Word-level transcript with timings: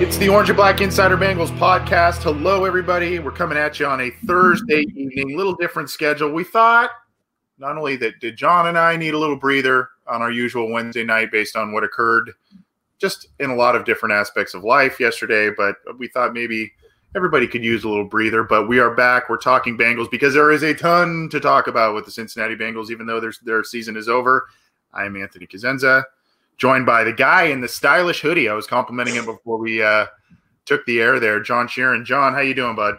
It's 0.00 0.16
the 0.16 0.28
Orange 0.28 0.48
and 0.48 0.56
Black 0.56 0.80
Insider 0.80 1.16
Bengals 1.16 1.50
podcast. 1.58 2.22
Hello, 2.22 2.64
everybody. 2.64 3.18
We're 3.18 3.32
coming 3.32 3.58
at 3.58 3.80
you 3.80 3.86
on 3.86 4.00
a 4.00 4.10
Thursday 4.26 4.84
evening, 4.94 5.36
little 5.36 5.56
different 5.56 5.90
schedule. 5.90 6.30
We 6.30 6.44
thought 6.44 6.90
not 7.58 7.76
only 7.76 7.96
that 7.96 8.20
did 8.20 8.36
John 8.36 8.68
and 8.68 8.78
I 8.78 8.94
need 8.94 9.14
a 9.14 9.18
little 9.18 9.34
breather 9.34 9.88
on 10.06 10.22
our 10.22 10.30
usual 10.30 10.70
Wednesday 10.70 11.02
night 11.02 11.32
based 11.32 11.56
on 11.56 11.72
what 11.72 11.82
occurred 11.82 12.30
just 12.98 13.26
in 13.40 13.50
a 13.50 13.56
lot 13.56 13.74
of 13.74 13.84
different 13.84 14.12
aspects 14.12 14.54
of 14.54 14.62
life 14.62 15.00
yesterday, 15.00 15.50
but 15.50 15.74
we 15.98 16.06
thought 16.06 16.32
maybe 16.32 16.70
everybody 17.16 17.48
could 17.48 17.64
use 17.64 17.82
a 17.82 17.88
little 17.88 18.04
breather. 18.04 18.44
But 18.44 18.68
we 18.68 18.78
are 18.78 18.94
back. 18.94 19.28
We're 19.28 19.36
talking 19.36 19.76
Bengals 19.76 20.08
because 20.08 20.32
there 20.32 20.52
is 20.52 20.62
a 20.62 20.74
ton 20.74 21.28
to 21.32 21.40
talk 21.40 21.66
about 21.66 21.96
with 21.96 22.04
the 22.04 22.12
Cincinnati 22.12 22.54
Bengals, 22.54 22.92
even 22.92 23.04
though 23.04 23.18
their, 23.18 23.32
their 23.42 23.64
season 23.64 23.96
is 23.96 24.08
over. 24.08 24.46
I'm 24.94 25.16
Anthony 25.16 25.48
Cosenza 25.48 26.04
joined 26.58 26.86
by 26.86 27.04
the 27.04 27.12
guy 27.12 27.44
in 27.44 27.60
the 27.60 27.68
stylish 27.68 28.20
hoodie. 28.20 28.48
I 28.48 28.54
was 28.54 28.66
complimenting 28.66 29.14
him 29.14 29.24
before 29.24 29.58
we 29.58 29.82
uh, 29.82 30.06
took 30.66 30.84
the 30.86 31.00
air 31.00 31.18
there, 31.18 31.40
John 31.40 31.66
Sheeran. 31.66 32.04
John, 32.04 32.34
how 32.34 32.40
you 32.40 32.54
doing, 32.54 32.76
bud? 32.76 32.96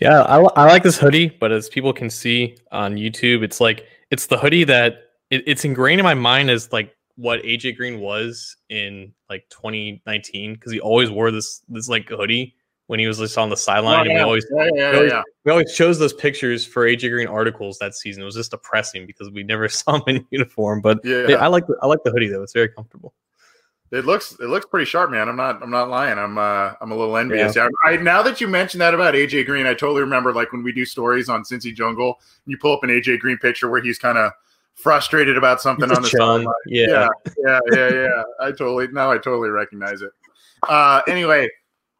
Yeah, 0.00 0.22
I, 0.22 0.38
I 0.38 0.64
like 0.64 0.82
this 0.82 0.98
hoodie, 0.98 1.28
but 1.28 1.52
as 1.52 1.68
people 1.68 1.92
can 1.92 2.08
see 2.08 2.56
on 2.72 2.94
YouTube, 2.94 3.42
it's 3.42 3.60
like 3.60 3.86
it's 4.10 4.26
the 4.26 4.38
hoodie 4.38 4.64
that 4.64 5.10
it, 5.30 5.42
it's 5.46 5.64
ingrained 5.64 6.00
in 6.00 6.04
my 6.04 6.14
mind 6.14 6.50
as 6.50 6.72
like 6.72 6.94
what 7.16 7.42
AJ 7.42 7.76
Green 7.76 8.00
was 8.00 8.56
in 8.68 9.12
like 9.28 9.44
2019 9.50 10.54
because 10.54 10.72
he 10.72 10.80
always 10.80 11.10
wore 11.10 11.30
this 11.30 11.62
this 11.68 11.88
like 11.88 12.08
hoodie 12.08 12.54
when 12.88 12.98
he 12.98 13.06
was 13.06 13.18
just 13.18 13.38
on 13.38 13.50
the 13.50 13.56
sideline. 13.56 14.06
Oh, 14.06 14.10
yeah. 14.10 14.14
we 14.14 14.20
always, 14.20 14.46
yeah, 14.50 14.68
yeah, 14.74 14.90
we, 14.90 14.96
always 14.96 15.12
we 15.44 15.52
always 15.52 15.74
chose 15.74 15.98
those 15.98 16.14
pictures 16.14 16.66
for 16.66 16.84
AJ 16.84 17.10
Green 17.10 17.28
articles 17.28 17.78
that 17.78 17.94
season. 17.94 18.22
It 18.22 18.26
was 18.26 18.34
just 18.34 18.50
depressing 18.50 19.06
because 19.06 19.30
we 19.30 19.42
never 19.44 19.68
saw 19.68 19.96
him 19.96 20.02
in 20.06 20.26
uniform. 20.30 20.80
But 20.80 20.98
yeah, 21.04 21.36
I 21.36 21.46
like 21.46 21.66
the, 21.66 21.76
I 21.82 21.86
like 21.86 22.02
the 22.04 22.10
hoodie 22.10 22.28
though. 22.28 22.42
It's 22.42 22.54
very 22.54 22.68
comfortable. 22.68 23.14
It 23.90 24.04
looks 24.04 24.32
it 24.32 24.48
looks 24.48 24.66
pretty 24.66 24.84
sharp, 24.84 25.10
man. 25.10 25.28
I'm 25.28 25.36
not 25.36 25.62
I'm 25.62 25.70
not 25.70 25.88
lying. 25.88 26.18
I'm 26.18 26.36
uh 26.36 26.72
I'm 26.80 26.90
a 26.90 26.96
little 26.96 27.16
envious. 27.16 27.56
Yeah. 27.56 27.68
I, 27.86 27.96
now 27.96 28.22
that 28.22 28.40
you 28.40 28.48
mentioned 28.48 28.80
that 28.80 28.94
about 28.94 29.14
AJ 29.14 29.46
Green, 29.46 29.66
I 29.66 29.72
totally 29.74 30.00
remember 30.00 30.32
like 30.32 30.52
when 30.52 30.62
we 30.62 30.72
do 30.72 30.84
stories 30.84 31.28
on 31.28 31.42
Cincy 31.42 31.74
Jungle, 31.74 32.20
you 32.46 32.58
pull 32.58 32.74
up 32.74 32.84
an 32.84 32.90
AJ 32.90 33.20
Green 33.20 33.38
picture 33.38 33.70
where 33.70 33.80
he's 33.80 33.98
kind 33.98 34.18
of 34.18 34.32
frustrated 34.74 35.36
about 35.36 35.60
something 35.60 35.90
on 35.90 36.02
the 36.02 36.08
sideline. 36.08 36.46
Yeah. 36.66 36.86
yeah, 36.86 37.08
yeah, 37.46 37.60
yeah, 37.72 37.90
yeah. 37.90 38.22
I 38.40 38.46
totally 38.46 38.88
now 38.88 39.10
I 39.10 39.16
totally 39.16 39.50
recognize 39.50 40.02
it. 40.02 40.10
Uh, 40.68 41.00
anyway, 41.06 41.48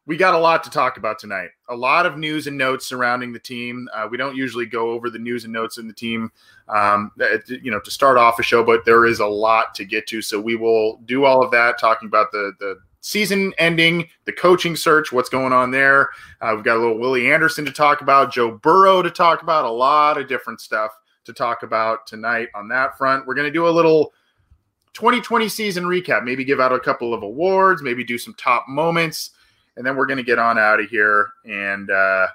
we 0.08 0.16
got 0.16 0.32
a 0.32 0.38
lot 0.38 0.64
to 0.64 0.70
talk 0.70 0.96
about 0.96 1.18
tonight. 1.18 1.50
A 1.68 1.76
lot 1.76 2.06
of 2.06 2.16
news 2.16 2.46
and 2.46 2.56
notes 2.56 2.86
surrounding 2.86 3.30
the 3.30 3.38
team. 3.38 3.86
Uh, 3.94 4.08
we 4.10 4.16
don't 4.16 4.34
usually 4.34 4.64
go 4.64 4.90
over 4.90 5.10
the 5.10 5.18
news 5.18 5.44
and 5.44 5.52
notes 5.52 5.76
in 5.76 5.86
the 5.86 5.92
team, 5.92 6.32
um, 6.66 7.12
you 7.46 7.70
know, 7.70 7.78
to 7.78 7.90
start 7.90 8.16
off 8.16 8.38
a 8.38 8.42
show, 8.42 8.64
but 8.64 8.86
there 8.86 9.04
is 9.04 9.20
a 9.20 9.26
lot 9.26 9.74
to 9.74 9.84
get 9.84 10.06
to. 10.06 10.22
So 10.22 10.40
we 10.40 10.56
will 10.56 10.96
do 11.04 11.26
all 11.26 11.44
of 11.44 11.50
that, 11.50 11.78
talking 11.78 12.08
about 12.08 12.32
the 12.32 12.52
the 12.58 12.78
season 13.02 13.52
ending, 13.58 14.08
the 14.24 14.32
coaching 14.32 14.76
search, 14.76 15.12
what's 15.12 15.28
going 15.28 15.52
on 15.52 15.70
there. 15.70 16.08
Uh, 16.40 16.52
we've 16.54 16.64
got 16.64 16.78
a 16.78 16.80
little 16.80 16.98
Willie 16.98 17.30
Anderson 17.30 17.66
to 17.66 17.72
talk 17.72 18.00
about, 18.00 18.32
Joe 18.32 18.52
Burrow 18.52 19.02
to 19.02 19.10
talk 19.10 19.42
about, 19.42 19.66
a 19.66 19.70
lot 19.70 20.16
of 20.16 20.26
different 20.26 20.62
stuff 20.62 20.90
to 21.26 21.34
talk 21.34 21.62
about 21.62 22.06
tonight 22.06 22.48
on 22.54 22.66
that 22.68 22.96
front. 22.96 23.26
We're 23.26 23.34
going 23.34 23.46
to 23.46 23.52
do 23.52 23.68
a 23.68 23.70
little 23.70 24.14
2020 24.94 25.50
season 25.50 25.84
recap, 25.84 26.24
maybe 26.24 26.44
give 26.44 26.60
out 26.60 26.72
a 26.72 26.80
couple 26.80 27.12
of 27.12 27.22
awards, 27.22 27.82
maybe 27.82 28.04
do 28.04 28.16
some 28.16 28.32
top 28.34 28.66
moments 28.68 29.32
and 29.78 29.86
then 29.86 29.96
we're 29.96 30.06
going 30.06 30.18
to 30.18 30.24
get 30.24 30.38
on 30.38 30.58
out 30.58 30.80
of 30.80 30.90
here 30.90 31.30
and 31.44 31.90
uh, 31.90 32.26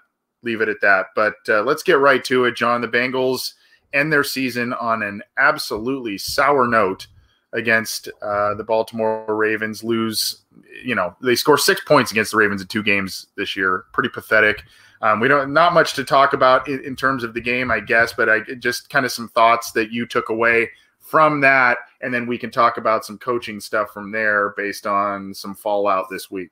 leave 0.41 0.61
it 0.61 0.69
at 0.69 0.81
that. 0.81 1.07
But 1.13 1.35
uh, 1.47 1.61
let's 1.63 1.83
get 1.83 1.99
right 1.99 2.23
to 2.23 2.45
it, 2.45 2.55
John. 2.55 2.81
The 2.81 2.87
Bengals 2.87 3.53
end 3.93 4.11
their 4.11 4.23
season 4.23 4.73
on 4.73 5.03
an 5.03 5.21
absolutely 5.37 6.17
sour 6.17 6.67
note 6.67 7.07
against 7.51 8.09
uh, 8.21 8.55
the 8.55 8.63
Baltimore 8.63 9.25
Ravens. 9.27 9.83
Lose, 9.83 10.41
you 10.83 10.95
know, 10.95 11.15
they 11.21 11.35
score 11.35 11.57
six 11.57 11.81
points 11.83 12.11
against 12.11 12.31
the 12.31 12.37
Ravens 12.37 12.61
in 12.61 12.67
two 12.67 12.81
games 12.81 13.27
this 13.35 13.55
year. 13.55 13.85
Pretty 13.91 14.09
pathetic. 14.09 14.63
Um, 15.01 15.19
we 15.19 15.27
don't 15.27 15.51
not 15.51 15.73
much 15.73 15.93
to 15.95 16.05
talk 16.05 16.31
about 16.31 16.67
in, 16.69 16.83
in 16.85 16.95
terms 16.95 17.25
of 17.25 17.33
the 17.33 17.41
game, 17.41 17.69
I 17.69 17.81
guess, 17.81 18.13
but 18.13 18.29
I 18.29 18.39
just 18.57 18.89
kind 18.89 19.05
of 19.05 19.11
some 19.11 19.27
thoughts 19.27 19.73
that 19.73 19.91
you 19.91 20.05
took 20.05 20.29
away 20.29 20.69
from 20.99 21.41
that, 21.41 21.79
and 22.01 22.13
then 22.13 22.25
we 22.25 22.37
can 22.37 22.49
talk 22.49 22.77
about 22.77 23.03
some 23.03 23.17
coaching 23.17 23.59
stuff 23.59 23.91
from 23.91 24.11
there 24.11 24.53
based 24.55 24.87
on 24.87 25.33
some 25.33 25.53
fallout 25.53 26.05
this 26.09 26.31
week. 26.31 26.49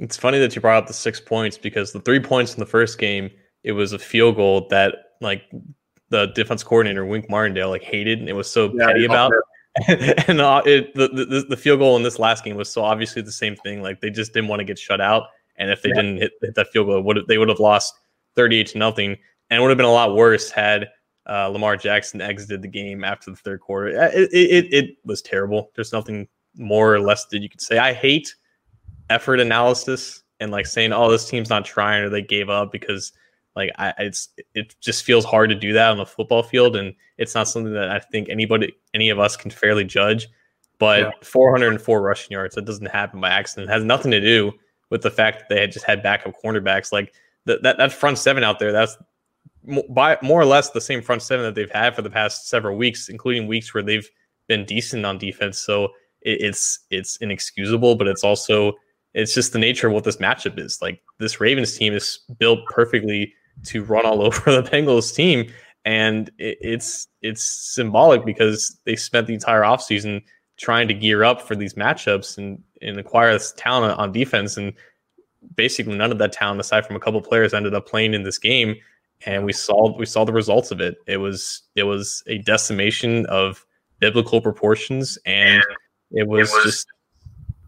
It's 0.00 0.16
funny 0.16 0.38
that 0.38 0.56
you 0.56 0.62
brought 0.62 0.82
up 0.82 0.86
the 0.86 0.94
six 0.94 1.20
points 1.20 1.58
because 1.58 1.92
the 1.92 2.00
three 2.00 2.20
points 2.20 2.54
in 2.54 2.60
the 2.60 2.66
first 2.66 2.98
game, 2.98 3.30
it 3.62 3.72
was 3.72 3.92
a 3.92 3.98
field 3.98 4.36
goal 4.36 4.66
that 4.70 4.94
like 5.20 5.42
the 6.08 6.26
defense 6.34 6.64
coordinator 6.64 7.04
Wink 7.04 7.28
Martindale 7.28 7.68
like 7.68 7.82
hated 7.82 8.18
and 8.18 8.28
it 8.28 8.32
was 8.32 8.50
so 8.50 8.72
yeah, 8.74 8.86
petty 8.86 9.04
about. 9.04 9.32
and 9.88 10.40
uh, 10.40 10.62
it, 10.64 10.92
the, 10.94 11.08
the, 11.08 11.46
the 11.48 11.56
field 11.56 11.78
goal 11.78 11.96
in 11.96 12.02
this 12.02 12.18
last 12.18 12.42
game 12.42 12.56
was 12.56 12.68
so 12.68 12.82
obviously 12.82 13.22
the 13.22 13.30
same 13.30 13.54
thing. 13.56 13.82
Like 13.82 14.00
they 14.00 14.10
just 14.10 14.32
didn't 14.32 14.48
want 14.48 14.60
to 14.60 14.64
get 14.64 14.78
shut 14.78 15.00
out, 15.00 15.28
and 15.56 15.70
if 15.70 15.82
they 15.82 15.90
yeah. 15.90 15.94
didn't 15.94 16.16
hit, 16.16 16.32
hit, 16.40 16.54
that 16.56 16.72
field 16.72 16.88
goal, 16.88 17.00
would 17.02 17.20
they 17.28 17.38
would 17.38 17.48
have 17.48 17.60
lost 17.60 17.94
thirty 18.34 18.58
eight 18.58 18.68
to 18.68 18.78
nothing, 18.78 19.16
and 19.48 19.58
it 19.58 19.60
would 19.60 19.68
have 19.68 19.76
been 19.76 19.86
a 19.86 19.92
lot 19.92 20.16
worse 20.16 20.50
had 20.50 20.88
uh, 21.28 21.46
Lamar 21.46 21.76
Jackson 21.76 22.20
exited 22.20 22.62
the 22.62 22.68
game 22.68 23.04
after 23.04 23.30
the 23.30 23.36
third 23.36 23.60
quarter. 23.60 24.00
Uh, 24.00 24.10
it, 24.12 24.30
it, 24.32 24.74
it 24.74 24.96
was 25.04 25.22
terrible. 25.22 25.70
There's 25.76 25.92
nothing 25.92 26.26
more 26.56 26.92
or 26.92 27.00
less 27.00 27.26
that 27.26 27.40
you 27.40 27.48
could 27.48 27.60
say. 27.60 27.78
I 27.78 27.92
hate 27.92 28.34
effort 29.10 29.40
analysis 29.40 30.22
and 30.40 30.50
like 30.50 30.66
saying, 30.66 30.92
"Oh, 30.92 31.10
this 31.10 31.28
team's 31.28 31.50
not 31.50 31.64
trying," 31.64 32.02
or 32.02 32.08
they 32.08 32.22
gave 32.22 32.48
up 32.48 32.72
because 32.72 33.12
like 33.56 33.70
I, 33.78 33.92
it's 33.98 34.28
it 34.54 34.74
just 34.80 35.04
feels 35.04 35.24
hard 35.24 35.50
to 35.50 35.56
do 35.56 35.72
that 35.74 35.90
on 35.90 35.98
the 35.98 36.06
football 36.06 36.42
field, 36.42 36.76
and 36.76 36.94
it's 37.18 37.34
not 37.34 37.48
something 37.48 37.74
that 37.74 37.90
I 37.90 37.98
think 37.98 38.28
anybody, 38.28 38.72
any 38.94 39.10
of 39.10 39.18
us, 39.18 39.36
can 39.36 39.50
fairly 39.50 39.84
judge. 39.84 40.28
But 40.78 41.00
yeah. 41.00 41.10
404 41.22 42.00
rushing 42.00 42.32
yards 42.32 42.54
that 42.54 42.64
doesn't 42.64 42.86
happen 42.86 43.20
by 43.20 43.28
accident. 43.28 43.68
It 43.68 43.72
has 43.72 43.84
nothing 43.84 44.10
to 44.12 44.20
do 44.20 44.52
with 44.88 45.02
the 45.02 45.10
fact 45.10 45.40
that 45.40 45.48
they 45.54 45.60
had 45.60 45.72
just 45.72 45.84
had 45.84 46.02
backup 46.02 46.34
cornerbacks. 46.42 46.90
Like 46.92 47.12
that 47.44 47.62
that, 47.62 47.76
that 47.76 47.92
front 47.92 48.18
seven 48.18 48.44
out 48.44 48.58
there, 48.58 48.72
that's 48.72 48.96
by 49.90 50.16
more 50.22 50.40
or 50.40 50.46
less 50.46 50.70
the 50.70 50.80
same 50.80 51.02
front 51.02 51.22
seven 51.22 51.44
that 51.44 51.54
they've 51.54 51.70
had 51.70 51.94
for 51.94 52.02
the 52.02 52.10
past 52.10 52.48
several 52.48 52.76
weeks, 52.76 53.08
including 53.08 53.46
weeks 53.46 53.74
where 53.74 53.82
they've 53.82 54.08
been 54.46 54.64
decent 54.64 55.04
on 55.04 55.18
defense. 55.18 55.58
So 55.58 55.86
it, 56.22 56.40
it's 56.40 56.80
it's 56.90 57.16
inexcusable, 57.18 57.96
but 57.96 58.08
it's 58.08 58.24
also 58.24 58.74
it's 59.14 59.34
just 59.34 59.52
the 59.52 59.58
nature 59.58 59.88
of 59.88 59.92
what 59.92 60.04
this 60.04 60.16
matchup 60.16 60.58
is. 60.58 60.80
Like 60.80 61.02
this 61.18 61.40
Ravens 61.40 61.76
team 61.76 61.94
is 61.94 62.20
built 62.38 62.60
perfectly 62.66 63.34
to 63.64 63.84
run 63.84 64.06
all 64.06 64.22
over 64.26 64.50
the 64.50 64.68
Bengals 64.68 65.14
team. 65.14 65.50
And 65.84 66.30
it, 66.38 66.58
it's 66.60 67.08
it's 67.22 67.42
symbolic 67.42 68.24
because 68.24 68.78
they 68.84 68.96
spent 68.96 69.26
the 69.26 69.34
entire 69.34 69.62
offseason 69.62 70.22
trying 70.58 70.88
to 70.88 70.94
gear 70.94 71.24
up 71.24 71.40
for 71.40 71.56
these 71.56 71.74
matchups 71.74 72.36
and, 72.36 72.62
and 72.82 72.98
acquire 72.98 73.32
this 73.32 73.54
talent 73.56 73.98
on 73.98 74.12
defense. 74.12 74.58
And 74.58 74.74
basically 75.56 75.96
none 75.96 76.12
of 76.12 76.18
that 76.18 76.32
talent, 76.32 76.60
aside 76.60 76.84
from 76.84 76.96
a 76.96 77.00
couple 77.00 77.20
players, 77.22 77.54
ended 77.54 77.74
up 77.74 77.86
playing 77.86 78.12
in 78.12 78.24
this 78.24 78.38
game. 78.38 78.76
And 79.26 79.44
we 79.44 79.52
saw 79.52 79.96
we 79.96 80.06
saw 80.06 80.24
the 80.24 80.32
results 80.32 80.70
of 80.70 80.80
it. 80.80 80.96
It 81.06 81.16
was 81.16 81.62
it 81.76 81.84
was 81.84 82.22
a 82.26 82.38
decimation 82.38 83.26
of 83.26 83.64
biblical 84.00 84.40
proportions 84.40 85.18
and 85.26 85.62
it 86.10 86.26
was, 86.26 86.50
it 86.50 86.54
was 86.54 86.64
just 86.64 86.86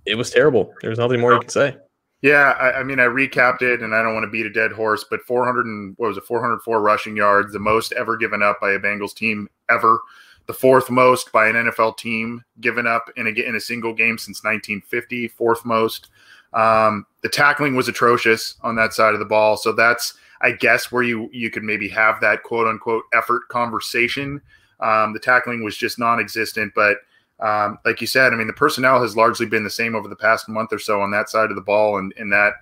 it 0.06 0.16
was 0.16 0.30
terrible. 0.30 0.74
There's 0.82 0.98
nothing 0.98 1.20
more 1.20 1.34
you 1.34 1.40
can 1.40 1.48
say. 1.48 1.76
Yeah, 2.22 2.54
I, 2.60 2.80
I, 2.80 2.82
mean, 2.84 3.00
I 3.00 3.06
recapped 3.06 3.62
it, 3.62 3.82
and 3.82 3.94
I 3.94 4.02
don't 4.02 4.14
want 4.14 4.24
to 4.24 4.30
beat 4.30 4.46
a 4.46 4.50
dead 4.50 4.70
horse, 4.70 5.04
but 5.10 5.22
400 5.22 5.66
and 5.66 5.94
what 5.98 6.06
was 6.06 6.16
it, 6.16 6.24
404 6.24 6.80
rushing 6.80 7.16
yards, 7.16 7.52
the 7.52 7.58
most 7.58 7.92
ever 7.92 8.16
given 8.16 8.42
up 8.42 8.60
by 8.60 8.72
a 8.72 8.78
Bengals 8.78 9.12
team 9.12 9.48
ever, 9.68 10.00
the 10.46 10.52
fourth 10.52 10.88
most 10.88 11.32
by 11.32 11.48
an 11.48 11.56
NFL 11.56 11.96
team 11.96 12.44
given 12.60 12.86
up 12.86 13.10
in 13.16 13.26
a 13.26 13.30
in 13.30 13.56
a 13.56 13.60
single 13.60 13.92
game 13.92 14.18
since 14.18 14.44
1950, 14.44 15.28
fourth 15.28 15.64
most. 15.64 16.08
Um, 16.52 17.06
the 17.22 17.28
tackling 17.28 17.74
was 17.74 17.88
atrocious 17.88 18.56
on 18.62 18.76
that 18.76 18.92
side 18.92 19.14
of 19.14 19.20
the 19.20 19.26
ball, 19.26 19.56
so 19.56 19.72
that's 19.72 20.14
I 20.42 20.52
guess 20.52 20.92
where 20.92 21.02
you 21.02 21.28
you 21.32 21.50
could 21.50 21.62
maybe 21.64 21.88
have 21.88 22.20
that 22.20 22.42
quote 22.42 22.66
unquote 22.66 23.04
effort 23.12 23.48
conversation 23.48 24.40
Um, 24.80 25.12
the 25.12 25.20
tackling 25.20 25.64
was 25.64 25.76
just 25.76 25.98
non-existent, 25.98 26.72
but 26.74 26.98
um, 27.42 27.78
like 27.84 28.00
you 28.00 28.06
said, 28.06 28.32
I 28.32 28.36
mean, 28.36 28.46
the 28.46 28.52
personnel 28.52 29.02
has 29.02 29.16
largely 29.16 29.46
been 29.46 29.64
the 29.64 29.70
same 29.70 29.96
over 29.96 30.08
the 30.08 30.16
past 30.16 30.48
month 30.48 30.72
or 30.72 30.78
so 30.78 31.00
on 31.00 31.10
that 31.10 31.28
side 31.28 31.50
of 31.50 31.56
the 31.56 31.62
ball, 31.62 31.98
and, 31.98 32.12
that 32.32 32.54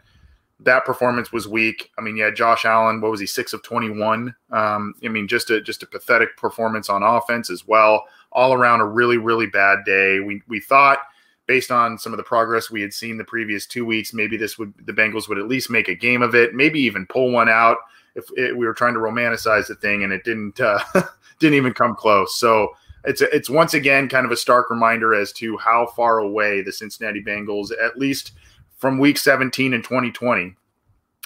that 0.62 0.84
performance 0.84 1.32
was 1.32 1.48
weak. 1.48 1.90
I 1.98 2.02
mean, 2.02 2.16
yeah, 2.16 2.30
Josh 2.30 2.64
Allen, 2.64 3.00
what 3.00 3.10
was 3.10 3.20
he, 3.20 3.26
six 3.26 3.52
of 3.52 3.62
twenty-one? 3.62 4.34
Um, 4.50 4.94
I 5.04 5.08
mean, 5.08 5.28
just 5.28 5.50
a 5.50 5.60
just 5.60 5.82
a 5.82 5.86
pathetic 5.86 6.36
performance 6.36 6.88
on 6.88 7.02
offense 7.02 7.50
as 7.50 7.66
well. 7.66 8.04
All 8.32 8.52
around, 8.54 8.80
a 8.80 8.86
really 8.86 9.18
really 9.18 9.46
bad 9.46 9.80
day. 9.84 10.20
We 10.20 10.42
we 10.48 10.60
thought 10.60 10.98
based 11.46 11.70
on 11.70 11.98
some 11.98 12.12
of 12.12 12.16
the 12.16 12.22
progress 12.22 12.70
we 12.70 12.80
had 12.80 12.92
seen 12.92 13.18
the 13.18 13.24
previous 13.24 13.66
two 13.66 13.84
weeks, 13.84 14.14
maybe 14.14 14.36
this 14.36 14.58
would 14.58 14.72
the 14.86 14.92
Bengals 14.92 15.28
would 15.28 15.38
at 15.38 15.48
least 15.48 15.68
make 15.68 15.88
a 15.88 15.94
game 15.94 16.22
of 16.22 16.34
it, 16.34 16.54
maybe 16.54 16.80
even 16.80 17.06
pull 17.06 17.32
one 17.32 17.48
out 17.48 17.76
if 18.14 18.24
it, 18.36 18.56
we 18.56 18.66
were 18.66 18.74
trying 18.74 18.94
to 18.94 19.00
romanticize 19.00 19.66
the 19.66 19.74
thing, 19.74 20.04
and 20.04 20.12
it 20.12 20.24
didn't 20.24 20.60
uh, 20.60 20.78
didn't 21.38 21.56
even 21.56 21.74
come 21.74 21.94
close. 21.94 22.36
So 22.36 22.74
it's 23.04 23.20
a, 23.20 23.34
it's 23.34 23.50
once 23.50 23.74
again 23.74 24.08
kind 24.08 24.26
of 24.26 24.32
a 24.32 24.36
stark 24.36 24.70
reminder 24.70 25.14
as 25.14 25.32
to 25.34 25.56
how 25.58 25.86
far 25.86 26.18
away 26.18 26.62
the 26.62 26.72
Cincinnati 26.72 27.22
Bengals, 27.22 27.70
at 27.82 27.98
least 27.98 28.32
from 28.76 28.98
Week 28.98 29.18
17 29.18 29.74
in 29.74 29.82
2020, 29.82 30.54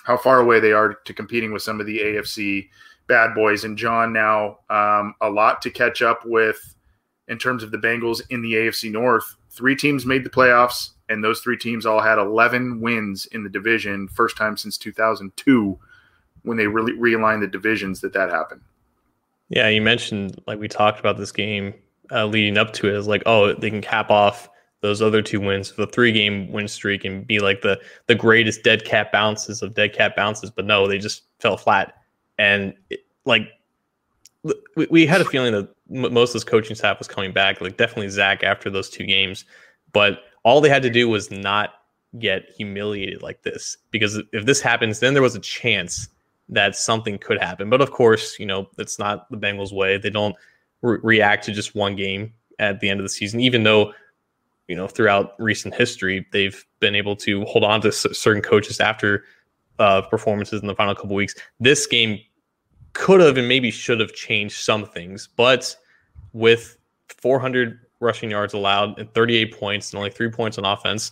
how 0.05 0.17
far 0.17 0.41
away 0.41 0.61
they 0.61 0.73
are 0.73 0.95
to 0.95 1.15
competing 1.15 1.53
with 1.53 1.63
some 1.63 1.81
of 1.81 1.87
the 1.87 1.99
AFC 1.99 2.69
bad 3.07 3.35
boys. 3.35 3.65
And 3.65 3.77
John, 3.77 4.13
now 4.13 4.59
um, 4.71 5.15
a 5.21 5.31
lot 5.31 5.63
to 5.63 5.71
catch 5.71 6.03
up 6.03 6.23
with 6.25 6.75
in 7.29 7.39
terms 7.39 7.63
of 7.63 7.71
the 7.71 7.79
Bengals 7.79 8.23
in 8.31 8.43
the 8.43 8.55
AFC 8.55 8.91
North. 8.91 9.37
Three 9.51 9.77
teams 9.77 10.05
made 10.05 10.25
the 10.25 10.31
playoffs, 10.31 10.91
and 11.09 11.23
those 11.23 11.41
three 11.41 11.57
teams 11.57 11.87
all 11.87 12.01
had 12.01 12.19
11 12.19 12.81
wins 12.81 13.27
in 13.27 13.45
the 13.45 13.51
division. 13.51 14.09
First 14.09 14.37
time 14.37 14.57
since 14.57 14.77
2002 14.77 15.79
when 16.43 16.57
they 16.57 16.67
really 16.67 16.93
realigned 16.93 17.41
the 17.41 17.47
divisions 17.47 18.01
that 18.01 18.13
that 18.13 18.31
happened. 18.31 18.61
Yeah, 19.49 19.69
you 19.69 19.83
mentioned 19.83 20.41
like 20.47 20.59
we 20.59 20.69
talked 20.69 21.01
about 21.01 21.19
this 21.19 21.33
game 21.33 21.75
uh, 22.11 22.27
leading 22.27 22.59
up 22.59 22.73
to 22.75 22.89
it 22.89 22.95
is 22.95 23.07
like, 23.07 23.23
oh, 23.27 23.55
they 23.55 23.71
can 23.71 23.81
cap 23.81 24.11
off 24.11 24.49
those 24.81 25.01
other 25.01 25.23
two 25.23 25.41
wins, 25.41 25.73
the 25.73 25.87
three 25.87 26.13
game 26.13 26.51
win 26.53 26.69
streak, 26.69 27.05
and 27.05 27.27
be 27.27 27.39
like 27.39 27.63
the 27.63 27.81
the 28.07 28.15
greatest 28.15 28.63
dead 28.63 28.85
cat 28.85 29.11
bounces 29.13 29.63
of 29.63 29.75
dead 29.75 29.95
cat 29.95 30.15
bounces. 30.15 30.51
But 30.51 30.67
no, 30.67 30.87
they 30.87 30.99
just 30.99 31.23
fell 31.41 31.57
flat, 31.57 31.95
and 32.39 32.75
it, 32.91 33.01
like 33.25 33.49
we, 34.77 34.87
we 34.91 35.07
had 35.07 35.21
a 35.21 35.25
feeling 35.25 35.53
that 35.53 35.69
most 35.89 36.31
of 36.31 36.35
this 36.35 36.45
coaching 36.45 36.77
staff 36.77 36.99
was 36.99 37.09
coming 37.09 37.33
back. 37.33 37.61
Like 37.61 37.77
definitely 37.77 38.11
Zach 38.11 38.43
after 38.43 38.69
those 38.69 38.91
two 38.91 39.05
games, 39.05 39.47
but 39.93 40.21
all 40.43 40.61
they 40.61 40.69
had 40.69 40.83
to 40.83 40.91
do 40.91 41.09
was 41.09 41.31
not 41.31 41.75
get 42.19 42.51
humiliated 42.57 43.23
like 43.23 43.43
this 43.43 43.77
because 43.91 44.21
if 44.33 44.45
this 44.45 44.61
happens, 44.61 45.01
then 45.01 45.15
there 45.15 45.23
was 45.23 45.35
a 45.35 45.41
chance 45.41 46.09
that 46.49 46.77
something 46.77 47.19
could 47.19 47.41
happen. 47.41 47.71
But 47.71 47.81
of 47.81 47.91
course, 47.91 48.39
you 48.39 48.47
know, 48.47 48.69
it's 48.79 48.99
not 48.99 49.31
the 49.31 49.37
Bengals 49.37 49.73
way. 49.73 49.99
They 49.99 50.11
don't 50.11 50.37
re- 50.83 50.99
react 51.03 51.45
to 51.47 51.53
just 51.53 51.75
one 51.75 51.97
game 51.97 52.33
at 52.59 52.81
the 52.81 52.89
end 52.89 53.01
of 53.01 53.05
the 53.05 53.11
season, 53.11 53.41
even 53.41 53.63
though, 53.63 53.93
you 54.69 54.77
know, 54.77 54.87
throughout 54.87 55.35
recent 55.39 55.75
history, 55.75 56.27
they've 56.33 56.65
been 56.81 56.95
able 56.95 57.17
to 57.17 57.45
hold 57.45 57.65
on 57.65 57.81
to 57.81 57.89
s- 57.89 58.07
certain 58.13 58.43
coaches 58.43 58.81
after 58.81 59.25
uh, 59.79 60.03
performances 60.03 60.61
in 60.61 60.69
the 60.69 60.75
final 60.75 60.95
couple 60.95 61.17
weeks. 61.17 61.35
This 61.61 61.87
game 61.87 62.21
could 62.93 63.21
have 63.21 63.37
and 63.37 63.49
maybe 63.49 63.71
should 63.71 63.99
have 64.01 64.13
changed 64.13 64.57
some 64.59 64.87
things, 64.87 65.29
but 65.37 65.75
with 66.33 66.79
400 67.09 67.81
rushing 68.01 68.31
yards 68.31 68.55
allowed 68.55 68.99
and 68.99 69.13
38 69.15 69.59
points 69.59 69.93
and 69.93 69.99
only 69.99 70.11
three 70.11 70.31
points 70.31 70.59
on 70.59 70.65
offense, 70.65 71.11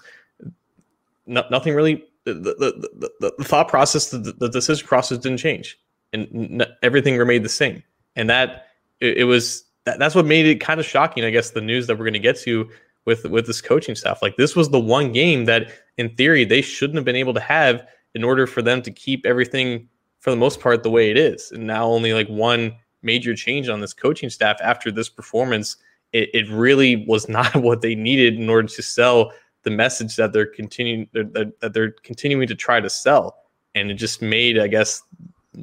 no- 1.26 1.44
nothing 1.50 1.74
really 1.74 2.04
the, 2.24 2.34
the, 2.34 3.10
the, 3.20 3.34
the 3.38 3.44
thought 3.44 3.68
process, 3.68 4.10
the, 4.10 4.18
the 4.18 4.48
decision 4.48 4.86
process 4.86 5.18
didn't 5.18 5.38
change, 5.38 5.78
and 6.12 6.66
everything 6.82 7.16
remained 7.16 7.44
the 7.44 7.50
same. 7.50 7.82
And 8.16 8.28
that 8.30 8.66
it, 9.00 9.18
it 9.18 9.24
was 9.24 9.64
that, 9.84 9.98
that's 9.98 10.14
what 10.14 10.26
made 10.26 10.46
it 10.46 10.60
kind 10.60 10.80
of 10.80 10.86
shocking. 10.86 11.24
I 11.24 11.30
guess 11.30 11.50
the 11.50 11.60
news 11.60 11.86
that 11.86 11.98
we're 11.98 12.04
going 12.04 12.12
to 12.14 12.20
get 12.20 12.38
to 12.40 12.68
with 13.04 13.24
with 13.24 13.46
this 13.46 13.60
coaching 13.60 13.94
staff, 13.94 14.22
like 14.22 14.36
this 14.36 14.54
was 14.54 14.70
the 14.70 14.80
one 14.80 15.12
game 15.12 15.46
that, 15.46 15.72
in 15.96 16.14
theory, 16.14 16.44
they 16.44 16.62
shouldn't 16.62 16.96
have 16.96 17.04
been 17.04 17.16
able 17.16 17.34
to 17.34 17.40
have 17.40 17.86
in 18.14 18.24
order 18.24 18.46
for 18.46 18.62
them 18.62 18.82
to 18.82 18.90
keep 18.90 19.26
everything 19.26 19.88
for 20.20 20.30
the 20.30 20.36
most 20.36 20.60
part 20.60 20.82
the 20.82 20.90
way 20.90 21.10
it 21.10 21.16
is. 21.16 21.50
And 21.50 21.66
now 21.66 21.86
only 21.86 22.12
like 22.12 22.28
one 22.28 22.76
major 23.02 23.34
change 23.34 23.68
on 23.68 23.80
this 23.80 23.92
coaching 23.92 24.30
staff 24.30 24.56
after 24.62 24.90
this 24.90 25.08
performance. 25.08 25.76
It, 26.12 26.30
it 26.32 26.48
really 26.50 27.04
was 27.08 27.28
not 27.28 27.56
what 27.56 27.82
they 27.82 27.94
needed 27.94 28.34
in 28.34 28.48
order 28.48 28.68
to 28.68 28.82
sell 28.82 29.32
the 29.62 29.70
message 29.70 30.16
that 30.16 30.32
they're 30.32 30.46
continuing 30.46 31.08
that, 31.12 31.52
that 31.60 31.72
they're 31.72 31.92
continuing 32.02 32.46
to 32.48 32.54
try 32.54 32.80
to 32.80 32.90
sell. 32.90 33.36
And 33.74 33.90
it 33.90 33.94
just 33.94 34.20
made 34.20 34.58
i 34.58 34.66
guess 34.66 35.02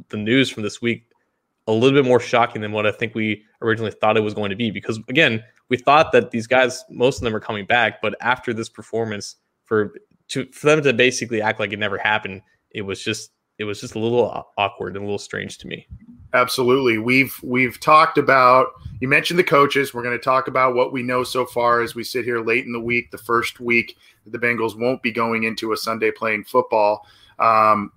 the 0.09 0.17
news 0.17 0.49
from 0.49 0.63
this 0.63 0.81
week 0.81 1.05
a 1.67 1.71
little 1.71 2.01
bit 2.01 2.07
more 2.07 2.19
shocking 2.19 2.61
than 2.61 2.71
what 2.71 2.85
i 2.85 2.91
think 2.91 3.13
we 3.13 3.43
originally 3.61 3.91
thought 3.91 4.17
it 4.17 4.21
was 4.21 4.33
going 4.33 4.49
to 4.49 4.55
be. 4.55 4.71
Because 4.71 4.99
again 5.09 5.43
we 5.69 5.77
thought 5.77 6.11
that 6.11 6.31
these 6.31 6.47
guys 6.47 6.83
most 6.89 7.17
of 7.17 7.23
them 7.23 7.35
are 7.35 7.39
coming 7.39 7.65
back 7.65 8.01
but 8.01 8.15
after 8.21 8.53
this 8.53 8.69
performance 8.69 9.35
for 9.65 9.93
to 10.29 10.45
for 10.51 10.67
them 10.67 10.81
to 10.81 10.93
basically 10.93 11.41
act 11.41 11.59
like 11.59 11.71
it 11.71 11.79
never 11.79 11.97
happened 11.97 12.41
it 12.71 12.81
was 12.81 13.03
just 13.03 13.31
it 13.57 13.65
was 13.65 13.81
just 13.81 13.95
a 13.95 13.99
little 13.99 14.47
awkward 14.57 14.95
and 14.95 15.03
a 15.03 15.05
little 15.05 15.19
strange 15.19 15.57
to 15.59 15.67
me 15.67 15.87
Absolutely. 16.33 16.97
We've 16.99 17.35
we've 17.41 17.79
talked 17.79 18.17
about 18.17 18.67
you 18.99 19.07
mentioned 19.07 19.39
the 19.39 19.43
coaches. 19.43 19.93
We're 19.93 20.03
going 20.03 20.17
to 20.17 20.23
talk 20.23 20.47
about 20.47 20.75
what 20.75 20.91
we 20.91 21.01
know 21.01 21.23
so 21.23 21.45
far 21.45 21.81
as 21.81 21.95
we 21.95 22.03
sit 22.03 22.25
here 22.25 22.41
late 22.41 22.65
in 22.65 22.71
the 22.71 22.79
week, 22.79 23.11
the 23.11 23.17
first 23.17 23.59
week 23.59 23.97
that 24.25 24.31
the 24.31 24.45
Bengals 24.45 24.77
won't 24.77 25.01
be 25.01 25.11
going 25.11 25.43
into 25.43 25.71
a 25.71 25.77
Sunday 25.77 26.11
playing 26.11 26.43
football. 26.43 27.05
Um, 27.39 27.91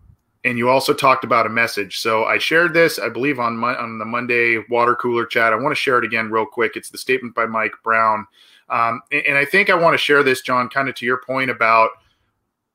and 0.44 0.58
you 0.58 0.68
also 0.68 0.92
talked 0.92 1.24
about 1.24 1.46
a 1.46 1.50
message. 1.50 2.00
So 2.00 2.24
I 2.24 2.38
shared 2.38 2.74
this, 2.74 2.98
I 2.98 3.08
believe, 3.08 3.38
on 3.38 3.56
my, 3.56 3.76
on 3.76 3.98
the 3.98 4.04
Monday 4.04 4.64
water 4.70 4.96
cooler 4.96 5.26
chat. 5.26 5.52
I 5.52 5.56
want 5.56 5.72
to 5.72 5.80
share 5.80 5.98
it 5.98 6.04
again 6.04 6.30
real 6.30 6.46
quick. 6.46 6.72
It's 6.76 6.90
the 6.90 6.98
statement 6.98 7.34
by 7.34 7.46
Mike 7.46 7.74
Brown, 7.84 8.26
um, 8.68 9.02
and, 9.12 9.22
and 9.26 9.38
I 9.38 9.44
think 9.44 9.70
I 9.70 9.74
want 9.74 9.94
to 9.94 9.98
share 9.98 10.22
this, 10.22 10.40
John, 10.40 10.68
kind 10.68 10.88
of 10.88 10.94
to 10.96 11.06
your 11.06 11.20
point 11.24 11.50
about, 11.50 11.90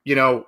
you 0.06 0.15
know, 0.15 0.48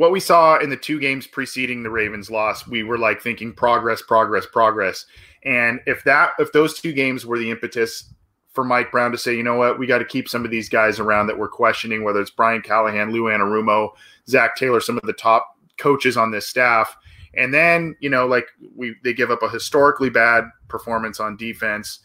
what 0.00 0.12
we 0.12 0.18
saw 0.18 0.58
in 0.58 0.70
the 0.70 0.78
two 0.78 0.98
games 0.98 1.26
preceding 1.26 1.82
the 1.82 1.90
Ravens 1.90 2.30
loss, 2.30 2.66
we 2.66 2.82
were 2.82 2.96
like 2.96 3.20
thinking 3.20 3.52
progress, 3.52 4.00
progress, 4.00 4.46
progress. 4.46 5.04
And 5.44 5.78
if 5.84 6.02
that 6.04 6.30
if 6.38 6.52
those 6.52 6.80
two 6.80 6.94
games 6.94 7.26
were 7.26 7.38
the 7.38 7.50
impetus 7.50 8.14
for 8.54 8.64
Mike 8.64 8.90
Brown 8.90 9.12
to 9.12 9.18
say, 9.18 9.36
you 9.36 9.42
know 9.42 9.56
what, 9.56 9.78
we 9.78 9.86
got 9.86 9.98
to 9.98 10.06
keep 10.06 10.26
some 10.26 10.42
of 10.42 10.50
these 10.50 10.70
guys 10.70 10.98
around 10.98 11.26
that 11.26 11.38
we're 11.38 11.50
questioning, 11.50 12.02
whether 12.02 12.18
it's 12.18 12.30
Brian 12.30 12.62
Callahan, 12.62 13.12
Lou 13.12 13.24
Anarumo, 13.24 13.90
Zach 14.26 14.56
Taylor, 14.56 14.80
some 14.80 14.96
of 14.96 15.02
the 15.02 15.12
top 15.12 15.58
coaches 15.76 16.16
on 16.16 16.30
this 16.30 16.48
staff. 16.48 16.96
And 17.34 17.52
then, 17.52 17.94
you 18.00 18.08
know, 18.08 18.26
like 18.26 18.46
we 18.74 18.94
they 19.04 19.12
give 19.12 19.30
up 19.30 19.42
a 19.42 19.50
historically 19.50 20.08
bad 20.08 20.44
performance 20.68 21.20
on 21.20 21.36
defense, 21.36 21.98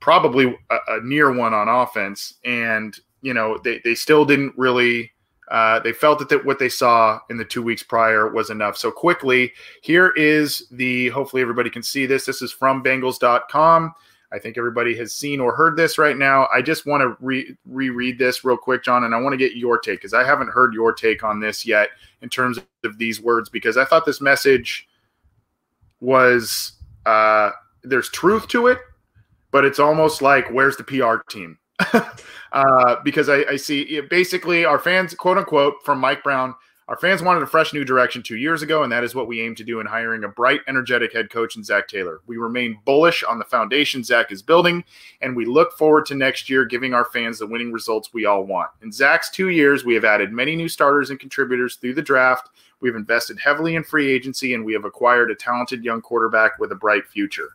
probably 0.00 0.58
a, 0.70 0.78
a 0.88 1.00
near 1.04 1.32
one 1.32 1.54
on 1.54 1.68
offense. 1.68 2.34
And, 2.44 2.98
you 3.22 3.32
know, 3.32 3.58
they, 3.62 3.80
they 3.84 3.94
still 3.94 4.24
didn't 4.24 4.54
really 4.56 5.12
uh, 5.50 5.80
they 5.80 5.92
felt 5.92 6.18
that, 6.18 6.28
that 6.28 6.44
what 6.44 6.58
they 6.58 6.68
saw 6.68 7.18
in 7.30 7.36
the 7.36 7.44
two 7.44 7.62
weeks 7.62 7.82
prior 7.82 8.28
was 8.28 8.50
enough. 8.50 8.76
So 8.76 8.90
quickly, 8.90 9.52
here 9.82 10.12
is 10.16 10.68
the. 10.70 11.08
Hopefully, 11.08 11.42
everybody 11.42 11.70
can 11.70 11.82
see 11.82 12.06
this. 12.06 12.26
This 12.26 12.42
is 12.42 12.52
from 12.52 12.82
Bengals.com. 12.82 13.94
I 14.30 14.38
think 14.38 14.58
everybody 14.58 14.94
has 14.96 15.14
seen 15.14 15.40
or 15.40 15.54
heard 15.54 15.76
this 15.76 15.96
right 15.96 16.16
now. 16.16 16.48
I 16.54 16.60
just 16.60 16.84
want 16.84 17.00
to 17.00 17.16
re- 17.24 17.56
reread 17.64 18.18
this 18.18 18.44
real 18.44 18.58
quick, 18.58 18.84
John, 18.84 19.04
and 19.04 19.14
I 19.14 19.20
want 19.20 19.32
to 19.32 19.38
get 19.38 19.56
your 19.56 19.78
take 19.78 20.00
because 20.00 20.12
I 20.12 20.22
haven't 20.22 20.48
heard 20.50 20.74
your 20.74 20.92
take 20.92 21.24
on 21.24 21.40
this 21.40 21.64
yet 21.64 21.88
in 22.20 22.28
terms 22.28 22.58
of 22.84 22.98
these 22.98 23.22
words 23.22 23.48
because 23.48 23.78
I 23.78 23.86
thought 23.86 24.04
this 24.04 24.20
message 24.20 24.86
was 26.00 26.72
uh, 27.06 27.52
there's 27.82 28.10
truth 28.10 28.48
to 28.48 28.66
it, 28.66 28.78
but 29.50 29.64
it's 29.64 29.78
almost 29.78 30.20
like 30.20 30.50
where's 30.50 30.76
the 30.76 30.84
PR 30.84 31.16
team? 31.30 31.58
Uh, 32.52 32.96
because 33.04 33.28
I, 33.28 33.44
I 33.50 33.56
see 33.56 34.00
basically 34.00 34.64
our 34.64 34.78
fans, 34.78 35.14
quote 35.14 35.38
unquote, 35.38 35.74
from 35.84 35.98
Mike 35.98 36.22
Brown. 36.22 36.54
Our 36.88 36.96
fans 36.96 37.22
wanted 37.22 37.42
a 37.42 37.46
fresh 37.46 37.74
new 37.74 37.84
direction 37.84 38.22
two 38.22 38.38
years 38.38 38.62
ago, 38.62 38.82
and 38.82 38.90
that 38.90 39.04
is 39.04 39.14
what 39.14 39.28
we 39.28 39.42
aim 39.42 39.54
to 39.56 39.64
do 39.64 39.78
in 39.80 39.84
hiring 39.84 40.24
a 40.24 40.28
bright, 40.28 40.62
energetic 40.68 41.12
head 41.12 41.28
coach 41.28 41.54
in 41.54 41.62
Zach 41.62 41.86
Taylor. 41.86 42.22
We 42.26 42.38
remain 42.38 42.80
bullish 42.86 43.22
on 43.22 43.38
the 43.38 43.44
foundation 43.44 44.02
Zach 44.02 44.32
is 44.32 44.40
building, 44.40 44.82
and 45.20 45.36
we 45.36 45.44
look 45.44 45.76
forward 45.76 46.06
to 46.06 46.14
next 46.14 46.48
year 46.48 46.64
giving 46.64 46.94
our 46.94 47.04
fans 47.04 47.40
the 47.40 47.46
winning 47.46 47.72
results 47.72 48.14
we 48.14 48.24
all 48.24 48.44
want. 48.44 48.70
In 48.80 48.90
Zach's 48.90 49.28
two 49.28 49.50
years, 49.50 49.84
we 49.84 49.92
have 49.94 50.06
added 50.06 50.32
many 50.32 50.56
new 50.56 50.68
starters 50.68 51.10
and 51.10 51.20
contributors 51.20 51.76
through 51.76 51.92
the 51.92 52.00
draft. 52.00 52.48
We've 52.80 52.96
invested 52.96 53.38
heavily 53.38 53.74
in 53.74 53.84
free 53.84 54.10
agency, 54.10 54.54
and 54.54 54.64
we 54.64 54.72
have 54.72 54.86
acquired 54.86 55.30
a 55.30 55.34
talented 55.34 55.84
young 55.84 56.00
quarterback 56.00 56.58
with 56.58 56.72
a 56.72 56.76
bright 56.76 57.06
future. 57.06 57.50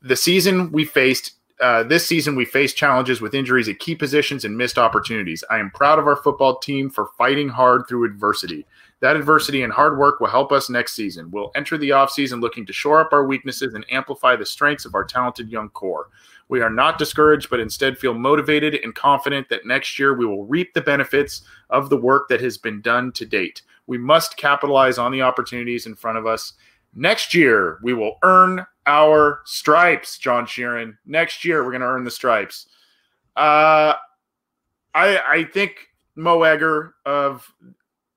The 0.00 0.16
season 0.16 0.72
we 0.72 0.86
faced 0.86 1.32
uh, 1.60 1.84
this 1.84 2.06
season, 2.06 2.34
we 2.34 2.44
faced 2.44 2.76
challenges 2.76 3.20
with 3.20 3.34
injuries 3.34 3.68
at 3.68 3.78
key 3.78 3.94
positions 3.94 4.44
and 4.44 4.56
missed 4.56 4.78
opportunities. 4.78 5.44
I 5.50 5.58
am 5.58 5.70
proud 5.70 5.98
of 5.98 6.06
our 6.06 6.16
football 6.16 6.58
team 6.58 6.90
for 6.90 7.10
fighting 7.16 7.48
hard 7.48 7.86
through 7.88 8.04
adversity. 8.06 8.66
That 9.00 9.16
adversity 9.16 9.62
and 9.62 9.72
hard 9.72 9.98
work 9.98 10.18
will 10.18 10.28
help 10.28 10.50
us 10.50 10.68
next 10.68 10.94
season. 10.94 11.30
We'll 11.30 11.52
enter 11.54 11.78
the 11.78 11.90
offseason 11.90 12.40
looking 12.40 12.66
to 12.66 12.72
shore 12.72 13.00
up 13.00 13.12
our 13.12 13.26
weaknesses 13.26 13.74
and 13.74 13.84
amplify 13.90 14.34
the 14.34 14.46
strengths 14.46 14.84
of 14.84 14.94
our 14.94 15.04
talented 15.04 15.50
young 15.50 15.68
core. 15.70 16.08
We 16.48 16.60
are 16.60 16.70
not 16.70 16.98
discouraged, 16.98 17.50
but 17.50 17.60
instead 17.60 17.98
feel 17.98 18.14
motivated 18.14 18.74
and 18.82 18.94
confident 18.94 19.48
that 19.48 19.66
next 19.66 19.98
year 19.98 20.14
we 20.14 20.26
will 20.26 20.46
reap 20.46 20.74
the 20.74 20.80
benefits 20.80 21.42
of 21.70 21.88
the 21.88 21.96
work 21.96 22.28
that 22.28 22.40
has 22.40 22.58
been 22.58 22.80
done 22.80 23.12
to 23.12 23.26
date. 23.26 23.62
We 23.86 23.98
must 23.98 24.36
capitalize 24.36 24.98
on 24.98 25.12
the 25.12 25.22
opportunities 25.22 25.86
in 25.86 25.94
front 25.94 26.18
of 26.18 26.26
us. 26.26 26.54
Next 26.94 27.34
year, 27.34 27.78
we 27.82 27.92
will 27.92 28.16
earn 28.22 28.66
our 28.86 29.40
stripes, 29.44 30.18
John 30.18 30.46
Sheeran. 30.46 30.96
Next 31.06 31.44
year, 31.44 31.64
we're 31.64 31.70
going 31.70 31.80
to 31.80 31.86
earn 31.86 32.04
the 32.04 32.10
stripes. 32.10 32.66
Uh, 33.36 33.94
I 34.94 35.18
I 35.18 35.44
think 35.52 35.88
Mo 36.14 36.42
Egger 36.42 36.94
of 37.04 37.50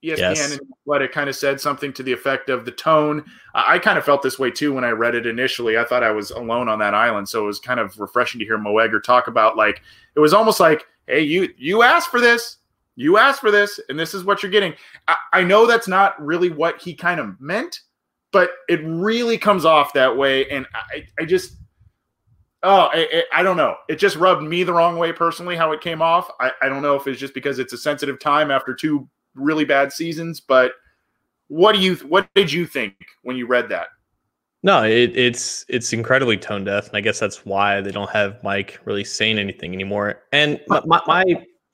ESPN 0.04 0.18
yes. 0.18 0.52
and 0.52 0.62
Athletic 0.82 1.12
kind 1.12 1.30
of 1.30 1.36
said 1.36 1.60
something 1.60 1.92
to 1.94 2.04
the 2.04 2.14
effect 2.14 2.50
of 2.50 2.66
the 2.66 2.72
tone. 2.72 3.26
I, 3.56 3.76
I 3.76 3.80
kind 3.80 3.98
of 3.98 4.06
felt 4.06 4.22
this 4.22 4.38
way 4.38 4.52
too 4.52 4.74
when 4.74 4.84
I 4.84 4.92
read 4.92 5.16
it 5.16 5.26
initially. 5.26 5.78
I 5.78 5.84
thought 5.84 6.04
I 6.04 6.12
was 6.12 6.32
alone 6.32 6.70
on 6.70 6.80
that 6.80 6.94
island, 6.94 7.28
so 7.28 7.44
it 7.44 7.48
was 7.48 7.60
kind 7.60 7.80
of 7.80 8.00
refreshing 8.00 8.40
to 8.40 8.46
hear 8.46 8.58
Mo 8.58 8.78
Egger 8.78 9.00
talk 9.00 9.28
about 9.28 9.58
like 9.58 9.82
it 10.16 10.20
was 10.20 10.34
almost 10.34 10.60
like, 10.60 10.86
"Hey, 11.08 11.22
you 11.22 11.50
you 11.58 11.82
asked 11.82 12.10
for 12.10 12.22
this, 12.22 12.58
you 12.96 13.18
asked 13.18 13.42
for 13.42 13.52
this, 13.52 13.80
and 13.90 14.00
this 14.00 14.14
is 14.14 14.24
what 14.24 14.44
you're 14.44 14.52
getting." 14.52 14.74
I, 15.08 15.16
I 15.34 15.44
know 15.44 15.66
that's 15.66 15.88
not 15.88 16.24
really 16.24 16.50
what 16.50 16.80
he 16.82 16.94
kind 16.94 17.20
of 17.20 17.40
meant, 17.42 17.82
but 18.38 18.52
it 18.70 18.80
really 18.84 19.36
comes 19.36 19.66
off 19.66 19.94
that 19.94 20.16
way, 20.16 20.48
and 20.52 20.68
I 20.76 21.08
I 21.20 21.26
just 21.26 21.54
Oh, 22.64 22.90
I, 22.92 23.24
I, 23.34 23.44
don't 23.44 23.56
know. 23.56 23.76
It 23.88 23.98
just 23.98 24.16
rubbed 24.16 24.42
me 24.42 24.64
the 24.64 24.74
wrong 24.74 24.98
way 24.98 25.12
personally 25.14 25.56
how 25.56 25.72
it 25.74 25.82
came 25.82 26.02
off. 26.02 26.30
I, 26.40 26.52
I 26.62 26.70
don't 26.70 26.82
know 26.82 26.96
if 26.96 27.06
it's 27.08 27.20
just 27.20 27.36
because 27.36 27.60
it's 27.60 27.72
a 27.72 27.78
sensitive 27.78 28.20
time 28.20 28.50
after 28.50 28.74
two 28.74 29.08
really 29.36 29.64
bad 29.64 29.94
seasons, 29.94 30.40
but 30.40 30.74
what 31.48 31.74
do 31.74 31.80
you 31.80 31.96
what 31.98 32.28
did 32.34 32.52
you 32.52 32.66
think 32.66 32.96
when 33.22 33.38
you 33.38 33.48
read 33.48 33.70
that? 33.70 33.88
No, 34.64 34.84
it, 34.84 35.16
it's 35.16 35.66
it's 35.70 35.94
incredibly 35.94 36.38
tone 36.38 36.64
deaf, 36.64 36.88
and 36.88 36.98
I 36.98 37.02
guess 37.02 37.20
that's 37.20 37.46
why 37.46 37.82
they 37.82 37.92
don't 37.92 38.10
have 38.10 38.44
Mike 38.44 38.80
really 38.86 39.04
saying 39.04 39.38
anything 39.38 39.74
anymore. 39.74 40.24
And 40.32 40.60
my, 40.68 41.02
my 41.06 41.24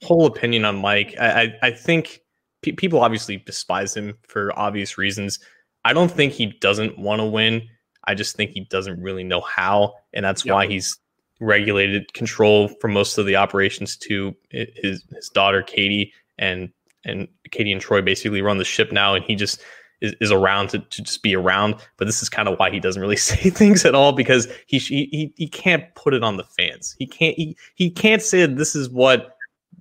whole 0.04 0.28
opinion 0.28 0.64
on 0.64 0.78
Mike, 0.78 1.16
I 1.20 1.42
I, 1.42 1.54
I 1.64 1.72
think 1.72 2.20
pe- 2.62 2.72
people 2.72 3.00
obviously 3.00 3.38
despise 3.38 3.96
him 3.96 4.18
for 4.28 4.58
obvious 4.60 4.98
reasons. 4.98 5.40
I 5.86 5.94
don't 5.94 6.12
think 6.12 6.34
he 6.34 6.48
doesn't 6.60 6.98
want 6.98 7.20
to 7.20 7.26
win. 7.26 7.68
I 8.06 8.16
just 8.16 8.36
think 8.36 8.52
he 8.52 8.62
doesn't 8.70 9.02
really 9.02 9.24
know 9.24 9.42
how, 9.42 9.94
and 10.14 10.26
that's 10.26 10.46
yep. 10.46 10.54
why 10.54 10.68
he's 10.68 10.98
regulated 11.40 12.14
control 12.14 12.70
for 12.80 12.88
most 12.88 13.18
of 13.18 13.26
the 13.26 13.36
operations 13.36 13.98
to 13.98 14.36
his 14.50 15.04
his 15.10 15.30
daughter 15.30 15.62
Katie 15.62 16.14
and 16.38 16.70
and 17.06 17.28
Katie 17.52 17.72
and 17.72 17.82
Troy 17.82 18.02
basically 18.02 18.42
run 18.42 18.58
the 18.58 18.66
ship 18.66 18.92
now, 18.92 19.14
and 19.14 19.24
he 19.26 19.36
just 19.36 19.62
is, 20.02 20.14
is 20.22 20.32
around 20.32 20.70
to, 20.70 20.80
to 20.80 21.02
just 21.02 21.24
be 21.24 21.36
around. 21.36 21.76
But 21.98 22.06
this 22.06 22.22
is 22.22 22.30
kind 22.30 22.48
of 22.48 22.60
why 22.60 22.70
he 22.70 22.80
doesn't 22.80 23.02
really 23.02 23.16
say 23.32 23.50
things 23.50 23.86
at 23.86 23.96
all 23.96 24.12
because 24.12 24.48
he 24.68 24.80
he 24.80 25.34
he 25.36 25.48
can't 25.48 25.84
put 25.96 26.14
it 26.14 26.24
on 26.24 26.38
the 26.38 26.44
fans. 26.44 26.96
He 27.00 27.08
can't 27.08 27.36
he 27.36 27.58
he 27.76 27.90
can't 27.90 28.22
say 28.22 28.46
this 28.46 28.76
is 28.76 28.90
what 28.90 29.38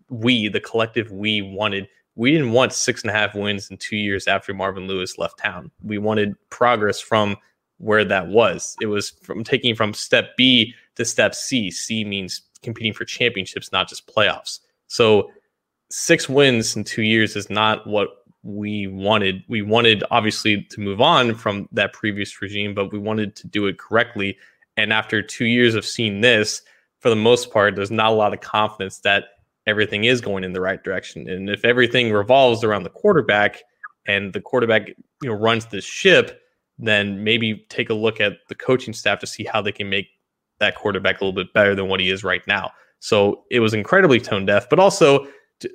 we 0.09 0.49
the 0.49 0.61
collective 0.61 1.11
we 1.11 1.43
wanted. 1.43 1.89
We 2.23 2.31
didn't 2.31 2.53
want 2.53 2.73
six 2.73 3.03
and 3.03 3.11
a 3.11 3.13
half 3.13 3.35
wins 3.35 3.69
in 3.69 3.79
two 3.79 3.97
years 3.97 4.29
after 4.29 4.55
Marvin 4.55 4.87
Lewis 4.87 5.19
left 5.19 5.41
town. 5.41 5.73
We 5.83 5.99
wanted 5.99 6.37
progress 6.51 7.01
from 7.01 7.37
where 7.79 8.05
that 8.05 8.29
was. 8.29 8.77
It 8.81 8.87
was 8.87 9.11
from 9.25 9.43
taking 9.43 9.75
from 9.75 9.93
step 9.93 10.37
B 10.37 10.73
to 10.95 11.05
step 11.05 11.35
C. 11.35 11.69
C 11.69 12.05
means 12.05 12.43
competing 12.63 12.93
for 12.93 13.05
championships, 13.05 13.73
not 13.73 13.89
just 13.89 14.07
playoffs. 14.07 14.61
So 14.87 15.33
six 15.91 16.29
wins 16.29 16.77
in 16.77 16.85
two 16.85 17.03
years 17.03 17.35
is 17.35 17.51
not 17.51 17.89
what 17.89 18.11
we 18.45 18.87
wanted. 18.87 19.43
We 19.49 19.63
wanted 19.63 20.05
obviously 20.13 20.63
to 20.63 20.81
move 20.81 21.01
on 21.01 21.35
from 21.35 21.69
that 21.73 21.93
previous 21.93 22.41
regime, 22.41 22.73
but 22.73 22.93
we 22.93 23.01
wanted 23.01 23.35
to 23.35 23.49
do 23.49 23.67
it 23.67 23.81
correctly. 23.81 24.39
And 24.77 24.93
after 24.93 25.23
two 25.23 25.47
years 25.47 25.75
of 25.75 25.85
seeing 25.85 26.21
this, 26.21 26.63
for 27.01 27.09
the 27.09 27.17
most 27.17 27.51
part, 27.51 27.75
there's 27.75 27.91
not 27.91 28.13
a 28.13 28.15
lot 28.15 28.33
of 28.33 28.41
confidence 28.43 29.01
that 29.01 29.25
everything 29.67 30.05
is 30.05 30.21
going 30.21 30.45
in 30.45 30.53
the 30.53 30.61
right 30.61 30.83
direction. 30.83 31.29
And 31.29 31.49
if 31.49 31.65
everything 31.65 32.13
revolves 32.13 32.65
around 32.65 32.83
the 32.83 32.91
quarterback 32.91 33.63
and 34.07 34.33
the 34.33 34.41
quarterback, 34.41 34.89
you 34.89 35.29
know, 35.29 35.35
runs 35.35 35.67
the 35.67 35.81
ship, 35.81 36.41
then 36.79 37.23
maybe 37.23 37.65
take 37.69 37.91
a 37.91 37.95
look 37.95 38.21
at 38.21 38.39
the 38.49 38.55
coaching 38.55 38.93
staff 38.93 39.21
to 39.21 39.27
see 39.27 39.45
how 39.45 39.63
they 39.63 39.73
can 39.73 39.89
make 39.89 40.09
that 40.59 40.75
quarterback 40.75 41.21
a 41.21 41.25
little 41.25 41.35
bit 41.35 41.53
better 41.53 41.75
than 41.75 41.89
what 41.89 42.01
he 42.01 42.11
is 42.11 42.25
right 42.25 42.43
now. 42.47 42.71
So 42.99 43.45
it 43.51 43.61
was 43.61 43.75
incredibly 43.75 44.21
tone 44.21 44.47
deaf, 44.47 44.69
but 44.69 44.79
also, 44.79 45.27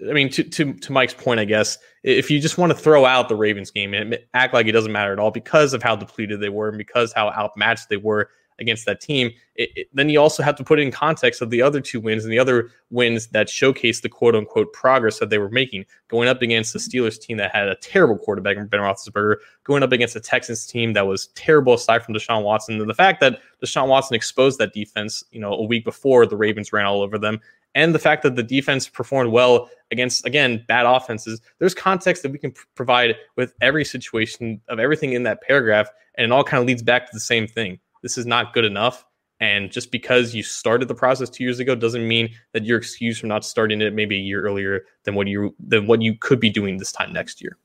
I 0.10 0.14
mean, 0.14 0.30
to, 0.30 0.44
to, 0.44 0.74
to 0.74 0.92
Mike's 0.92 1.14
point, 1.14 1.40
I 1.40 1.46
guess, 1.46 1.78
if 2.04 2.32
you 2.32 2.40
just 2.40 2.58
want 2.58 2.72
to 2.72 2.78
throw 2.78 3.06
out 3.06 3.30
the 3.30 3.36
Ravens 3.36 3.72
game 3.72 3.94
and 3.94 4.18
act 4.34 4.54
like 4.54 4.68
it 4.68 4.72
doesn't 4.74 4.92
matter 4.92 5.14
at 5.14 5.20
all 5.20 5.32
because 5.32 5.74
of 5.74 5.84
how 5.84 5.96
depleted 5.96 6.42
they 6.42 6.50
were 6.50 6.70
and 6.70 6.78
because 6.78 7.14
how 7.14 7.30
outmatched 7.30 7.90
they 7.90 7.98
were 7.98 8.30
against 8.60 8.86
that 8.86 9.02
team, 9.02 9.32
it, 9.56 9.70
it, 9.76 9.88
then 9.94 10.10
you 10.10 10.20
also 10.20 10.44
have 10.44 10.56
to 10.56 10.64
put 10.64 10.80
it 10.80 10.84
in 10.84 10.92
context 10.92 11.42
of 11.42 11.50
the 11.50 11.62
other 11.62 11.82
two 11.82 12.00
wins 12.00 12.24
and 12.24 12.32
the 12.32 12.40
other 12.40 12.70
wins 12.90 13.28
that 13.28 13.50
showcase 13.50 14.02
the 14.02 14.10
quote 14.10 14.36
unquote 14.36 14.72
progress 14.74 15.20
that 15.20 15.30
they 15.30 15.38
were 15.38 15.50
making. 15.50 15.86
Going 16.08 16.28
up 16.28 16.42
against 16.42 16.74
the 16.74 16.80
Steelers 16.80 17.20
team 17.20 17.38
that 17.38 17.54
had 17.54 17.68
a 17.68 17.76
terrible 17.76 18.18
quarterback, 18.18 18.58
Ben 18.70 18.80
Roethlisberger, 18.80 19.36
going 19.64 19.84
up 19.84 19.92
against 19.92 20.14
the 20.14 20.20
Texans 20.20 20.66
team 20.66 20.94
that 20.94 21.08
was 21.08 21.28
terrible 21.28 21.74
aside 21.74 22.04
from 22.04 22.14
Deshaun 22.14 22.44
Watson, 22.44 22.80
and 22.80 22.90
the 22.90 22.94
fact 22.94 23.20
that 23.22 23.40
Deshaun 23.64 23.88
Watson 23.88 24.16
exposed 24.16 24.60
that 24.60 24.74
defense, 24.74 25.24
you 25.32 25.40
know, 25.40 25.54
a 25.54 25.64
week 25.64 25.84
before 25.84 26.26
the 26.26 26.38
Ravens 26.38 26.72
ran 26.72 26.86
all 26.86 27.02
over 27.02 27.18
them, 27.18 27.40
and 27.78 27.94
the 27.94 28.00
fact 28.00 28.24
that 28.24 28.36
the 28.36 28.44
defense 28.44 28.90
performed 28.90 29.32
well 29.32 29.70
against 29.92 30.26
again 30.26 30.64
bad 30.68 30.86
offenses 30.86 31.40
there's 31.60 31.74
context 31.74 32.24
that 32.24 32.32
we 32.32 32.38
can 32.38 32.54
provide 32.76 33.16
with 33.36 33.54
every 33.62 33.86
situation 33.86 34.60
of 34.68 34.80
everything 34.80 35.14
in 35.14 35.24
that 35.24 35.42
paragraph 35.42 35.88
and 36.16 36.26
it 36.26 36.32
all 36.32 36.44
kind 36.44 36.60
of 36.60 36.68
leads 36.68 36.84
back 36.84 37.06
to 37.06 37.12
the 37.14 37.20
same 37.20 37.48
thing 37.48 37.80
this 38.02 38.18
is 38.18 38.26
not 38.26 38.54
good 38.54 38.66
enough. 38.66 39.06
And 39.40 39.72
just 39.72 39.92
because 39.92 40.34
you 40.34 40.42
started 40.42 40.88
the 40.88 40.96
process 40.96 41.30
two 41.30 41.44
years 41.44 41.60
ago 41.60 41.76
doesn't 41.76 42.08
mean 42.08 42.30
that 42.54 42.66
you're 42.66 42.78
excused 42.78 43.20
from 43.20 43.30
not 43.30 43.46
starting 43.46 43.82
it 43.82 43.94
maybe 43.94 44.16
a 44.16 44.22
year 44.22 44.44
earlier 44.44 44.86
than 45.04 45.14
what 45.14 45.28
you 45.28 45.56
than 45.60 45.86
what 45.86 46.02
you 46.02 46.16
could 46.16 46.40
be 46.40 46.50
doing 46.50 46.78
this 46.78 46.92
time 46.92 47.14
next 47.14 47.42
year. 47.42 47.58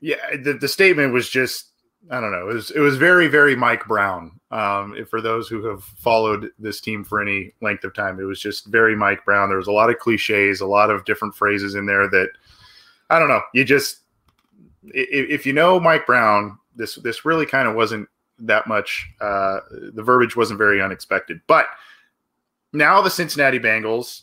Yeah, 0.00 0.16
the, 0.42 0.52
the 0.52 0.68
statement 0.68 1.12
was 1.12 1.28
just 1.28 1.72
I 2.10 2.20
don't 2.20 2.30
know. 2.30 2.48
It 2.48 2.54
was 2.54 2.70
it 2.72 2.80
was 2.80 2.96
very 2.96 3.26
very 3.26 3.56
Mike 3.56 3.86
Brown. 3.86 4.32
Um, 4.50 4.96
for 5.10 5.20
those 5.20 5.48
who 5.48 5.64
have 5.66 5.82
followed 5.82 6.50
this 6.58 6.80
team 6.80 7.04
for 7.04 7.20
any 7.20 7.52
length 7.60 7.84
of 7.84 7.94
time, 7.94 8.18
it 8.18 8.24
was 8.24 8.40
just 8.40 8.66
very 8.66 8.96
Mike 8.96 9.24
Brown. 9.24 9.48
There 9.48 9.58
was 9.58 9.66
a 9.66 9.72
lot 9.72 9.90
of 9.90 9.98
cliches, 9.98 10.60
a 10.60 10.66
lot 10.66 10.90
of 10.90 11.04
different 11.04 11.34
phrases 11.34 11.74
in 11.74 11.86
there 11.86 12.08
that 12.08 12.28
I 13.10 13.18
don't 13.18 13.28
know. 13.28 13.42
You 13.54 13.64
just 13.64 14.00
if, 14.84 15.30
if 15.30 15.46
you 15.46 15.54
know 15.54 15.80
Mike 15.80 16.06
Brown, 16.06 16.58
this 16.76 16.96
this 16.96 17.24
really 17.24 17.46
kind 17.46 17.66
of 17.66 17.74
wasn't 17.74 18.08
that 18.40 18.66
much. 18.66 19.08
Uh, 19.20 19.60
the 19.70 20.02
verbiage 20.02 20.36
wasn't 20.36 20.58
very 20.58 20.80
unexpected. 20.80 21.40
But 21.46 21.66
now 22.72 23.00
the 23.00 23.10
Cincinnati 23.10 23.58
Bengals 23.58 24.22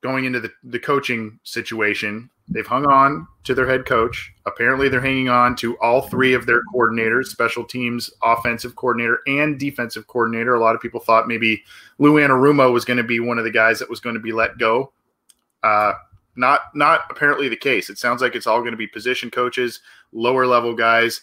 going 0.00 0.24
into 0.24 0.40
the, 0.40 0.50
the 0.62 0.78
coaching 0.78 1.38
situation, 1.42 2.30
they've 2.48 2.66
hung 2.66 2.86
on 2.86 3.26
to 3.44 3.54
their 3.54 3.66
head 3.66 3.84
coach. 3.84 4.32
Apparently, 4.46 4.88
they're 4.88 5.00
hanging 5.00 5.28
on 5.28 5.56
to 5.56 5.76
all 5.78 6.02
three 6.02 6.34
of 6.34 6.46
their 6.46 6.62
coordinators 6.72 7.26
special 7.26 7.64
teams, 7.64 8.10
offensive 8.22 8.76
coordinator, 8.76 9.20
and 9.26 9.58
defensive 9.58 10.06
coordinator. 10.06 10.54
A 10.54 10.60
lot 10.60 10.74
of 10.74 10.80
people 10.80 11.00
thought 11.00 11.28
maybe 11.28 11.62
Lou 11.98 12.14
Anarumo 12.14 12.72
was 12.72 12.84
going 12.84 12.98
to 12.98 13.02
be 13.02 13.20
one 13.20 13.38
of 13.38 13.44
the 13.44 13.50
guys 13.50 13.78
that 13.78 13.90
was 13.90 14.00
going 14.00 14.14
to 14.14 14.20
be 14.20 14.32
let 14.32 14.58
go. 14.58 14.92
Uh, 15.62 15.92
not 16.36 16.60
not 16.74 17.02
apparently 17.10 17.48
the 17.48 17.56
case. 17.56 17.90
It 17.90 17.98
sounds 17.98 18.22
like 18.22 18.36
it's 18.36 18.46
all 18.46 18.60
going 18.60 18.70
to 18.70 18.76
be 18.76 18.86
position 18.86 19.28
coaches, 19.28 19.80
lower 20.12 20.46
level 20.46 20.74
guys 20.74 21.20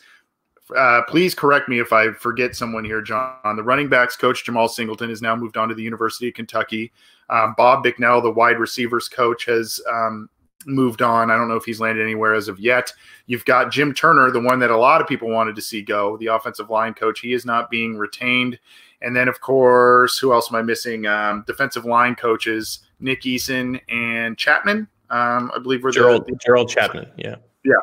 uh, 0.75 1.01
please 1.07 1.35
correct 1.35 1.69
me 1.69 1.79
if 1.79 1.93
I 1.93 2.11
forget 2.11 2.55
someone 2.55 2.85
here, 2.85 3.01
John. 3.01 3.55
The 3.55 3.63
running 3.63 3.89
backs 3.89 4.15
coach 4.15 4.45
Jemal 4.45 4.67
Singleton 4.67 5.09
has 5.09 5.21
now 5.21 5.35
moved 5.35 5.57
on 5.57 5.69
to 5.69 5.75
the 5.75 5.83
University 5.83 6.29
of 6.29 6.33
Kentucky. 6.33 6.91
Um, 7.29 7.53
Bob 7.57 7.83
Bicknell, 7.83 8.21
the 8.21 8.31
wide 8.31 8.59
receivers 8.59 9.07
coach, 9.07 9.45
has 9.45 9.81
um, 9.91 10.29
moved 10.65 11.01
on. 11.01 11.29
I 11.29 11.37
don't 11.37 11.47
know 11.47 11.55
if 11.55 11.65
he's 11.65 11.79
landed 11.79 12.03
anywhere 12.03 12.33
as 12.33 12.47
of 12.47 12.59
yet. 12.59 12.91
You've 13.27 13.45
got 13.45 13.71
Jim 13.71 13.93
Turner, 13.93 14.31
the 14.31 14.39
one 14.39 14.59
that 14.59 14.71
a 14.71 14.77
lot 14.77 15.01
of 15.01 15.07
people 15.07 15.29
wanted 15.29 15.55
to 15.55 15.61
see 15.61 15.81
go, 15.81 16.17
the 16.17 16.27
offensive 16.27 16.69
line 16.69 16.93
coach. 16.93 17.19
He 17.19 17.33
is 17.33 17.45
not 17.45 17.69
being 17.69 17.97
retained. 17.97 18.59
And 19.01 19.15
then, 19.15 19.27
of 19.27 19.41
course, 19.41 20.17
who 20.17 20.33
else 20.33 20.51
am 20.51 20.55
I 20.55 20.61
missing? 20.61 21.05
Um, 21.05 21.43
defensive 21.45 21.85
line 21.85 22.15
coaches 22.15 22.79
Nick 22.99 23.21
Eason 23.21 23.79
and 23.89 24.37
Chapman. 24.37 24.87
Um, 25.09 25.51
I 25.53 25.59
believe 25.61 25.83
we're 25.83 25.91
Gerald, 25.91 26.25
the, 26.25 26.37
Gerald 26.43 26.69
Chapman. 26.69 27.07
Yeah. 27.17 27.35
Yeah. 27.63 27.73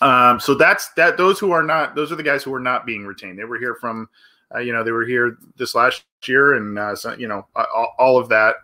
Um, 0.00 0.40
so 0.40 0.54
that's 0.54 0.90
that. 0.94 1.16
Those 1.16 1.38
who 1.38 1.52
are 1.52 1.62
not, 1.62 1.94
those 1.94 2.12
are 2.12 2.16
the 2.16 2.22
guys 2.22 2.42
who 2.42 2.52
are 2.54 2.60
not 2.60 2.86
being 2.86 3.06
retained. 3.06 3.38
They 3.38 3.44
were 3.44 3.58
here 3.58 3.74
from, 3.74 4.08
uh, 4.54 4.58
you 4.58 4.72
know, 4.72 4.84
they 4.84 4.92
were 4.92 5.06
here 5.06 5.38
this 5.56 5.74
last 5.74 6.04
year, 6.24 6.54
and 6.54 6.78
uh, 6.78 6.94
so, 6.94 7.14
you 7.14 7.28
know, 7.28 7.46
all, 7.56 7.94
all 7.98 8.18
of 8.18 8.28
that. 8.28 8.56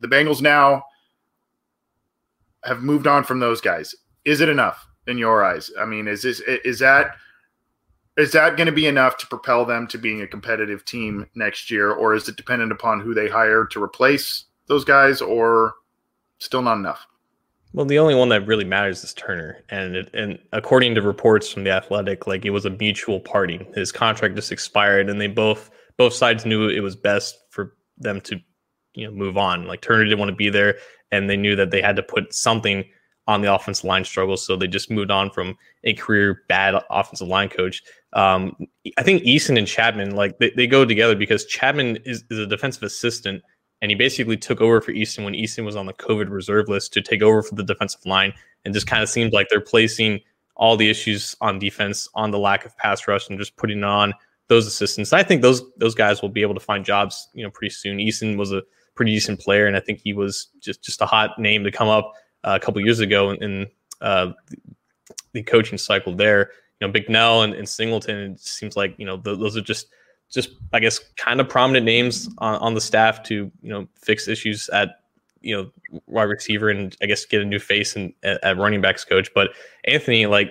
The 0.00 0.08
Bengals 0.08 0.42
now 0.42 0.84
have 2.64 2.82
moved 2.82 3.06
on 3.06 3.24
from 3.24 3.40
those 3.40 3.60
guys. 3.60 3.94
Is 4.24 4.40
it 4.40 4.48
enough 4.48 4.86
in 5.06 5.18
your 5.18 5.44
eyes? 5.44 5.70
I 5.78 5.86
mean, 5.86 6.08
is 6.08 6.22
this 6.22 6.40
is 6.40 6.78
that 6.80 7.16
is 8.16 8.32
that 8.32 8.56
going 8.56 8.66
to 8.66 8.72
be 8.72 8.86
enough 8.86 9.16
to 9.18 9.26
propel 9.26 9.64
them 9.64 9.86
to 9.88 9.98
being 9.98 10.22
a 10.22 10.26
competitive 10.26 10.84
team 10.84 11.26
next 11.34 11.70
year, 11.70 11.92
or 11.92 12.14
is 12.14 12.28
it 12.28 12.36
dependent 12.36 12.72
upon 12.72 13.00
who 13.00 13.14
they 13.14 13.28
hire 13.28 13.64
to 13.66 13.82
replace 13.82 14.44
those 14.66 14.84
guys, 14.84 15.20
or 15.20 15.74
still 16.38 16.62
not 16.62 16.78
enough? 16.78 17.06
Well, 17.72 17.86
the 17.86 17.98
only 17.98 18.14
one 18.14 18.30
that 18.30 18.46
really 18.46 18.64
matters 18.64 19.04
is 19.04 19.12
Turner, 19.12 19.62
and 19.68 19.96
it, 19.96 20.10
and 20.14 20.38
according 20.52 20.94
to 20.94 21.02
reports 21.02 21.50
from 21.50 21.64
the 21.64 21.70
Athletic, 21.70 22.26
like 22.26 22.44
it 22.46 22.50
was 22.50 22.64
a 22.64 22.70
mutual 22.70 23.20
parting. 23.20 23.66
His 23.74 23.92
contract 23.92 24.34
just 24.34 24.52
expired, 24.52 25.10
and 25.10 25.20
they 25.20 25.26
both 25.26 25.70
both 25.98 26.14
sides 26.14 26.46
knew 26.46 26.68
it 26.68 26.80
was 26.80 26.96
best 26.96 27.36
for 27.50 27.74
them 27.98 28.20
to, 28.22 28.40
you 28.94 29.06
know, 29.06 29.12
move 29.12 29.36
on. 29.36 29.66
Like 29.66 29.82
Turner 29.82 30.04
didn't 30.04 30.18
want 30.18 30.30
to 30.30 30.36
be 30.36 30.48
there, 30.48 30.78
and 31.12 31.28
they 31.28 31.36
knew 31.36 31.54
that 31.56 31.70
they 31.70 31.82
had 31.82 31.96
to 31.96 32.02
put 32.02 32.32
something 32.32 32.84
on 33.28 33.42
the 33.42 33.52
offensive 33.52 33.84
line 33.84 34.04
struggles, 34.04 34.46
so 34.46 34.56
they 34.56 34.68
just 34.68 34.90
moved 34.90 35.10
on 35.10 35.30
from 35.30 35.56
a 35.84 35.92
career 35.94 36.42
bad 36.48 36.80
offensive 36.90 37.28
line 37.28 37.48
coach. 37.48 37.82
Um, 38.12 38.56
I 38.96 39.02
think 39.02 39.24
Eason 39.24 39.58
and 39.58 39.66
Chapman 39.66 40.14
like 40.14 40.38
they, 40.38 40.50
they 40.56 40.66
go 40.66 40.84
together 40.84 41.16
because 41.16 41.44
Chapman 41.44 41.98
is, 42.04 42.24
is 42.30 42.38
a 42.38 42.46
defensive 42.46 42.84
assistant 42.84 43.42
and 43.82 43.90
he 43.90 43.94
basically 43.94 44.36
took 44.36 44.60
over 44.60 44.80
for 44.80 44.92
Eason 44.92 45.24
when 45.24 45.34
Eason 45.34 45.64
was 45.64 45.76
on 45.76 45.86
the 45.86 45.92
COVID 45.92 46.30
reserve 46.30 46.68
list 46.68 46.92
to 46.94 47.02
take 47.02 47.22
over 47.22 47.42
for 47.42 47.54
the 47.54 47.62
defensive 47.62 48.04
line. 48.06 48.32
And 48.64 48.74
just 48.74 48.86
kind 48.86 49.02
of 49.02 49.08
seems 49.08 49.32
like 49.32 49.48
they're 49.48 49.60
placing 49.60 50.20
all 50.56 50.76
the 50.76 50.90
issues 50.90 51.36
on 51.40 51.58
defense 51.58 52.08
on 52.14 52.30
the 52.30 52.38
lack 52.38 52.64
of 52.64 52.76
pass 52.78 53.06
rush 53.06 53.28
and 53.28 53.38
just 53.38 53.56
putting 53.56 53.84
on 53.84 54.12
those 54.48 54.66
assistants. 54.66 55.12
I 55.12 55.22
think 55.22 55.42
those 55.42 55.62
those 55.76 55.94
guys 55.94 56.22
will 56.22 56.28
be 56.28 56.42
able 56.42 56.54
to 56.54 56.60
find 56.60 56.84
jobs, 56.84 57.28
you 57.34 57.44
know, 57.44 57.50
pretty 57.50 57.72
soon. 57.72 57.98
Eason 57.98 58.36
was 58.36 58.52
a 58.52 58.62
pretty 58.94 59.12
decent 59.12 59.40
player, 59.40 59.66
and 59.66 59.76
I 59.76 59.80
think 59.80 60.00
he 60.02 60.12
was 60.12 60.48
just 60.60 60.82
just 60.82 61.00
a 61.00 61.06
hot 61.06 61.38
name 61.38 61.64
to 61.64 61.70
come 61.70 61.88
up 61.88 62.12
uh, 62.44 62.58
a 62.60 62.64
couple 62.64 62.80
years 62.80 63.00
ago 63.00 63.30
in, 63.30 63.42
in 63.42 63.66
uh, 64.00 64.32
the 65.32 65.42
coaching 65.42 65.78
cycle 65.78 66.14
there. 66.14 66.50
You 66.80 66.86
know, 66.86 66.92
Bicknell 66.92 67.42
and, 67.42 67.54
and 67.54 67.68
Singleton. 67.68 68.32
It 68.32 68.40
seems 68.40 68.76
like 68.76 68.94
you 68.98 69.06
know 69.06 69.18
th- 69.18 69.38
those 69.38 69.56
are 69.56 69.62
just 69.62 69.88
just 70.32 70.50
I 70.72 70.80
guess 70.80 71.00
kind 71.16 71.40
of 71.40 71.48
prominent 71.48 71.84
names 71.84 72.28
on, 72.38 72.56
on 72.56 72.74
the 72.74 72.80
staff 72.80 73.22
to 73.24 73.50
you 73.62 73.70
know 73.70 73.86
fix 73.96 74.28
issues 74.28 74.68
at 74.70 74.96
you 75.40 75.56
know 75.56 75.70
wide 76.06 76.24
receiver 76.24 76.68
and 76.68 76.96
I 77.02 77.06
guess 77.06 77.24
get 77.24 77.42
a 77.42 77.44
new 77.44 77.58
face 77.58 77.96
and 77.96 78.12
at, 78.22 78.42
at 78.42 78.58
running 78.58 78.80
backs 78.80 79.04
coach. 79.04 79.30
But 79.34 79.50
Anthony, 79.84 80.26
like 80.26 80.48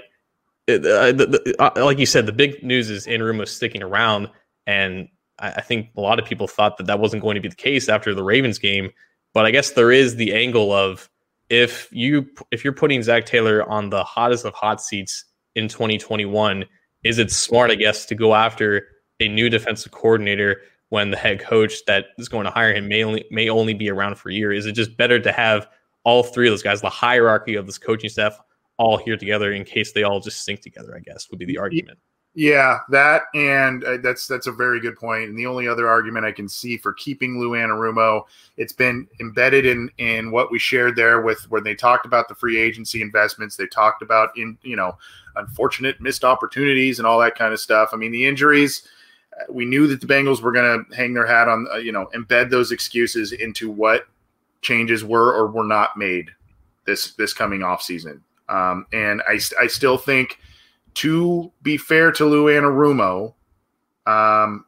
uh, 0.68 0.78
the, 0.78 1.44
the, 1.46 1.56
uh, 1.60 1.84
like 1.84 2.00
you 2.00 2.06
said, 2.06 2.26
the 2.26 2.34
big 2.34 2.64
news 2.64 2.90
is 2.90 3.06
Anarumo 3.06 3.48
sticking 3.48 3.84
around, 3.84 4.30
and 4.66 5.10
I, 5.40 5.52
I 5.52 5.62
think 5.62 5.90
a 5.96 6.02
lot 6.02 6.20
of 6.20 6.26
people 6.26 6.48
thought 6.48 6.78
that 6.78 6.88
that 6.88 7.00
wasn't 7.00 7.22
going 7.22 7.36
to 7.36 7.42
be 7.42 7.50
the 7.50 7.56
case 7.56 7.90
after 7.90 8.16
the 8.16 8.24
Ravens 8.24 8.58
game. 8.58 8.92
But 9.34 9.46
I 9.46 9.52
guess 9.52 9.72
there 9.72 9.92
is 9.92 10.16
the 10.16 10.34
angle 10.34 10.72
of 10.72 11.10
if 11.50 11.90
you 11.92 12.28
if 12.52 12.64
you're 12.64 12.74
putting 12.74 13.04
Zach 13.04 13.26
Taylor 13.26 13.68
on 13.70 13.90
the 13.90 14.04
hottest 14.04 14.46
of 14.46 14.54
hot 14.54 14.82
seats 14.82 15.26
in 15.56 15.68
2021, 15.68 16.66
is 17.04 17.20
it 17.20 17.32
smart, 17.32 17.70
I 17.70 17.76
guess, 17.76 18.06
to 18.08 18.16
go 18.16 18.34
after 18.34 18.88
a 19.20 19.28
new 19.28 19.50
defensive 19.50 19.92
coordinator 19.92 20.62
when 20.90 21.12
the 21.12 21.18
head 21.18 21.40
coach 21.40 21.84
that 21.86 22.08
is 22.18 22.30
going 22.30 22.46
to 22.46 22.52
hire 22.52 22.74
him 22.74 22.88
may 22.88 23.04
only 23.04 23.26
may 23.32 23.50
only 23.50 23.74
be 23.74 23.90
around 23.90 24.16
for 24.18 24.30
a 24.30 24.34
year? 24.34 24.52
Is 24.52 24.66
it 24.66 24.74
just 24.74 24.98
better 24.98 25.20
to 25.20 25.32
have 25.32 25.68
all 26.04 26.24
three 26.24 26.48
of 26.48 26.52
those 26.52 26.64
guys, 26.64 26.82
the 26.82 26.90
hierarchy 26.90 27.56
of 27.56 27.66
this 27.66 27.78
coaching 27.78 28.10
staff, 28.10 28.40
all 28.78 28.98
here 28.98 29.18
together 29.18 29.54
in 29.54 29.64
case 29.64 29.92
they 29.92 30.04
all 30.04 30.20
just 30.20 30.44
sync 30.44 30.62
together? 30.62 30.96
I 30.96 31.00
guess 31.00 31.30
would 31.30 31.40
be 31.40 31.46
the 31.46 31.58
argument. 31.58 32.00
Yeah, 32.38 32.80
that 32.90 33.24
and 33.34 33.86
uh, 33.86 33.98
that's 34.04 34.28
that's 34.28 34.48
a 34.48 34.52
very 34.52 34.82
good 34.82 34.98
point. 34.98 35.30
And 35.30 35.40
the 35.40 35.46
only 35.46 35.70
other 35.70 35.88
argument 35.88 36.26
I 36.26 36.34
can 36.34 36.50
see 36.50 36.76
for 36.76 36.92
keeping 36.92 37.40
Lou 37.40 37.52
Anarumo, 37.52 38.24
it's 38.58 38.74
been 38.74 39.08
embedded 39.22 39.66
in 39.66 39.90
in 40.00 40.32
what 40.32 40.52
we 40.52 40.60
shared 40.60 40.98
there 40.98 41.22
with 41.22 41.50
when 41.50 41.64
they 41.64 41.76
talked 41.76 42.06
about 42.06 42.28
the 42.28 42.36
free 42.36 42.60
agency 42.60 43.02
investments. 43.02 43.56
They 43.56 43.68
talked 43.68 44.02
about 44.02 44.38
in 44.38 44.58
you 44.64 44.76
know 44.76 44.98
unfortunate 45.38 46.02
missed 46.02 46.26
opportunities 46.26 47.00
and 47.00 47.08
all 47.08 47.20
that 47.20 47.38
kind 47.38 47.54
of 47.54 47.60
stuff. 47.62 47.92
I 47.94 47.96
mean, 47.96 48.12
the 48.12 48.26
injuries. 48.26 48.86
We 49.50 49.66
knew 49.66 49.88
that 49.88 50.02
the 50.02 50.08
Bengals 50.08 50.42
were 50.42 50.52
going 50.52 50.86
to 50.86 50.96
hang 50.96 51.14
their 51.14 51.26
hat 51.26 51.48
on, 51.48 51.68
uh, 51.74 51.78
you 51.78 51.92
know, 51.92 52.10
embed 52.16 52.50
those 52.50 52.72
excuses 52.72 53.32
into 53.32 53.70
what 53.70 54.08
changes 54.62 55.04
were 55.04 55.34
or 55.34 55.48
were 55.48 55.64
not 55.64 55.98
made 55.98 56.32
this 56.86 57.14
this 57.14 57.34
coming 57.34 57.64
off 57.64 57.82
season. 57.82 58.24
Um, 58.50 58.86
and 58.94 59.22
I 59.28 59.40
I 59.60 59.68
still 59.68 59.98
think 59.98 60.40
to 60.96 61.52
be 61.62 61.78
fair 61.78 62.12
to 62.14 62.26
Lou 62.26 62.46
Anarumo, 62.46 63.34
um, 64.06 64.66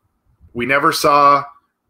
we 0.53 0.65
never 0.65 0.91
saw 0.91 1.43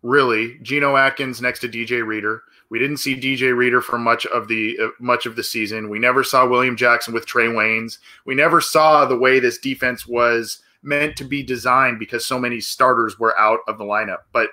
really 0.03 0.59
Geno 0.61 0.95
Atkins 0.95 1.41
next 1.41 1.59
to 1.59 1.69
DJ 1.69 2.05
Reader. 2.05 2.43
We 2.69 2.79
didn't 2.79 2.97
see 2.97 3.15
DJ 3.15 3.55
Reader 3.55 3.81
for 3.81 3.97
much 3.97 4.25
of 4.27 4.47
the 4.47 4.77
uh, 4.81 4.87
much 4.99 5.25
of 5.25 5.35
the 5.35 5.43
season. 5.43 5.89
We 5.89 5.99
never 5.99 6.23
saw 6.23 6.47
William 6.47 6.75
Jackson 6.75 7.13
with 7.13 7.25
Trae 7.25 7.51
Waynes. 7.51 7.97
We 8.25 8.35
never 8.35 8.61
saw 8.61 9.05
the 9.05 9.17
way 9.17 9.39
this 9.39 9.57
defense 9.57 10.05
was 10.05 10.61
meant 10.83 11.15
to 11.17 11.23
be 11.23 11.43
designed 11.43 11.99
because 11.99 12.25
so 12.25 12.39
many 12.39 12.59
starters 12.59 13.19
were 13.19 13.37
out 13.39 13.59
of 13.67 13.77
the 13.77 13.83
lineup. 13.83 14.19
But 14.31 14.49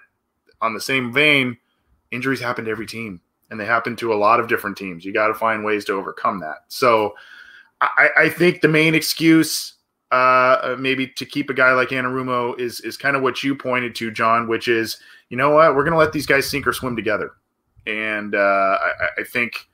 on 0.61 0.75
the 0.75 0.81
same 0.81 1.13
vein, 1.13 1.57
injuries 2.11 2.41
happen 2.41 2.65
to 2.65 2.71
every 2.71 2.87
team, 2.87 3.21
and 3.51 3.61
they 3.61 3.67
happen 3.67 3.97
to 3.97 4.13
a 4.13 4.17
lot 4.17 4.41
of 4.41 4.49
different 4.49 4.77
teams. 4.77 5.05
You 5.05 5.13
got 5.13 5.29
to 5.29 5.35
find 5.35 5.65
ways 5.65 5.85
to 5.87 5.93
overcome 5.93 6.41
that. 6.41 6.65
So 6.69 7.15
I, 7.81 8.09
I 8.17 8.29
think 8.29 8.61
the 8.61 8.69
main 8.69 8.95
excuse 8.95 9.75
uh, 10.15 10.77
maybe 10.79 11.09
to 11.09 11.27
keep 11.27 11.51
a 11.51 11.55
guy 11.55 11.73
like 11.73 11.89
Anarumo 11.89 12.59
is 12.59 12.81
is 12.81 12.97
kind 12.97 13.17
of 13.17 13.23
what 13.23 13.43
you 13.43 13.55
pointed 13.57 13.97
to, 13.97 14.13
John, 14.13 14.47
which 14.47 14.69
is 14.69 14.99
you 15.29 15.37
know 15.37 15.51
what 15.51 15.75
we're 15.75 15.83
going 15.83 15.93
to 15.93 15.99
let 15.99 16.13
these 16.13 16.27
guys 16.27 16.49
sink 16.49 16.67
or 16.69 16.73
swim 16.73 16.95
together, 16.95 17.33
and 17.87 18.35
uh, 18.35 18.39
I, 18.39 18.91
I, 19.19 19.25
think 19.25 19.67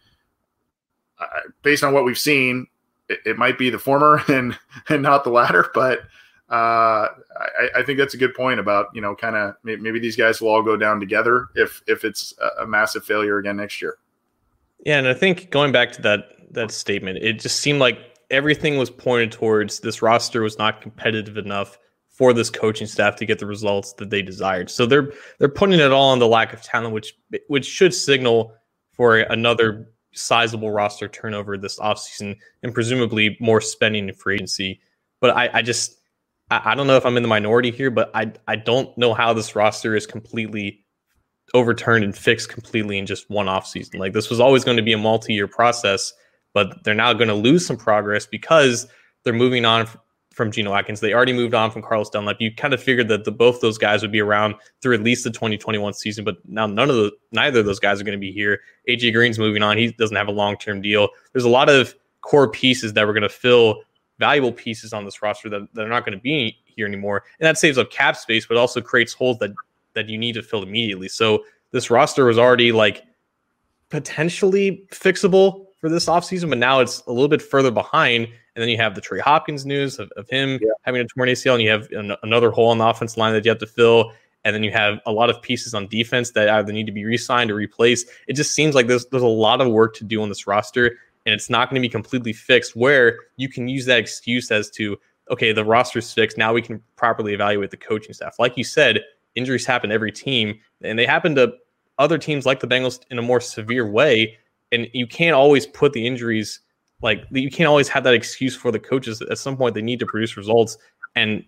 uh, 1.18 1.26
based 1.62 1.84
on 1.84 1.92
what 1.92 2.04
we've 2.04 2.18
seen, 2.18 2.66
it, 3.10 3.18
it, 3.26 3.38
might 3.38 3.58
be 3.58 3.68
the 3.68 3.78
former 3.78 4.22
and 4.28 4.58
and 4.88 5.02
not 5.02 5.24
the 5.24 5.30
latter, 5.30 5.68
but 5.74 6.00
uh, 6.50 7.06
I, 7.36 7.68
I, 7.76 7.82
think 7.84 7.98
that's 7.98 8.14
a 8.14 8.16
good 8.16 8.34
point 8.34 8.58
about 8.58 8.86
you 8.92 9.00
know 9.00 9.14
kind 9.14 9.36
of 9.36 9.54
maybe 9.62 10.00
these 10.00 10.16
guys 10.16 10.40
will 10.40 10.48
all 10.48 10.62
go 10.62 10.76
down 10.76 10.98
together 10.98 11.48
if 11.54 11.80
if 11.86 12.04
it's 12.04 12.34
a, 12.58 12.66
massive 12.66 13.04
failure 13.04 13.38
again 13.38 13.56
next 13.56 13.80
year. 13.80 13.98
Yeah, 14.84 14.98
and 14.98 15.06
I 15.06 15.14
think 15.14 15.50
going 15.50 15.70
back 15.70 15.92
to 15.92 16.02
that 16.02 16.30
that 16.50 16.72
statement, 16.72 17.18
it 17.18 17.34
just 17.34 17.60
seemed 17.60 17.78
like 17.78 18.00
everything 18.30 18.78
was 18.78 18.90
pointed 18.90 19.30
towards 19.30 19.78
this 19.78 20.02
roster 20.02 20.42
was 20.42 20.58
not 20.58 20.80
competitive 20.80 21.36
enough 21.36 21.78
for 22.08 22.32
this 22.32 22.50
coaching 22.50 22.88
staff 22.88 23.14
to 23.16 23.26
get 23.26 23.38
the 23.38 23.46
results 23.46 23.92
that 23.94 24.10
they 24.10 24.20
desired. 24.20 24.70
So 24.70 24.86
they're 24.86 25.12
they're 25.38 25.48
putting 25.48 25.78
it 25.78 25.92
all 25.92 26.10
on 26.10 26.18
the 26.18 26.26
lack 26.26 26.52
of 26.52 26.62
talent, 26.62 26.92
which 26.92 27.14
which 27.46 27.64
should 27.64 27.94
signal 27.94 28.54
for 28.90 29.18
another 29.18 29.88
sizable 30.14 30.72
roster 30.72 31.06
turnover 31.06 31.56
this 31.56 31.78
offseason 31.78 32.36
and 32.64 32.74
presumably 32.74 33.36
more 33.38 33.60
spending 33.60 34.08
in 34.08 34.14
free 34.16 34.34
agency. 34.34 34.80
But 35.20 35.36
I, 35.36 35.50
I 35.54 35.62
just 35.62 35.99
I, 36.50 36.72
I 36.72 36.74
don't 36.74 36.86
know 36.86 36.96
if 36.96 37.06
I'm 37.06 37.16
in 37.16 37.22
the 37.22 37.28
minority 37.28 37.70
here, 37.70 37.90
but 37.90 38.10
I 38.14 38.32
I 38.46 38.56
don't 38.56 38.96
know 38.98 39.14
how 39.14 39.32
this 39.32 39.54
roster 39.56 39.96
is 39.96 40.06
completely 40.06 40.84
overturned 41.54 42.04
and 42.04 42.16
fixed 42.16 42.48
completely 42.48 42.98
in 42.98 43.06
just 43.06 43.28
one 43.28 43.46
offseason. 43.46 43.98
Like 43.98 44.12
this 44.12 44.30
was 44.30 44.38
always 44.38 44.64
going 44.64 44.76
to 44.76 44.82
be 44.82 44.92
a 44.92 44.98
multi-year 44.98 45.48
process 45.48 46.12
but 46.52 46.82
they're 46.84 46.94
now 46.94 47.12
going 47.12 47.28
to 47.28 47.34
lose 47.34 47.66
some 47.66 47.76
progress 47.76 48.26
because 48.26 48.86
they're 49.24 49.32
moving 49.32 49.64
on 49.64 49.88
from 50.32 50.50
Geno 50.50 50.74
Atkins. 50.74 51.00
They 51.00 51.12
already 51.12 51.32
moved 51.32 51.54
on 51.54 51.70
from 51.70 51.82
Carlos 51.82 52.08
Dunlap. 52.10 52.36
You 52.40 52.54
kind 52.54 52.72
of 52.72 52.82
figured 52.82 53.08
that 53.08 53.24
the, 53.24 53.32
both 53.32 53.60
those 53.60 53.78
guys 53.78 54.02
would 54.02 54.12
be 54.12 54.20
around 54.20 54.54
through 54.80 54.94
at 54.94 55.02
least 55.02 55.24
the 55.24 55.30
2021 55.30 55.92
season, 55.94 56.24
but 56.24 56.36
now 56.46 56.66
none 56.66 56.88
of 56.88 56.96
the 56.96 57.12
neither 57.32 57.60
of 57.60 57.66
those 57.66 57.80
guys 57.80 58.00
are 58.00 58.04
going 58.04 58.16
to 58.16 58.20
be 58.20 58.32
here. 58.32 58.60
AJ 58.88 59.12
Green's 59.12 59.38
moving 59.38 59.62
on. 59.62 59.76
He 59.76 59.92
doesn't 59.92 60.16
have 60.16 60.28
a 60.28 60.32
long 60.32 60.56
term 60.56 60.80
deal. 60.80 61.08
There's 61.32 61.44
a 61.44 61.50
lot 61.50 61.68
of 61.68 61.94
core 62.22 62.50
pieces 62.50 62.92
that 62.94 63.06
we're 63.06 63.12
going 63.12 63.22
to 63.22 63.28
fill 63.28 63.82
valuable 64.20 64.52
pieces 64.52 64.92
on 64.92 65.04
this 65.04 65.22
roster 65.22 65.48
that, 65.48 65.66
that 65.74 65.84
are 65.84 65.88
not 65.88 66.04
going 66.04 66.16
to 66.16 66.22
be 66.22 66.56
here 66.66 66.86
anymore, 66.86 67.24
and 67.40 67.46
that 67.46 67.58
saves 67.58 67.78
up 67.78 67.90
cap 67.90 68.16
space, 68.16 68.46
but 68.46 68.56
also 68.56 68.80
creates 68.80 69.12
holes 69.12 69.38
that 69.38 69.50
that 69.94 70.08
you 70.08 70.16
need 70.16 70.34
to 70.34 70.42
fill 70.42 70.62
immediately. 70.62 71.08
So 71.08 71.42
this 71.72 71.90
roster 71.90 72.26
was 72.26 72.38
already 72.38 72.70
like 72.70 73.02
potentially 73.88 74.86
fixable 74.92 75.66
for 75.80 75.88
this 75.88 76.06
offseason, 76.06 76.48
but 76.48 76.58
now 76.58 76.80
it's 76.80 77.02
a 77.06 77.12
little 77.12 77.28
bit 77.28 77.42
further 77.42 77.70
behind. 77.70 78.28
And 78.54 78.62
then 78.62 78.68
you 78.68 78.76
have 78.76 78.94
the 78.94 79.00
Trey 79.00 79.20
Hopkins 79.20 79.64
news 79.64 79.98
of, 79.98 80.10
of 80.16 80.28
him 80.28 80.58
yeah. 80.60 80.70
having 80.82 81.00
a 81.00 81.06
torn 81.06 81.28
ACL, 81.28 81.54
and 81.54 81.62
you 81.62 81.70
have 81.70 81.88
an, 81.92 82.14
another 82.22 82.50
hole 82.50 82.68
on 82.68 82.78
the 82.78 82.86
offense 82.86 83.16
line 83.16 83.32
that 83.32 83.44
you 83.44 83.50
have 83.50 83.58
to 83.58 83.66
fill. 83.66 84.12
And 84.44 84.54
then 84.54 84.62
you 84.62 84.70
have 84.70 85.00
a 85.06 85.12
lot 85.12 85.28
of 85.28 85.40
pieces 85.42 85.74
on 85.74 85.86
defense 85.86 86.30
that 86.32 86.48
either 86.48 86.72
need 86.72 86.86
to 86.86 86.92
be 86.92 87.04
re-signed 87.04 87.50
or 87.50 87.54
replaced. 87.54 88.08
It 88.26 88.34
just 88.34 88.54
seems 88.54 88.74
like 88.74 88.86
there's 88.86 89.06
there's 89.06 89.22
a 89.22 89.26
lot 89.26 89.60
of 89.60 89.68
work 89.68 89.94
to 89.96 90.04
do 90.04 90.22
on 90.22 90.28
this 90.28 90.46
roster, 90.46 90.98
and 91.30 91.36
it's 91.36 91.50
not 91.50 91.70
going 91.70 91.80
to 91.80 91.86
be 91.86 91.90
completely 91.90 92.32
fixed. 92.32 92.76
Where 92.76 93.18
you 93.36 93.48
can 93.48 93.68
use 93.68 93.86
that 93.86 93.98
excuse 93.98 94.50
as 94.50 94.70
to 94.70 94.98
okay, 95.30 95.52
the 95.52 95.64
roster's 95.64 96.12
fixed. 96.12 96.36
Now 96.36 96.52
we 96.52 96.60
can 96.60 96.82
properly 96.96 97.32
evaluate 97.32 97.70
the 97.70 97.76
coaching 97.76 98.12
staff. 98.12 98.34
Like 98.38 98.56
you 98.56 98.64
said, 98.64 99.00
injuries 99.36 99.64
happen 99.64 99.90
to 99.90 99.94
every 99.94 100.10
team, 100.10 100.58
and 100.82 100.98
they 100.98 101.06
happen 101.06 101.36
to 101.36 101.52
other 101.98 102.18
teams 102.18 102.46
like 102.46 102.60
the 102.60 102.66
Bengals 102.66 103.00
in 103.10 103.18
a 103.18 103.22
more 103.22 103.40
severe 103.40 103.88
way 103.88 104.36
and 104.72 104.88
you 104.92 105.06
can't 105.06 105.34
always 105.34 105.66
put 105.66 105.92
the 105.92 106.06
injuries 106.06 106.60
like 107.02 107.24
you 107.30 107.50
can't 107.50 107.68
always 107.68 107.88
have 107.88 108.04
that 108.04 108.14
excuse 108.14 108.54
for 108.54 108.70
the 108.70 108.78
coaches. 108.78 109.22
At 109.22 109.38
some 109.38 109.56
point, 109.56 109.74
they 109.74 109.82
need 109.82 110.00
to 110.00 110.06
produce 110.06 110.36
results, 110.36 110.76
and 111.16 111.42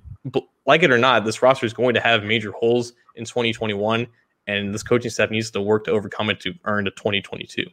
like 0.66 0.82
it 0.82 0.90
or 0.90 0.98
not, 0.98 1.24
this 1.24 1.42
roster 1.42 1.66
is 1.66 1.74
going 1.74 1.94
to 1.94 2.00
have 2.00 2.24
major 2.24 2.52
holes 2.52 2.94
in 3.16 3.24
2021, 3.24 4.06
and 4.46 4.74
this 4.74 4.82
coaching 4.82 5.10
staff 5.10 5.30
needs 5.30 5.50
to 5.50 5.60
work 5.60 5.84
to 5.84 5.90
overcome 5.90 6.30
it 6.30 6.40
to 6.40 6.54
earn 6.64 6.84
the 6.84 6.90
2022. 6.92 7.64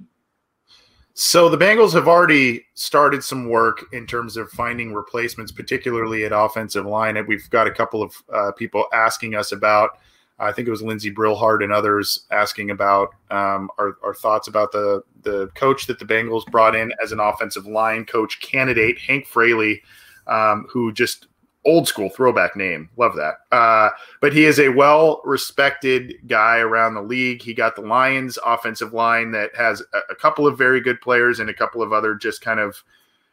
So 1.14 1.50
the 1.50 1.58
Bengals 1.58 1.94
have 1.94 2.08
already 2.08 2.66
started 2.76 3.24
some 3.24 3.50
work 3.50 3.86
in 3.92 4.08
terms 4.08 4.38
of 4.38 4.50
finding 4.52 4.94
replacements, 4.94 5.52
particularly 5.52 6.24
at 6.24 6.32
offensive 6.32 6.86
line. 6.86 7.18
And 7.18 7.28
We've 7.28 7.50
got 7.50 7.68
a 7.68 7.72
couple 7.72 8.02
of 8.02 8.14
uh, 8.34 8.52
people 8.54 8.86
asking 8.94 9.36
us 9.36 9.52
about 9.52 10.00
I 10.40 10.54
think 10.54 10.68
it 10.68 10.72
was 10.72 10.82
Lindsey 10.82 11.12
Brillhart 11.12 11.64
and 11.64 11.74
others 11.74 12.26
asking 12.32 12.72
about 12.72 13.10
um, 13.30 13.70
our, 13.78 13.98
our, 14.04 14.14
thoughts 14.14 14.48
about 14.48 14.72
the 14.72 15.04
the 15.24 15.48
coach 15.48 15.86
that 15.88 16.00
the 16.00 16.06
Bengals 16.06 16.46
brought 16.46 16.76
in 16.76 16.94
as 17.04 17.12
an 17.12 17.20
offensive 17.20 17.68
line 17.68 18.06
coach 18.06 18.40
candidate, 18.40 18.98
Hank 19.00 19.28
Fraley, 19.28 19.82
um, 20.28 20.66
who 20.70 20.94
just 20.94 21.28
old 21.66 21.88
school 21.88 22.10
throwback 22.10 22.56
name, 22.56 22.90
love 22.98 23.16
that. 23.16 23.36
Uh, 23.52 23.90
but 24.22 24.34
he 24.34 24.46
is 24.46 24.60
a 24.60 24.70
well 24.70 25.22
respected 25.26 26.16
guy 26.28 26.58
around 26.58 26.96
the 26.96 27.02
league. 27.02 27.42
He 27.42 27.54
got 27.54 27.76
the 27.76 27.82
Lions 27.82 28.38
offensive 28.46 28.94
line 28.94 29.32
that 29.32 29.56
has 29.56 29.82
a, 29.94 30.00
a 30.12 30.16
couple 30.16 30.48
of 30.48 30.58
very 30.58 30.82
good 30.82 31.02
players 31.02 31.40
and 31.40 31.50
a 31.50 31.54
couple 31.54 31.82
of 31.82 31.94
other 31.94 32.16
just 32.16 32.42
kind 32.42 32.60
of, 32.60 32.84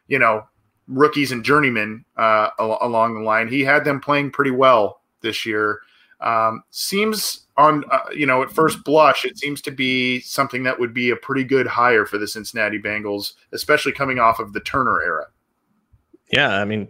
you 0.07 0.19
know, 0.19 0.45
rookies 0.87 1.31
and 1.31 1.43
journeymen 1.43 2.05
uh, 2.17 2.49
along 2.59 3.15
the 3.15 3.21
line. 3.21 3.47
He 3.47 3.61
had 3.61 3.85
them 3.85 3.99
playing 3.99 4.31
pretty 4.31 4.51
well 4.51 5.01
this 5.21 5.45
year. 5.45 5.79
Um, 6.19 6.63
seems 6.71 7.45
on 7.57 7.83
uh, 7.91 7.99
you 8.13 8.25
know 8.25 8.41
at 8.41 8.51
first 8.51 8.83
blush, 8.83 9.23
it 9.23 9.37
seems 9.37 9.61
to 9.61 9.71
be 9.71 10.19
something 10.21 10.63
that 10.63 10.79
would 10.79 10.93
be 10.93 11.11
a 11.11 11.15
pretty 11.15 11.43
good 11.43 11.67
hire 11.67 12.05
for 12.05 12.17
the 12.17 12.27
Cincinnati 12.27 12.79
Bengals, 12.79 13.33
especially 13.51 13.91
coming 13.91 14.19
off 14.19 14.39
of 14.39 14.53
the 14.53 14.59
Turner 14.59 15.01
era. 15.01 15.27
Yeah, 16.31 16.57
I 16.57 16.65
mean, 16.65 16.87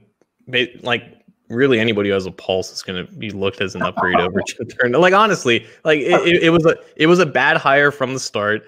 like 0.82 1.17
really 1.50 1.80
anybody 1.80 2.10
who 2.10 2.14
has 2.14 2.26
a 2.26 2.32
pulse 2.32 2.72
is 2.72 2.84
going 2.84 3.06
to 3.06 3.12
be 3.14 3.32
looked 3.32 3.62
as 3.62 3.76
an 3.76 3.82
upgrade 3.82 4.20
over 4.20 4.42
Jim 4.48 4.68
Turner. 4.68 4.98
Like 4.98 5.14
honestly, 5.14 5.66
like 5.84 6.00
it, 6.00 6.28
it, 6.28 6.44
it, 6.44 6.50
was 6.50 6.66
a 6.66 6.76
it 6.96 7.08
was 7.08 7.20
a 7.20 7.26
bad 7.26 7.58
hire 7.58 7.92
from 7.92 8.14
the 8.14 8.20
start, 8.20 8.64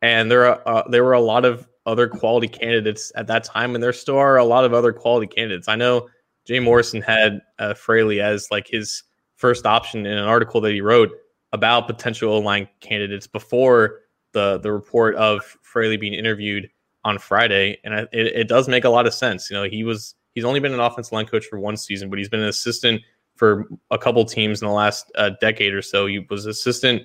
and 0.00 0.30
there 0.30 0.46
are 0.46 0.62
uh, 0.66 0.88
there 0.88 1.04
were 1.04 1.12
a 1.12 1.20
lot 1.20 1.44
of 1.44 1.68
other 1.86 2.08
quality 2.08 2.48
candidates 2.48 3.12
at 3.16 3.26
that 3.26 3.44
time, 3.44 3.74
and 3.74 3.82
there 3.82 3.92
still 3.92 4.16
are 4.16 4.36
a 4.36 4.44
lot 4.44 4.64
of 4.64 4.72
other 4.72 4.92
quality 4.92 5.26
candidates. 5.26 5.68
I 5.68 5.76
know 5.76 6.08
Jay 6.46 6.60
Morrison 6.60 7.02
had 7.02 7.40
uh, 7.58 7.74
Fraley 7.74 8.20
as 8.20 8.48
like 8.50 8.68
his 8.68 9.02
first 9.36 9.66
option 9.66 10.06
in 10.06 10.16
an 10.16 10.24
article 10.24 10.60
that 10.60 10.72
he 10.72 10.80
wrote 10.80 11.10
about 11.52 11.86
potential 11.86 12.40
line 12.42 12.68
candidates 12.80 13.26
before 13.26 14.00
the 14.32 14.58
the 14.58 14.72
report 14.72 15.14
of 15.16 15.44
Fraley 15.62 15.96
being 15.96 16.14
interviewed 16.14 16.70
on 17.04 17.18
Friday, 17.18 17.78
and 17.84 17.94
it, 17.94 18.08
it 18.12 18.48
does 18.48 18.68
make 18.68 18.84
a 18.84 18.88
lot 18.88 19.06
of 19.06 19.14
sense. 19.14 19.50
You 19.50 19.56
know, 19.56 19.64
he 19.64 19.84
was 19.84 20.14
he's 20.34 20.44
only 20.44 20.60
been 20.60 20.74
an 20.74 20.80
offensive 20.80 21.12
line 21.12 21.26
coach 21.26 21.46
for 21.46 21.58
one 21.58 21.76
season, 21.76 22.10
but 22.10 22.18
he's 22.18 22.28
been 22.28 22.40
an 22.40 22.48
assistant 22.48 23.02
for 23.36 23.68
a 23.90 23.98
couple 23.98 24.24
teams 24.24 24.62
in 24.62 24.68
the 24.68 24.74
last 24.74 25.10
uh, 25.16 25.30
decade 25.40 25.74
or 25.74 25.82
so. 25.82 26.06
He 26.06 26.20
was 26.30 26.46
assistant 26.46 27.02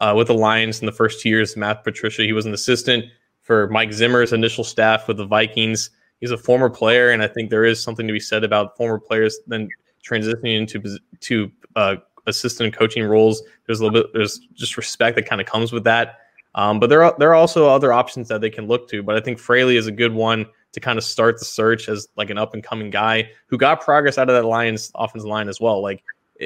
uh, 0.00 0.14
with 0.16 0.26
the 0.26 0.34
Lions 0.34 0.80
in 0.80 0.86
the 0.86 0.92
first 0.92 1.20
two 1.20 1.28
years. 1.28 1.56
Matt 1.56 1.84
Patricia, 1.84 2.22
he 2.22 2.32
was 2.32 2.46
an 2.46 2.54
assistant 2.54 3.04
for 3.42 3.68
Mike 3.68 3.92
Zimmer's 3.92 4.32
initial 4.32 4.64
staff 4.64 5.08
with 5.08 5.16
the 5.16 5.26
Vikings. 5.26 5.90
He's 6.20 6.30
a 6.30 6.38
former 6.38 6.68
player, 6.68 7.10
and 7.10 7.22
I 7.22 7.28
think 7.28 7.50
there 7.50 7.64
is 7.64 7.82
something 7.82 8.06
to 8.06 8.12
be 8.12 8.20
said 8.20 8.44
about 8.44 8.76
former 8.76 8.98
players 8.98 9.38
then 9.46 9.68
transitioning 10.08 10.58
into 10.58 10.98
to 11.20 11.50
uh, 11.76 11.96
assistant 12.26 12.74
coaching 12.74 13.04
roles. 13.04 13.42
There's 13.66 13.80
a 13.80 13.84
little 13.84 14.02
bit 14.02 14.12
there's 14.12 14.40
just 14.54 14.76
respect 14.76 15.16
that 15.16 15.26
kind 15.26 15.40
of 15.40 15.46
comes 15.46 15.72
with 15.72 15.84
that. 15.84 16.18
Um, 16.54 16.80
but 16.80 16.90
there 16.90 17.02
are 17.04 17.14
there 17.18 17.30
are 17.30 17.34
also 17.34 17.68
other 17.68 17.92
options 17.92 18.28
that 18.28 18.40
they 18.40 18.50
can 18.50 18.66
look 18.66 18.88
to. 18.90 19.02
But 19.02 19.16
I 19.16 19.20
think 19.20 19.38
Fraley 19.38 19.76
is 19.76 19.86
a 19.86 19.92
good 19.92 20.12
one 20.12 20.46
to 20.72 20.80
kind 20.80 20.98
of 20.98 21.04
start 21.04 21.38
the 21.38 21.44
search 21.44 21.88
as 21.88 22.08
like 22.16 22.30
an 22.30 22.38
up 22.38 22.54
and 22.54 22.62
coming 22.62 22.90
guy 22.90 23.30
who 23.46 23.56
got 23.56 23.80
progress 23.80 24.18
out 24.18 24.28
of 24.28 24.34
that 24.34 24.46
Lions 24.46 24.90
offensive 24.94 25.28
line 25.28 25.48
as 25.48 25.60
well. 25.60 25.82
Like 25.82 26.04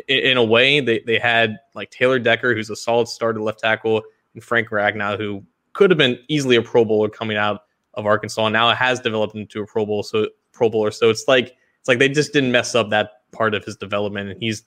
in 0.09 0.37
a 0.37 0.45
way, 0.45 0.81
they 0.81 1.01
they 1.01 1.19
had 1.19 1.59
like 1.75 1.91
Taylor 1.91 2.19
Decker, 2.19 2.55
who's 2.55 2.71
a 2.71 2.77
solid 2.77 3.09
starter 3.09 3.41
left 3.41 3.61
tackle, 3.61 4.03
and 4.35 4.43
Frank 4.43 4.69
Ragnow, 4.69 5.19
who 5.19 5.45
could 5.73 5.91
have 5.91 5.99
been 5.99 6.19
easily 6.29 6.57
a 6.57 6.63
Pro 6.63 6.85
Bowler 6.85 7.09
coming 7.09 7.37
out 7.37 7.63
of 7.95 8.07
Arkansas. 8.07 8.49
Now 8.49 8.71
it 8.71 8.77
has 8.77 9.01
developed 9.01 9.35
into 9.35 9.63
a 9.63 9.67
Pro 9.67 9.85
Bowl, 9.85 10.03
so 10.03 10.29
Pro 10.53 10.71
Bowler. 10.71 10.91
So 10.91 11.11
it's 11.11 11.27
like 11.29 11.57
it's 11.81 11.89
like 11.89 11.99
they 11.99 12.09
just 12.09 12.33
didn't 12.33 12.53
mess 12.53 12.75
up 12.75 12.91
that 12.91 13.11
part 13.33 13.55
of 13.55 13.65
his 13.65 13.77
development, 13.77 14.31
and 14.31 14.43
he's 14.43 14.63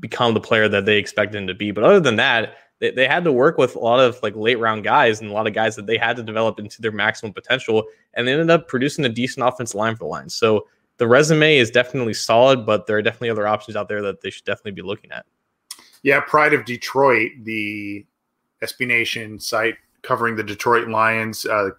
become 0.00 0.34
the 0.34 0.40
player 0.40 0.68
that 0.68 0.84
they 0.84 0.98
expected 0.98 1.38
him 1.40 1.46
to 1.46 1.54
be. 1.54 1.70
But 1.70 1.84
other 1.84 2.00
than 2.00 2.16
that, 2.16 2.56
they, 2.82 2.90
they 2.90 3.06
had 3.06 3.22
to 3.22 3.32
work 3.32 3.58
with 3.58 3.76
a 3.76 3.78
lot 3.78 4.00
of 4.00 4.20
like 4.24 4.34
late 4.34 4.58
round 4.58 4.82
guys 4.82 5.20
and 5.20 5.30
a 5.30 5.32
lot 5.32 5.46
of 5.46 5.54
guys 5.54 5.76
that 5.76 5.86
they 5.86 5.96
had 5.96 6.16
to 6.16 6.22
develop 6.22 6.58
into 6.58 6.82
their 6.82 6.90
maximum 6.90 7.32
potential, 7.32 7.84
and 8.14 8.26
they 8.26 8.32
ended 8.32 8.50
up 8.50 8.66
producing 8.66 9.04
a 9.04 9.08
decent 9.08 9.46
offensive 9.46 9.76
line 9.76 9.94
for 9.94 10.00
the 10.00 10.08
line. 10.08 10.28
So 10.28 10.66
the 10.96 11.06
resume 11.06 11.58
is 11.58 11.70
definitely 11.70 12.14
solid, 12.14 12.66
but 12.66 12.88
there 12.88 12.96
are 12.96 13.02
definitely 13.02 13.30
other 13.30 13.46
options 13.46 13.76
out 13.76 13.88
there 13.88 14.02
that 14.02 14.20
they 14.20 14.30
should 14.30 14.44
definitely 14.44 14.72
be 14.72 14.82
looking 14.82 15.12
at. 15.12 15.24
Yeah, 16.02 16.20
Pride 16.20 16.54
of 16.54 16.64
Detroit, 16.64 17.30
the 17.44 18.04
SB 18.64 18.88
Nation 18.88 19.38
site 19.38 19.76
covering 20.02 20.34
the 20.34 20.42
Detroit 20.42 20.88
Lions. 20.88 21.46
Uh, 21.46 21.70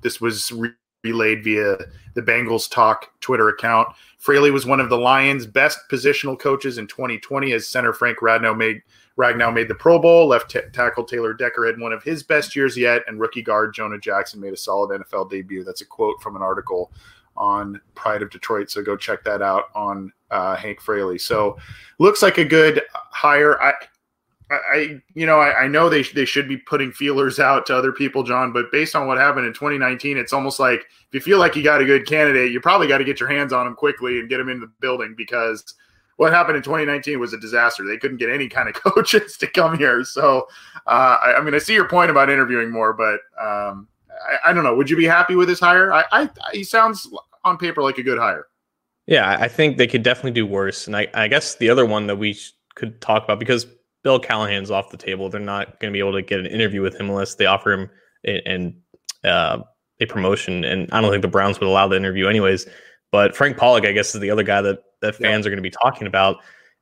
this 0.00 0.22
was 0.22 0.50
re- 0.52 0.72
relayed 1.02 1.44
via 1.44 1.76
the 2.14 2.22
Bengals 2.22 2.70
Talk 2.70 3.20
Twitter 3.20 3.50
account. 3.50 3.88
Fraley 4.16 4.50
was 4.50 4.64
one 4.64 4.80
of 4.80 4.88
the 4.88 4.96
Lions' 4.96 5.46
best 5.46 5.80
positional 5.92 6.38
coaches 6.38 6.78
in 6.78 6.86
2020 6.86 7.52
as 7.52 7.68
center 7.68 7.92
Frank 7.92 8.20
Ragnow 8.20 8.56
made 8.56 8.80
Ragnow 9.18 9.54
made 9.54 9.68
the 9.68 9.74
Pro 9.74 9.98
Bowl. 9.98 10.26
Left 10.26 10.50
t- 10.50 10.60
tackle 10.72 11.04
Taylor 11.04 11.34
Decker 11.34 11.66
had 11.66 11.78
one 11.78 11.92
of 11.92 12.02
his 12.02 12.22
best 12.22 12.56
years 12.56 12.76
yet, 12.76 13.02
and 13.06 13.20
rookie 13.20 13.42
guard 13.42 13.74
Jonah 13.74 13.98
Jackson 13.98 14.40
made 14.40 14.52
a 14.52 14.56
solid 14.56 15.00
NFL 15.00 15.30
debut. 15.30 15.64
That's 15.64 15.82
a 15.82 15.86
quote 15.86 16.20
from 16.20 16.36
an 16.36 16.42
article 16.42 16.90
on 17.36 17.80
Pride 17.94 18.22
of 18.22 18.30
Detroit. 18.30 18.70
So 18.70 18.82
go 18.82 18.96
check 18.96 19.24
that 19.24 19.42
out 19.42 19.64
on 19.74 20.12
uh, 20.30 20.56
Hank 20.56 20.80
Fraley. 20.80 21.18
So 21.18 21.56
looks 21.98 22.22
like 22.22 22.38
a 22.38 22.44
good 22.44 22.82
hire. 22.92 23.60
I 23.62 23.74
I, 24.50 25.00
you 25.14 25.24
know, 25.24 25.38
I, 25.38 25.62
I, 25.62 25.68
know 25.68 25.88
they 25.88 26.02
they 26.02 26.26
should 26.26 26.48
be 26.48 26.58
putting 26.58 26.92
feelers 26.92 27.40
out 27.40 27.64
to 27.66 27.76
other 27.76 27.92
people, 27.92 28.22
John. 28.22 28.52
But 28.52 28.70
based 28.70 28.94
on 28.94 29.06
what 29.06 29.16
happened 29.16 29.46
in 29.46 29.54
2019, 29.54 30.18
it's 30.18 30.34
almost 30.34 30.60
like 30.60 30.80
if 30.80 31.14
you 31.14 31.20
feel 31.20 31.38
like 31.38 31.56
you 31.56 31.62
got 31.62 31.80
a 31.80 31.84
good 31.84 32.06
candidate, 32.06 32.52
you 32.52 32.60
probably 32.60 32.86
got 32.86 32.98
to 32.98 33.04
get 33.04 33.18
your 33.18 33.28
hands 33.28 33.54
on 33.54 33.66
him 33.66 33.74
quickly 33.74 34.18
and 34.18 34.28
get 34.28 34.40
him 34.40 34.50
into 34.50 34.66
the 34.66 34.72
building 34.80 35.14
because 35.16 35.74
what 36.16 36.32
happened 36.32 36.56
in 36.56 36.62
2019 36.62 37.18
was 37.18 37.32
a 37.32 37.38
disaster. 37.38 37.84
They 37.84 37.96
couldn't 37.96 38.18
get 38.18 38.30
any 38.30 38.48
kind 38.48 38.68
of 38.68 38.74
coaches 38.94 39.36
to 39.38 39.46
come 39.46 39.76
here. 39.78 40.04
So, 40.04 40.46
uh, 40.86 41.18
I, 41.22 41.34
I, 41.38 41.40
mean, 41.40 41.54
I 41.54 41.58
see 41.58 41.74
your 41.74 41.88
point 41.88 42.10
about 42.10 42.30
interviewing 42.30 42.70
more, 42.70 42.92
but 42.92 43.20
um, 43.40 43.88
I, 44.28 44.50
I, 44.50 44.52
don't 44.52 44.64
know. 44.64 44.74
Would 44.74 44.90
you 44.90 44.96
be 44.96 45.06
happy 45.06 45.34
with 45.34 45.48
his 45.48 45.60
hire? 45.60 45.92
I, 45.92 46.04
I, 46.12 46.30
he 46.52 46.64
sounds 46.64 47.08
on 47.44 47.58
paper 47.58 47.82
like 47.82 47.98
a 47.98 48.02
good 48.02 48.18
hire. 48.18 48.46
Yeah, 49.06 49.36
I 49.38 49.48
think 49.48 49.76
they 49.76 49.86
could 49.86 50.02
definitely 50.02 50.30
do 50.30 50.46
worse. 50.46 50.86
And 50.86 50.96
I, 50.96 51.08
I 51.12 51.28
guess 51.28 51.56
the 51.56 51.68
other 51.68 51.84
one 51.84 52.06
that 52.06 52.16
we 52.16 52.38
could 52.74 53.00
talk 53.00 53.24
about 53.24 53.38
because 53.38 53.66
Bill 54.04 54.20
Callahan's 54.20 54.70
off 54.70 54.90
the 54.90 54.96
table. 54.96 55.28
They're 55.28 55.40
not 55.40 55.80
going 55.80 55.92
to 55.92 55.96
be 55.96 55.98
able 55.98 56.12
to 56.12 56.22
get 56.22 56.38
an 56.38 56.46
interview 56.46 56.82
with 56.82 56.94
him 56.94 57.08
unless 57.08 57.34
they 57.34 57.46
offer 57.46 57.72
him 57.72 57.90
and 58.24 58.74
uh, 59.24 59.58
a 60.00 60.06
promotion. 60.06 60.64
And 60.64 60.88
I 60.92 61.00
don't 61.00 61.10
think 61.10 61.22
the 61.22 61.28
Browns 61.28 61.58
would 61.58 61.66
allow 61.66 61.88
the 61.88 61.96
interview 61.96 62.28
anyways. 62.28 62.66
But 63.14 63.36
Frank 63.36 63.56
Pollack, 63.56 63.84
I 63.84 63.92
guess, 63.92 64.12
is 64.12 64.20
the 64.20 64.32
other 64.32 64.42
guy 64.42 64.60
that 64.60 64.80
that 65.00 65.14
fans 65.14 65.44
yeah. 65.44 65.46
are 65.46 65.54
going 65.54 65.62
to 65.62 65.62
be 65.62 65.70
talking 65.70 66.08
about. 66.08 66.38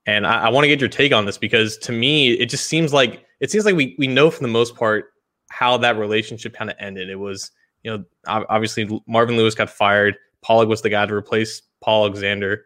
And 0.06 0.26
I, 0.26 0.44
I 0.44 0.48
want 0.48 0.64
to 0.64 0.68
get 0.68 0.80
your 0.80 0.88
take 0.88 1.12
on 1.12 1.26
this 1.26 1.36
because 1.36 1.76
to 1.80 1.92
me, 1.92 2.32
it 2.32 2.46
just 2.46 2.68
seems 2.68 2.90
like 2.90 3.26
it 3.40 3.50
seems 3.50 3.66
like 3.66 3.76
we 3.76 3.94
we 3.98 4.06
know 4.06 4.30
for 4.30 4.40
the 4.40 4.48
most 4.48 4.74
part 4.74 5.12
how 5.50 5.76
that 5.76 5.98
relationship 5.98 6.54
kind 6.54 6.70
of 6.70 6.76
ended. 6.80 7.10
It 7.10 7.16
was 7.16 7.50
you 7.82 7.90
know 7.90 8.04
obviously 8.26 8.88
Marvin 9.06 9.36
Lewis 9.36 9.54
got 9.54 9.68
fired. 9.68 10.16
Pollack 10.40 10.70
was 10.70 10.80
the 10.80 10.88
guy 10.88 11.04
to 11.04 11.12
replace 11.12 11.60
Paul 11.82 12.04
Alexander, 12.04 12.64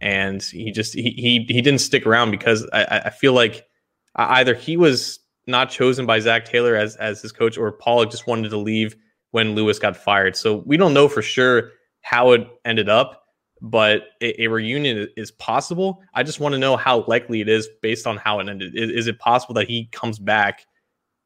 and 0.00 0.42
he 0.42 0.72
just 0.72 0.94
he 0.94 1.10
he, 1.10 1.44
he 1.52 1.60
didn't 1.60 1.82
stick 1.82 2.06
around 2.06 2.30
because 2.30 2.66
I, 2.72 3.02
I 3.04 3.10
feel 3.10 3.34
like 3.34 3.66
either 4.14 4.54
he 4.54 4.78
was 4.78 5.18
not 5.46 5.68
chosen 5.68 6.06
by 6.06 6.18
Zach 6.18 6.46
Taylor 6.46 6.74
as 6.76 6.96
as 6.96 7.20
his 7.20 7.30
coach, 7.30 7.58
or 7.58 7.72
Pollack 7.72 8.10
just 8.10 8.26
wanted 8.26 8.48
to 8.48 8.56
leave 8.56 8.96
when 9.32 9.54
Lewis 9.54 9.78
got 9.78 9.98
fired. 9.98 10.34
So 10.34 10.62
we 10.64 10.78
don't 10.78 10.94
know 10.94 11.08
for 11.08 11.20
sure 11.20 11.72
how 12.06 12.30
it 12.30 12.46
ended 12.64 12.88
up, 12.88 13.24
but 13.60 14.10
a, 14.22 14.44
a 14.44 14.46
reunion 14.46 15.08
is 15.16 15.32
possible. 15.32 16.00
I 16.14 16.22
just 16.22 16.38
want 16.38 16.52
to 16.52 16.58
know 16.58 16.76
how 16.76 17.04
likely 17.08 17.40
it 17.40 17.48
is 17.48 17.68
based 17.82 18.06
on 18.06 18.16
how 18.16 18.38
it 18.38 18.48
ended. 18.48 18.76
Is, 18.76 18.90
is 18.90 19.06
it 19.08 19.18
possible 19.18 19.54
that 19.54 19.66
he 19.66 19.88
comes 19.90 20.20
back 20.20 20.64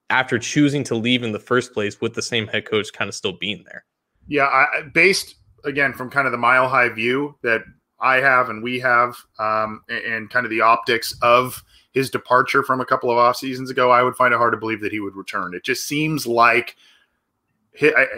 after 0.08 0.38
choosing 0.38 0.82
to 0.84 0.94
leave 0.94 1.22
in 1.22 1.32
the 1.32 1.38
first 1.38 1.74
place 1.74 2.00
with 2.00 2.14
the 2.14 2.22
same 2.22 2.46
head 2.46 2.64
coach 2.64 2.94
kind 2.94 3.10
of 3.10 3.14
still 3.14 3.34
being 3.34 3.62
there? 3.66 3.84
Yeah, 4.26 4.46
I, 4.46 4.84
based 4.94 5.34
again 5.64 5.92
from 5.92 6.08
kind 6.08 6.26
of 6.26 6.32
the 6.32 6.38
mile 6.38 6.66
high 6.66 6.88
view 6.88 7.36
that 7.42 7.60
I 8.00 8.16
have 8.16 8.48
and 8.48 8.62
we 8.62 8.80
have, 8.80 9.16
um, 9.38 9.82
and, 9.90 10.14
and 10.14 10.30
kind 10.30 10.46
of 10.46 10.50
the 10.50 10.62
optics 10.62 11.14
of 11.20 11.62
his 11.92 12.08
departure 12.08 12.62
from 12.62 12.80
a 12.80 12.86
couple 12.86 13.10
of 13.10 13.18
off 13.18 13.36
seasons 13.36 13.68
ago, 13.68 13.90
I 13.90 14.02
would 14.02 14.16
find 14.16 14.32
it 14.32 14.38
hard 14.38 14.54
to 14.54 14.58
believe 14.58 14.80
that 14.80 14.92
he 14.92 15.00
would 15.00 15.14
return. 15.14 15.52
It 15.52 15.62
just 15.62 15.86
seems 15.86 16.26
like, 16.26 16.76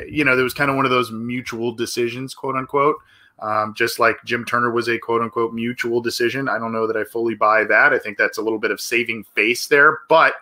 you 0.09 0.25
know, 0.25 0.35
there 0.35 0.44
was 0.44 0.55
kind 0.55 0.70
of 0.70 0.77
one 0.77 0.85
of 0.85 0.90
those 0.90 1.11
mutual 1.11 1.72
decisions, 1.72 2.35
quote 2.35 2.57
unquote. 2.57 2.96
Um, 3.38 3.75
just 3.75 3.98
like 3.98 4.16
Jim 4.25 4.44
Turner 4.44 4.70
was 4.70 4.88
a 4.88 4.98
quote 4.98 5.20
unquote 5.20 5.53
mutual 5.53 6.01
decision. 6.01 6.48
I 6.48 6.59
don't 6.59 6.72
know 6.72 6.87
that 6.87 6.96
I 6.96 7.05
fully 7.05 7.35
buy 7.35 7.64
that. 7.64 7.92
I 7.92 7.98
think 7.98 8.16
that's 8.16 8.38
a 8.38 8.42
little 8.42 8.59
bit 8.59 8.70
of 8.70 8.81
saving 8.81 9.25
face 9.35 9.66
there. 9.66 10.01
But, 10.09 10.35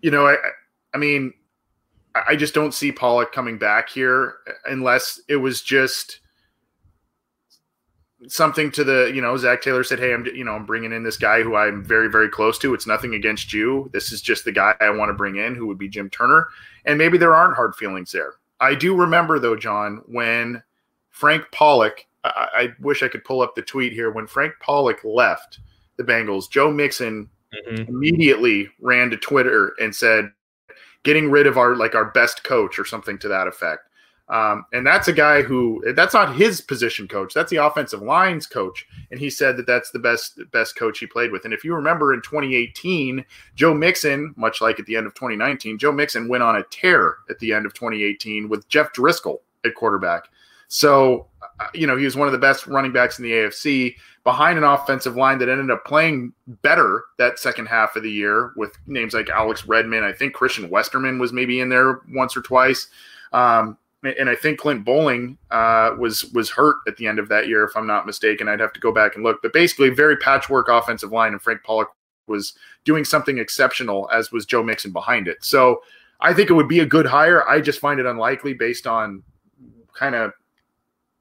you 0.00 0.10
know, 0.10 0.26
I, 0.26 0.36
I 0.94 0.98
mean, 0.98 1.34
I 2.14 2.36
just 2.36 2.54
don't 2.54 2.74
see 2.74 2.92
Pollack 2.92 3.32
coming 3.32 3.58
back 3.58 3.88
here 3.88 4.36
unless 4.66 5.20
it 5.28 5.36
was 5.36 5.62
just 5.62 6.20
something 8.28 8.70
to 8.72 8.84
the 8.84 9.10
you 9.14 9.20
know 9.20 9.36
Zach 9.36 9.62
Taylor 9.62 9.84
said, 9.84 9.98
"Hey, 9.98 10.12
I'm 10.12 10.24
you 10.26 10.44
know 10.44 10.52
I'm 10.52 10.66
bringing 10.66 10.92
in 10.92 11.02
this 11.02 11.16
guy 11.16 11.42
who 11.42 11.56
I'm 11.56 11.82
very 11.82 12.08
very 12.08 12.28
close 12.28 12.58
to. 12.60 12.74
It's 12.74 12.86
nothing 12.86 13.14
against 13.14 13.52
you. 13.52 13.90
This 13.92 14.12
is 14.12 14.20
just 14.20 14.44
the 14.44 14.52
guy 14.52 14.74
I 14.80 14.90
want 14.90 15.08
to 15.08 15.14
bring 15.14 15.36
in, 15.36 15.54
who 15.54 15.66
would 15.66 15.78
be 15.78 15.88
Jim 15.88 16.10
Turner." 16.10 16.48
And 16.84 16.98
maybe 16.98 17.18
there 17.18 17.34
aren't 17.34 17.56
hard 17.56 17.74
feelings 17.74 18.12
there. 18.12 18.34
I 18.62 18.76
do 18.76 18.94
remember 18.94 19.38
though, 19.38 19.56
John, 19.56 20.02
when 20.06 20.62
Frank 21.10 21.50
Pollack, 21.50 22.06
I, 22.24 22.48
I 22.54 22.68
wish 22.80 23.02
I 23.02 23.08
could 23.08 23.24
pull 23.24 23.42
up 23.42 23.54
the 23.54 23.62
tweet 23.62 23.92
here. 23.92 24.10
When 24.12 24.28
Frank 24.28 24.54
Pollack 24.60 25.00
left 25.04 25.58
the 25.96 26.04
Bengals, 26.04 26.48
Joe 26.48 26.70
Mixon 26.70 27.28
mm-hmm. 27.52 27.82
immediately 27.88 28.68
ran 28.80 29.10
to 29.10 29.16
Twitter 29.16 29.74
and 29.80 29.94
said, 29.94 30.30
"Getting 31.02 31.28
rid 31.28 31.48
of 31.48 31.58
our 31.58 31.74
like 31.74 31.96
our 31.96 32.12
best 32.12 32.44
coach" 32.44 32.78
or 32.78 32.84
something 32.84 33.18
to 33.18 33.28
that 33.28 33.48
effect. 33.48 33.88
Um, 34.28 34.64
and 34.72 34.86
that's 34.86 35.08
a 35.08 35.12
guy 35.12 35.42
who 35.42 35.82
that's 35.94 36.14
not 36.14 36.34
his 36.34 36.60
position 36.60 37.06
coach. 37.06 37.34
That's 37.34 37.50
the 37.50 37.56
offensive 37.56 38.02
lines 38.02 38.46
coach. 38.46 38.86
And 39.10 39.20
he 39.20 39.28
said 39.28 39.56
that 39.56 39.66
that's 39.66 39.90
the 39.90 39.98
best 39.98 40.40
best 40.52 40.76
coach 40.76 40.98
he 40.98 41.06
played 41.06 41.32
with. 41.32 41.44
And 41.44 41.52
if 41.52 41.64
you 41.64 41.74
remember 41.74 42.14
in 42.14 42.22
2018, 42.22 43.24
Joe 43.54 43.74
Mixon, 43.74 44.32
much 44.36 44.60
like 44.60 44.80
at 44.80 44.86
the 44.86 44.96
end 44.96 45.06
of 45.06 45.14
2019, 45.14 45.78
Joe 45.78 45.92
Mixon 45.92 46.28
went 46.28 46.42
on 46.42 46.56
a 46.56 46.62
tear 46.64 47.16
at 47.28 47.38
the 47.40 47.52
end 47.52 47.66
of 47.66 47.74
2018 47.74 48.48
with 48.48 48.68
Jeff 48.68 48.92
Driskel 48.92 49.38
at 49.64 49.74
quarterback. 49.74 50.28
So 50.68 51.26
you 51.74 51.86
know, 51.86 51.96
he 51.96 52.04
was 52.04 52.16
one 52.16 52.28
of 52.28 52.32
the 52.32 52.38
best 52.38 52.66
running 52.66 52.92
backs 52.92 53.18
in 53.18 53.24
the 53.24 53.32
AFC 53.32 53.96
behind 54.24 54.56
an 54.56 54.64
offensive 54.64 55.16
line 55.16 55.38
that 55.38 55.48
ended 55.48 55.70
up 55.70 55.84
playing 55.84 56.32
better 56.46 57.04
that 57.18 57.38
second 57.38 57.66
half 57.66 57.96
of 57.96 58.02
the 58.02 58.10
year 58.10 58.52
with 58.56 58.76
names 58.86 59.14
like 59.14 59.28
Alex 59.30 59.66
Redmond. 59.66 60.04
I 60.04 60.12
think 60.12 60.32
Christian 60.32 60.70
Westerman 60.70 61.18
was 61.18 61.32
maybe 61.32 61.60
in 61.60 61.68
there 61.68 62.00
once 62.10 62.36
or 62.36 62.42
twice. 62.42 62.88
Um, 63.32 63.76
and 64.02 64.28
I 64.28 64.34
think 64.34 64.58
Clint 64.58 64.84
Boling 64.84 65.38
uh, 65.50 65.90
was 65.98 66.24
was 66.32 66.50
hurt 66.50 66.76
at 66.86 66.96
the 66.96 67.06
end 67.06 67.18
of 67.18 67.28
that 67.28 67.46
year, 67.48 67.64
if 67.64 67.76
I'm 67.76 67.86
not 67.86 68.06
mistaken. 68.06 68.48
I'd 68.48 68.60
have 68.60 68.72
to 68.72 68.80
go 68.80 68.92
back 68.92 69.14
and 69.14 69.24
look, 69.24 69.40
but 69.42 69.52
basically, 69.52 69.90
very 69.90 70.16
patchwork 70.16 70.68
offensive 70.68 71.12
line, 71.12 71.32
and 71.32 71.40
Frank 71.40 71.62
Pollack 71.62 71.88
was 72.26 72.54
doing 72.84 73.04
something 73.04 73.38
exceptional, 73.38 74.08
as 74.12 74.32
was 74.32 74.46
Joe 74.46 74.62
Mixon 74.62 74.92
behind 74.92 75.28
it. 75.28 75.44
So 75.44 75.82
I 76.20 76.34
think 76.34 76.50
it 76.50 76.54
would 76.54 76.68
be 76.68 76.80
a 76.80 76.86
good 76.86 77.06
hire. 77.06 77.48
I 77.48 77.60
just 77.60 77.80
find 77.80 78.00
it 78.00 78.06
unlikely 78.06 78.54
based 78.54 78.86
on 78.86 79.22
kind 79.94 80.14
of 80.14 80.32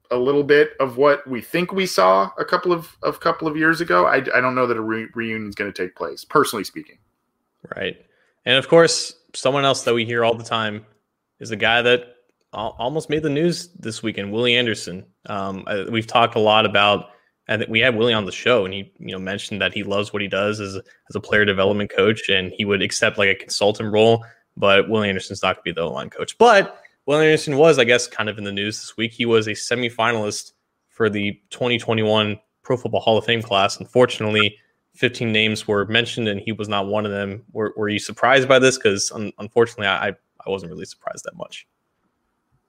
a 0.09 0.17
little 0.17 0.43
bit 0.43 0.71
of 0.79 0.97
what 0.97 1.25
we 1.27 1.41
think 1.41 1.71
we 1.71 1.85
saw 1.85 2.29
a 2.37 2.45
couple 2.45 2.73
of 2.73 2.97
a 3.03 3.13
couple 3.13 3.47
of 3.47 3.55
years 3.55 3.79
ago. 3.79 4.05
I, 4.05 4.17
I 4.17 4.41
don't 4.41 4.55
know 4.55 4.67
that 4.67 4.77
a 4.77 4.81
re- 4.81 5.07
reunion 5.13 5.49
is 5.49 5.55
going 5.55 5.71
to 5.71 5.83
take 5.83 5.95
place, 5.95 6.25
personally 6.25 6.63
speaking. 6.63 6.97
Right, 7.75 8.03
and 8.45 8.57
of 8.57 8.67
course, 8.67 9.15
someone 9.33 9.65
else 9.65 9.83
that 9.83 9.93
we 9.93 10.05
hear 10.05 10.23
all 10.23 10.33
the 10.33 10.43
time 10.43 10.85
is 11.39 11.51
a 11.51 11.55
guy 11.55 11.81
that 11.83 12.15
almost 12.53 13.09
made 13.09 13.23
the 13.23 13.29
news 13.29 13.69
this 13.79 14.03
weekend, 14.03 14.31
Willie 14.31 14.55
Anderson. 14.55 15.05
Um, 15.27 15.65
we've 15.89 16.07
talked 16.07 16.35
a 16.35 16.39
lot 16.39 16.65
about, 16.65 17.09
and 17.47 17.65
we 17.69 17.79
had 17.79 17.95
Willie 17.95 18.13
on 18.13 18.25
the 18.25 18.31
show, 18.31 18.65
and 18.65 18.73
he 18.73 18.91
you 18.99 19.11
know 19.11 19.19
mentioned 19.19 19.61
that 19.61 19.73
he 19.73 19.83
loves 19.83 20.13
what 20.13 20.21
he 20.21 20.27
does 20.27 20.59
as 20.59 20.75
as 20.75 21.15
a 21.15 21.19
player 21.19 21.45
development 21.45 21.91
coach, 21.95 22.29
and 22.29 22.51
he 22.55 22.65
would 22.65 22.81
accept 22.81 23.17
like 23.17 23.29
a 23.29 23.35
consultant 23.35 23.91
role. 23.91 24.25
But 24.57 24.89
Willie 24.89 25.09
Anderson's 25.09 25.41
not 25.41 25.55
going 25.55 25.63
to 25.63 25.73
be 25.73 25.81
the 25.81 25.85
line 25.85 26.09
coach, 26.09 26.37
but 26.37 26.81
Willie 27.05 27.25
Anderson 27.25 27.57
was, 27.57 27.79
I 27.79 27.83
guess, 27.83 28.07
kind 28.07 28.29
of 28.29 28.37
in 28.37 28.43
the 28.43 28.51
news 28.51 28.79
this 28.79 28.97
week. 28.97 29.13
He 29.13 29.25
was 29.25 29.47
a 29.47 29.51
semifinalist 29.51 30.51
for 30.89 31.09
the 31.09 31.39
2021 31.49 32.39
Pro 32.63 32.77
Football 32.77 33.01
Hall 33.01 33.17
of 33.17 33.25
Fame 33.25 33.41
class. 33.41 33.79
Unfortunately, 33.79 34.57
15 34.95 35.31
names 35.31 35.67
were 35.67 35.85
mentioned, 35.85 36.27
and 36.27 36.39
he 36.41 36.51
was 36.51 36.67
not 36.67 36.87
one 36.87 37.05
of 37.05 37.11
them. 37.11 37.43
Were, 37.53 37.73
were 37.75 37.89
you 37.89 37.99
surprised 37.99 38.47
by 38.47 38.59
this? 38.59 38.77
Because 38.77 39.11
un- 39.11 39.31
unfortunately, 39.39 39.87
I, 39.87 40.09
I 40.09 40.49
wasn't 40.49 40.71
really 40.71 40.85
surprised 40.85 41.23
that 41.25 41.35
much. 41.35 41.65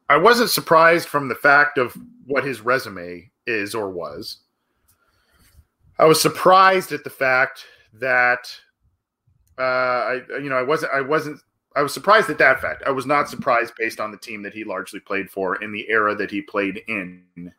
I 0.08 0.16
wasn't 0.16 0.50
surprised 0.50 1.08
from 1.08 1.28
the 1.28 1.34
fact 1.34 1.78
of 1.78 1.96
what 2.26 2.44
his 2.44 2.60
resume 2.60 3.30
is 3.46 3.74
or 3.74 3.90
was. 3.90 4.38
I 5.98 6.04
was 6.04 6.20
surprised 6.20 6.92
at 6.92 7.04
the 7.04 7.10
fact 7.10 7.64
that 7.94 8.54
uh, 9.58 9.62
I, 9.62 10.20
you 10.42 10.48
know, 10.48 10.56
I 10.56 10.62
wasn't, 10.62 10.92
I 10.92 11.00
wasn't 11.00 11.40
I 11.74 11.82
was 11.82 11.94
surprised 11.94 12.28
at 12.28 12.38
that 12.38 12.60
fact. 12.60 12.82
I 12.86 12.90
was 12.90 13.06
not 13.06 13.28
surprised 13.28 13.74
based 13.78 14.00
on 14.00 14.10
the 14.10 14.18
team 14.18 14.42
that 14.42 14.52
he 14.52 14.64
largely 14.64 15.00
played 15.00 15.30
for 15.30 15.62
in 15.62 15.72
the 15.72 15.88
era 15.88 16.14
that 16.14 16.30
he 16.30 16.42
played 16.42 16.82
in. 16.88 17.52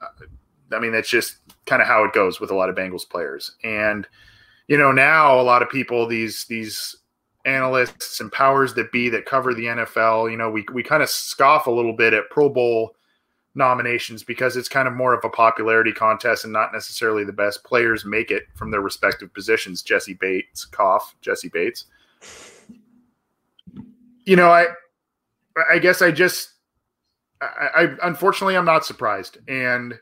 Uh, 0.00 0.06
I 0.72 0.78
mean, 0.78 0.92
that's 0.92 1.08
just 1.08 1.38
kind 1.64 1.80
of 1.80 1.88
how 1.88 2.04
it 2.04 2.12
goes 2.12 2.40
with 2.40 2.50
a 2.50 2.54
lot 2.54 2.68
of 2.68 2.74
Bengals 2.74 3.08
players. 3.08 3.56
And 3.64 4.06
you 4.68 4.76
know, 4.76 4.92
now 4.92 5.40
a 5.40 5.42
lot 5.42 5.62
of 5.62 5.70
people, 5.70 6.06
these 6.06 6.44
these 6.46 6.96
analysts 7.46 8.20
and 8.20 8.30
powers 8.30 8.74
that 8.74 8.92
be 8.92 9.08
that 9.08 9.24
cover 9.24 9.54
the 9.54 9.64
NFL, 9.64 10.30
you 10.30 10.36
know, 10.36 10.50
we 10.50 10.64
we 10.72 10.82
kind 10.82 11.02
of 11.02 11.08
scoff 11.08 11.66
a 11.66 11.70
little 11.70 11.94
bit 11.94 12.12
at 12.12 12.28
Pro 12.30 12.48
Bowl 12.48 12.94
nominations 13.54 14.22
because 14.22 14.56
it's 14.56 14.68
kind 14.68 14.86
of 14.86 14.92
more 14.92 15.14
of 15.14 15.24
a 15.24 15.30
popularity 15.30 15.92
contest 15.92 16.44
and 16.44 16.52
not 16.52 16.72
necessarily 16.74 17.24
the 17.24 17.32
best 17.32 17.64
players 17.64 18.04
make 18.04 18.30
it 18.30 18.44
from 18.54 18.70
their 18.70 18.82
respective 18.82 19.32
positions. 19.32 19.80
Jessie 19.80 20.14
Bates, 20.14 20.66
cough, 20.66 21.14
Jessie 21.22 21.48
Bates 21.48 21.86
you 24.26 24.36
know, 24.36 24.50
I 24.50 24.66
I 25.70 25.78
guess 25.78 26.02
I 26.02 26.10
just 26.10 26.50
I, 27.40 27.68
I 27.74 27.88
unfortunately 28.02 28.56
I'm 28.56 28.64
not 28.66 28.84
surprised, 28.84 29.38
and 29.48 29.94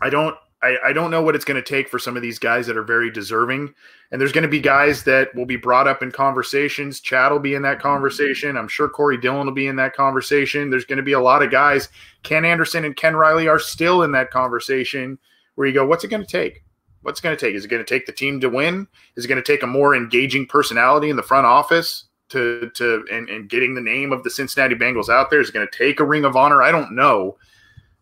I 0.00 0.10
don't 0.10 0.36
I, 0.62 0.76
I 0.86 0.92
don't 0.92 1.10
know 1.10 1.22
what 1.22 1.36
it's 1.36 1.44
going 1.44 1.62
to 1.62 1.68
take 1.68 1.88
for 1.88 1.98
some 1.98 2.16
of 2.16 2.22
these 2.22 2.38
guys 2.38 2.66
that 2.66 2.76
are 2.76 2.82
very 2.82 3.10
deserving. 3.10 3.72
And 4.10 4.20
there's 4.20 4.32
going 4.32 4.42
to 4.42 4.48
be 4.48 4.60
guys 4.60 5.04
that 5.04 5.32
will 5.34 5.46
be 5.46 5.56
brought 5.56 5.86
up 5.86 6.02
in 6.02 6.10
conversations. 6.10 7.00
Chad 7.00 7.30
will 7.30 7.38
be 7.38 7.54
in 7.54 7.62
that 7.62 7.78
mm-hmm. 7.78 7.88
conversation. 7.88 8.56
I'm 8.56 8.68
sure 8.68 8.88
Corey 8.88 9.18
Dillon 9.18 9.46
will 9.46 9.54
be 9.54 9.68
in 9.68 9.76
that 9.76 9.94
conversation. 9.94 10.70
There's 10.70 10.84
going 10.84 10.96
to 10.96 11.02
be 11.02 11.12
a 11.12 11.20
lot 11.20 11.42
of 11.42 11.50
guys. 11.50 11.88
Ken 12.24 12.44
Anderson 12.44 12.84
and 12.84 12.96
Ken 12.96 13.14
Riley 13.14 13.46
are 13.46 13.60
still 13.60 14.02
in 14.02 14.12
that 14.12 14.30
conversation 14.30 15.18
where 15.54 15.66
you 15.66 15.74
go, 15.74 15.86
what's 15.86 16.04
it 16.04 16.08
going 16.08 16.24
to 16.24 16.30
take? 16.30 16.64
What's 17.02 17.20
it 17.20 17.22
going 17.22 17.36
to 17.36 17.46
take? 17.46 17.54
Is 17.54 17.64
it 17.64 17.68
going 17.68 17.84
to 17.84 17.88
take 17.88 18.06
the 18.06 18.12
team 18.12 18.40
to 18.40 18.48
win? 18.48 18.88
Is 19.16 19.24
it 19.24 19.28
going 19.28 19.42
to 19.42 19.52
take 19.52 19.62
a 19.62 19.66
more 19.66 19.94
engaging 19.94 20.46
personality 20.46 21.10
in 21.10 21.16
the 21.16 21.22
front 21.22 21.46
office? 21.46 22.04
to 22.28 22.70
to 22.74 23.06
and, 23.10 23.28
and 23.30 23.48
getting 23.48 23.74
the 23.74 23.80
name 23.80 24.12
of 24.12 24.22
the 24.22 24.28
Cincinnati 24.28 24.74
Bengals 24.74 25.08
out 25.08 25.30
there 25.30 25.40
is 25.40 25.48
it 25.48 25.54
going 25.54 25.66
to 25.66 25.78
take 25.78 25.98
a 25.98 26.04
ring 26.04 26.26
of 26.26 26.36
honor. 26.36 26.62
I 26.62 26.70
don't 26.70 26.94
know, 26.94 27.38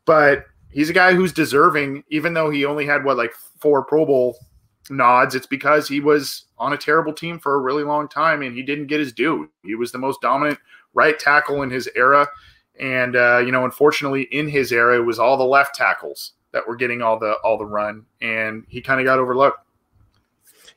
but 0.04 0.46
he's 0.70 0.90
a 0.90 0.94
guy 0.94 1.14
who's 1.14 1.32
deserving, 1.32 2.04
even 2.10 2.34
though 2.34 2.50
he 2.50 2.64
only 2.64 2.86
had 2.86 3.04
what 3.04 3.16
like 3.16 3.32
four 3.60 3.84
Pro 3.84 4.06
Bowl 4.06 4.38
nods. 4.90 5.34
It's 5.34 5.46
because 5.46 5.88
he 5.88 6.00
was 6.00 6.44
on 6.58 6.72
a 6.72 6.76
terrible 6.76 7.12
team 7.12 7.38
for 7.38 7.54
a 7.54 7.60
really 7.60 7.84
long 7.84 8.08
time 8.08 8.42
and 8.42 8.54
he 8.54 8.62
didn't 8.62 8.86
get 8.86 9.00
his 9.00 9.12
due. 9.12 9.50
He 9.62 9.74
was 9.74 9.92
the 9.92 9.98
most 9.98 10.20
dominant 10.20 10.58
right 10.94 11.18
tackle 11.18 11.62
in 11.62 11.70
his 11.70 11.88
era, 11.94 12.28
and 12.78 13.16
uh, 13.16 13.38
you 13.38 13.52
know, 13.52 13.64
unfortunately, 13.64 14.22
in 14.30 14.48
his 14.48 14.72
era, 14.72 14.96
it 14.96 15.04
was 15.04 15.18
all 15.18 15.36
the 15.36 15.44
left 15.44 15.74
tackles 15.74 16.32
that 16.52 16.66
were 16.66 16.76
getting 16.76 17.02
all 17.02 17.18
the 17.18 17.32
all 17.44 17.58
the 17.58 17.66
run, 17.66 18.06
and 18.20 18.64
he 18.68 18.80
kind 18.80 19.00
of 19.00 19.04
got 19.04 19.18
overlooked. 19.18 19.58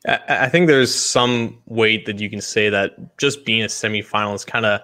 I 0.05 0.47
think 0.47 0.67
there's 0.67 0.95
some 0.95 1.61
weight 1.65 2.05
that 2.05 2.19
you 2.19 2.29
can 2.29 2.39
say 2.39 2.69
that 2.69 3.17
just 3.17 3.45
being 3.45 3.63
a 3.63 3.67
semifinalist 3.67 4.47
kind 4.47 4.65
of 4.65 4.81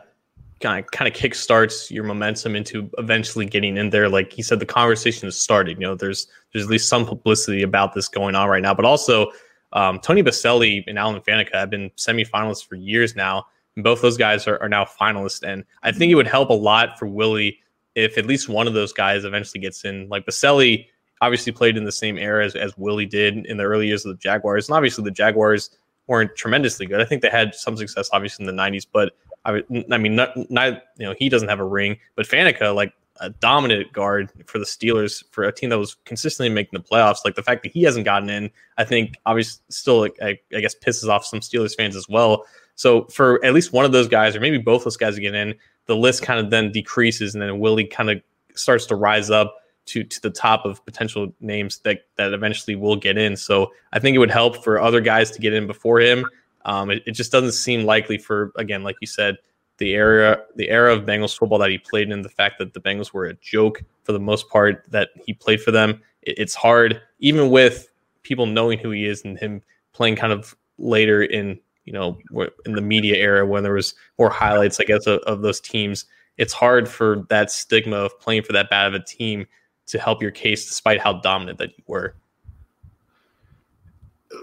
kind 0.60 0.84
of 0.84 0.92
kind 0.92 1.08
of 1.08 1.20
kickstarts 1.20 1.92
your 1.92 2.04
momentum 2.04 2.56
into 2.56 2.90
eventually 2.98 3.46
getting 3.46 3.78
in 3.78 3.90
there. 3.90 4.10
Like 4.10 4.32
he 4.32 4.42
said, 4.42 4.60
the 4.60 4.66
conversation 4.66 5.28
has 5.28 5.40
started. 5.40 5.78
You 5.78 5.88
know, 5.88 5.96
there's 5.96 6.28
there's 6.54 6.66
at 6.66 6.72
least 6.72 6.90
some 6.90 7.06
publicity 7.06 7.64
about 7.64 7.94
this 7.94 8.08
going 8.08 8.36
on 8.36 8.48
right 8.50 8.62
now. 8.62 8.74
But 8.74 8.86
also, 8.86 9.32
um, 9.74 10.00
Tony 10.00 10.24
Boselli 10.24 10.84
and 10.88 10.98
Alan 10.98 11.22
Faneca 11.22 11.54
have 11.54 11.70
been 11.70 11.90
semifinalists 11.92 12.66
for 12.66 12.76
years 12.76 13.16
now. 13.16 13.46
And 13.76 13.84
both 13.84 14.02
those 14.02 14.18
guys 14.18 14.48
are, 14.48 14.62
are 14.62 14.70
now 14.70 14.86
finalists, 14.86 15.44
and 15.44 15.66
I 15.84 15.92
think 15.92 16.12
it 16.12 16.16
would 16.16 16.28
help 16.28 16.50
a 16.50 16.54
lot 16.54 16.98
for 16.98 17.08
Willie 17.08 17.60
if 17.96 18.18
at 18.18 18.26
least 18.26 18.50
one 18.50 18.68
of 18.68 18.74
those 18.74 18.94
guys 18.94 19.24
eventually 19.24 19.60
gets 19.60 19.84
in. 19.84 20.08
Like 20.10 20.26
Boselli 20.26 20.88
obviously 21.22 21.52
played 21.52 21.78
in 21.78 21.86
the 21.86 21.92
same 21.92 22.18
era 22.18 22.46
as, 22.46 22.56
as 22.56 22.78
Willie 22.78 23.06
did 23.06 23.46
in 23.46 23.58
the 23.58 23.64
early 23.64 23.88
years 23.88 24.06
of 24.06 24.12
the 24.12 24.22
Jaguars. 24.22 24.68
And 24.68 24.76
obviously 24.76 25.04
the 25.04 25.12
Jaguars 25.12 25.72
weren't 26.08 26.36
tremendously 26.36 26.86
good. 26.86 27.02
I 27.02 27.06
think 27.06 27.22
they 27.22 27.30
had 27.30 27.56
some 27.56 27.78
success 27.78 28.10
obviously 28.12 28.46
in 28.46 28.56
the 28.56 28.62
90s, 28.62 28.86
but 28.92 29.14
I, 29.46 29.64
I 29.92 29.98
mean, 29.98 30.16
not, 30.16 30.32
not, 30.50 30.84
you 30.98 31.06
know, 31.06 31.16
he 31.18 31.30
doesn't 31.30 31.50
have 31.50 31.60
a 31.60 31.66
ring, 31.66 31.98
but 32.16 32.26
Faneca, 32.28 32.74
like 32.74 32.94
a 33.22 33.30
dominant 33.30 33.94
guard 33.94 34.32
for 34.46 34.60
the 34.60 34.66
Steelers 34.66 35.24
for 35.32 35.44
a 35.44 35.52
team 35.52 35.70
that 35.70 35.80
was 35.80 35.96
consistently 36.06 36.54
making 36.54 36.78
the 36.78 36.84
playoffs. 36.84 37.20
Like 37.24 37.36
the 37.36 37.44
fact 37.44 37.64
that 37.64 37.72
he 37.72 37.84
hasn't 37.84 38.06
gotten 38.06 38.30
in, 38.30 38.50
I 38.78 38.84
think 38.84 39.16
obviously 39.26 39.64
still, 39.70 40.08
I, 40.22 40.40
I 40.54 40.60
guess, 40.60 40.76
pisses 40.76 41.08
off 41.08 41.26
some 41.26 41.40
Steelers 41.40 41.76
fans 41.76 41.96
as 41.96 42.10
well. 42.10 42.46
So 42.76 43.06
for 43.06 43.44
at 43.46 43.54
least 43.54 43.72
one 43.72 43.86
of 43.86 43.94
those 43.94 44.08
guys, 44.08 44.36
or 44.36 44.42
maybe 44.42 44.58
both 44.58 44.84
those 44.84 44.98
guys 44.98 45.16
to 45.16 45.22
get 45.22 45.34
in, 45.34 45.56
the 45.86 45.96
list 45.96 46.24
kind 46.24 46.40
of 46.40 46.50
then 46.50 46.72
decreases, 46.72 47.36
and 47.36 47.42
then 47.42 47.60
Willie 47.60 47.86
kind 47.86 48.10
of 48.10 48.22
starts 48.56 48.86
to 48.88 48.96
rise 48.96 49.30
up 49.30 49.56
to 49.86 50.04
to 50.04 50.22
the 50.22 50.32
top 50.32 50.66
of 50.66 50.84
potential 50.86 51.32
names 51.40 51.78
that 51.80 52.00
that 52.16 52.34
eventually 52.34 52.76
will 52.76 52.96
get 52.96 53.18
in. 53.18 53.38
So 53.38 53.72
I 53.94 54.00
think 54.00 54.16
it 54.16 54.20
would 54.20 54.32
help 54.32 54.64
for 54.64 54.80
other 54.82 55.00
guys 55.00 55.32
to 55.32 55.40
get 55.40 55.54
in 55.54 55.68
before 55.68 56.00
him. 56.00 56.26
Um, 56.66 56.90
it, 56.90 57.04
it, 57.06 57.12
just 57.12 57.32
doesn't 57.32 57.52
seem 57.52 57.86
likely 57.86 58.18
for 58.18 58.52
again, 58.58 58.84
like 58.84 58.98
you 59.00 59.08
said, 59.08 59.38
the 59.78 59.94
era 59.94 60.40
the 60.56 60.70
era 60.70 60.94
of 60.94 61.06
Bengals 61.06 61.38
football 61.38 61.60
that 61.60 61.70
he 61.70 61.78
played 61.78 62.10
in, 62.10 62.22
the 62.22 62.30
fact 62.30 62.58
that 62.60 62.74
the 62.74 62.82
Bengals 62.82 63.14
were 63.14 63.26
a 63.26 63.36
joke 63.36 63.84
for 64.04 64.12
the 64.12 64.20
most 64.20 64.50
part 64.50 64.84
that 64.90 65.10
he 65.26 65.34
played 65.34 65.62
for 65.62 65.72
them. 65.72 66.02
It, 66.24 66.40
it's 66.40 66.56
hard, 66.56 67.02
even 67.20 67.50
with 67.50 67.90
people 68.24 68.46
knowing 68.46 68.80
who 68.80 68.92
he 68.92 69.06
is 69.06 69.24
and 69.24 69.38
him 69.38 69.62
playing 69.94 70.16
kind 70.16 70.34
of 70.34 70.56
later 70.78 71.24
in 71.24 71.60
you 71.86 71.94
know 71.94 72.18
in 72.66 72.74
the 72.74 72.82
media 72.82 73.16
era 73.16 73.46
when 73.46 73.64
there 73.64 73.74
was 73.74 73.94
more 74.18 74.30
highlights, 74.30 74.80
I 74.80 74.86
guess, 74.86 75.06
of, 75.08 75.20
of 75.22 75.42
those 75.42 75.62
teams. 75.62 76.06
It's 76.38 76.54
hard 76.54 76.90
for 76.90 77.26
that 77.30 77.52
stigma 77.52 77.98
of 77.98 78.20
playing 78.20 78.44
for 78.44 78.54
that 78.54 78.70
bad 78.70 78.88
of 78.88 78.94
a 78.94 79.04
team 79.04 79.46
to 79.88 80.00
help 80.00 80.22
your 80.22 80.32
case 80.32 80.68
despite 80.68 81.00
how 81.00 81.14
dominant 81.14 81.60
that 81.60 81.78
you 81.78 81.84
were. 81.88 82.16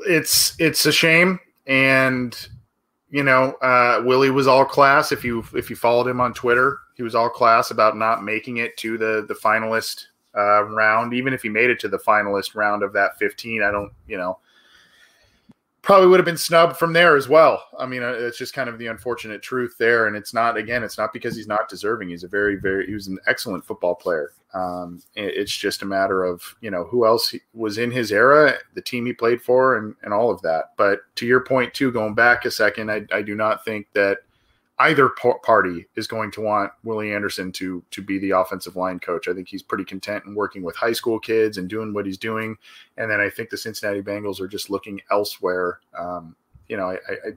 It's 0.06 0.54
it's 0.58 0.86
a 0.86 0.92
shame, 0.92 1.38
and 1.66 2.48
you 3.12 3.22
know, 3.22 3.52
uh, 3.60 4.02
Willie 4.04 4.30
was 4.30 4.46
all 4.46 4.64
class. 4.64 5.12
If 5.12 5.22
you 5.22 5.44
if 5.54 5.68
you 5.68 5.76
followed 5.76 6.08
him 6.08 6.20
on 6.20 6.32
Twitter, 6.32 6.78
he 6.96 7.02
was 7.02 7.14
all 7.14 7.28
class 7.28 7.70
about 7.70 7.96
not 7.96 8.24
making 8.24 8.56
it 8.56 8.76
to 8.78 8.96
the 8.96 9.26
the 9.28 9.34
finalist 9.34 10.06
uh, 10.34 10.64
round. 10.64 11.12
Even 11.12 11.34
if 11.34 11.42
he 11.42 11.50
made 11.50 11.68
it 11.68 11.78
to 11.80 11.88
the 11.88 11.98
finalist 11.98 12.54
round 12.54 12.82
of 12.82 12.94
that 12.94 13.18
fifteen, 13.18 13.62
I 13.62 13.70
don't, 13.70 13.92
you 14.06 14.16
know, 14.16 14.38
probably 15.82 16.06
would 16.06 16.20
have 16.20 16.24
been 16.24 16.36
snubbed 16.36 16.76
from 16.76 16.92
there 16.92 17.16
as 17.16 17.28
well. 17.28 17.64
I 17.76 17.86
mean, 17.86 18.04
uh, 18.04 18.12
it's 18.12 18.38
just 18.38 18.54
kind 18.54 18.68
of 18.68 18.78
the 18.78 18.86
unfortunate 18.86 19.42
truth 19.42 19.74
there. 19.78 20.06
And 20.06 20.16
it's 20.16 20.32
not, 20.32 20.56
again, 20.56 20.84
it's 20.84 20.96
not 20.96 21.12
because 21.12 21.34
he's 21.36 21.48
not 21.48 21.68
deserving. 21.68 22.08
He's 22.08 22.22
a 22.22 22.28
very, 22.28 22.54
very, 22.54 22.86
he 22.86 22.94
was 22.94 23.08
an 23.08 23.18
excellent 23.26 23.64
football 23.64 23.96
player. 23.96 24.30
Um, 24.54 25.02
it's 25.16 25.56
just 25.56 25.82
a 25.82 25.86
matter 25.86 26.24
of, 26.24 26.42
you 26.60 26.70
know, 26.70 26.84
who 26.84 27.04
else 27.04 27.34
was 27.52 27.78
in 27.78 27.90
his 27.90 28.12
era, 28.12 28.54
the 28.74 28.82
team 28.82 29.06
he 29.06 29.12
played 29.12 29.42
for, 29.42 29.76
and, 29.76 29.96
and 30.02 30.14
all 30.14 30.30
of 30.30 30.40
that. 30.42 30.72
But 30.76 31.00
to 31.16 31.26
your 31.26 31.40
point, 31.40 31.74
too, 31.74 31.90
going 31.90 32.14
back 32.14 32.44
a 32.44 32.50
second, 32.50 32.90
I, 32.90 33.04
I 33.12 33.22
do 33.22 33.34
not 33.34 33.64
think 33.64 33.88
that 33.94 34.18
either 34.78 35.10
party 35.44 35.86
is 35.96 36.06
going 36.06 36.30
to 36.32 36.40
want 36.40 36.72
Willie 36.82 37.12
Anderson 37.12 37.52
to 37.52 37.82
to 37.90 38.02
be 38.02 38.18
the 38.18 38.30
offensive 38.30 38.76
line 38.76 38.98
coach. 38.98 39.28
I 39.28 39.34
think 39.34 39.48
he's 39.48 39.62
pretty 39.62 39.84
content 39.84 40.24
in 40.26 40.34
working 40.34 40.62
with 40.62 40.76
high 40.76 40.92
school 40.92 41.18
kids 41.18 41.58
and 41.58 41.68
doing 41.68 41.92
what 41.92 42.06
he's 42.06 42.18
doing. 42.18 42.56
And 42.96 43.10
then 43.10 43.20
I 43.20 43.30
think 43.30 43.50
the 43.50 43.56
Cincinnati 43.56 44.02
Bengals 44.02 44.40
are 44.40 44.48
just 44.48 44.70
looking 44.70 45.00
elsewhere. 45.10 45.80
Um, 45.98 46.34
you 46.68 46.76
know, 46.76 46.86
I, 46.86 46.94
I, 47.12 47.30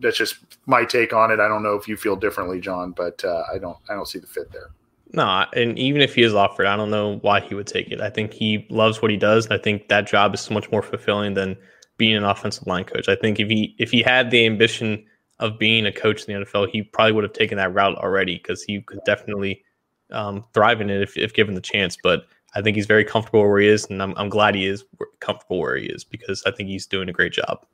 that's 0.00 0.18
just 0.18 0.36
my 0.66 0.84
take 0.84 1.12
on 1.12 1.30
it. 1.30 1.40
I 1.40 1.48
don't 1.48 1.62
know 1.62 1.74
if 1.74 1.86
you 1.86 1.96
feel 1.96 2.16
differently, 2.16 2.60
John, 2.60 2.92
but 2.92 3.24
uh, 3.24 3.44
I 3.52 3.58
don't 3.58 3.78
I 3.88 3.94
don't 3.94 4.08
see 4.08 4.18
the 4.18 4.26
fit 4.26 4.50
there. 4.52 4.70
No, 5.12 5.46
and 5.54 5.78
even 5.78 6.00
if 6.02 6.16
he 6.16 6.22
is 6.22 6.34
offered, 6.34 6.66
I 6.66 6.76
don't 6.76 6.90
know 6.90 7.18
why 7.18 7.40
he 7.40 7.54
would 7.54 7.68
take 7.68 7.90
it. 7.92 8.00
I 8.00 8.10
think 8.10 8.32
he 8.32 8.66
loves 8.68 9.00
what 9.00 9.12
he 9.12 9.16
does. 9.16 9.46
and 9.46 9.54
I 9.54 9.58
think 9.58 9.88
that 9.88 10.08
job 10.08 10.34
is 10.34 10.40
so 10.40 10.52
much 10.52 10.70
more 10.72 10.82
fulfilling 10.82 11.34
than 11.34 11.56
being 11.98 12.16
an 12.16 12.24
offensive 12.24 12.66
line 12.66 12.84
coach. 12.84 13.08
I 13.08 13.14
think 13.14 13.38
if 13.38 13.48
he 13.48 13.76
if 13.78 13.90
he 13.90 14.02
had 14.02 14.30
the 14.30 14.44
ambition 14.44 15.04
of 15.40 15.58
being 15.58 15.86
a 15.86 15.92
coach 15.92 16.24
in 16.24 16.40
the 16.40 16.46
NFL, 16.46 16.70
he 16.70 16.82
probably 16.82 17.12
would 17.12 17.24
have 17.24 17.32
taken 17.32 17.56
that 17.58 17.74
route 17.74 17.96
already 17.96 18.36
because 18.36 18.62
he 18.62 18.80
could 18.82 19.00
definitely 19.04 19.62
um, 20.10 20.44
thrive 20.52 20.80
in 20.80 20.90
it 20.90 21.02
if, 21.02 21.16
if 21.16 21.34
given 21.34 21.54
the 21.54 21.60
chance. 21.60 21.96
But 22.02 22.26
I 22.54 22.62
think 22.62 22.76
he's 22.76 22.86
very 22.86 23.04
comfortable 23.04 23.40
where 23.40 23.60
he 23.60 23.68
is, 23.68 23.86
and 23.86 24.02
I'm, 24.02 24.14
I'm 24.16 24.28
glad 24.28 24.54
he 24.54 24.66
is 24.66 24.84
comfortable 25.20 25.58
where 25.58 25.76
he 25.76 25.86
is 25.86 26.04
because 26.04 26.42
I 26.46 26.52
think 26.52 26.68
he's 26.68 26.86
doing 26.86 27.08
a 27.08 27.12
great 27.12 27.32
job. 27.32 27.66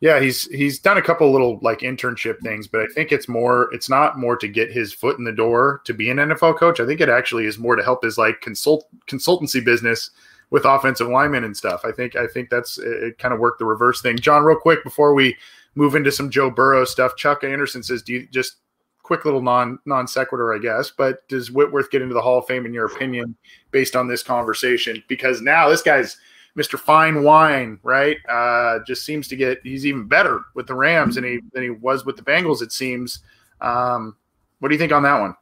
Yeah, 0.00 0.18
he's 0.18 0.46
he's 0.46 0.80
done 0.80 0.98
a 0.98 1.02
couple 1.02 1.30
little 1.30 1.60
like 1.62 1.78
internship 1.78 2.40
things, 2.40 2.66
but 2.66 2.80
I 2.80 2.86
think 2.92 3.12
it's 3.12 3.28
more 3.28 3.72
it's 3.72 3.88
not 3.88 4.18
more 4.18 4.36
to 4.36 4.48
get 4.48 4.72
his 4.72 4.92
foot 4.92 5.16
in 5.16 5.22
the 5.22 5.30
door 5.30 5.80
to 5.84 5.94
be 5.94 6.10
an 6.10 6.16
NFL 6.16 6.58
coach. 6.58 6.80
I 6.80 6.86
think 6.86 7.00
it 7.00 7.08
actually 7.08 7.46
is 7.46 7.56
more 7.56 7.76
to 7.76 7.84
help 7.84 8.02
his 8.02 8.18
like 8.18 8.40
consult 8.40 8.88
consultancy 9.06 9.64
business 9.64 10.10
with 10.50 10.64
offensive 10.64 11.06
linemen 11.06 11.44
and 11.44 11.56
stuff. 11.56 11.82
I 11.84 11.92
think 11.92 12.16
I 12.16 12.26
think 12.26 12.50
that's 12.50 12.78
it, 12.78 13.02
it 13.04 13.18
kind 13.18 13.32
of 13.32 13.38
worked 13.38 13.60
the 13.60 13.64
reverse 13.64 14.02
thing. 14.02 14.18
John, 14.18 14.42
real 14.42 14.58
quick 14.58 14.82
before 14.82 15.14
we 15.14 15.36
move 15.74 15.94
into 15.94 16.12
some 16.12 16.30
Joe 16.30 16.50
Burrow 16.50 16.84
stuff. 16.84 17.16
Chuck 17.16 17.44
Anderson 17.44 17.82
says, 17.82 18.02
"Do 18.02 18.12
you 18.12 18.28
just 18.30 18.56
quick 19.02 19.24
little 19.24 19.42
non 19.42 19.78
non 19.84 20.06
sequitur, 20.06 20.54
I 20.54 20.58
guess, 20.58 20.90
but 20.90 21.26
does 21.28 21.50
Whitworth 21.50 21.90
get 21.90 22.02
into 22.02 22.14
the 22.14 22.20
Hall 22.20 22.38
of 22.38 22.46
Fame 22.46 22.66
in 22.66 22.72
your 22.72 22.86
opinion 22.86 23.36
based 23.70 23.96
on 23.96 24.08
this 24.08 24.22
conversation? 24.22 25.02
Because 25.08 25.42
now 25.42 25.68
this 25.68 25.82
guy's 25.82 26.16
Mr. 26.56 26.78
Fine 26.78 27.22
Wine, 27.22 27.78
right? 27.82 28.18
Uh, 28.28 28.78
just 28.86 29.04
seems 29.04 29.28
to 29.28 29.36
get 29.36 29.60
he's 29.62 29.86
even 29.86 30.06
better 30.06 30.42
with 30.54 30.66
the 30.66 30.74
Rams 30.74 31.16
than 31.16 31.24
he 31.24 31.40
than 31.52 31.62
he 31.62 31.70
was 31.70 32.04
with 32.04 32.16
the 32.16 32.22
Bengals. 32.22 32.62
It 32.62 32.72
seems. 32.72 33.20
Um, 33.60 34.16
what 34.60 34.68
do 34.68 34.74
you 34.74 34.78
think 34.78 34.92
on 34.92 35.02
that 35.02 35.20
one? 35.20 35.34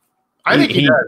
I 0.45 0.57
think 0.57 0.73
he, 0.73 0.83
he 0.83 0.87
does 0.87 1.07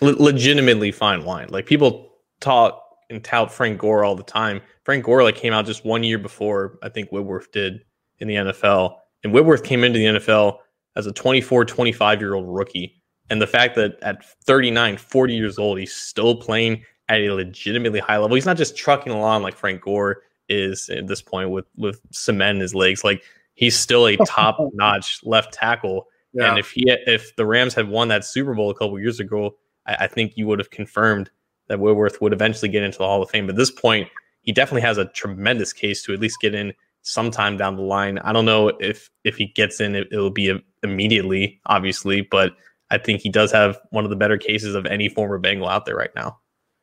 actually. 0.00 0.24
legitimately 0.24 0.92
fine 0.92 1.24
wine. 1.24 1.48
Like 1.50 1.66
people 1.66 2.12
talk 2.40 2.82
and 3.10 3.22
tout 3.22 3.52
Frank 3.52 3.78
Gore 3.78 4.04
all 4.04 4.14
the 4.14 4.22
time. 4.22 4.60
Frank 4.84 5.04
Gore 5.04 5.22
like 5.22 5.36
came 5.36 5.52
out 5.52 5.66
just 5.66 5.84
one 5.84 6.02
year 6.04 6.18
before 6.18 6.78
I 6.82 6.88
think 6.88 7.10
Whitworth 7.10 7.50
did 7.52 7.80
in 8.20 8.28
the 8.28 8.34
NFL. 8.34 8.96
And 9.24 9.32
Whitworth 9.32 9.64
came 9.64 9.84
into 9.84 9.98
the 9.98 10.06
NFL 10.06 10.58
as 10.96 11.06
a 11.06 11.12
24, 11.12 11.64
25 11.64 12.20
year 12.20 12.34
old 12.34 12.46
rookie. 12.48 12.94
And 13.30 13.42
the 13.42 13.46
fact 13.46 13.74
that 13.76 13.98
at 14.02 14.24
39, 14.46 14.96
40 14.96 15.34
years 15.34 15.58
old, 15.58 15.78
he's 15.78 15.94
still 15.94 16.36
playing 16.36 16.82
at 17.08 17.20
a 17.20 17.30
legitimately 17.30 18.00
high 18.00 18.18
level. 18.18 18.34
He's 18.34 18.46
not 18.46 18.56
just 18.56 18.76
trucking 18.76 19.12
along 19.12 19.42
like 19.42 19.56
Frank 19.56 19.82
Gore 19.82 20.22
is 20.48 20.88
at 20.88 21.06
this 21.06 21.20
point 21.20 21.50
with 21.50 21.66
with 21.76 22.00
cement 22.10 22.56
in 22.56 22.60
his 22.60 22.74
legs. 22.74 23.04
Like 23.04 23.22
he's 23.54 23.76
still 23.76 24.06
a 24.06 24.16
top 24.26 24.58
notch 24.74 25.20
left 25.24 25.52
tackle. 25.52 26.06
Yeah. 26.32 26.50
And 26.50 26.58
if 26.58 26.70
he 26.70 26.84
if 26.86 27.34
the 27.36 27.46
Rams 27.46 27.74
had 27.74 27.88
won 27.88 28.08
that 28.08 28.24
Super 28.24 28.54
Bowl 28.54 28.70
a 28.70 28.74
couple 28.74 28.98
years 28.98 29.20
ago, 29.20 29.56
I, 29.86 29.96
I, 30.00 30.06
think 30.06 30.34
you 30.36 30.46
would 30.46 30.58
have 30.58 30.70
confirmed 30.70 31.30
that 31.68 31.80
Whitworth 31.80 32.20
would 32.20 32.32
eventually 32.32 32.68
get 32.68 32.82
into 32.82 32.98
the 32.98 33.04
Hall 33.04 33.22
of 33.22 33.30
Fame. 33.30 33.46
But 33.46 33.54
at 33.54 33.58
this 33.58 33.70
point, 33.70 34.08
he 34.42 34.52
definitely 34.52 34.82
has 34.82 34.98
a 34.98 35.06
tremendous 35.06 35.72
case 35.72 36.02
to 36.04 36.12
at 36.12 36.20
least 36.20 36.40
get 36.40 36.54
in 36.54 36.72
sometime 37.08 37.56
down 37.56 37.76
the 37.76 37.82
line. 37.82 38.18
I 38.18 38.32
don't 38.32 38.44
know 38.44 38.68
if 38.80 39.10
if 39.24 39.36
he 39.36 39.46
gets 39.46 39.80
in, 39.80 39.94
it, 39.94 40.08
will 40.10 40.30
be 40.30 40.56
immediately, 40.82 41.60
obviously, 41.66 42.20
but 42.20 42.54
I 42.90 42.98
think 42.98 43.20
he 43.20 43.30
does 43.30 43.50
have 43.52 43.78
one 43.90 44.04
of 44.04 44.10
the 44.10 44.16
better 44.16 44.36
cases 44.36 44.74
of 44.74 44.86
any 44.86 45.08
former 45.08 45.38
Bengal 45.38 45.68
out 45.68 45.86
there 45.86 45.96
right 45.96 46.14
now. 46.14 46.38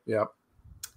Yep, 0.06 0.28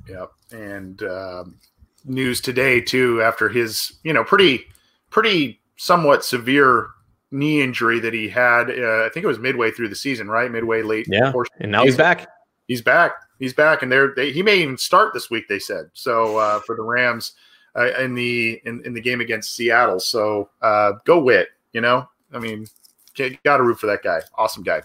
yep. 0.07 0.31
And 0.51 1.01
um, 1.03 1.59
news 2.05 2.41
today 2.41 2.81
too, 2.81 3.21
after 3.21 3.49
his 3.49 3.99
you 4.03 4.13
know 4.13 4.23
pretty 4.23 4.65
pretty 5.11 5.61
somewhat 5.77 6.25
severe 6.25 6.87
knee 7.31 7.61
injury 7.61 7.99
that 7.99 8.13
he 8.13 8.27
had. 8.27 8.71
Uh, 8.71 9.05
I 9.05 9.09
think 9.13 9.23
it 9.23 9.27
was 9.27 9.39
midway 9.39 9.71
through 9.71 9.89
the 9.89 9.95
season, 9.95 10.27
right? 10.27 10.51
Midway 10.51 10.81
late. 10.81 11.07
Yeah. 11.07 11.31
And 11.59 11.71
now 11.71 11.83
he's 11.83 11.97
back. 11.97 12.27
He's 12.67 12.81
back. 12.81 13.13
He's 13.37 13.53
back, 13.53 13.83
and 13.83 13.91
they're 13.91 14.13
they, 14.15 14.31
he 14.31 14.41
may 14.41 14.57
even 14.57 14.77
start 14.77 15.13
this 15.13 15.29
week. 15.29 15.47
They 15.47 15.59
said 15.59 15.91
so 15.93 16.37
uh, 16.37 16.59
for 16.61 16.75
the 16.75 16.83
Rams 16.83 17.33
uh, 17.75 17.91
in 17.99 18.15
the 18.15 18.61
in, 18.65 18.81
in 18.85 18.93
the 18.93 19.01
game 19.01 19.21
against 19.21 19.55
Seattle. 19.55 19.99
So 19.99 20.49
uh, 20.61 20.93
go 21.05 21.21
wit, 21.21 21.49
you 21.73 21.81
know. 21.81 22.07
I 22.33 22.39
mean, 22.39 22.67
got 23.43 23.57
to 23.57 23.63
root 23.63 23.79
for 23.79 23.87
that 23.87 24.03
guy. 24.03 24.21
Awesome 24.35 24.63
guy. 24.63 24.81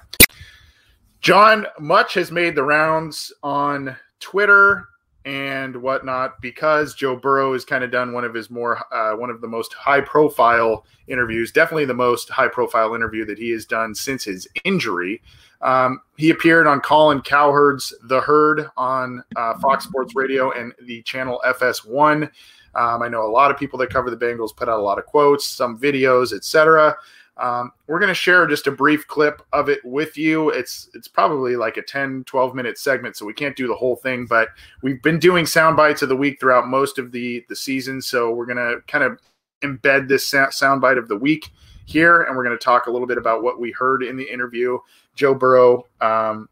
John, 1.20 1.66
much 1.78 2.14
has 2.14 2.30
made 2.30 2.54
the 2.54 2.62
rounds 2.62 3.32
on 3.42 3.96
Twitter 4.20 4.88
and 5.24 5.74
whatnot 5.76 6.40
because 6.42 6.94
Joe 6.94 7.16
Burrow 7.16 7.54
has 7.54 7.64
kind 7.64 7.82
of 7.82 7.90
done 7.90 8.12
one 8.12 8.24
of 8.24 8.34
his 8.34 8.50
more 8.50 8.78
uh, 8.92 9.16
one 9.16 9.30
of 9.30 9.40
the 9.40 9.48
most 9.48 9.72
high 9.72 10.00
profile 10.00 10.84
interviews, 11.06 11.50
definitely 11.50 11.86
the 11.86 11.94
most 11.94 12.28
high 12.28 12.48
profile 12.48 12.94
interview 12.94 13.24
that 13.24 13.38
he 13.38 13.50
has 13.50 13.64
done 13.64 13.94
since 13.94 14.24
his 14.24 14.46
injury. 14.64 15.22
Um, 15.62 16.00
he 16.18 16.28
appeared 16.28 16.66
on 16.66 16.80
Colin 16.80 17.22
Cowherd's 17.22 17.94
The 18.04 18.20
Herd 18.20 18.68
on 18.76 19.24
uh, 19.34 19.58
Fox 19.60 19.84
Sports 19.84 20.14
Radio 20.14 20.50
and 20.50 20.74
the 20.82 21.02
channel 21.02 21.40
FS1. 21.46 22.30
Um, 22.76 23.02
I 23.02 23.08
know 23.08 23.24
a 23.24 23.30
lot 23.30 23.50
of 23.50 23.56
people 23.56 23.78
that 23.80 23.90
cover 23.90 24.10
the 24.10 24.16
Bengals 24.16 24.54
put 24.54 24.68
out 24.68 24.78
a 24.78 24.82
lot 24.82 24.98
of 24.98 25.06
quotes, 25.06 25.46
some 25.46 25.78
videos, 25.78 26.32
etc. 26.32 26.96
Um, 27.37 27.72
we're 27.88 27.98
going 27.98 28.08
to 28.08 28.14
share 28.14 28.46
just 28.46 28.66
a 28.66 28.70
brief 28.70 29.06
clip 29.08 29.42
of 29.52 29.68
it 29.68 29.80
with 29.84 30.16
you. 30.16 30.50
It's 30.50 30.88
it's 30.94 31.08
probably 31.08 31.56
like 31.56 31.76
a 31.76 31.82
10, 31.82 32.24
12 32.24 32.54
minute 32.54 32.78
segment, 32.78 33.16
so 33.16 33.26
we 33.26 33.32
can't 33.32 33.56
do 33.56 33.66
the 33.66 33.74
whole 33.74 33.96
thing, 33.96 34.26
but 34.26 34.48
we've 34.82 35.02
been 35.02 35.18
doing 35.18 35.46
sound 35.46 35.76
bites 35.76 36.02
of 36.02 36.08
the 36.08 36.16
week 36.16 36.38
throughout 36.38 36.68
most 36.68 36.98
of 36.98 37.10
the, 37.10 37.44
the 37.48 37.56
season. 37.56 38.00
So 38.00 38.30
we're 38.30 38.46
going 38.46 38.58
to 38.58 38.80
kind 38.87 39.04
of 39.04 39.18
embed 39.62 40.08
this 40.08 40.26
sound 40.26 40.80
bite 40.80 40.98
of 40.98 41.08
the 41.08 41.16
week 41.16 41.50
here, 41.87 42.22
and 42.22 42.37
we're 42.37 42.44
going 42.44 42.56
to 42.56 42.64
talk 42.64 42.87
a 42.87 42.90
little 42.90 43.06
bit 43.06 43.18
about 43.18 43.42
what 43.42 43.60
we 43.60 43.72
heard 43.72 44.02
in 44.02 44.16
the 44.16 44.32
interview. 44.32 44.78
Joe 45.14 45.34
Burrow 45.34 45.87
um, 46.00 46.48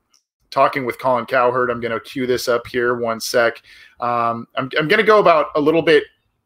talking 0.52 0.84
with 0.84 1.00
Colin 1.00 1.26
Cowherd. 1.26 1.70
I'm 1.70 1.80
going 1.80 1.92
to 1.92 1.98
cue 1.98 2.26
this 2.26 2.46
up 2.46 2.68
here 2.68 2.94
one 2.94 3.18
sec. 3.18 3.60
Um, 3.98 4.46
I'm, 4.54 4.70
I'm 4.78 4.86
going 4.86 4.98
to 4.98 5.02
go 5.02 5.18
about 5.18 5.46
a 5.56 5.60
little 5.60 5.82
bit 5.82 6.04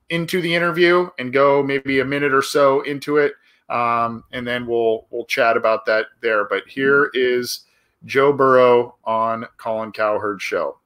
into 0.09 0.40
the 0.40 0.55
interview 0.55 1.11
and 1.19 1.33
go 1.33 1.62
maybe 1.62 2.01
a 2.01 2.05
minute 2.05 2.33
or 2.33 2.40
so 2.40 2.81
into 2.83 3.19
it, 3.19 3.33
um, 3.69 4.25
and 4.33 4.47
then 4.47 4.66
we'll 4.66 5.07
we'll 5.11 5.27
chat 5.27 5.57
about 5.57 5.85
that 5.87 6.07
there. 6.23 6.47
But 6.49 6.62
here 6.69 7.11
is 7.12 7.64
Joe 8.05 8.33
Burrow 8.33 8.97
on 9.05 9.47
Colin 9.59 9.92
Cowherd's 9.92 10.42
show. 10.42 10.79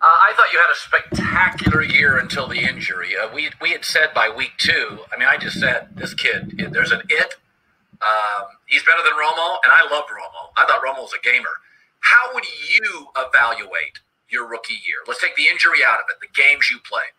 Uh, 0.00 0.04
I 0.04 0.32
thought 0.34 0.52
you 0.52 0.58
had 0.58 0.70
a 0.70 0.74
spectacular 0.74 1.82
year 1.82 2.18
until 2.18 2.48
the 2.48 2.58
injury. 2.58 3.14
Uh, 3.16 3.32
we 3.34 3.50
we 3.60 3.70
had 3.70 3.84
said 3.84 4.12
by 4.14 4.28
week 4.28 4.52
two. 4.58 4.98
I 5.12 5.18
mean, 5.18 5.28
I 5.28 5.36
just 5.36 5.58
said 5.60 5.88
this 5.94 6.14
kid. 6.14 6.70
There's 6.72 6.92
an 6.92 7.02
it. 7.08 7.34
Um, 8.00 8.46
he's 8.72 8.80
better 8.88 9.04
than 9.04 9.12
Romo, 9.12 9.60
and 9.60 9.68
I 9.68 9.84
loved 9.92 10.08
Romo. 10.08 10.48
I 10.56 10.64
thought 10.64 10.80
Romo 10.80 11.04
was 11.04 11.12
a 11.12 11.20
gamer. 11.20 11.52
How 12.00 12.32
would 12.32 12.48
you 12.48 13.12
evaluate 13.20 14.00
your 14.32 14.48
rookie 14.48 14.80
year? 14.88 15.04
Let's 15.04 15.20
take 15.20 15.36
the 15.36 15.46
injury 15.46 15.84
out 15.84 16.00
of 16.00 16.08
it, 16.08 16.16
the 16.24 16.32
games 16.32 16.72
you 16.72 16.80
played. 16.88 17.12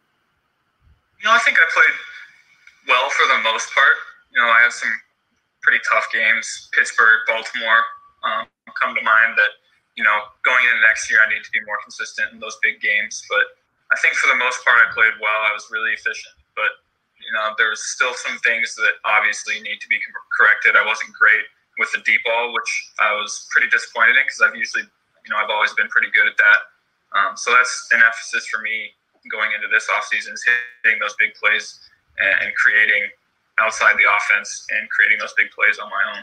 You 1.22 1.30
know, 1.30 1.38
I 1.38 1.40
think 1.46 1.62
I 1.62 1.66
played 1.70 1.96
well 2.90 3.08
for 3.14 3.30
the 3.30 3.40
most 3.46 3.70
part. 3.72 3.96
You 4.34 4.42
know, 4.42 4.50
I 4.50 4.66
have 4.66 4.74
some 4.74 4.92
pretty 5.62 5.80
tough 5.88 6.10
games. 6.12 6.68
Pittsburgh, 6.74 7.24
Baltimore 7.30 7.86
um, 8.26 8.50
come 8.76 8.98
to 8.98 9.04
mind 9.06 9.38
that, 9.38 9.62
you 9.96 10.04
know, 10.04 10.34
going 10.44 10.60
into 10.68 10.82
next 10.84 11.08
year, 11.08 11.22
I 11.24 11.30
need 11.32 11.46
to 11.46 11.54
be 11.54 11.62
more 11.64 11.78
consistent 11.86 12.34
in 12.34 12.42
those 12.42 12.58
big 12.66 12.82
games. 12.82 13.24
But 13.30 13.46
I 13.94 13.96
think 14.02 14.18
for 14.18 14.28
the 14.28 14.36
most 14.36 14.66
part, 14.66 14.82
I 14.82 14.92
played 14.92 15.16
well. 15.22 15.40
I 15.48 15.54
was 15.54 15.70
really 15.72 15.94
efficient. 15.94 16.34
But, 16.58 16.83
you 17.34 17.42
know, 17.42 17.50
there 17.58 17.74
was 17.74 17.82
still 17.82 18.14
some 18.14 18.38
things 18.46 18.78
that 18.78 19.02
obviously 19.10 19.58
need 19.66 19.82
to 19.82 19.90
be 19.90 19.98
corrected. 20.38 20.78
I 20.78 20.86
wasn't 20.86 21.18
great 21.18 21.50
with 21.82 21.90
the 21.90 22.06
deep 22.06 22.22
ball, 22.22 22.54
which 22.54 22.70
I 23.02 23.18
was 23.18 23.50
pretty 23.50 23.74
disappointed 23.74 24.22
in 24.22 24.30
because 24.30 24.46
I've 24.46 24.54
usually, 24.54 24.86
you 24.86 25.30
know, 25.34 25.42
I've 25.42 25.50
always 25.50 25.74
been 25.74 25.90
pretty 25.90 26.14
good 26.14 26.30
at 26.30 26.38
that. 26.38 26.60
Um, 27.18 27.34
so 27.34 27.50
that's 27.50 27.90
an 27.90 28.06
emphasis 28.06 28.46
for 28.46 28.62
me 28.62 28.94
going 29.34 29.50
into 29.58 29.66
this 29.66 29.90
offseason 29.90 30.38
is 30.38 30.46
hitting 30.46 31.02
those 31.02 31.18
big 31.18 31.34
plays 31.34 31.82
and, 32.22 32.46
and 32.46 32.52
creating 32.54 33.10
outside 33.58 33.98
the 33.98 34.06
offense 34.06 34.70
and 34.70 34.86
creating 34.94 35.18
those 35.18 35.34
big 35.34 35.50
plays 35.58 35.82
on 35.82 35.90
my 35.90 36.04
own. 36.14 36.22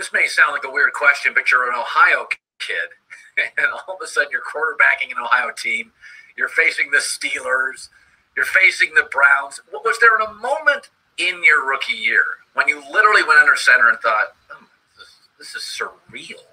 This 0.00 0.08
may 0.08 0.24
sound 0.24 0.56
like 0.56 0.64
a 0.64 0.72
weird 0.72 0.96
question, 0.96 1.36
but 1.36 1.52
you're 1.52 1.68
an 1.68 1.76
Ohio 1.76 2.24
kid, 2.56 2.96
and 3.60 3.68
all 3.76 4.00
of 4.00 4.00
a 4.00 4.08
sudden 4.08 4.32
you're 4.32 4.40
quarterbacking 4.40 5.12
an 5.12 5.20
Ohio 5.20 5.52
team. 5.52 5.92
You're 6.32 6.48
facing 6.48 6.96
the 6.96 7.04
Steelers. 7.04 7.92
You're 8.36 8.44
facing 8.44 8.92
the 8.94 9.08
Browns. 9.10 9.60
Was 9.72 9.98
there 9.98 10.18
a 10.18 10.34
moment 10.34 10.90
in 11.16 11.42
your 11.42 11.66
rookie 11.66 11.94
year 11.94 12.24
when 12.52 12.68
you 12.68 12.82
literally 12.92 13.22
went 13.22 13.40
under 13.40 13.56
center 13.56 13.88
and 13.88 13.98
thought, 13.98 14.36
oh, 14.52 14.66
this, 14.98 15.16
this 15.38 15.54
is 15.54 15.62
surreal? 15.62 16.44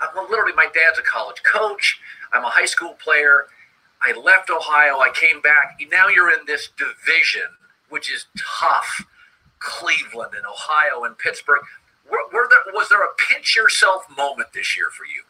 Uh, 0.00 0.06
well, 0.14 0.28
literally, 0.28 0.52
my 0.54 0.66
dad's 0.66 0.98
a 0.98 1.02
college 1.02 1.42
coach. 1.44 2.00
I'm 2.32 2.44
a 2.44 2.48
high 2.50 2.64
school 2.64 2.96
player. 3.02 3.46
I 4.02 4.18
left 4.18 4.50
Ohio. 4.50 4.98
I 4.98 5.10
came 5.14 5.40
back. 5.40 5.78
Now 5.90 6.08
you're 6.08 6.30
in 6.30 6.46
this 6.46 6.68
division, 6.76 7.48
which 7.90 8.10
is 8.10 8.26
tough. 8.38 9.04
Cleveland 9.60 10.32
and 10.34 10.46
Ohio 10.46 11.04
and 11.04 11.16
Pittsburgh. 11.18 11.60
Were, 12.10 12.26
were 12.32 12.48
there, 12.48 12.74
was 12.74 12.88
there 12.88 13.04
a 13.04 13.12
pinch 13.28 13.54
yourself 13.54 14.04
moment 14.16 14.48
this 14.52 14.76
year 14.76 14.88
for 14.90 15.04
you? 15.04 15.22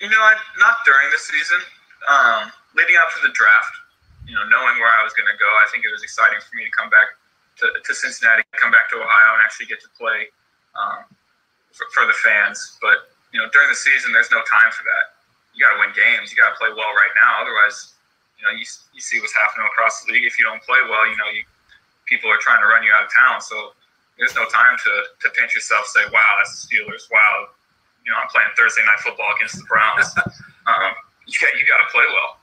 You 0.00 0.10
know, 0.10 0.18
I, 0.18 0.34
not 0.58 0.76
during 0.84 1.10
the 1.12 1.18
season. 1.18 1.60
Um, 2.08 2.50
leading 2.74 2.96
up 2.96 3.08
to 3.14 3.26
the 3.26 3.32
draft, 3.32 3.76
you 4.24 4.34
know, 4.34 4.44
knowing 4.48 4.80
where 4.80 4.92
I 4.92 5.04
was 5.04 5.12
going 5.12 5.28
to 5.28 5.36
go, 5.36 5.48
I 5.60 5.68
think 5.68 5.84
it 5.84 5.92
was 5.92 6.02
exciting 6.02 6.40
for 6.40 6.52
me 6.56 6.64
to 6.64 6.72
come 6.72 6.88
back 6.88 7.16
to, 7.60 7.70
to 7.70 7.92
Cincinnati, 7.94 8.42
come 8.56 8.72
back 8.72 8.90
to 8.90 8.98
Ohio, 8.98 9.30
and 9.38 9.42
actually 9.44 9.68
get 9.70 9.78
to 9.84 9.90
play 9.94 10.32
um, 10.74 11.06
for, 11.70 11.86
for 11.92 12.04
the 12.08 12.16
fans. 12.24 12.80
But 12.80 13.14
you 13.30 13.38
know, 13.38 13.46
during 13.52 13.68
the 13.68 13.78
season, 13.78 14.10
there's 14.14 14.30
no 14.32 14.42
time 14.46 14.72
for 14.72 14.82
that. 14.86 15.14
You 15.54 15.62
got 15.62 15.76
to 15.76 15.80
win 15.82 15.94
games. 15.94 16.34
You 16.34 16.36
got 16.38 16.54
to 16.54 16.58
play 16.58 16.72
well 16.74 16.90
right 16.94 17.14
now. 17.14 17.42
Otherwise, 17.42 17.94
you 18.38 18.42
know, 18.42 18.52
you, 18.54 18.66
you 18.90 19.02
see 19.02 19.22
what's 19.22 19.34
happening 19.34 19.66
across 19.70 20.02
the 20.02 20.10
league. 20.10 20.26
If 20.26 20.38
you 20.38 20.44
don't 20.46 20.62
play 20.66 20.82
well, 20.88 21.06
you 21.06 21.14
know, 21.14 21.30
you 21.30 21.46
people 22.06 22.28
are 22.28 22.40
trying 22.40 22.60
to 22.60 22.68
run 22.68 22.82
you 22.82 22.90
out 22.90 23.06
of 23.06 23.10
town. 23.14 23.40
So 23.40 23.72
there's 24.18 24.34
no 24.34 24.46
time 24.50 24.78
to 24.78 24.92
to 25.22 25.26
pinch 25.34 25.54
yourself, 25.54 25.86
say, 25.90 26.06
"Wow, 26.10 26.42
that's 26.42 26.54
the 26.54 26.60
Steelers." 26.66 27.10
Wow, 27.10 27.54
you 28.06 28.10
know, 28.10 28.18
I'm 28.18 28.30
playing 28.30 28.50
Thursday 28.56 28.82
night 28.82 29.00
football 29.02 29.30
against 29.34 29.58
the 29.58 29.66
Browns. 29.66 30.10
um, 30.70 30.92
you 31.26 31.34
got 31.38 31.54
you 31.58 31.66
got 31.66 31.82
to 31.82 31.88
play 31.90 32.06
well. 32.06 32.38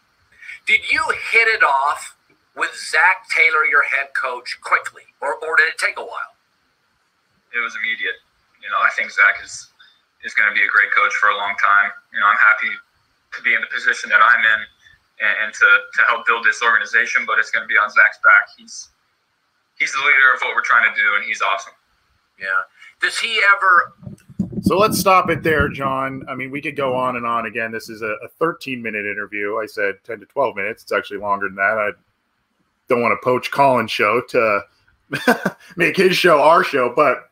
Did 0.66 0.82
you 0.92 1.02
hit 1.32 1.48
it 1.48 1.64
off 1.64 2.16
with 2.56 2.72
Zac 2.76 3.28
Taylor, 3.30 3.66
your 3.66 3.84
head 3.84 4.14
coach, 4.14 4.58
quickly, 4.62 5.04
or 5.22 5.36
or 5.36 5.58
did 5.58 5.68
it 5.68 5.78
take 5.78 5.98
a 5.98 6.06
while? 6.06 6.34
It 7.54 7.60
was 7.60 7.76
immediate. 7.76 8.20
You 8.64 8.70
know, 8.70 8.80
I 8.80 8.90
think 8.96 9.12
Zach 9.12 9.42
is 9.44 9.72
is 10.24 10.34
going 10.34 10.48
to 10.50 10.56
be 10.56 10.62
a 10.62 10.70
great 10.70 10.94
coach 10.94 11.14
for 11.18 11.30
a 11.30 11.38
long 11.38 11.56
time. 11.58 11.90
You 12.14 12.20
know, 12.20 12.28
I'm 12.30 12.38
happy 12.38 12.70
to 12.70 13.40
be 13.42 13.56
in 13.56 13.62
the 13.62 13.72
position 13.74 14.10
that 14.14 14.22
I'm 14.22 14.44
in 14.46 14.62
and, 15.22 15.34
and 15.46 15.50
to, 15.54 15.66
to 15.66 16.02
help 16.10 16.26
build 16.28 16.46
this 16.46 16.62
organization, 16.62 17.26
but 17.26 17.40
it's 17.40 17.50
going 17.50 17.64
to 17.64 17.72
be 17.72 17.78
on 17.78 17.90
Zac's 17.90 18.20
back. 18.22 18.54
He's 18.58 18.90
he's 19.80 19.92
the 19.94 20.04
leader 20.04 20.30
of 20.36 20.42
what 20.42 20.54
we're 20.54 20.66
trying 20.66 20.86
to 20.86 20.94
do, 20.94 21.16
and 21.18 21.26
he's 21.26 21.42
awesome. 21.42 21.74
Yeah. 22.38 22.70
Does 23.02 23.18
he 23.18 23.42
ever? 23.58 23.94
So 24.62 24.78
let's 24.78 25.00
stop 25.00 25.30
it 25.30 25.44
there, 25.44 25.70
John. 25.70 26.24
I 26.30 26.36
mean, 26.36 26.52
we 26.52 26.62
could 26.62 26.76
go 26.76 26.96
on 26.96 27.16
and 27.16 27.26
on. 27.26 27.46
Again, 27.46 27.72
this 27.72 27.90
is 27.90 28.02
a, 28.02 28.16
a 28.24 28.28
13 28.40 28.82
minute 28.82 29.06
interview. 29.06 29.58
I 29.58 29.66
said 29.66 29.96
10 30.04 30.20
to 30.20 30.26
12 30.26 30.56
minutes. 30.56 30.84
It's 30.84 30.92
actually 30.92 31.20
longer 31.20 31.48
than 31.48 31.56
that. 31.56 31.78
I 31.78 31.92
don't 32.88 33.02
want 33.02 33.20
to 33.20 33.24
poach 33.24 33.52
Colin's 33.52 33.92
show 33.92 34.22
to 34.30 34.62
make 35.76 35.98
his 35.98 36.16
show 36.16 36.42
our 36.42 36.64
show, 36.64 36.94
but 36.96 37.32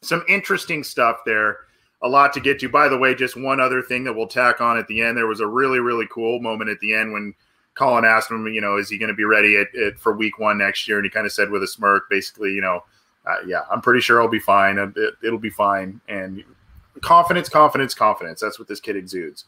some 0.00 0.24
interesting 0.28 0.82
stuff 0.82 1.18
there. 1.24 1.58
A 2.02 2.08
lot 2.08 2.34
to 2.34 2.40
get 2.40 2.58
to. 2.60 2.68
By 2.68 2.88
the 2.88 2.98
way, 2.98 3.14
just 3.14 3.34
one 3.34 3.60
other 3.60 3.80
thing 3.80 4.04
that 4.04 4.12
we'll 4.12 4.26
tack 4.26 4.60
on 4.60 4.76
at 4.76 4.86
the 4.88 5.00
end. 5.00 5.16
There 5.16 5.26
was 5.26 5.40
a 5.40 5.46
really, 5.46 5.80
really 5.80 6.06
cool 6.10 6.38
moment 6.40 6.68
at 6.68 6.78
the 6.80 6.92
end 6.92 7.12
when 7.12 7.34
Colin 7.74 8.04
asked 8.04 8.30
him, 8.30 8.46
you 8.48 8.60
know, 8.60 8.76
is 8.76 8.90
he 8.90 8.98
going 8.98 9.08
to 9.08 9.14
be 9.14 9.24
ready 9.24 9.56
at, 9.56 9.74
at, 9.74 9.98
for 9.98 10.14
week 10.14 10.38
one 10.38 10.58
next 10.58 10.86
year? 10.86 10.98
And 10.98 11.04
he 11.06 11.10
kind 11.10 11.24
of 11.24 11.32
said 11.32 11.50
with 11.50 11.62
a 11.62 11.66
smirk, 11.66 12.10
basically, 12.10 12.52
you 12.52 12.60
know, 12.60 12.84
uh, 13.26 13.36
yeah, 13.46 13.62
I'm 13.70 13.80
pretty 13.80 14.00
sure 14.00 14.20
I'll 14.20 14.28
be 14.28 14.38
fine. 14.38 14.78
Uh, 14.78 14.92
it, 14.96 15.14
it'll 15.22 15.38
be 15.38 15.50
fine. 15.50 16.00
And 16.08 16.44
confidence, 17.00 17.48
confidence, 17.48 17.94
confidence. 17.94 18.40
That's 18.40 18.58
what 18.58 18.68
this 18.68 18.80
kid 18.80 18.96
exudes. 18.96 19.44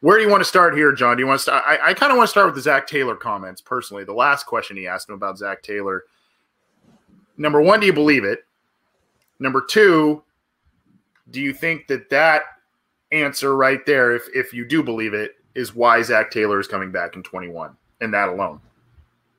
Where 0.00 0.18
do 0.18 0.24
you 0.24 0.30
want 0.30 0.42
to 0.42 0.48
start 0.48 0.76
here, 0.76 0.92
John? 0.92 1.16
Do 1.16 1.22
you 1.22 1.26
want 1.26 1.40
to? 1.42 1.52
I, 1.52 1.90
I 1.90 1.94
kind 1.94 2.12
of 2.12 2.18
want 2.18 2.28
to 2.28 2.30
start 2.30 2.46
with 2.46 2.54
the 2.56 2.60
Zac 2.60 2.86
Taylor 2.86 3.16
comments 3.16 3.60
personally. 3.60 4.04
The 4.04 4.12
last 4.12 4.44
question 4.44 4.76
he 4.76 4.86
asked 4.86 5.08
him 5.08 5.14
about 5.14 5.38
Zac 5.38 5.62
Taylor. 5.62 6.04
Number 7.38 7.62
one, 7.62 7.80
do 7.80 7.86
you 7.86 7.92
believe 7.92 8.24
it? 8.24 8.44
Number 9.38 9.62
two, 9.62 10.22
do 11.30 11.40
you 11.40 11.52
think 11.52 11.86
that 11.86 12.10
that 12.10 12.42
answer 13.12 13.56
right 13.56 13.84
there, 13.86 14.14
if 14.14 14.24
if 14.34 14.52
you 14.52 14.66
do 14.66 14.82
believe 14.82 15.14
it, 15.14 15.36
is 15.54 15.74
why 15.74 16.02
Zac 16.02 16.30
Taylor 16.30 16.60
is 16.60 16.68
coming 16.68 16.90
back 16.90 17.16
in 17.16 17.22
21 17.22 17.76
and 18.00 18.12
that 18.12 18.28
alone? 18.28 18.60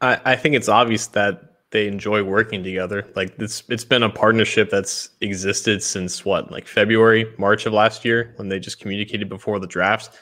I, 0.02 0.20
I 0.26 0.36
think 0.36 0.56
it's 0.56 0.70
obvious 0.70 1.08
that 1.08 1.55
they 1.76 1.88
enjoy 1.88 2.24
working 2.24 2.64
together. 2.64 3.06
Like 3.18 3.36
it's 3.38 3.64
it's 3.68 3.84
been 3.84 4.02
a 4.02 4.10
partnership 4.10 4.70
that's 4.70 5.10
existed 5.20 5.84
since 5.84 6.24
what, 6.24 6.50
like 6.50 6.68
February, 6.68 7.26
March 7.38 7.66
of 7.66 7.74
last 7.74 8.06
year 8.06 8.34
when 8.38 8.48
they 8.48 8.60
just 8.60 8.80
communicated 8.80 9.28
before 9.28 9.60
the 9.60 9.68
draft. 9.68 10.18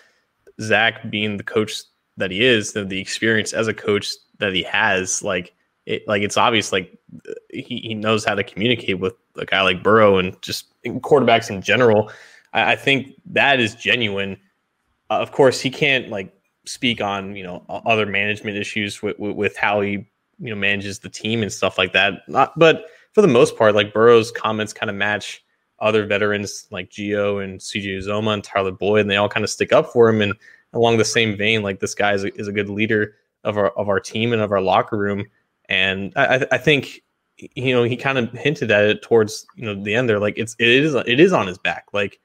Zac 0.59 1.11
being 1.11 1.37
the 1.37 1.43
coach 1.43 1.83
that 2.17 2.31
he 2.31 2.43
is, 2.43 2.73
the, 2.73 2.83
the 2.83 2.99
experience 2.99 3.53
as 3.53 3.67
a 3.67 3.73
coach 3.73 4.09
that 4.39 4.53
he 4.53 4.63
has, 4.63 5.21
like 5.21 5.53
it, 5.85 6.07
like 6.07 6.23
it's 6.23 6.37
obvious, 6.37 6.71
like 6.71 6.97
he, 7.51 7.81
he 7.83 7.93
knows 7.93 8.25
how 8.25 8.33
to 8.33 8.43
communicate 8.43 8.97
with 8.97 9.13
a 9.37 9.45
guy 9.45 9.61
like 9.61 9.83
Burrow 9.83 10.17
and 10.17 10.35
just 10.41 10.73
quarterbacks 10.83 11.51
in 11.51 11.61
general. 11.61 12.11
I, 12.53 12.71
I 12.71 12.75
think 12.75 13.13
that 13.27 13.59
is 13.59 13.75
genuine. 13.75 14.37
Uh, 15.11 15.19
of 15.19 15.31
course, 15.31 15.61
he 15.61 15.69
can't 15.69 16.09
like 16.09 16.33
speak 16.65 16.99
on 16.99 17.35
you 17.35 17.43
know 17.43 17.63
other 17.69 18.07
management 18.07 18.57
issues 18.57 19.03
with, 19.03 19.19
with, 19.19 19.35
with 19.35 19.55
how 19.55 19.81
he 19.81 20.07
you 20.43 20.49
know 20.49 20.55
manages 20.55 20.99
the 20.99 21.09
team 21.09 21.41
and 21.41 21.51
stuff 21.51 21.77
like 21.77 21.93
that. 21.93 22.21
Not, 22.27 22.57
but 22.59 22.85
for 23.13 23.21
the 23.21 23.27
most 23.27 23.57
part, 23.57 23.75
like 23.75 23.93
Burrow's 23.93 24.31
comments 24.31 24.73
kind 24.73 24.89
of 24.89 24.95
match 24.95 25.43
other 25.79 26.05
veterans 26.05 26.67
like 26.69 26.89
Gio 26.89 27.43
and 27.43 27.59
CJ 27.59 27.99
Uzomah 27.99 28.33
and 28.33 28.43
Tyler 28.43 28.71
Boyd, 28.71 29.01
and 29.01 29.09
they 29.09 29.17
all 29.17 29.29
kind 29.29 29.43
of 29.43 29.49
stick 29.49 29.71
up 29.71 29.91
for 29.91 30.09
him. 30.09 30.21
And 30.21 30.33
along 30.73 30.97
the 30.97 31.05
same 31.05 31.37
vein, 31.37 31.63
like 31.63 31.79
this 31.79 31.95
guy 31.95 32.13
is 32.13 32.23
a, 32.23 32.33
is 32.39 32.47
a 32.47 32.53
good 32.53 32.69
leader 32.69 33.15
of 33.43 33.57
our 33.57 33.69
of 33.71 33.87
our 33.87 33.99
team 33.99 34.33
and 34.33 34.41
of 34.41 34.51
our 34.51 34.61
locker 34.61 34.97
room. 34.97 35.25
And 35.69 36.11
I, 36.15 36.45
I 36.51 36.57
think 36.57 37.01
you 37.37 37.73
know, 37.73 37.83
he 37.83 37.95
kind 37.95 38.17
of 38.17 38.31
hinted 38.31 38.71
at 38.71 38.85
it 38.85 39.01
towards 39.01 39.45
you 39.55 39.65
know 39.65 39.81
the 39.81 39.95
end 39.95 40.09
there. 40.09 40.19
Like 40.19 40.37
it's 40.37 40.55
it 40.59 40.67
is 40.67 40.93
it 40.93 41.19
is 41.19 41.33
on 41.33 41.47
his 41.47 41.57
back. 41.57 41.85
Like 41.93 42.19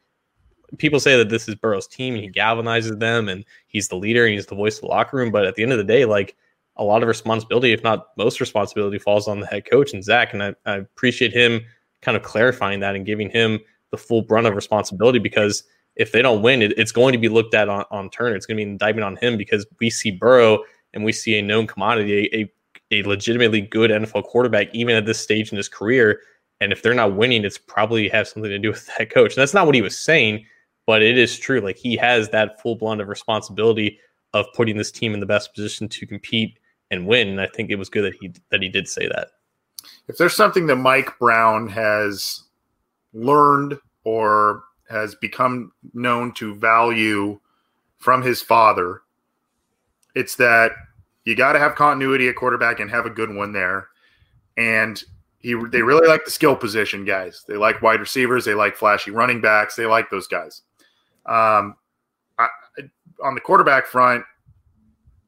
people 0.76 1.00
say 1.00 1.16
that 1.16 1.30
this 1.30 1.48
is 1.48 1.54
Burrow's 1.54 1.86
team 1.86 2.14
and 2.14 2.22
he 2.22 2.30
galvanizes 2.30 2.98
them 2.98 3.28
and 3.28 3.44
he's 3.68 3.88
the 3.88 3.96
leader 3.96 4.24
and 4.24 4.34
he's 4.34 4.46
the 4.46 4.54
voice 4.54 4.76
of 4.76 4.82
the 4.82 4.88
locker 4.88 5.16
room. 5.16 5.30
But 5.30 5.46
at 5.46 5.54
the 5.54 5.62
end 5.62 5.72
of 5.72 5.78
the 5.78 5.84
day, 5.84 6.04
like 6.04 6.36
a 6.78 6.84
lot 6.84 7.02
of 7.02 7.08
responsibility, 7.08 7.72
if 7.72 7.82
not 7.82 8.08
most 8.16 8.40
responsibility, 8.40 8.98
falls 8.98 9.28
on 9.28 9.40
the 9.40 9.46
head 9.46 9.68
coach 9.68 9.92
and 9.92 10.02
Zac. 10.02 10.32
And 10.32 10.42
I, 10.42 10.54
I 10.64 10.76
appreciate 10.76 11.32
him 11.32 11.60
kind 12.02 12.16
of 12.16 12.22
clarifying 12.22 12.80
that 12.80 12.94
and 12.94 13.04
giving 13.04 13.30
him 13.30 13.60
the 13.90 13.96
full 13.96 14.22
brunt 14.22 14.46
of 14.46 14.54
responsibility 14.54 15.18
because 15.18 15.64
if 15.96 16.12
they 16.12 16.22
don't 16.22 16.42
win, 16.42 16.62
it, 16.62 16.78
it's 16.78 16.92
going 16.92 17.12
to 17.12 17.18
be 17.18 17.28
looked 17.28 17.54
at 17.54 17.68
on, 17.68 17.84
on 17.90 18.10
Turner. 18.10 18.36
It's 18.36 18.46
going 18.46 18.56
to 18.56 18.60
be 18.60 18.64
an 18.64 18.70
indictment 18.70 19.04
on 19.04 19.16
him 19.16 19.36
because 19.36 19.66
we 19.80 19.90
see 19.90 20.12
Burrow 20.12 20.62
and 20.94 21.04
we 21.04 21.12
see 21.12 21.38
a 21.38 21.42
known 21.42 21.66
commodity, 21.66 22.28
a, 22.32 22.36
a 22.36 22.52
a 22.90 23.02
legitimately 23.02 23.60
good 23.60 23.90
NFL 23.90 24.24
quarterback, 24.24 24.74
even 24.74 24.94
at 24.96 25.06
this 25.06 25.20
stage 25.20 25.50
in 25.50 25.56
his 25.56 25.68
career. 25.68 26.20
And 26.60 26.72
if 26.72 26.82
they're 26.82 26.94
not 26.94 27.16
winning, 27.16 27.44
it's 27.44 27.58
probably 27.58 28.08
have 28.08 28.28
something 28.28 28.50
to 28.50 28.58
do 28.58 28.70
with 28.70 28.86
that 28.98 29.10
coach. 29.10 29.34
And 29.34 29.40
that's 29.40 29.54
not 29.54 29.66
what 29.66 29.74
he 29.74 29.82
was 29.82 29.98
saying, 29.98 30.46
but 30.86 31.02
it 31.02 31.18
is 31.18 31.38
true. 31.38 31.60
Like 31.60 31.76
he 31.76 31.96
has 31.96 32.30
that 32.30 32.60
full 32.60 32.76
blend 32.76 33.00
of 33.00 33.08
responsibility 33.08 33.98
of 34.34 34.46
putting 34.54 34.76
this 34.76 34.90
team 34.90 35.14
in 35.14 35.20
the 35.20 35.26
best 35.26 35.54
position 35.54 35.88
to 35.88 36.06
compete 36.06 36.57
and 36.90 37.06
win. 37.06 37.38
I 37.38 37.46
think 37.46 37.70
it 37.70 37.76
was 37.76 37.88
good 37.88 38.04
that 38.04 38.18
he 38.20 38.32
that 38.50 38.62
he 38.62 38.68
did 38.68 38.88
say 38.88 39.06
that. 39.08 39.28
If 40.08 40.16
there's 40.16 40.34
something 40.34 40.66
that 40.66 40.76
Mike 40.76 41.18
Brown 41.18 41.68
has 41.68 42.42
learned 43.12 43.78
or 44.04 44.64
has 44.88 45.14
become 45.16 45.72
known 45.92 46.32
to 46.34 46.54
value 46.54 47.38
from 47.98 48.22
his 48.22 48.40
father, 48.40 49.02
it's 50.14 50.36
that 50.36 50.72
you 51.24 51.34
got 51.34 51.52
to 51.52 51.58
have 51.58 51.74
continuity 51.74 52.28
at 52.28 52.36
quarterback 52.36 52.80
and 52.80 52.90
have 52.90 53.06
a 53.06 53.10
good 53.10 53.34
one 53.34 53.52
there. 53.52 53.88
And 54.56 55.02
he 55.38 55.54
they 55.70 55.82
really 55.82 56.08
like 56.08 56.24
the 56.24 56.30
skill 56.30 56.56
position 56.56 57.04
guys. 57.04 57.44
They 57.46 57.56
like 57.56 57.82
wide 57.82 58.00
receivers. 58.00 58.44
They 58.44 58.54
like 58.54 58.76
flashy 58.76 59.10
running 59.10 59.40
backs. 59.40 59.76
They 59.76 59.86
like 59.86 60.10
those 60.10 60.26
guys. 60.26 60.62
Um, 61.26 61.76
I, 62.38 62.48
on 63.22 63.34
the 63.34 63.40
quarterback 63.40 63.86
front, 63.86 64.24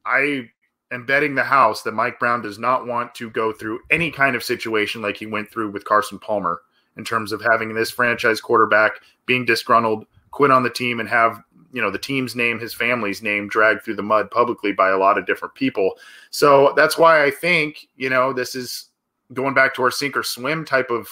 I 0.05 0.49
am 0.91 1.05
betting 1.05 1.35
the 1.35 1.43
house 1.43 1.81
that 1.83 1.93
Mike 1.93 2.19
Brown 2.19 2.41
does 2.41 2.59
not 2.59 2.85
want 2.85 3.15
to 3.15 3.29
go 3.29 3.51
through 3.51 3.79
any 3.89 4.11
kind 4.11 4.35
of 4.35 4.43
situation 4.43 5.01
like 5.01 5.17
he 5.17 5.25
went 5.25 5.49
through 5.49 5.71
with 5.71 5.85
Carson 5.85 6.19
Palmer 6.19 6.61
in 6.97 7.05
terms 7.05 7.31
of 7.31 7.41
having 7.41 7.73
this 7.73 7.89
franchise 7.89 8.41
quarterback 8.41 8.91
being 9.25 9.45
disgruntled, 9.45 10.05
quit 10.31 10.51
on 10.51 10.63
the 10.63 10.69
team, 10.69 10.99
and 10.99 11.07
have 11.07 11.41
you 11.73 11.81
know 11.81 11.89
the 11.89 11.97
team's 11.97 12.35
name 12.35 12.59
his 12.59 12.73
family's 12.73 13.21
name 13.21 13.47
dragged 13.47 13.83
through 13.83 13.95
the 13.95 14.03
mud 14.03 14.29
publicly 14.29 14.73
by 14.73 14.89
a 14.89 14.97
lot 14.97 15.17
of 15.17 15.25
different 15.25 15.55
people. 15.55 15.97
So 16.29 16.73
that's 16.75 16.97
why 16.97 17.23
i 17.23 17.31
think 17.31 17.87
you 17.95 18.09
know 18.09 18.33
this 18.33 18.55
is 18.55 18.87
going 19.33 19.53
back 19.53 19.73
to 19.75 19.83
our 19.83 19.91
sink 19.91 20.17
or 20.17 20.23
swim 20.23 20.65
type 20.65 20.89
of 20.89 21.07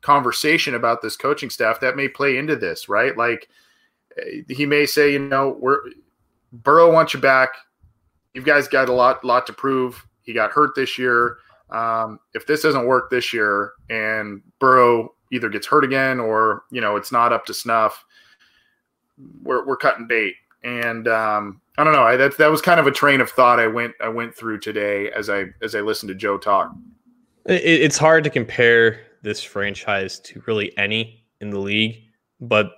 conversation 0.00 0.76
about 0.76 1.02
this 1.02 1.16
coaching 1.16 1.50
staff 1.50 1.80
that 1.80 1.96
may 1.96 2.06
play 2.08 2.36
into 2.36 2.54
this 2.54 2.88
right? 2.88 3.16
Like 3.16 3.48
eh, 4.18 4.42
he 4.48 4.66
may 4.66 4.86
say 4.86 5.12
you 5.12 5.18
know 5.18 5.56
we're 5.58 5.80
burrow 6.52 6.92
wants 6.92 7.12
you 7.12 7.20
back 7.20 7.50
you 8.34 8.42
guys 8.42 8.68
got 8.68 8.88
a 8.88 8.92
lot 8.92 9.24
lot 9.24 9.46
to 9.46 9.52
prove 9.52 10.06
he 10.22 10.32
got 10.32 10.50
hurt 10.50 10.74
this 10.74 10.98
year 10.98 11.36
um, 11.70 12.18
if 12.34 12.46
this 12.46 12.62
doesn't 12.62 12.86
work 12.86 13.10
this 13.10 13.32
year 13.32 13.72
and 13.90 14.42
burrow 14.58 15.14
either 15.32 15.48
gets 15.48 15.66
hurt 15.66 15.84
again 15.84 16.18
or 16.20 16.64
you 16.70 16.80
know 16.80 16.96
it's 16.96 17.12
not 17.12 17.32
up 17.32 17.44
to 17.46 17.54
snuff 17.54 18.04
we're, 19.42 19.66
we're 19.66 19.76
cutting 19.76 20.06
bait. 20.06 20.34
And 20.64 21.06
um, 21.08 21.60
I 21.76 21.84
don't 21.84 21.92
know. 21.92 22.02
I, 22.02 22.16
that 22.16 22.36
that 22.38 22.50
was 22.50 22.60
kind 22.60 22.80
of 22.80 22.86
a 22.86 22.90
train 22.90 23.20
of 23.20 23.30
thought 23.30 23.60
I 23.60 23.66
went 23.66 23.94
I 24.00 24.08
went 24.08 24.34
through 24.34 24.58
today 24.60 25.10
as 25.12 25.30
I 25.30 25.46
as 25.62 25.74
I 25.74 25.80
listened 25.80 26.08
to 26.08 26.14
Joe 26.14 26.38
talk. 26.38 26.72
It, 27.46 27.62
it's 27.62 27.98
hard 27.98 28.24
to 28.24 28.30
compare 28.30 29.00
this 29.22 29.42
franchise 29.42 30.18
to 30.20 30.42
really 30.46 30.76
any 30.76 31.24
in 31.40 31.50
the 31.50 31.58
league, 31.58 32.02
but 32.40 32.72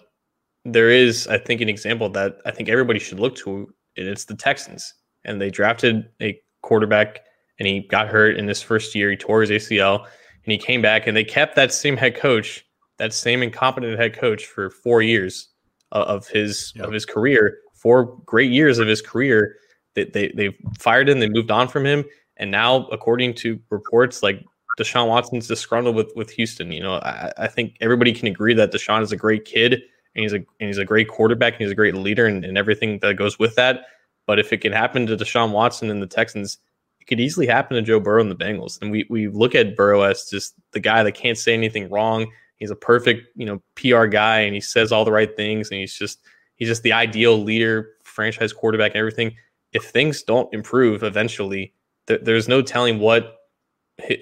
there 0.66 0.90
is, 0.90 1.26
I 1.26 1.38
think, 1.38 1.62
an 1.62 1.70
example 1.70 2.10
that 2.10 2.36
I 2.44 2.50
think 2.50 2.68
everybody 2.68 2.98
should 2.98 3.18
look 3.18 3.34
to, 3.36 3.72
and 3.96 4.06
it's 4.06 4.26
the 4.26 4.36
Texans. 4.36 4.92
And 5.24 5.40
they 5.40 5.50
drafted 5.50 6.08
a 6.20 6.40
quarterback, 6.62 7.20
and 7.58 7.66
he 7.68 7.80
got 7.80 8.08
hurt 8.08 8.36
in 8.36 8.46
this 8.46 8.62
first 8.62 8.94
year. 8.94 9.10
He 9.10 9.16
tore 9.16 9.42
his 9.42 9.50
ACL. 9.50 10.04
and 10.44 10.52
he 10.52 10.58
came 10.58 10.80
back 10.80 11.06
and 11.06 11.16
they 11.16 11.24
kept 11.24 11.54
that 11.56 11.72
same 11.72 11.96
head 11.96 12.16
coach, 12.16 12.64
that 12.98 13.12
same 13.12 13.42
incompetent 13.42 13.98
head 13.98 14.14
coach 14.16 14.46
for 14.46 14.70
four 14.70 15.02
years 15.02 15.48
of 15.92 16.26
his 16.28 16.72
yep. 16.76 16.86
of 16.86 16.92
his 16.92 17.04
career, 17.04 17.58
four 17.74 18.16
great 18.24 18.50
years 18.50 18.78
of 18.78 18.88
his 18.88 19.02
career. 19.02 19.56
They, 19.94 20.04
they 20.04 20.32
they 20.34 20.56
fired 20.78 21.08
him, 21.08 21.20
they 21.20 21.28
moved 21.28 21.50
on 21.50 21.68
from 21.68 21.84
him, 21.84 22.04
and 22.36 22.50
now 22.50 22.86
according 22.86 23.34
to 23.34 23.58
reports, 23.70 24.22
like 24.22 24.42
Deshaun 24.78 25.08
Watson's 25.08 25.46
disgruntled 25.46 25.96
with 25.96 26.12
with 26.16 26.30
Houston. 26.30 26.72
You 26.72 26.82
know, 26.82 26.94
I, 26.94 27.32
I 27.36 27.46
think 27.48 27.76
everybody 27.80 28.12
can 28.12 28.28
agree 28.28 28.54
that 28.54 28.72
Deshaun 28.72 29.02
is 29.02 29.12
a 29.12 29.16
great 29.16 29.44
kid 29.44 29.82
and 30.14 30.22
he's 30.22 30.32
a 30.32 30.36
and 30.36 30.46
he's 30.68 30.78
a 30.78 30.84
great 30.84 31.08
quarterback 31.08 31.54
and 31.54 31.62
he's 31.62 31.70
a 31.70 31.76
great 31.76 31.94
leader 31.94 32.26
and, 32.26 32.44
and 32.44 32.56
everything 32.56 32.98
that 33.00 33.16
goes 33.16 33.38
with 33.38 33.54
that. 33.56 33.84
But 34.30 34.38
if 34.38 34.52
it 34.52 34.60
can 34.60 34.70
happen 34.70 35.08
to 35.08 35.16
Deshaun 35.16 35.50
Watson 35.50 35.90
and 35.90 36.00
the 36.00 36.06
Texans, 36.06 36.58
it 37.00 37.06
could 37.08 37.18
easily 37.18 37.48
happen 37.48 37.74
to 37.74 37.82
Joe 37.82 37.98
Burrow 37.98 38.22
and 38.22 38.30
the 38.30 38.36
Bengals. 38.36 38.80
And 38.80 38.92
we 38.92 39.04
we 39.10 39.26
look 39.26 39.56
at 39.56 39.74
Burrow 39.74 40.02
as 40.02 40.26
just 40.26 40.54
the 40.70 40.78
guy 40.78 41.02
that 41.02 41.16
can't 41.16 41.36
say 41.36 41.52
anything 41.52 41.90
wrong. 41.90 42.30
He's 42.54 42.70
a 42.70 42.76
perfect, 42.76 43.26
you 43.34 43.44
know, 43.44 43.60
PR 43.74 44.06
guy 44.06 44.42
and 44.42 44.54
he 44.54 44.60
says 44.60 44.92
all 44.92 45.04
the 45.04 45.10
right 45.10 45.36
things 45.36 45.68
and 45.72 45.80
he's 45.80 45.98
just 45.98 46.20
he's 46.54 46.68
just 46.68 46.84
the 46.84 46.92
ideal 46.92 47.42
leader, 47.42 47.88
franchise 48.04 48.52
quarterback, 48.52 48.92
and 48.92 49.00
everything. 49.00 49.34
If 49.72 49.86
things 49.86 50.22
don't 50.22 50.54
improve 50.54 51.02
eventually, 51.02 51.74
th- 52.06 52.20
there's 52.22 52.46
no 52.46 52.62
telling 52.62 53.00
what 53.00 53.36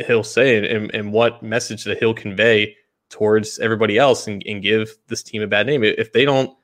he'll 0.06 0.24
say 0.24 0.56
and, 0.74 0.90
and 0.94 1.12
what 1.12 1.42
message 1.42 1.84
that 1.84 1.98
he'll 1.98 2.14
convey 2.14 2.74
towards 3.10 3.58
everybody 3.58 3.98
else 3.98 4.26
and, 4.26 4.42
and 4.46 4.62
give 4.62 4.96
this 5.08 5.22
team 5.22 5.42
a 5.42 5.46
bad 5.46 5.66
name. 5.66 5.84
If 5.84 6.14
they 6.14 6.24
don't 6.24 6.56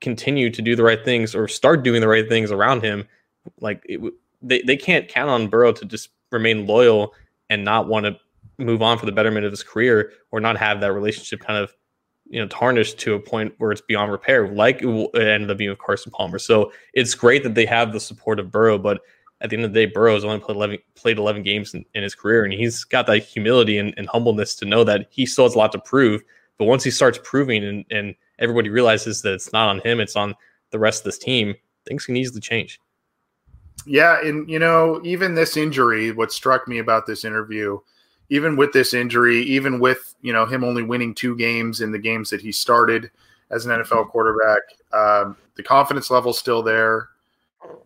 continue 0.00 0.50
to 0.50 0.62
do 0.62 0.76
the 0.76 0.82
right 0.82 1.04
things 1.04 1.34
or 1.34 1.48
start 1.48 1.82
doing 1.82 2.00
the 2.00 2.08
right 2.08 2.28
things 2.28 2.50
around 2.50 2.82
him, 2.82 3.06
like 3.60 3.82
it, 3.84 4.00
they, 4.42 4.62
they 4.62 4.76
can't 4.76 5.08
count 5.08 5.30
on 5.30 5.48
Burrow 5.48 5.72
to 5.72 5.84
just 5.84 6.10
remain 6.30 6.66
loyal 6.66 7.14
and 7.50 7.64
not 7.64 7.88
want 7.88 8.06
to 8.06 8.16
move 8.58 8.82
on 8.82 8.98
for 8.98 9.06
the 9.06 9.12
betterment 9.12 9.46
of 9.46 9.52
his 9.52 9.62
career 9.62 10.12
or 10.30 10.40
not 10.40 10.56
have 10.56 10.80
that 10.80 10.92
relationship 10.92 11.40
kind 11.40 11.58
of 11.58 11.72
you 12.28 12.40
know 12.40 12.48
tarnished 12.48 12.98
to 12.98 13.14
a 13.14 13.20
point 13.20 13.54
where 13.58 13.72
it's 13.72 13.80
beyond 13.80 14.12
repair 14.12 14.48
like 14.48 14.82
it 14.82 15.14
ended 15.14 15.50
up 15.50 15.56
being 15.56 15.70
with 15.70 15.78
Carson 15.78 16.12
Palmer. 16.12 16.38
So 16.38 16.72
it's 16.92 17.14
great 17.14 17.42
that 17.42 17.54
they 17.54 17.66
have 17.66 17.92
the 17.92 18.00
support 18.00 18.38
of 18.38 18.50
Burrow, 18.50 18.78
but 18.78 19.00
at 19.40 19.50
the 19.50 19.56
end 19.56 19.64
of 19.64 19.72
the 19.72 19.86
day, 19.86 19.90
Burrow's 19.90 20.24
only 20.24 20.40
played 20.40 20.56
11, 20.56 20.78
played 20.94 21.18
11 21.18 21.42
games 21.42 21.74
in, 21.74 21.84
in 21.94 22.02
his 22.02 22.14
career, 22.14 22.44
and 22.44 22.52
he's 22.52 22.84
got 22.84 23.06
that 23.06 23.18
humility 23.18 23.78
and, 23.78 23.94
and, 23.96 24.08
humbleness 24.08 24.56
to 24.56 24.64
know 24.64 24.82
that 24.82 25.06
he 25.10 25.26
still 25.26 25.44
has 25.44 25.54
a 25.54 25.58
lot 25.58 25.70
to 25.72 25.78
prove. 25.78 26.22
But 26.58 26.64
once 26.64 26.82
he 26.82 26.90
starts 26.90 27.20
proving 27.22 27.64
and, 27.64 27.84
and 27.90 28.14
everybody 28.38 28.70
realizes 28.70 29.22
that 29.22 29.34
it's 29.34 29.52
not 29.52 29.68
on 29.68 29.80
him, 29.80 30.00
it's 30.00 30.16
on 30.16 30.34
the 30.70 30.78
rest 30.78 31.00
of 31.00 31.04
this 31.04 31.18
team, 31.18 31.54
things 31.86 32.06
can 32.06 32.16
easily 32.16 32.40
change. 32.40 32.80
Yeah. 33.86 34.20
And, 34.20 34.48
you 34.50 34.58
know, 34.58 35.00
even 35.04 35.34
this 35.34 35.56
injury, 35.56 36.12
what 36.12 36.32
struck 36.32 36.68
me 36.68 36.78
about 36.78 37.06
this 37.06 37.24
interview, 37.24 37.78
even 38.28 38.56
with 38.56 38.72
this 38.72 38.92
injury, 38.92 39.42
even 39.44 39.80
with, 39.80 40.14
you 40.20 40.32
know, 40.32 40.44
him 40.44 40.64
only 40.64 40.82
winning 40.82 41.14
two 41.14 41.36
games 41.36 41.80
in 41.80 41.90
the 41.90 41.98
games 41.98 42.28
that 42.30 42.40
he 42.40 42.52
started 42.52 43.10
as 43.50 43.64
an 43.64 43.72
NFL 43.72 44.08
quarterback, 44.08 44.60
um, 44.92 45.36
the 45.56 45.62
confidence 45.62 46.10
level 46.10 46.32
still 46.32 46.62
there. 46.62 47.08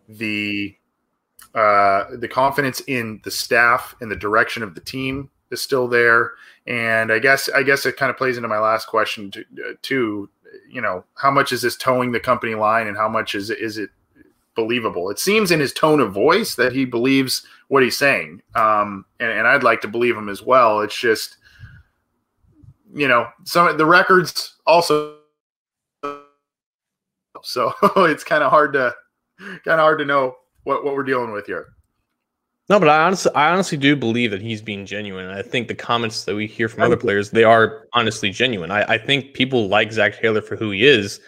The 0.09 0.75
uh, 1.55 2.05
the 2.17 2.27
confidence 2.27 2.81
in 2.81 3.21
the 3.23 3.31
staff 3.31 3.95
and 4.01 4.09
the 4.09 4.15
direction 4.15 4.63
of 4.63 4.75
the 4.75 4.81
team 4.81 5.29
is 5.51 5.61
still 5.61 5.87
there. 5.87 6.31
And 6.67 7.11
I 7.11 7.19
guess 7.19 7.49
I 7.49 7.63
guess 7.63 7.85
it 7.85 7.97
kind 7.97 8.09
of 8.09 8.17
plays 8.17 8.37
into 8.37 8.49
my 8.49 8.59
last 8.59 8.87
question 8.87 9.31
to, 9.31 9.41
uh, 9.41 9.73
too. 9.81 10.29
You 10.69 10.81
know, 10.81 11.03
how 11.15 11.31
much 11.31 11.51
is 11.51 11.61
this 11.61 11.75
towing 11.75 12.11
the 12.11 12.19
company 12.19 12.55
line, 12.55 12.87
and 12.87 12.97
how 12.97 13.09
much 13.09 13.35
is 13.35 13.49
is 13.49 13.77
it 13.77 13.89
believable? 14.55 15.09
It 15.09 15.19
seems 15.19 15.51
in 15.51 15.59
his 15.59 15.73
tone 15.73 15.99
of 15.99 16.13
voice 16.13 16.55
that 16.55 16.73
he 16.73 16.85
believes 16.85 17.45
what 17.67 17.83
he's 17.83 17.97
saying, 17.97 18.41
um, 18.55 19.05
and, 19.19 19.31
and 19.31 19.47
I'd 19.47 19.63
like 19.63 19.81
to 19.81 19.87
believe 19.87 20.15
him 20.15 20.29
as 20.29 20.41
well. 20.41 20.81
It's 20.81 20.97
just, 20.97 21.37
you 22.93 23.07
know, 23.07 23.27
some 23.45 23.77
the 23.77 23.85
records 23.85 24.55
also, 24.65 25.17
so 27.41 27.73
it's 27.97 28.23
kind 28.23 28.43
of 28.43 28.51
hard 28.51 28.73
to 28.73 28.93
kind 29.39 29.59
of 29.67 29.79
hard 29.79 29.99
to 29.99 30.05
know 30.05 30.35
what 30.63 30.83
what 30.83 30.95
we're 30.95 31.03
dealing 31.03 31.31
with 31.31 31.45
here. 31.45 31.73
No, 32.69 32.79
but 32.79 32.87
I 32.87 33.03
honestly, 33.03 33.31
I 33.35 33.51
honestly 33.51 33.77
do 33.77 33.95
believe 33.95 34.31
that 34.31 34.41
he's 34.41 34.61
being 34.61 34.85
genuine. 34.85 35.27
I 35.27 35.41
think 35.41 35.67
the 35.67 35.75
comments 35.75 36.23
that 36.23 36.35
we 36.35 36.47
hear 36.47 36.69
from 36.69 36.83
other 36.83 36.95
players, 36.95 37.31
they 37.31 37.43
are 37.43 37.87
honestly 37.93 38.29
genuine. 38.29 38.71
I, 38.71 38.83
I 38.83 38.97
think 38.97 39.33
people 39.33 39.67
like 39.67 39.91
Zac 39.91 40.17
Taylor 40.17 40.41
for 40.41 40.55
who 40.55 40.71
he 40.71 40.87
is, 40.87 41.19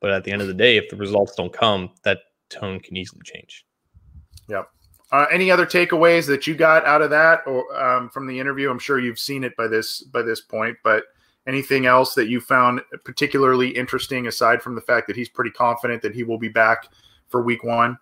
but 0.00 0.10
at 0.10 0.22
the 0.22 0.30
end 0.30 0.40
of 0.40 0.46
the 0.48 0.54
day, 0.54 0.76
if 0.76 0.88
the 0.90 0.96
results 0.96 1.34
don't 1.34 1.52
come, 1.52 1.90
that 2.04 2.18
tone 2.48 2.78
can 2.78 2.96
easily 2.96 3.22
change. 3.24 3.66
Yep. 4.48 4.68
Uh, 5.10 5.26
any 5.32 5.50
other 5.50 5.66
takeaways 5.66 6.26
that 6.26 6.46
you 6.46 6.54
got 6.54 6.84
out 6.86 7.02
of 7.02 7.10
that 7.10 7.40
or 7.46 7.76
um, 7.80 8.08
from 8.10 8.26
the 8.26 8.38
interview? 8.38 8.70
I'm 8.70 8.78
sure 8.78 9.00
you've 9.00 9.18
seen 9.18 9.42
it 9.42 9.56
by 9.56 9.66
this 9.66 10.02
by 10.02 10.22
this 10.22 10.40
point, 10.40 10.76
but 10.84 11.04
anything 11.46 11.86
else 11.86 12.14
that 12.14 12.28
you 12.28 12.40
found 12.40 12.80
particularly 13.04 13.68
interesting 13.68 14.28
aside 14.28 14.62
from 14.62 14.74
the 14.74 14.80
fact 14.80 15.06
that 15.08 15.16
he's 15.16 15.28
pretty 15.28 15.50
confident 15.50 16.02
that 16.02 16.14
he 16.14 16.22
will 16.22 16.38
be 16.38 16.48
back 16.48 16.88
for 17.28 17.42
Week 17.42 17.64
One? 17.64 17.98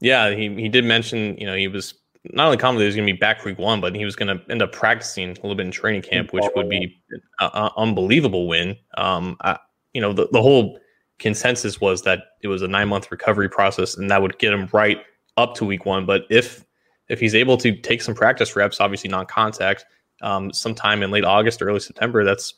Yeah, 0.00 0.34
he, 0.34 0.52
he 0.54 0.68
did 0.68 0.84
mention, 0.84 1.36
you 1.36 1.46
know, 1.46 1.54
he 1.54 1.68
was 1.68 1.94
not 2.30 2.46
only 2.46 2.56
confident 2.56 2.82
he 2.82 2.86
was 2.86 2.96
going 2.96 3.06
to 3.06 3.12
be 3.12 3.18
back 3.18 3.44
week 3.44 3.58
one, 3.58 3.80
but 3.80 3.94
he 3.94 4.04
was 4.04 4.14
going 4.14 4.36
to 4.36 4.50
end 4.50 4.62
up 4.62 4.72
practicing 4.72 5.30
a 5.30 5.34
little 5.34 5.54
bit 5.54 5.66
in 5.66 5.72
training 5.72 6.02
camp, 6.02 6.32
which 6.32 6.44
would 6.54 6.68
be 6.68 7.02
an 7.40 7.70
unbelievable 7.76 8.46
win. 8.46 8.76
Um, 8.96 9.36
I, 9.40 9.58
you 9.92 10.00
know, 10.00 10.12
the, 10.12 10.28
the 10.30 10.40
whole 10.40 10.78
consensus 11.18 11.80
was 11.80 12.02
that 12.02 12.20
it 12.42 12.48
was 12.48 12.62
a 12.62 12.68
nine 12.68 12.88
month 12.88 13.10
recovery 13.10 13.48
process, 13.48 13.96
and 13.96 14.10
that 14.10 14.22
would 14.22 14.38
get 14.38 14.52
him 14.52 14.68
right 14.72 14.98
up 15.36 15.54
to 15.56 15.64
week 15.64 15.84
one. 15.84 16.06
But 16.06 16.22
if 16.30 16.64
if 17.08 17.18
he's 17.18 17.34
able 17.34 17.56
to 17.58 17.74
take 17.76 18.02
some 18.02 18.14
practice 18.14 18.54
reps, 18.54 18.80
obviously 18.80 19.10
non 19.10 19.26
contact, 19.26 19.84
um, 20.22 20.52
sometime 20.52 21.02
in 21.02 21.10
late 21.10 21.24
August 21.24 21.60
or 21.60 21.68
early 21.68 21.80
September, 21.80 22.24
that's 22.24 22.54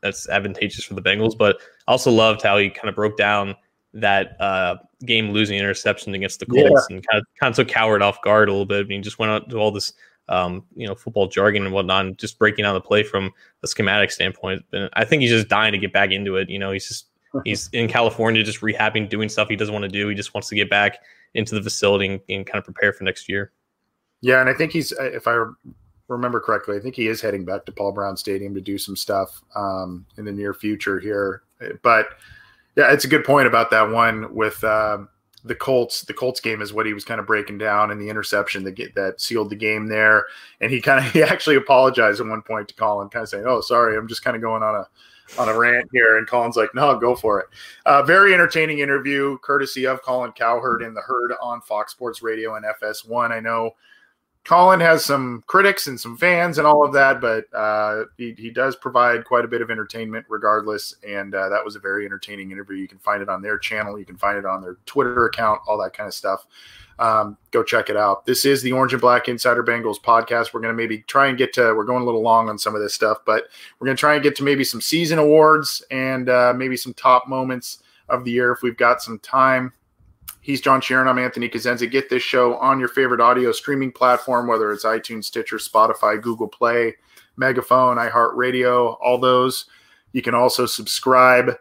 that's 0.00 0.28
advantageous 0.28 0.84
for 0.84 0.94
the 0.94 1.02
Bengals. 1.02 1.36
But 1.36 1.58
I 1.86 1.92
also 1.92 2.10
loved 2.10 2.42
how 2.42 2.56
he 2.56 2.70
kind 2.70 2.88
of 2.88 2.94
broke 2.94 3.18
down 3.18 3.54
that 3.94 4.40
uh, 4.40 4.76
game 5.06 5.30
losing 5.30 5.58
interception 5.58 6.14
against 6.14 6.40
the 6.40 6.46
Colts 6.46 6.86
yeah. 6.90 6.96
and 6.96 7.06
kind 7.06 7.20
of 7.20 7.26
kind 7.40 7.50
of 7.50 7.56
took 7.56 7.68
Cowherd 7.68 8.02
off 8.02 8.20
guard 8.22 8.48
a 8.48 8.52
little 8.52 8.66
bit. 8.66 8.84
I 8.84 8.88
mean, 8.88 9.02
just 9.02 9.18
went 9.18 9.32
out 9.32 9.48
to 9.50 9.56
all 9.56 9.70
this 9.70 9.92
um, 10.28 10.64
you 10.74 10.86
know 10.86 10.94
football 10.94 11.28
jargon 11.28 11.64
and 11.64 11.72
whatnot, 11.72 12.06
and 12.06 12.18
just 12.18 12.38
breaking 12.38 12.64
down 12.64 12.74
the 12.74 12.80
play 12.80 13.02
from 13.02 13.30
a 13.62 13.66
schematic 13.66 14.10
standpoint. 14.10 14.64
And 14.72 14.90
I 14.94 15.04
think 15.04 15.22
he's 15.22 15.30
just 15.30 15.48
dying 15.48 15.72
to 15.72 15.78
get 15.78 15.92
back 15.92 16.10
into 16.10 16.36
it. 16.36 16.50
You 16.50 16.58
know, 16.58 16.72
he's 16.72 16.88
just 16.88 17.06
he's 17.44 17.68
in 17.72 17.88
California 17.88 18.42
just 18.42 18.60
rehabbing, 18.60 19.08
doing 19.08 19.28
stuff 19.28 19.48
he 19.48 19.56
doesn't 19.56 19.72
want 19.72 19.84
to 19.84 19.88
do. 19.88 20.08
He 20.08 20.14
just 20.14 20.34
wants 20.34 20.48
to 20.48 20.54
get 20.54 20.68
back 20.68 20.98
into 21.34 21.54
the 21.54 21.62
facility 21.62 22.06
and, 22.06 22.20
and 22.28 22.46
kind 22.46 22.58
of 22.58 22.64
prepare 22.64 22.92
for 22.92 23.04
next 23.04 23.28
year. 23.28 23.52
Yeah, 24.20 24.40
and 24.40 24.48
I 24.48 24.54
think 24.54 24.72
he's 24.72 24.92
if 24.98 25.28
I 25.28 25.44
remember 26.08 26.40
correctly, 26.40 26.76
I 26.76 26.80
think 26.80 26.96
he 26.96 27.06
is 27.06 27.20
heading 27.20 27.44
back 27.44 27.64
to 27.66 27.72
Paul 27.72 27.92
Brown 27.92 28.16
Stadium 28.16 28.54
to 28.54 28.60
do 28.60 28.78
some 28.78 28.96
stuff 28.96 29.42
um, 29.54 30.06
in 30.16 30.24
the 30.24 30.32
near 30.32 30.52
future 30.52 30.98
here, 30.98 31.42
but 31.82 32.08
yeah, 32.76 32.92
it's 32.92 33.04
a 33.04 33.08
good 33.08 33.24
point 33.24 33.46
about 33.46 33.70
that 33.70 33.90
one 33.90 34.34
with 34.34 34.62
um, 34.64 35.08
the 35.44 35.54
Colts. 35.54 36.02
The 36.02 36.14
Colts 36.14 36.40
game 36.40 36.60
is 36.60 36.72
what 36.72 36.86
he 36.86 36.94
was 36.94 37.04
kind 37.04 37.20
of 37.20 37.26
breaking 37.26 37.58
down, 37.58 37.90
and 37.90 38.00
the 38.00 38.08
interception 38.08 38.64
that 38.64 38.72
get, 38.72 38.94
that 38.94 39.20
sealed 39.20 39.50
the 39.50 39.56
game 39.56 39.86
there. 39.86 40.26
And 40.60 40.72
he 40.72 40.80
kind 40.80 41.04
of 41.04 41.12
he 41.12 41.22
actually 41.22 41.56
apologized 41.56 42.20
at 42.20 42.26
one 42.26 42.42
point 42.42 42.68
to 42.68 42.74
Colin, 42.74 43.08
kind 43.08 43.22
of 43.22 43.28
saying, 43.28 43.44
"Oh, 43.46 43.60
sorry, 43.60 43.96
I'm 43.96 44.08
just 44.08 44.24
kind 44.24 44.36
of 44.36 44.42
going 44.42 44.62
on 44.62 44.74
a." 44.74 44.88
on 45.38 45.48
a 45.48 45.58
rant 45.58 45.88
here, 45.90 46.18
and 46.18 46.28
Colin's 46.28 46.54
like, 46.54 46.74
"No, 46.74 46.98
go 46.98 47.16
for 47.16 47.40
it." 47.40 47.46
Uh, 47.86 48.02
very 48.02 48.34
entertaining 48.34 48.80
interview, 48.80 49.38
courtesy 49.38 49.86
of 49.86 50.02
Colin 50.02 50.32
Cowherd 50.32 50.82
in 50.82 50.92
the 50.92 51.00
Herd 51.00 51.32
on 51.40 51.62
Fox 51.62 51.92
Sports 51.92 52.22
Radio 52.22 52.56
and 52.56 52.66
FS1. 52.66 53.30
I 53.30 53.40
know 53.40 53.70
Colin 54.44 54.80
has 54.80 55.02
some 55.02 55.42
critics 55.46 55.86
and 55.86 55.98
some 55.98 56.18
fans 56.18 56.58
and 56.58 56.66
all 56.66 56.84
of 56.84 56.92
that, 56.92 57.20
but 57.20 57.46
uh, 57.54 58.04
he, 58.18 58.34
he 58.36 58.50
does 58.50 58.76
provide 58.76 59.24
quite 59.24 59.44
a 59.44 59.48
bit 59.48 59.62
of 59.62 59.70
entertainment 59.70 60.26
regardless. 60.28 60.94
And 61.06 61.34
uh, 61.34 61.48
that 61.48 61.64
was 61.64 61.76
a 61.76 61.80
very 61.80 62.04
entertaining 62.04 62.50
interview. 62.50 62.76
You 62.76 62.88
can 62.88 62.98
find 62.98 63.22
it 63.22 63.30
on 63.30 63.40
their 63.40 63.58
channel, 63.58 63.98
you 63.98 64.04
can 64.04 64.18
find 64.18 64.36
it 64.36 64.44
on 64.44 64.60
their 64.60 64.76
Twitter 64.84 65.24
account, 65.26 65.60
all 65.66 65.78
that 65.82 65.94
kind 65.94 66.06
of 66.06 66.12
stuff. 66.12 66.46
Um, 66.98 67.38
go 67.50 67.62
check 67.62 67.88
it 67.88 67.96
out. 67.96 68.26
This 68.26 68.44
is 68.44 68.62
the 68.62 68.72
Orange 68.72 68.92
and 68.92 69.00
Black 69.00 69.28
Insider 69.28 69.64
Bengals 69.64 70.00
podcast. 70.00 70.52
We're 70.52 70.60
going 70.60 70.74
to 70.74 70.80
maybe 70.80 70.98
try 71.08 71.26
and 71.26 71.38
get 71.38 71.52
to, 71.54 71.74
we're 71.74 71.84
going 71.84 72.02
a 72.02 72.04
little 72.04 72.22
long 72.22 72.48
on 72.48 72.58
some 72.58 72.74
of 72.74 72.82
this 72.82 72.94
stuff, 72.94 73.18
but 73.24 73.44
we're 73.78 73.86
going 73.86 73.96
to 73.96 74.00
try 74.00 74.14
and 74.14 74.22
get 74.22 74.36
to 74.36 74.44
maybe 74.44 74.62
some 74.62 74.80
season 74.80 75.18
awards 75.18 75.82
and 75.90 76.28
uh, 76.28 76.52
maybe 76.54 76.76
some 76.76 76.94
top 76.94 77.26
moments 77.26 77.82
of 78.10 78.24
the 78.24 78.30
year 78.30 78.52
if 78.52 78.62
we've 78.62 78.76
got 78.76 79.02
some 79.02 79.18
time. 79.20 79.72
He's 80.44 80.60
John 80.60 80.82
Sheeran. 80.82 81.08
I'm 81.08 81.18
Anthony 81.18 81.48
Cosenza. 81.48 81.90
Get 81.90 82.10
this 82.10 82.22
show 82.22 82.56
on 82.56 82.78
your 82.78 82.90
favorite 82.90 83.22
audio 83.22 83.50
streaming 83.50 83.90
platform, 83.90 84.46
whether 84.46 84.72
it's 84.72 84.84
iTunes, 84.84 85.24
Stitcher, 85.24 85.56
Spotify, 85.56 86.20
Google 86.20 86.48
Play, 86.48 86.96
Megaphone, 87.38 87.96
iHeartRadio, 87.96 88.98
all 89.00 89.16
those. 89.16 89.64
You 90.12 90.20
can 90.20 90.34
also 90.34 90.66
subscribe 90.66 91.56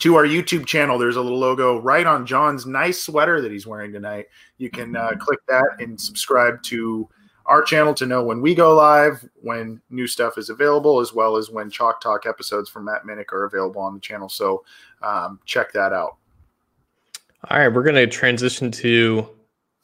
to 0.00 0.16
our 0.16 0.26
YouTube 0.26 0.66
channel. 0.66 0.98
There's 0.98 1.16
a 1.16 1.22
little 1.22 1.38
logo 1.38 1.78
right 1.78 2.06
on 2.06 2.26
John's 2.26 2.66
nice 2.66 3.02
sweater 3.02 3.40
that 3.40 3.50
he's 3.50 3.66
wearing 3.66 3.90
tonight. 3.90 4.26
You 4.58 4.68
can 4.68 4.94
uh, 4.94 5.12
click 5.18 5.40
that 5.48 5.76
and 5.78 5.98
subscribe 5.98 6.62
to 6.64 7.08
our 7.46 7.62
channel 7.62 7.94
to 7.94 8.04
know 8.04 8.22
when 8.22 8.42
we 8.42 8.54
go 8.54 8.74
live, 8.74 9.26
when 9.40 9.80
new 9.88 10.06
stuff 10.06 10.36
is 10.36 10.50
available, 10.50 11.00
as 11.00 11.14
well 11.14 11.36
as 11.36 11.48
when 11.48 11.70
Chalk 11.70 12.02
Talk 12.02 12.26
episodes 12.26 12.68
from 12.68 12.84
Matt 12.84 13.04
Minnick 13.06 13.32
are 13.32 13.46
available 13.46 13.80
on 13.80 13.94
the 13.94 14.00
channel. 14.00 14.28
So 14.28 14.62
um, 15.00 15.40
check 15.46 15.72
that 15.72 15.94
out. 15.94 16.18
All 17.50 17.58
right, 17.58 17.68
we're 17.68 17.82
going 17.82 17.96
to 17.96 18.06
transition 18.06 18.70
to 18.72 19.28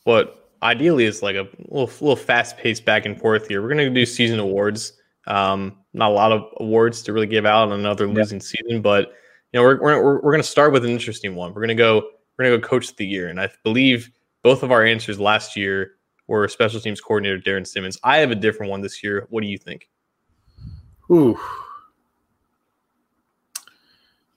what 0.04 0.50
ideally 0.62 1.04
is 1.04 1.22
like 1.22 1.36
a 1.36 1.46
little, 1.68 1.90
little 2.00 2.16
fast 2.16 2.56
paced 2.56 2.86
back 2.86 3.04
and 3.04 3.18
forth 3.18 3.48
here. 3.48 3.60
We're 3.60 3.68
going 3.68 3.78
to 3.78 3.90
do 3.90 4.06
season 4.06 4.38
awards. 4.38 4.94
Um, 5.26 5.76
not 5.92 6.10
a 6.10 6.14
lot 6.14 6.32
of 6.32 6.44
awards 6.58 7.02
to 7.02 7.12
really 7.12 7.26
give 7.26 7.44
out 7.44 7.70
on 7.70 7.78
another 7.78 8.06
losing 8.06 8.38
yeah. 8.38 8.46
season, 8.46 8.82
but 8.82 9.12
you 9.52 9.58
know, 9.58 9.62
we're 9.62 9.80
we're 9.80 10.02
we're, 10.02 10.14
we're 10.22 10.32
going 10.32 10.42
to 10.42 10.48
start 10.48 10.72
with 10.72 10.84
an 10.84 10.90
interesting 10.90 11.34
one. 11.34 11.52
We're 11.52 11.60
going 11.60 11.68
to 11.68 11.74
go 11.74 12.02
we're 12.38 12.46
going 12.46 12.58
to 12.58 12.66
go 12.66 12.68
coach 12.68 12.90
of 12.90 12.96
the 12.96 13.06
year, 13.06 13.28
and 13.28 13.38
I 13.38 13.50
believe 13.62 14.10
both 14.42 14.62
of 14.62 14.72
our 14.72 14.84
answers 14.84 15.20
last 15.20 15.54
year 15.54 15.96
were 16.28 16.48
special 16.48 16.80
teams 16.80 17.00
coordinator 17.00 17.36
Darrin 17.38 17.66
Simmons. 17.66 17.98
I 18.02 18.18
have 18.18 18.30
a 18.30 18.36
different 18.36 18.70
one 18.70 18.80
this 18.80 19.02
year. 19.02 19.26
What 19.28 19.42
do 19.42 19.48
you 19.48 19.58
think? 19.58 19.90
Ooh, 21.10 21.38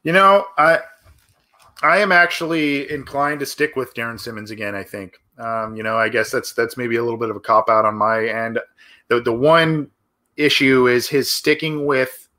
you 0.03 0.11
know, 0.11 0.45
I 0.57 0.80
I 1.84 1.97
am 1.97 2.11
actually 2.13 2.89
inclined 2.89 3.41
to 3.41 3.45
stick 3.45 3.75
with 3.75 3.93
Darrin 3.93 4.17
Simmons 4.17 4.51
again. 4.51 4.73
I 4.73 4.84
think, 4.84 5.19
um, 5.38 5.75
you 5.75 5.84
know, 5.84 5.97
I 5.97 6.07
guess 6.09 6.31
that's 6.31 6.53
that's 6.53 6.77
maybe 6.77 6.95
a 6.95 7.03
little 7.03 7.19
bit 7.19 7.29
of 7.29 7.36
a 7.36 7.41
cop 7.41 7.69
out 7.69 7.86
on 7.86 7.95
my 7.95 8.25
end. 8.25 8.57
The 9.09 9.21
the 9.21 9.34
one 9.34 9.91
issue 10.38 10.88
is 10.88 11.07
his 11.07 11.31
sticking 11.31 11.86
with 11.86 12.29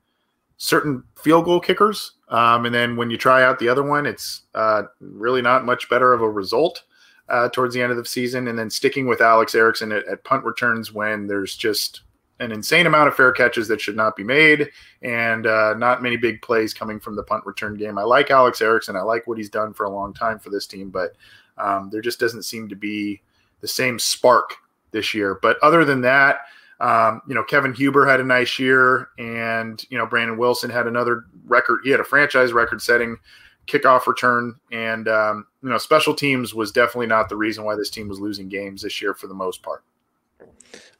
certain 0.57 1.03
field 1.21 1.45
goal 1.45 1.59
kickers, 1.59 2.13
um, 2.29 2.65
and 2.65 2.73
then 2.73 2.95
when 2.95 3.11
you 3.11 3.17
try 3.17 3.43
out 3.43 3.59
the 3.59 3.69
other 3.69 3.83
one, 3.83 4.07
it's 4.07 4.41
uh, 4.55 4.83
really 4.99 5.43
not 5.43 5.63
much 5.63 5.89
better 5.89 6.11
of 6.11 6.21
a 6.21 6.29
result 6.29 6.83
uh, 7.29 7.49
towards 7.49 7.75
the 7.75 7.81
end 7.81 7.91
of 7.91 7.97
the 7.97 8.05
season. 8.05 8.47
And 8.47 8.57
then 8.57 8.69
sticking 8.69 9.05
with 9.05 9.21
Alex 9.21 9.53
Erickson 9.53 9.91
at, 9.91 10.07
at 10.07 10.23
punt 10.23 10.43
returns 10.43 10.91
when 10.91 11.27
there's 11.27 11.55
just 11.55 12.01
an 12.39 12.51
insane 12.51 12.85
amount 12.85 13.07
of 13.07 13.15
fair 13.15 13.31
catches 13.31 13.67
that 13.67 13.79
should 13.79 13.95
not 13.95 14.15
be 14.15 14.23
made 14.23 14.69
and 15.01 15.47
uh, 15.47 15.73
not 15.77 16.03
many 16.03 16.17
big 16.17 16.41
plays 16.41 16.73
coming 16.73 16.99
from 16.99 17.15
the 17.15 17.23
punt 17.23 17.45
return 17.45 17.75
game. 17.75 17.97
I 17.97 18.03
like 18.03 18.29
Alex 18.29 18.61
Erickson. 18.61 18.95
I 18.95 19.01
like 19.01 19.25
what 19.25 19.37
he's 19.37 19.49
done 19.49 19.73
for 19.73 19.85
a 19.85 19.89
long 19.89 20.13
time 20.13 20.39
for 20.39 20.49
this 20.49 20.67
team, 20.67 20.89
but 20.89 21.15
um, 21.57 21.89
there 21.91 22.01
just 22.01 22.19
doesn't 22.19 22.43
seem 22.43 22.67
to 22.69 22.75
be 22.75 23.21
the 23.61 23.67
same 23.67 23.97
spark 23.99 24.55
this 24.91 25.13
year. 25.13 25.39
But 25.41 25.57
other 25.61 25.85
than 25.85 26.01
that, 26.01 26.41
um, 26.79 27.21
you 27.27 27.33
know, 27.33 27.43
Kevin 27.43 27.73
Huber 27.73 28.05
had 28.05 28.19
a 28.19 28.23
nice 28.23 28.59
year, 28.59 29.09
and 29.17 29.83
you 29.89 29.97
know, 29.97 30.05
Brandon 30.05 30.37
Wilson 30.37 30.69
had 30.69 30.87
another 30.87 31.23
record. 31.45 31.81
He 31.83 31.89
had 31.89 32.01
a 32.01 32.05
franchise 32.05 32.51
record-setting 32.51 33.17
kickoff 33.65 34.07
return, 34.07 34.55
and 34.71 35.07
um, 35.07 35.47
you 35.63 35.69
know, 35.69 35.77
special 35.77 36.13
teams 36.13 36.53
was 36.53 36.73
definitely 36.73 37.07
not 37.07 37.29
the 37.29 37.37
reason 37.37 37.63
why 37.63 37.75
this 37.75 37.89
team 37.89 38.09
was 38.09 38.19
losing 38.19 38.49
games 38.49 38.81
this 38.81 39.01
year 39.01 39.13
for 39.13 39.27
the 39.27 39.33
most 39.33 39.63
part. 39.63 39.83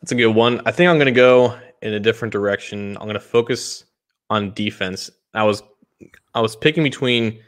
That's 0.05 0.11
a 0.11 0.15
good 0.17 0.35
one. 0.35 0.61
I 0.67 0.71
think 0.71 0.87
I'm 0.87 0.97
going 0.97 1.07
to 1.07 1.11
go 1.11 1.57
in 1.81 1.95
a 1.95 1.99
different 1.99 2.31
direction. 2.31 2.95
I'm 2.97 3.05
going 3.05 3.15
to 3.15 3.19
focus 3.19 3.85
on 4.29 4.53
defense. 4.53 5.09
I 5.33 5.43
was 5.43 5.63
I 6.35 6.41
was 6.41 6.55
picking 6.55 6.83
between 6.83 7.39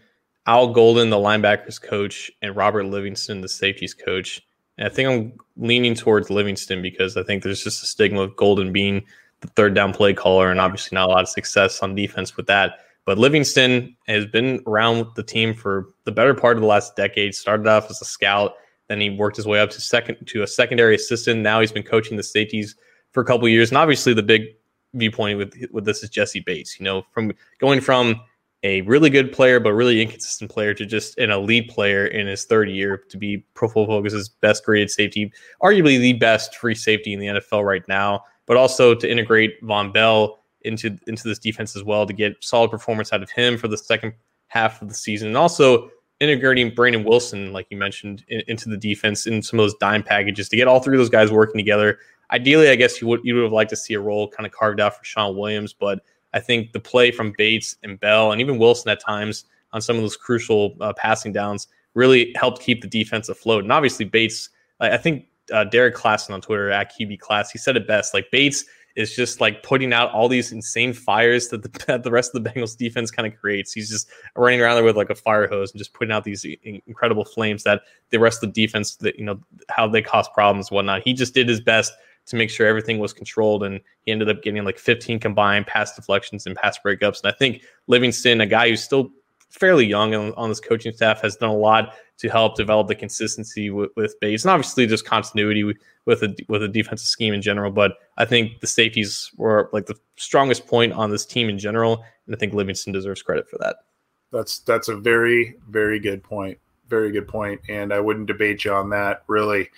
Al 0.48 0.74
Golden, 0.74 1.12
the 1.12 1.18
linebackers 1.18 1.80
coach, 1.80 2.32
and 2.42 2.56
Robert 2.56 2.86
Livingston, 2.86 3.42
the 3.42 3.48
safeties 3.48 3.94
coach. 3.94 4.42
And 4.80 4.88
I 4.88 4.90
think 4.90 5.08
I'm 5.08 5.34
leaning 5.56 5.94
towards 5.94 6.32
Livingston 6.32 6.82
because 6.82 7.16
I 7.16 7.22
think 7.22 7.44
there's 7.44 7.64
just 7.64 7.84
a 7.84 7.86
stigma 7.86 8.22
of 8.22 8.36
Golden 8.36 8.74
being 8.74 9.04
the 9.42 9.50
third 9.50 9.76
down 9.76 9.94
play 9.94 10.16
caller 10.16 10.50
and 10.50 10.60
obviously 10.60 10.96
not 10.96 11.10
a 11.10 11.12
lot 11.12 11.22
of 11.22 11.30
success 11.30 11.84
on 11.84 11.94
defense 11.94 12.36
with 12.38 12.48
that. 12.48 12.80
But 13.06 13.20
Livingston 13.20 13.96
has 14.08 14.26
been 14.26 14.64
around 14.66 15.06
the 15.16 15.22
team 15.22 15.54
for 15.54 15.90
the 16.06 16.12
better 16.12 16.34
part 16.34 16.58
of 16.58 16.62
the 16.62 16.68
last 16.68 16.96
decade. 16.96 17.36
Started 17.36 17.68
off 17.68 17.92
as 17.92 18.02
a 18.02 18.06
scout, 18.06 18.56
then 18.88 19.02
he 19.02 19.10
worked 19.10 19.36
his 19.36 19.48
way 19.48 19.60
up 19.60 19.70
to 19.72 19.82
second 19.82 20.26
to 20.28 20.44
a 20.44 20.48
secondary 20.48 20.96
assistant. 20.96 21.42
Now 21.42 21.60
he's 21.60 21.72
been 21.72 21.84
coaching 21.84 22.18
the 22.18 22.24
safeties 22.24 22.76
for 23.12 23.22
a 23.22 23.26
couple 23.26 23.48
years, 23.48 23.70
and 23.70 23.78
obviously 23.78 24.14
the 24.14 24.24
big 24.24 24.44
viewpoint 24.94 25.38
with 25.38 25.54
with 25.72 25.86
this 25.86 26.04
is 26.04 26.10
Jessie 26.10 26.40
Bates. 26.40 26.80
You 26.80 26.86
know, 26.86 27.06
from 27.12 27.34
going 27.60 27.82
from 27.82 28.22
a 28.64 28.82
really 28.82 29.10
good 29.10 29.32
player 29.32 29.60
but 29.60 29.74
really 29.74 30.02
inconsistent 30.02 30.50
player 30.50 30.74
to 30.74 30.86
just 30.86 31.18
an 31.20 31.30
elite 31.30 31.70
player 31.70 32.08
in 32.08 32.26
his 32.28 32.46
third 32.46 32.70
year 32.70 32.98
to 33.10 33.18
be 33.18 33.46
Pro 33.54 33.68
Football 33.68 34.00
Focus's 34.00 34.30
best 34.30 34.66
graded 34.66 34.90
safety, 34.90 35.32
arguably 35.62 36.00
the 36.00 36.14
best 36.14 36.56
free 36.56 36.76
safety 36.76 37.14
in 37.14 37.20
the 37.20 37.28
NFL 37.28 37.66
right 37.66 37.88
now. 37.88 38.24
But 38.46 38.58
also 38.58 38.96
to 38.96 39.12
integrate 39.12 39.62
Vonn 39.62 39.94
Bell 39.94 40.44
into 40.62 40.98
into 41.08 41.28
this 41.28 41.40
defense 41.40 41.76
as 41.76 41.84
well 41.84 42.06
to 42.06 42.14
get 42.14 42.36
solid 42.42 42.72
performance 42.72 43.14
out 43.14 43.22
of 43.22 43.30
him 43.30 43.58
for 43.58 43.68
the 43.68 43.78
second 43.78 44.14
half 44.48 44.82
of 44.82 44.88
the 44.88 44.94
season, 44.94 45.28
and 45.28 45.38
also 45.38 45.92
integrating 46.20 46.74
Brandon 46.74 47.04
Wilson, 47.04 47.54
like 47.54 47.68
you 47.70 47.78
mentioned, 47.78 48.24
in, 48.28 48.42
into 48.48 48.70
the 48.70 48.78
defense 48.78 49.28
in 49.28 49.42
some 49.42 49.60
of 49.60 49.64
those 49.64 49.76
dime 49.76 50.04
packages 50.04 50.50
to 50.50 50.56
get 50.56 50.68
all 50.68 50.80
three 50.80 50.96
of 50.96 51.00
those 51.00 51.10
guys 51.10 51.32
working 51.32 51.58
together. 51.58 52.00
Ideally, 52.32 52.70
I 52.70 52.76
guess 52.76 53.02
you 53.02 53.08
would 53.08 53.22
you 53.24 53.36
would 53.36 53.44
have 53.44 53.54
liked 53.54 53.70
to 53.70 53.76
see 53.76 53.94
a 53.94 54.00
role 54.00 54.28
kind 54.28 54.46
of 54.46 54.52
carved 54.52 54.80
out 54.80 54.98
for 54.98 55.04
Shawn 55.04 55.38
Williams, 55.38 55.74
but 55.74 56.00
I 56.34 56.40
think 56.40 56.74
the 56.74 56.80
play 56.80 57.12
from 57.12 57.34
Bates 57.38 57.78
and 57.84 58.00
Bell 58.00 58.32
and 58.32 58.42
even 58.42 58.58
Wilson 58.58 58.92
at 58.92 59.00
times 59.00 59.46
on 59.74 59.82
some 59.82 59.96
of 59.96 60.02
those 60.02 60.18
crucial 60.18 60.76
uh, 60.82 60.94
passing 60.94 61.32
downs 61.32 61.68
really 61.94 62.34
helped 62.36 62.62
keep 62.62 62.82
the 62.82 62.88
defense 62.88 63.30
afloat. 63.30 63.64
And 63.64 63.72
obviously, 63.72 64.06
Bates, 64.06 64.50
I 64.80 64.98
think 64.98 65.26
uh, 65.52 65.66
Derrik 65.66 65.94
Klassen 65.94 66.32
on 66.32 66.42
Twitter 66.42 66.70
at 66.70 66.94
QB 66.98 67.20
Class, 67.20 67.50
he 67.50 67.58
said 67.58 67.76
it 67.78 67.88
best. 67.88 68.14
Like 68.14 68.30
Bates 68.32 68.66
is 68.98 69.16
just 69.16 69.40
like 69.40 69.62
putting 69.62 69.94
out 69.94 70.12
all 70.12 70.28
these 70.28 70.52
insane 70.52 70.92
fires 70.92 71.50
that 71.50 71.62
the, 71.62 71.70
that 71.88 72.04
the 72.04 72.12
rest 72.12 72.36
of 72.36 72.44
the 72.44 72.50
Bengals 72.50 72.76
defense 72.76 73.12
kind 73.12 73.32
of 73.32 73.40
creates. 73.40 73.72
He's 73.72 73.90
just 73.90 74.10
running 74.36 74.60
around 74.60 74.76
there 74.76 74.84
with 74.84 74.98
like 74.98 75.12
a 75.12 75.16
fire 75.16 75.48
hose 75.48 75.72
and 75.72 75.78
just 75.78 75.94
putting 75.94 76.12
out 76.12 76.24
these 76.24 76.46
incredible 76.64 77.24
flames 77.24 77.64
that 77.64 77.84
the 78.10 78.20
rest 78.20 78.44
of 78.44 78.54
the 78.54 78.62
defense 78.62 78.96
that 78.98 79.18
you 79.18 79.24
know 79.24 79.40
how 79.70 79.88
they 79.88 80.02
cause 80.02 80.28
problems 80.34 80.72
whatnot. 80.72 81.04
He 81.04 81.14
just 81.14 81.34
did 81.34 81.48
his 81.48 81.62
best 81.62 81.94
to 82.26 82.36
make 82.36 82.50
sure 82.50 82.68
everything 82.68 83.00
was 83.00 83.14
controlled, 83.14 83.64
and 83.64 83.80
he 84.02 84.12
ended 84.12 84.30
up 84.30 84.42
getting 84.44 84.66
like 84.66 84.80
15 84.80 85.20
combined 85.20 85.68
pass 85.68 85.96
deflections 85.96 86.46
and 86.46 86.56
pass 86.56 86.78
breakups. 86.84 87.24
And 87.24 87.32
I 87.32 87.38
think 87.38 87.62
Livingston, 87.86 88.42
a 88.42 88.46
guy 88.46 88.68
who's 88.68 88.84
still 88.84 89.12
fairly 89.50 89.86
young 89.86 90.14
on, 90.14 90.34
on 90.34 90.50
this 90.50 90.60
coaching 90.60 90.92
staff, 90.92 91.22
has 91.22 91.38
done 91.38 91.50
a 91.50 91.56
lot 91.56 91.94
to 92.18 92.30
help 92.30 92.56
develop 92.56 92.88
the 92.88 92.96
consistency 92.96 93.70
with, 93.70 93.92
with 93.96 94.20
Bates 94.20 94.44
and 94.44 94.52
obviously 94.52 94.88
just 94.88 95.06
continuity 95.06 95.64
with, 96.06 96.24
a 96.24 96.36
with 96.48 96.64
a 96.64 96.68
defensive 96.68 97.08
scheme 97.08 97.34
in 97.34 97.42
general. 97.42 97.72
But 97.72 97.94
I 98.18 98.26
think 98.26 98.60
the 98.60 98.68
safeties 98.68 99.32
were 99.38 99.70
like 99.72 99.86
the 99.86 99.98
strongest 100.16 100.68
point 100.68 100.94
on 100.94 101.12
this 101.12 101.26
team 101.26 101.50
in 101.50 101.60
general, 101.60 102.04
and 102.26 102.36
I 102.36 102.38
think 102.38 102.54
Livingston 102.54 102.94
deserves 102.94 103.22
credit 103.22 103.48
for 103.50 103.58
that. 103.60 103.78
That's 104.32 104.60
that's 104.60 104.88
a 104.88 104.96
very 104.96 105.56
very 105.70 106.00
good 106.00 106.24
point. 106.24 106.58
Very 106.90 107.12
good 107.12 107.28
point, 107.28 107.62
and 107.70 107.94
I 107.94 108.00
wouldn't 108.00 108.28
debate 108.28 108.64
you 108.66 108.74
on 108.74 108.90
that. 108.92 109.24
Really, 109.28 109.70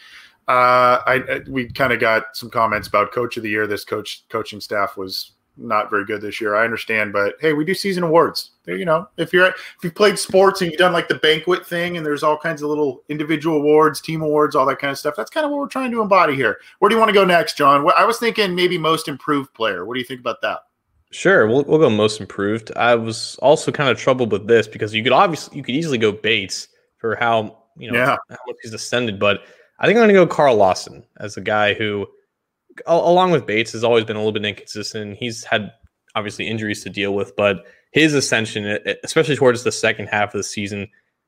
uh, 0.47 1.01
I, 1.05 1.23
I 1.29 1.41
we 1.47 1.69
kind 1.69 1.91
of 1.91 1.99
got 1.99 2.35
some 2.37 2.49
comments 2.49 2.87
about 2.87 3.11
coach 3.11 3.35
of 3.37 3.43
the 3.43 3.49
year. 3.49 3.67
This 3.67 3.83
coach 3.83 4.25
coaching 4.29 4.61
staff 4.61 4.95
was 4.95 5.31
not 5.57 5.89
very 5.89 6.05
good 6.05 6.21
this 6.21 6.39
year. 6.39 6.55
I 6.55 6.63
understand, 6.63 7.13
but 7.13 7.35
hey, 7.39 7.53
we 7.53 7.65
do 7.65 7.73
season 7.73 8.03
awards. 8.03 8.51
There, 8.63 8.75
you 8.75 8.85
know, 8.85 9.07
if 9.17 9.33
you're 9.33 9.47
if 9.47 9.77
you've 9.83 9.95
played 9.95 10.17
sports 10.17 10.61
and 10.61 10.71
you've 10.71 10.79
done 10.79 10.93
like 10.93 11.07
the 11.07 11.15
banquet 11.15 11.65
thing, 11.65 11.97
and 11.97 12.05
there's 12.05 12.23
all 12.23 12.37
kinds 12.37 12.61
of 12.61 12.69
little 12.69 13.03
individual 13.09 13.57
awards, 13.57 14.01
team 14.01 14.21
awards, 14.21 14.55
all 14.55 14.65
that 14.65 14.79
kind 14.79 14.91
of 14.91 14.97
stuff. 14.97 15.15
That's 15.15 15.29
kind 15.29 15.45
of 15.45 15.51
what 15.51 15.59
we're 15.59 15.67
trying 15.67 15.91
to 15.91 16.01
embody 16.01 16.35
here. 16.35 16.59
Where 16.79 16.89
do 16.89 16.95
you 16.95 16.99
want 16.99 17.09
to 17.09 17.13
go 17.13 17.25
next, 17.25 17.57
John? 17.57 17.87
I 17.97 18.05
was 18.05 18.19
thinking 18.19 18.55
maybe 18.55 18.77
most 18.77 19.07
improved 19.07 19.53
player. 19.53 19.85
What 19.85 19.95
do 19.95 19.99
you 19.99 20.05
think 20.05 20.21
about 20.21 20.41
that? 20.41 20.59
Sure, 21.11 21.47
we'll 21.47 21.63
we'll 21.63 21.79
go 21.79 21.89
most 21.89 22.21
improved. 22.21 22.71
I 22.75 22.95
was 22.95 23.37
also 23.41 23.71
kind 23.71 23.89
of 23.89 23.97
troubled 23.97 24.31
with 24.31 24.47
this 24.47 24.67
because 24.67 24.93
you 24.93 25.03
could 25.03 25.11
obviously 25.11 25.57
you 25.57 25.63
could 25.63 25.75
easily 25.75 25.97
go 25.97 26.11
Bates 26.11 26.67
for 26.97 27.15
how 27.15 27.63
you 27.77 27.91
know 27.91 27.97
yeah. 27.97 28.17
how 28.29 28.37
much 28.47 28.57
he's 28.61 28.73
ascended, 28.73 29.19
but 29.19 29.41
I 29.79 29.85
think 29.85 29.97
I'm 29.97 30.03
going 30.03 30.09
to 30.09 30.13
go 30.13 30.27
Carl 30.27 30.55
Lawson 30.55 31.03
as 31.17 31.37
a 31.37 31.41
guy 31.41 31.73
who 31.73 32.05
along 32.85 33.31
with 33.31 33.45
Bates, 33.45 33.71
has 33.73 33.83
always 33.83 34.05
been 34.05 34.15
a 34.15 34.19
little 34.19 34.31
bit 34.31 34.45
inconsistent. 34.45 35.17
He's 35.17 35.43
had 35.43 35.71
obviously 36.15 36.47
injuries 36.47 36.83
to 36.83 36.89
deal 36.89 37.13
with, 37.13 37.35
but 37.35 37.65
his 37.91 38.13
ascension, 38.13 38.79
especially 39.03 39.35
towards 39.35 39.63
the 39.63 39.71
second 39.71 40.07
half 40.07 40.33
of 40.33 40.39
the 40.39 40.43
season, 40.43 40.87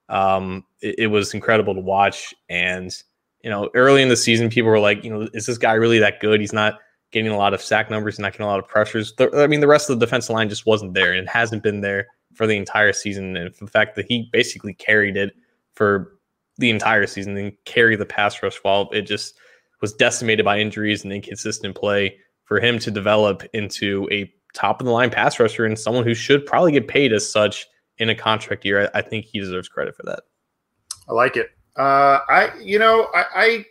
um, 0.09 0.65
it, 0.81 0.95
it, 0.99 1.07
was 1.07 1.33
incredible 1.33 1.73
to 1.73 1.79
watch. 1.79 2.33
And 2.49 2.95
you 3.43 3.49
know, 3.49 3.69
early 3.73 4.01
in 4.01 4.09
the 4.09 4.17
season, 4.17 4.49
people 4.49 4.69
were 4.69 4.79
like, 4.79 5.03
you 5.03 5.09
know, 5.09 5.27
is 5.33 5.45
this 5.45 5.57
guy 5.57 5.73
really 5.73 5.99
that 5.99 6.19
good? 6.19 6.39
He's 6.39 6.53
not 6.53 6.79
getting 7.11 7.31
a 7.31 7.37
lot 7.37 7.53
of 7.53 7.61
sack 7.61 7.89
numbers, 7.89 8.19
not 8.19 8.33
getting 8.33 8.45
a 8.45 8.49
lot 8.49 8.59
of 8.59 8.67
pressures. 8.67 9.13
The, 9.15 9.29
I 9.35 9.47
mean, 9.47 9.59
the 9.59 9.67
rest 9.67 9.89
of 9.89 9.99
the 9.99 10.05
defensive 10.05 10.33
line 10.33 10.49
just 10.49 10.65
wasn't 10.65 10.93
there, 10.93 11.13
and 11.13 11.27
hasn't 11.27 11.63
been 11.63 11.81
there 11.81 12.07
for 12.33 12.45
the 12.45 12.57
entire 12.57 12.93
season. 12.93 13.35
And 13.35 13.53
the 13.59 13.67
fact 13.67 13.95
that 13.95 14.05
he 14.07 14.29
basically 14.31 14.73
carried 14.73 15.17
it 15.17 15.33
for 15.73 16.17
the 16.57 16.69
entire 16.69 17.07
season 17.07 17.37
and 17.37 17.53
carry 17.65 17.95
the 17.95 18.05
pass 18.05 18.41
rush 18.43 18.57
while 18.57 18.89
it 18.91 19.03
just 19.03 19.37
was 19.81 19.93
decimated 19.93 20.45
by 20.45 20.59
injuries 20.59 21.03
and 21.03 21.11
inconsistent 21.11 21.75
play 21.75 22.17
for 22.45 22.59
him 22.59 22.79
to 22.79 22.91
develop 22.91 23.43
into 23.53 24.07
a 24.11 24.31
top 24.53 24.79
of 24.79 24.85
the 24.85 24.91
line 24.91 25.09
pass 25.09 25.39
rusher 25.39 25.65
and 25.65 25.77
someone 25.77 26.03
who 26.03 26.13
should 26.13 26.45
probably 26.45 26.71
get 26.71 26.87
paid 26.87 27.13
as 27.13 27.29
such 27.29 27.67
in 27.97 28.09
a 28.09 28.15
contract 28.15 28.65
year. 28.65 28.89
I, 28.93 29.01
think 29.01 29.25
he 29.25 29.39
deserves 29.39 29.69
credit 29.69 29.95
for 29.95 30.03
that. 30.03 30.23
I 31.07 31.13
like 31.13 31.37
it. 31.37 31.49
Uh, 31.77 32.19
I, 32.27 32.51
you 32.61 32.79
know, 32.79 33.07
I, 33.13 33.25
I, 33.35 33.65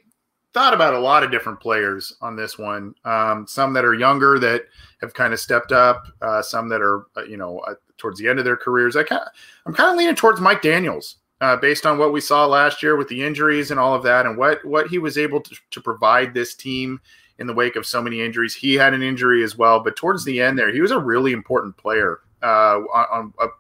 thought 0.53 0.75
about 0.75 0.95
a 0.95 0.99
lot 0.99 1.23
of 1.23 1.31
different 1.31 1.61
players 1.61 2.13
on 2.21 2.35
this 2.35 2.59
one. 2.59 2.93
Um, 3.05 3.47
some 3.47 3.73
that 3.73 3.85
are 3.85 3.95
younger 3.95 4.37
that 4.41 4.63
have 5.01 5.15
kind 5.15 5.33
of 5.33 5.39
stepped 5.39 5.71
up. 5.71 6.09
Uh, 6.21 6.43
some 6.43 6.69
that 6.71 6.81
are, 6.81 7.07
uh, 7.17 7.23
you 7.23 7.37
know, 7.37 7.61
uh, 7.61 7.75
towards 7.99 8.19
the 8.19 8.29
end 8.29 8.41
of 8.41 8.45
their 8.45 8.57
careers. 8.57 8.97
I 8.97 9.05
kind, 9.05 9.23
I'm 9.65 9.75
kind 9.75 9.91
of 9.91 9.97
leaning 9.97 10.17
towards 10.17 10.41
Mike 10.41 10.61
Daniels 10.61 11.17
uh, 11.41 11.57
based 11.57 11.87
on 11.87 11.99
what 11.99 12.13
we 12.13 12.21
saw 12.21 12.47
last 12.47 12.83
year 12.83 12.97
with 12.97 13.09
the 13.09 13.23
injuries 13.23 13.71
and 13.71 13.81
all 13.81 13.95
of 13.95 14.03
that, 14.03 14.27
and 14.27 14.37
what 14.37 14.65
what 14.65 14.89
he 14.89 14.99
was 14.99 15.17
able 15.17 15.41
to, 15.41 15.57
to 15.71 15.81
provide 15.81 16.35
this 16.35 16.55
team 16.55 17.01
in 17.39 17.47
the 17.47 17.55
wake 17.55 17.77
of 17.77 17.87
so 17.87 18.03
many 18.03 18.21
injuries. 18.21 18.55
He 18.55 18.75
had 18.75 18.93
an 18.93 19.03
injury 19.03 19.43
as 19.43 19.57
well, 19.57 19.81
but 19.81 19.97
towards 19.97 20.25
the 20.25 20.41
end 20.41 20.59
there, 20.59 20.73
he 20.73 20.81
was 20.81 20.91
a 20.91 20.99
really 20.99 21.33
important 21.33 21.77
player 21.77 22.21
uh, 22.43 22.81
on, 22.93 23.33
on 23.39 23.51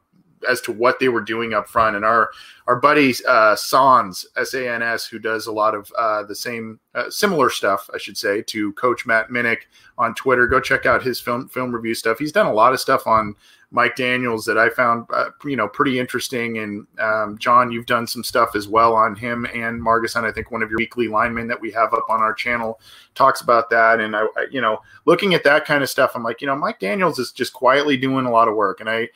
as 0.49 0.61
to 0.63 0.73
what 0.73 0.99
they 0.99 1.09
were 1.09 1.21
doing 1.21 1.53
up 1.53 1.69
front. 1.69 1.97
And 1.97 2.05
our 2.05 2.31
our 2.67 2.77
buddy 2.77 3.15
uh, 3.29 3.57
Sans 3.57 4.27
S 4.37 4.55
A 4.55 4.73
N 4.73 4.83
S, 4.83 5.07
who 5.07 5.19
does 5.19 5.47
a 5.47 5.53
lot 5.53 5.75
of 5.75 5.93
uh, 5.99 6.23
the 6.25 6.35
same 6.35 6.81
uh, 6.95 7.11
similar 7.11 7.51
stuff, 7.51 7.91
I 7.95 7.99
should 7.99 8.17
say, 8.17 8.43
to 8.43 8.73
Coach 8.75 9.07
Matt 9.07 9.29
Minnick 9.29 9.63
on 9.99 10.15
Twitter. 10.15 10.47
Go 10.47 10.61
check 10.61 10.87
out 10.87 11.03
his 11.03 11.21
film 11.21 11.49
film 11.49 11.73
review 11.73 11.95
stuff. 11.95 12.19
He's 12.19 12.33
done 12.33 12.47
a 12.47 12.55
lot 12.55 12.73
of 12.73 12.81
stuff 12.81 13.07
on 13.07 13.35
Mike 13.73 13.95
Daniels 13.95 14.45
that 14.47 14.59
I 14.59 14.69
found 14.69 15.07
uh, 15.11 15.31
you 15.45 15.57
know 15.57 15.69
pretty 15.69 15.99
interesting. 15.99 16.59
And 16.59 16.87
um, 16.99 17.39
John, 17.39 17.71
you've 17.71 17.87
done 17.87 18.07
some 18.07 18.25
stuff 18.25 18.57
as 18.57 18.67
well 18.67 18.95
on 18.95 19.15
him 19.15 19.47
and 19.55 19.81
Margus. 19.81 20.17
And 20.17 20.27
I 20.27 20.33
think 20.33 20.51
one 20.51 20.63
of 20.63 20.71
your 20.71 20.79
weekly 20.79 21.09
linemen 21.09 21.47
that 21.49 21.61
we 21.61 21.71
have 21.73 21.95
up 21.95 22.07
on 22.09 22.21
our 22.21 22.35
channel 22.35 22.81
talks 23.15 23.41
about 23.41 23.71
that. 23.71 24.01
And 24.01 24.17
I, 24.17 24.23
I, 24.37 24.47
you 24.51 24.61
know, 24.61 24.81
looking 25.07 25.35
at 25.35 25.45
that 25.45 25.65
kind 25.65 25.83
of 25.83 25.91
stuff, 25.91 26.13
I'm 26.15 26.25
like, 26.25 26.41
you 26.41 26.47
know, 26.47 26.57
Mike 26.57 26.81
Daniels 26.81 27.19
is 27.19 27.33
just 27.33 27.53
quietly 27.53 27.97
doing 27.97 28.27
a 28.27 28.31
lot 28.31 28.49
of 28.49 28.55
work, 28.55 28.81
and 28.81 28.91
I. 28.91 29.09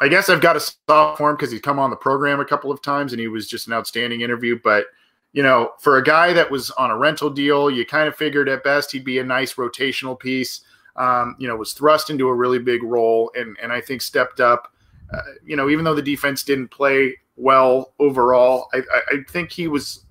I 0.00 0.08
guess 0.08 0.28
I've 0.28 0.40
got 0.40 0.56
a 0.56 0.60
soft 0.60 1.18
for 1.18 1.30
him 1.30 1.36
because 1.36 1.52
he's 1.52 1.60
come 1.60 1.78
on 1.78 1.88
the 1.88 1.94
program 1.94 2.40
a 2.40 2.44
couple 2.44 2.72
of 2.72 2.82
times 2.82 3.12
and 3.12 3.20
he 3.20 3.28
was 3.28 3.46
just 3.46 3.68
an 3.68 3.72
outstanding 3.72 4.22
interview. 4.22 4.58
But 4.60 4.86
you 5.34 5.40
know, 5.40 5.70
for 5.78 5.98
a 5.98 6.02
guy 6.02 6.32
that 6.32 6.50
was 6.50 6.72
on 6.72 6.90
a 6.90 6.98
rental 6.98 7.30
deal, 7.30 7.70
you 7.70 7.86
kind 7.86 8.08
of 8.08 8.16
figured 8.16 8.48
at 8.48 8.64
best 8.64 8.90
he'd 8.90 9.04
be 9.04 9.20
a 9.20 9.24
nice 9.24 9.54
rotational 9.54 10.18
piece 10.18 10.62
um, 10.96 11.36
you 11.38 11.48
know, 11.48 11.56
was 11.56 11.72
thrust 11.72 12.10
into 12.10 12.28
a 12.28 12.34
really 12.34 12.58
big 12.58 12.82
role 12.82 13.30
and, 13.34 13.56
and 13.62 13.72
I 13.72 13.80
think 13.80 14.02
stepped 14.02 14.40
up. 14.40 14.72
Uh, 15.12 15.20
you 15.44 15.56
know, 15.56 15.68
even 15.68 15.84
though 15.84 15.94
the 15.94 16.02
defense 16.02 16.42
didn't 16.42 16.68
play 16.68 17.16
well 17.36 17.92
overall, 17.98 18.68
I, 18.72 18.82
I, 19.08 19.16
think 19.28 19.50
he 19.50 19.68
was, 19.68 20.04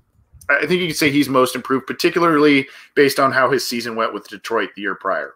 I 0.49 0.65
think 0.65 0.81
you 0.81 0.87
could 0.87 0.95
say 0.95 1.09
he's 1.09 1.29
most 1.29 1.55
improved, 1.55 1.87
particularly 1.87 2.67
based 2.95 3.19
on 3.19 3.31
how 3.31 3.49
his 3.49 3.67
season 3.67 3.95
went 3.95 4.13
with 4.13 4.27
Detroit 4.27 4.69
the 4.75 4.81
year 4.81 4.95
prior. 4.95 5.35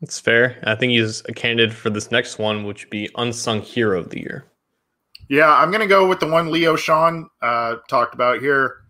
That's 0.00 0.20
fair. 0.20 0.58
I 0.64 0.74
think 0.74 0.92
he's 0.92 1.22
a 1.28 1.32
candidate 1.32 1.74
for 1.74 1.90
this 1.90 2.10
next 2.10 2.38
one, 2.38 2.64
which 2.64 2.84
would 2.84 2.90
be 2.90 3.08
unsung 3.16 3.62
hero 3.62 3.98
of 3.98 4.10
the 4.10 4.20
year. 4.20 4.44
Yeah, 5.28 5.50
I'm 5.50 5.70
going 5.70 5.80
to 5.80 5.86
go 5.86 6.06
with 6.06 6.20
the 6.20 6.26
one 6.26 6.50
Leo 6.50 6.76
Sean 6.76 7.30
uh, 7.40 7.76
talked 7.88 8.14
about 8.14 8.40
here 8.40 8.83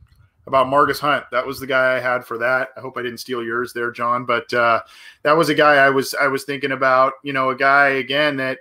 about 0.47 0.66
Margus 0.66 0.99
Hunt. 0.99 1.24
That 1.32 1.47
was 1.47 1.59
the 1.59 1.66
guy 1.66 1.97
I 1.97 2.01
had 2.01 2.24
for 2.24 2.38
that. 2.38 2.70
I 2.76 2.80
hope 2.80 2.97
I 2.97 3.03
didn't 3.03 3.18
steal 3.18 3.42
yours 3.42 3.72
there, 3.72 3.90
John. 3.90 4.24
But 4.24 4.53
uh, 4.53 4.82
that 5.22 5.36
was 5.36 5.49
a 5.49 5.55
guy 5.55 5.76
I 5.76 5.90
was 5.90 6.14
I 6.14 6.26
was 6.26 6.45
thinking 6.45 6.72
about. 6.72 7.14
You 7.22 7.32
know, 7.32 7.51
a 7.51 7.57
guy 7.57 7.88
again 7.88 8.36
that 8.36 8.59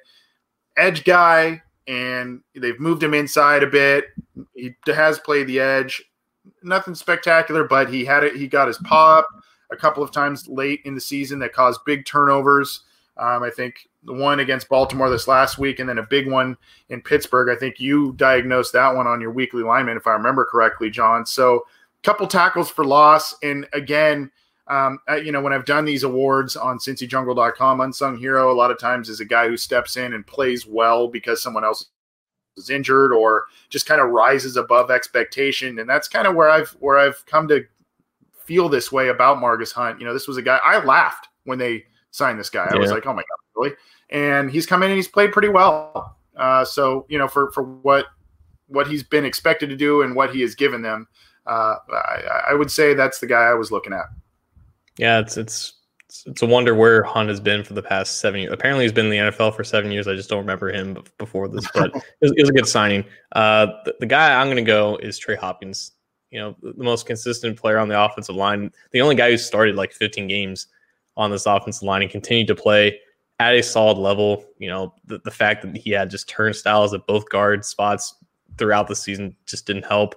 edge 0.77 1.03
guy, 1.03 1.61
and 1.87 2.41
they've 2.55 2.79
moved 2.79 3.03
him 3.03 3.13
inside 3.13 3.63
a 3.63 3.67
bit. 3.67 4.05
He 4.53 4.75
has 4.85 5.19
played 5.19 5.47
the 5.47 5.59
edge. 5.59 6.03
Nothing 6.61 6.95
spectacular, 6.95 7.65
but 7.65 7.89
he 7.89 8.05
had 8.05 8.23
it. 8.23 8.35
He 8.35 8.47
got 8.47 8.67
his 8.67 8.77
pop 8.79 9.27
a 9.71 9.75
couple 9.75 10.03
of 10.03 10.11
times 10.11 10.47
late 10.47 10.81
in 10.85 10.95
the 10.95 11.01
season 11.01 11.39
that 11.39 11.53
caused 11.53 11.81
big 11.85 12.05
turnovers. 12.05 12.81
Um, 13.17 13.43
I 13.43 13.49
think 13.49 13.87
the 14.05 14.13
one 14.13 14.39
against 14.39 14.69
Baltimore 14.69 15.09
this 15.09 15.27
last 15.27 15.57
week, 15.57 15.79
and 15.79 15.87
then 15.87 15.97
a 15.97 16.03
big 16.03 16.29
one 16.29 16.57
in 16.89 17.01
Pittsburgh. 17.01 17.49
I 17.49 17.57
think 17.57 17.79
you 17.79 18.13
diagnosed 18.13 18.73
that 18.73 18.95
one 18.95 19.07
on 19.07 19.21
your 19.21 19.31
weekly 19.31 19.63
lineman, 19.63 19.97
if 19.97 20.07
I 20.07 20.11
remember 20.11 20.45
correctly, 20.45 20.89
John. 20.89 21.25
So, 21.25 21.57
a 21.57 22.03
couple 22.03 22.27
tackles 22.27 22.69
for 22.69 22.83
loss, 22.83 23.35
and 23.43 23.67
again, 23.73 24.31
um, 24.67 24.99
you 25.23 25.31
know, 25.31 25.41
when 25.41 25.53
I've 25.53 25.65
done 25.65 25.85
these 25.85 26.03
awards 26.03 26.55
on 26.55 26.79
CincyJungle.com, 26.79 27.81
unsung 27.81 28.17
hero 28.17 28.51
a 28.51 28.55
lot 28.55 28.71
of 28.71 28.79
times 28.79 29.09
is 29.09 29.19
a 29.19 29.25
guy 29.25 29.47
who 29.47 29.57
steps 29.57 29.97
in 29.97 30.13
and 30.13 30.25
plays 30.25 30.65
well 30.65 31.07
because 31.07 31.41
someone 31.41 31.65
else 31.65 31.87
is 32.55 32.69
injured 32.69 33.11
or 33.11 33.45
just 33.69 33.85
kind 33.85 33.99
of 33.99 34.09
rises 34.09 34.55
above 34.55 34.89
expectation, 34.89 35.79
and 35.79 35.89
that's 35.89 36.07
kind 36.07 36.27
of 36.27 36.35
where 36.35 36.49
I've 36.49 36.69
where 36.79 36.97
I've 36.97 37.25
come 37.25 37.47
to 37.49 37.65
feel 38.45 38.69
this 38.69 38.91
way 38.91 39.09
about 39.09 39.37
Margus 39.37 39.73
Hunt. 39.73 39.99
You 39.99 40.05
know, 40.05 40.13
this 40.13 40.27
was 40.27 40.37
a 40.37 40.41
guy 40.41 40.59
I 40.63 40.83
laughed 40.83 41.27
when 41.45 41.57
they 41.57 41.85
signed 42.11 42.39
this 42.39 42.49
guy. 42.49 42.67
I 42.69 42.77
was 42.77 42.91
like, 42.91 43.05
oh 43.05 43.13
my 43.13 43.21
god, 43.21 43.42
really? 43.55 43.71
And 44.09 44.51
he's 44.51 44.65
come 44.65 44.83
in 44.83 44.89
and 44.89 44.97
he's 44.97 45.07
played 45.07 45.31
pretty 45.31 45.49
well. 45.49 46.17
Uh, 46.35 46.65
so 46.65 47.05
you 47.09 47.17
know, 47.17 47.27
for 47.27 47.51
for 47.51 47.63
what 47.63 48.07
what 48.67 48.87
he's 48.87 49.03
been 49.03 49.25
expected 49.25 49.69
to 49.69 49.75
do 49.75 50.01
and 50.01 50.15
what 50.15 50.33
he 50.33 50.41
has 50.41 50.55
given 50.55 50.81
them, 50.81 51.07
uh, 51.45 51.75
I, 51.91 52.41
I, 52.49 52.53
would 52.53 52.71
say 52.71 52.93
that's 52.93 53.19
the 53.19 53.27
guy 53.27 53.43
I 53.43 53.53
was 53.53 53.71
looking 53.71 53.93
at. 53.93 54.05
Yeah, 54.97 55.19
it's 55.19 55.37
it's 55.37 55.73
it's 56.25 56.41
a 56.41 56.45
wonder 56.45 56.75
where 56.75 57.03
Hunt 57.03 57.29
has 57.29 57.39
been 57.39 57.63
for 57.63 57.73
the 57.73 57.81
past 57.81 58.19
seven 58.19 58.41
years. 58.41 58.53
Apparently, 58.53 58.85
he's 58.85 58.91
been 58.91 59.05
in 59.05 59.11
the 59.11 59.31
NFL 59.31 59.55
for 59.55 59.63
seven 59.63 59.91
years. 59.91 60.07
I 60.07 60.15
just 60.15 60.29
don't 60.29 60.39
remember 60.39 60.71
him 60.71 60.97
before 61.17 61.47
this, 61.47 61.67
but 61.73 61.95
it, 61.95 62.03
was, 62.21 62.31
it 62.31 62.41
was 62.41 62.49
a 62.49 62.53
good 62.53 62.67
signing. 62.67 63.03
Uh, 63.33 63.67
the, 63.85 63.95
the 63.99 64.05
guy 64.05 64.39
I'm 64.39 64.47
going 64.47 64.57
to 64.57 64.63
go 64.63 64.97
is 64.97 65.17
Trey 65.17 65.35
Hopkins. 65.35 65.91
You 66.29 66.39
know, 66.39 66.55
the 66.61 66.83
most 66.83 67.05
consistent 67.05 67.59
player 67.59 67.77
on 67.77 67.87
the 67.87 68.01
offensive 68.01 68.35
line. 68.35 68.71
The 68.91 69.01
only 69.01 69.15
guy 69.15 69.29
who 69.29 69.37
started 69.37 69.75
like 69.75 69.91
15 69.91 70.27
games 70.27 70.67
on 71.15 71.29
this 71.29 71.45
offensive 71.45 71.83
line 71.83 72.01
and 72.01 72.09
continued 72.09 72.47
to 72.47 72.55
play 72.55 72.99
at 73.43 73.55
a 73.55 73.63
solid 73.63 73.97
level. 73.97 74.45
You 74.57 74.69
know, 74.69 74.93
the, 75.05 75.19
the 75.19 75.31
fact 75.31 75.63
that 75.63 75.77
he 75.77 75.91
had 75.91 76.09
just 76.09 76.29
turnstiles 76.29 76.93
at 76.93 77.05
both 77.07 77.29
guard 77.29 77.65
spots 77.65 78.15
throughout 78.57 78.87
the 78.87 78.95
season 78.95 79.35
just 79.45 79.65
didn't 79.65 79.85
help. 79.85 80.15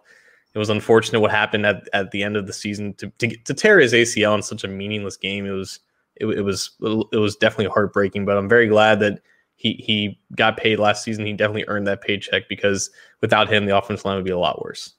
It 0.55 0.59
was 0.59 0.71
unfortunate 0.71 1.21
what 1.21 1.31
happened 1.31 1.67
at, 1.67 1.89
at 1.93 2.11
the 2.13 2.23
end 2.23 2.37
of 2.37 2.47
the 2.47 2.53
season 2.53 2.95
to, 2.95 3.11
to, 3.19 3.37
to 3.37 3.55
tear 3.55 3.79
his 3.79 3.93
ACL 3.93 4.35
in 4.35 4.43
such 4.43 4.65
a 4.65 4.69
meaningless 4.69 5.17
game. 5.17 5.47
It 5.47 5.51
was 5.51 5.81
it, 6.17 6.27
it 6.27 6.43
was 6.43 6.71
it 7.13 7.19
was 7.19 7.37
definitely 7.37 7.67
heartbreaking, 7.67 8.25
but 8.25 8.39
I'm 8.39 8.49
very 8.49 8.69
glad 8.69 9.01
that 9.01 9.21
he 9.57 9.75
he 9.75 10.19
got 10.35 10.57
paid 10.57 10.79
last 10.79 11.05
season. 11.05 11.27
He 11.27 11.33
definitely 11.33 11.65
earned 11.69 11.87
that 11.87 12.01
paycheck 12.01 12.49
because 12.49 12.91
without 13.21 13.53
him, 13.53 13.67
the 13.67 13.77
offensive 13.77 14.05
line 14.05 14.17
would 14.17 14.25
be 14.25 14.31
a 14.31 14.39
lot 14.39 14.63
worse. 14.63 14.95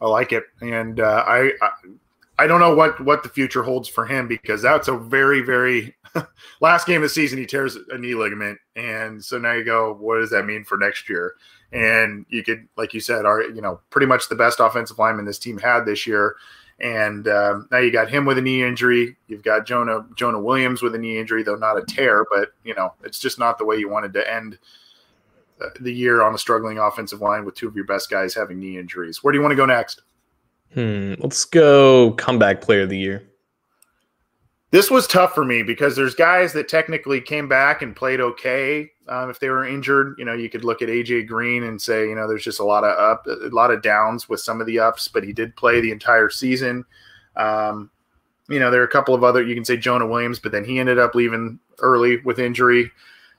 I 0.00 0.06
like 0.06 0.32
it, 0.32 0.44
and 0.60 1.00
uh, 1.00 1.24
I, 1.26 1.52
I 1.62 1.70
I 2.38 2.46
don't 2.46 2.60
know 2.60 2.74
what 2.74 3.00
what 3.04 3.22
the 3.22 3.28
future 3.28 3.62
holds 3.62 3.88
for 3.88 4.06
him 4.06 4.26
because 4.26 4.60
that's 4.60 4.88
a 4.88 4.96
very 4.96 5.40
very 5.40 5.94
last 6.60 6.86
game 6.86 6.96
of 6.96 7.02
the 7.02 7.08
season 7.08 7.38
he 7.38 7.46
tears 7.46 7.76
a 7.90 7.98
knee 7.98 8.14
ligament. 8.14 8.58
And 8.76 9.24
so 9.24 9.38
now 9.38 9.52
you 9.52 9.64
go 9.64 9.94
what 9.94 10.18
does 10.18 10.30
that 10.30 10.44
mean 10.44 10.64
for 10.64 10.76
next 10.76 11.08
year? 11.08 11.34
And 11.72 12.26
you 12.28 12.42
could 12.42 12.68
like 12.76 12.92
you 12.92 13.00
said 13.00 13.24
are 13.24 13.42
you 13.42 13.62
know 13.62 13.80
pretty 13.90 14.06
much 14.06 14.28
the 14.28 14.34
best 14.34 14.60
offensive 14.60 14.98
lineman 14.98 15.24
this 15.24 15.38
team 15.38 15.58
had 15.58 15.84
this 15.84 16.06
year. 16.06 16.36
And 16.80 17.28
um, 17.28 17.68
now 17.70 17.78
you 17.78 17.92
got 17.92 18.10
him 18.10 18.24
with 18.24 18.36
a 18.36 18.42
knee 18.42 18.64
injury. 18.64 19.16
You've 19.28 19.44
got 19.44 19.64
Jonah 19.64 20.04
Jonah 20.16 20.40
Williams 20.40 20.82
with 20.82 20.96
a 20.96 20.98
knee 20.98 21.18
injury 21.18 21.44
though 21.44 21.54
not 21.54 21.78
a 21.78 21.82
tear 21.82 22.26
but 22.32 22.52
you 22.64 22.74
know 22.74 22.94
it's 23.04 23.20
just 23.20 23.38
not 23.38 23.58
the 23.58 23.64
way 23.64 23.76
you 23.76 23.88
wanted 23.88 24.12
to 24.14 24.32
end 24.32 24.58
uh, 25.60 25.68
the 25.80 25.92
year 25.92 26.20
on 26.22 26.34
a 26.34 26.38
struggling 26.38 26.78
offensive 26.78 27.20
line 27.20 27.44
with 27.44 27.54
two 27.54 27.68
of 27.68 27.76
your 27.76 27.84
best 27.84 28.10
guys 28.10 28.34
having 28.34 28.58
knee 28.58 28.76
injuries. 28.76 29.22
Where 29.22 29.30
do 29.30 29.38
you 29.38 29.42
want 29.42 29.52
to 29.52 29.56
go 29.56 29.66
next 29.66 30.02
Hmm. 30.74 31.14
Let's 31.18 31.44
go 31.44 32.12
comeback 32.12 32.60
player 32.60 32.82
of 32.82 32.88
the 32.88 32.98
year. 32.98 33.22
This 34.72 34.90
was 34.90 35.06
tough 35.06 35.34
for 35.34 35.44
me 35.44 35.62
because 35.62 35.94
there's 35.94 36.16
guys 36.16 36.52
that 36.54 36.68
technically 36.68 37.20
came 37.20 37.48
back 37.48 37.82
and 37.82 37.94
played 37.94 38.20
okay. 38.20 38.90
Um, 39.08 39.30
if 39.30 39.38
they 39.38 39.48
were 39.48 39.64
injured, 39.64 40.16
you 40.18 40.24
know, 40.24 40.32
you 40.32 40.50
could 40.50 40.64
look 40.64 40.82
at 40.82 40.88
AJ 40.88 41.28
Green 41.28 41.62
and 41.62 41.80
say, 41.80 42.08
you 42.08 42.16
know, 42.16 42.26
there's 42.26 42.42
just 42.42 42.58
a 42.58 42.64
lot 42.64 42.82
of 42.82 42.98
up, 42.98 43.24
a 43.26 43.54
lot 43.54 43.70
of 43.70 43.82
downs 43.82 44.28
with 44.28 44.40
some 44.40 44.60
of 44.60 44.66
the 44.66 44.80
ups, 44.80 45.06
but 45.06 45.22
he 45.22 45.32
did 45.32 45.54
play 45.54 45.80
the 45.80 45.92
entire 45.92 46.28
season. 46.28 46.84
Um, 47.36 47.88
you 48.48 48.58
know, 48.58 48.68
there 48.68 48.80
are 48.80 48.84
a 48.84 48.88
couple 48.88 49.14
of 49.14 49.22
other. 49.22 49.44
You 49.44 49.54
can 49.54 49.64
say 49.64 49.76
Jonah 49.76 50.08
Williams, 50.08 50.40
but 50.40 50.50
then 50.50 50.64
he 50.64 50.80
ended 50.80 50.98
up 50.98 51.14
leaving 51.14 51.60
early 51.78 52.16
with 52.22 52.40
injury. 52.40 52.90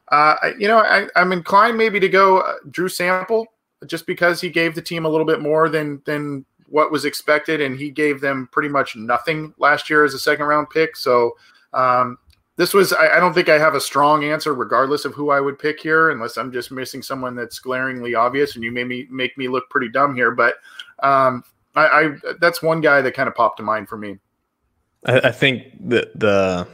Uh, 0.10 0.36
you 0.58 0.70
know, 0.70 0.78
I, 0.78 1.08
am 1.18 1.34
inclined 1.34 1.78
maybe 1.78 2.00
to 2.00 2.08
go 2.08 2.40
uh, 2.40 2.54
Drew 2.72 2.88
Sample 2.88 3.48
just 3.86 4.08
because 4.08 4.40
he 4.40 4.50
gave 4.50 4.74
the 4.74 4.82
team 4.82 5.06
a 5.06 5.10
little 5.10 5.26
bit 5.26 5.42
more 5.42 5.68
than 5.68 6.02
than 6.06 6.46
what 6.68 6.92
was 6.92 7.06
expected, 7.06 7.62
and 7.62 7.78
he 7.78 7.90
gave 7.90 8.22
them 8.22 8.50
pretty 8.52 8.70
much 8.70 8.96
nothing 8.96 9.54
last 9.58 9.90
year 9.90 10.04
as 10.04 10.14
a 10.14 10.20
second 10.20 10.46
round 10.46 10.70
pick. 10.70 10.96
So 10.96 11.36
um, 11.74 12.18
this 12.58 12.74
was 12.74 12.94
I, 12.94 13.18
I, 13.18 13.20
don't 13.20 13.34
think 13.34 13.50
I 13.50 13.60
have 13.60 13.76
a 13.76 13.82
strong 13.82 14.24
answer, 14.24 14.54
regardless 14.54 15.06
of 15.06 15.14
who 15.14 15.30
I 15.30 15.40
would 15.40 15.60
pick 15.60 15.80
here, 15.80 16.12
unless 16.12 16.38
I'm 16.38 16.52
just 16.52 16.72
missing 16.72 17.02
someone 17.02 17.36
that's 17.36 17.60
glaringly 17.60 18.16
obvious, 18.16 18.56
and 18.56 18.64
you 18.64 18.72
made 18.72 18.88
me 18.88 19.08
make 19.10 19.38
me 19.38 19.48
look 19.48 19.70
pretty 19.70 19.90
dumb 19.90 20.16
here. 20.16 20.32
But 20.32 20.56
um, 21.04 21.44
I, 21.76 21.86
I 21.86 22.34
that's 22.40 22.62
one 22.62 22.82
guy 22.82 23.02
that 23.02 23.14
kind 23.14 23.28
of 23.28 23.36
popped 23.36 23.58
to 23.58 23.64
mind 23.64 23.90
for 23.90 23.98
me. 23.98 24.18
I, 25.06 25.20
I 25.20 25.32
think 25.32 25.66
that 25.90 26.18
the 26.18 26.68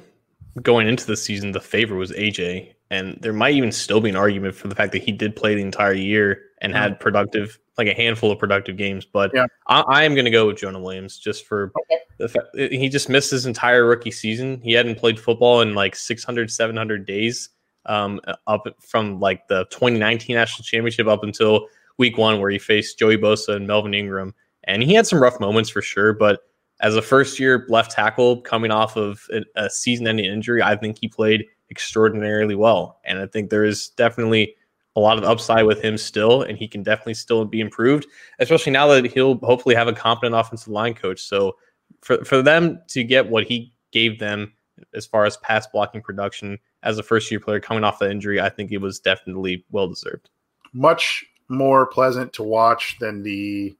going 0.62 0.88
into 0.88 1.06
the 1.06 1.18
season, 1.18 1.52
the 1.52 1.62
favor 1.62 1.96
was 1.96 2.12
AJ, 2.12 2.74
and 2.90 3.18
there 3.22 3.34
might 3.34 3.56
even 3.56 3.72
still 3.72 4.02
be 4.02 4.10
an 4.10 4.16
argument 4.16 4.56
for 4.56 4.68
the 4.68 4.76
fact 4.76 4.92
that 4.94 5.04
he 5.04 5.12
did 5.12 5.36
play 5.36 5.56
the 5.56 5.62
entire 5.62 5.94
year 5.94 6.44
and 6.62 6.74
had 6.76 7.00
productive 7.00 7.58
like 7.78 7.88
a 7.88 7.94
handful 7.94 8.32
of 8.32 8.38
productive 8.38 8.78
games. 8.78 9.06
But 9.06 9.32
yeah. 9.34 9.48
I, 9.68 9.82
I, 9.82 10.04
am 10.04 10.14
going 10.14 10.26
to 10.26 10.32
go 10.32 10.48
with 10.48 10.58
Jonah 10.58 10.80
Williams 10.80 11.18
just 11.18 11.46
for 11.46 11.72
okay. 11.82 12.02
the 12.20 12.28
fact 12.28 12.48
he 12.56 12.90
just 12.90 13.10
missed 13.10 13.32
his 13.32 13.46
entire 13.46 13.86
rookie 13.86 14.12
season. 14.12 14.62
He 14.62 14.74
hadn't 14.74 15.00
played 15.00 15.20
football 15.20 15.62
in 15.62 15.74
like 15.74 15.96
600, 15.96 16.52
700 16.52 17.06
days 17.06 17.50
um, 17.86 18.20
up 18.46 18.68
from 18.80 19.20
like 19.20 19.48
the 19.48 19.66
2019 19.72 20.36
national 20.36 20.64
championship 20.64 21.08
up 21.08 21.24
until 21.24 21.68
week 21.98 22.18
one, 22.18 22.40
where 22.40 22.52
he 22.52 22.60
faced 22.60 23.00
Joey 23.00 23.18
Bosa 23.18 23.56
and 23.56 23.66
Melvin 23.66 23.94
Ingram. 23.94 24.36
And 24.66 24.84
he 24.84 24.94
had 24.94 25.08
some 25.08 25.22
rough 25.22 25.40
moments 25.40 25.70
for 25.70 25.82
sure. 25.82 26.14
But 26.14 26.42
as 26.82 26.96
a 26.96 27.02
first 27.02 27.40
year 27.40 27.66
left 27.70 27.92
tackle 27.92 28.42
coming 28.42 28.72
off 28.72 28.98
of 28.98 29.28
a, 29.56 29.70
season 29.70 30.08
ending 30.08 30.26
injury, 30.26 30.62
I 30.62 30.76
think 30.76 30.98
he 31.00 31.08
played 31.08 31.46
extraordinarily 31.70 32.56
well. 32.56 33.00
And 33.06 33.20
I 33.20 33.28
think 33.28 33.50
there 33.50 33.64
is 33.64 33.90
definitely 33.90 34.56
a 34.96 35.00
lot 35.00 35.18
of 35.18 35.24
upside 35.24 35.66
with 35.66 35.82
him 35.82 35.98
still, 35.98 36.42
and 36.42 36.58
he 36.58 36.68
can 36.68 36.84
definitely 36.84 37.14
still 37.14 37.46
be 37.46 37.62
improved, 37.62 38.08
especially 38.40 38.74
now 38.74 38.88
that 38.88 39.06
he'll 39.06 39.38
hopefully 39.38 39.76
have 39.76 39.88
a 39.88 39.94
competent 39.94 40.36
offensive 40.36 40.68
line 40.68 40.94
coach. 40.94 41.22
So 41.22 41.56
for, 42.02 42.26
for 42.26 42.42
them 42.42 42.82
to 42.90 43.04
get 43.04 43.30
what 43.30 43.46
he 43.46 43.74
gave 43.92 44.20
them 44.20 44.52
as 44.94 45.06
far 45.06 45.26
as 45.26 45.38
pass 45.38 45.68
blocking 45.68 46.02
production 46.02 46.58
as 46.84 46.98
a 46.98 47.04
first 47.04 47.30
year 47.30 47.40
player 47.40 47.60
coming 47.60 47.84
off 47.84 48.00
the 48.00 48.10
injury, 48.10 48.42
I 48.42 48.50
think 48.50 48.72
it 48.72 48.80
was 48.80 49.00
definitely 49.00 49.64
well 49.70 49.88
deserved. 49.88 50.30
Much 50.74 51.26
more 51.48 51.86
pleasant 51.86 52.34
to 52.34 52.44
watch 52.44 52.98
than 53.00 53.22
the 53.22 53.76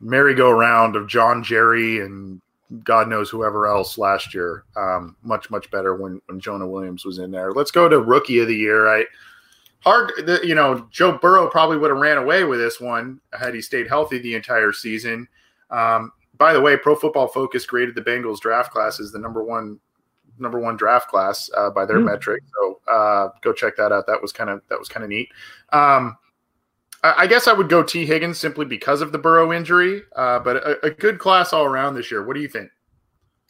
merry-go-round 0.00 0.96
of 0.96 1.06
John 1.06 1.42
Jerry 1.42 2.00
and 2.00 2.40
God 2.84 3.08
knows 3.08 3.28
whoever 3.28 3.66
else 3.66 3.98
last 3.98 4.32
year. 4.34 4.64
Um, 4.76 5.16
much 5.22 5.50
much 5.50 5.70
better 5.70 5.96
when 5.96 6.20
when 6.26 6.40
Jonah 6.40 6.68
Williams 6.68 7.04
was 7.04 7.18
in 7.18 7.30
there. 7.30 7.52
Let's 7.52 7.70
go 7.70 7.88
to 7.88 8.00
rookie 8.00 8.38
of 8.40 8.48
the 8.48 8.56
year. 8.56 8.88
I 8.88 9.06
hard, 9.80 10.12
you 10.44 10.54
know, 10.54 10.86
Joe 10.90 11.18
Burrow 11.18 11.48
probably 11.48 11.78
would 11.78 11.90
have 11.90 11.98
ran 11.98 12.18
away 12.18 12.44
with 12.44 12.60
this 12.60 12.80
one 12.80 13.20
had 13.32 13.54
he 13.54 13.60
stayed 13.60 13.88
healthy 13.88 14.18
the 14.18 14.34
entire 14.34 14.72
season. 14.72 15.26
Um, 15.70 16.12
by 16.36 16.52
the 16.52 16.60
way, 16.60 16.76
Pro 16.76 16.94
Football 16.94 17.28
Focus 17.28 17.66
graded 17.66 17.94
the 17.94 18.02
Bengals 18.02 18.40
draft 18.40 18.72
class 18.72 19.00
as 19.00 19.12
the 19.12 19.18
number 19.18 19.42
one 19.42 19.80
number 20.38 20.58
one 20.58 20.76
draft 20.76 21.08
class 21.08 21.50
uh, 21.56 21.70
by 21.70 21.84
their 21.84 21.98
mm. 21.98 22.06
metric. 22.06 22.42
So 22.58 22.80
uh, 22.90 23.28
go 23.42 23.52
check 23.52 23.76
that 23.76 23.92
out. 23.92 24.06
That 24.06 24.22
was 24.22 24.32
kind 24.32 24.48
of 24.48 24.62
that 24.68 24.78
was 24.78 24.88
kind 24.88 25.04
of 25.04 25.10
neat. 25.10 25.28
Um, 25.72 26.16
I, 27.02 27.26
guess 27.26 27.48
I 27.48 27.52
would 27.52 27.68
go 27.68 27.82
Tee 27.82 28.04
Higgins 28.04 28.38
simply 28.38 28.66
because 28.66 29.00
of 29.00 29.12
the 29.12 29.18
Burrow 29.18 29.52
injury, 29.52 30.02
uh, 30.16 30.38
but 30.40 30.56
a, 30.56 30.86
a, 30.86 30.90
good 30.90 31.18
class 31.18 31.52
all 31.52 31.64
around 31.64 31.94
this 31.94 32.10
year. 32.10 32.24
What 32.24 32.34
do 32.34 32.40
you 32.40 32.48
think? 32.48 32.70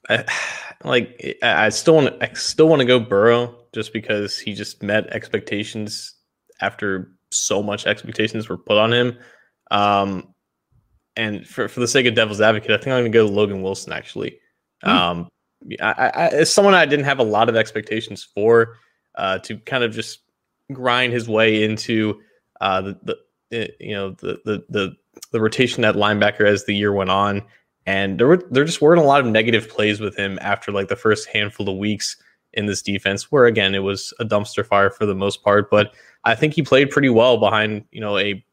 I, 0.09 0.25
like 0.85 1.39
I 1.43 1.69
still 1.69 1.97
want 1.97 2.23
I 2.23 2.33
still 2.35 2.69
want 2.69 2.81
to 2.81 2.87
go 2.87 3.01
Burrow 3.01 3.65
just 3.75 3.93
because 3.93 4.39
he 4.39 4.55
just 4.55 4.83
met 4.83 5.09
expectations 5.09 6.15
after 6.61 7.13
so 7.31 7.63
much 7.63 7.87
expectations 7.87 8.49
were 8.49 8.59
put 8.59 8.77
on 8.77 8.93
him. 8.93 9.19
Um, 9.71 10.35
and 11.17 11.47
for, 11.47 11.69
for 11.69 11.81
the 11.81 11.89
sake 11.89 12.07
of 12.07 12.15
devil's 12.15 12.41
advocate, 12.41 12.71
I 12.71 12.77
think 12.77 12.89
I'm 12.89 13.03
going 13.03 13.13
to 13.13 13.19
go 13.19 13.27
Logan 13.27 13.63
Wilson 13.63 13.93
actually. 13.93 14.39
Mm. 14.85 14.89
Um, 14.89 15.29
I, 15.81 15.93
I, 15.93 16.29
as 16.29 16.53
someone 16.53 16.75
I 16.75 16.87
didn't 16.87 17.05
have 17.05 17.19
a 17.19 17.25
lot 17.25 17.49
of 17.49 17.57
expectations 17.57 18.27
for, 18.35 18.77
uh, 19.17 19.39
to 19.41 19.59
kind 19.59 19.85
of 19.85 19.93
just 19.93 20.21
grind 20.73 21.13
his 21.13 21.29
way 21.29 21.65
into 21.65 22.21
uh, 22.61 22.81
the, 22.81 22.99
the 23.03 23.17
you 23.51 23.95
know 23.95 24.13
the, 24.13 24.41
the 24.45 24.65
the 24.69 24.97
the 25.33 25.41
rotation 25.41 25.85
at 25.85 25.95
linebacker 25.95 26.47
as 26.47 26.65
the 26.65 26.75
year 26.75 26.93
went 26.93 27.11
on, 27.11 27.43
and 27.87 28.19
there 28.19 28.27
were 28.27 28.43
there 28.51 28.65
just 28.65 28.81
weren't 28.81 29.01
a 29.01 29.05
lot 29.05 29.21
of 29.21 29.27
negative 29.27 29.69
plays 29.69 30.01
with 30.01 30.17
him 30.17 30.39
after 30.41 30.73
like 30.73 30.89
the 30.89 30.97
first 30.97 31.29
handful 31.29 31.69
of 31.69 31.77
weeks 31.77 32.17
in 32.53 32.67
this 32.67 32.83
defense, 32.83 33.31
where 33.31 33.47
again 33.47 33.75
it 33.75 33.81
was 33.81 34.13
a 34.19 34.25
dumpster 34.25 34.65
fire 34.65 34.91
for 34.91 35.07
the 35.07 35.15
most 35.15 35.43
part. 35.43 35.71
But 35.71 35.95
I 36.25 36.35
think 36.35 36.55
he 36.55 36.63
played 36.63 36.91
pretty 36.91 37.09
well 37.09 37.39
behind 37.39 37.85
you 37.91 38.01
know 38.01 38.19
a 38.19 38.45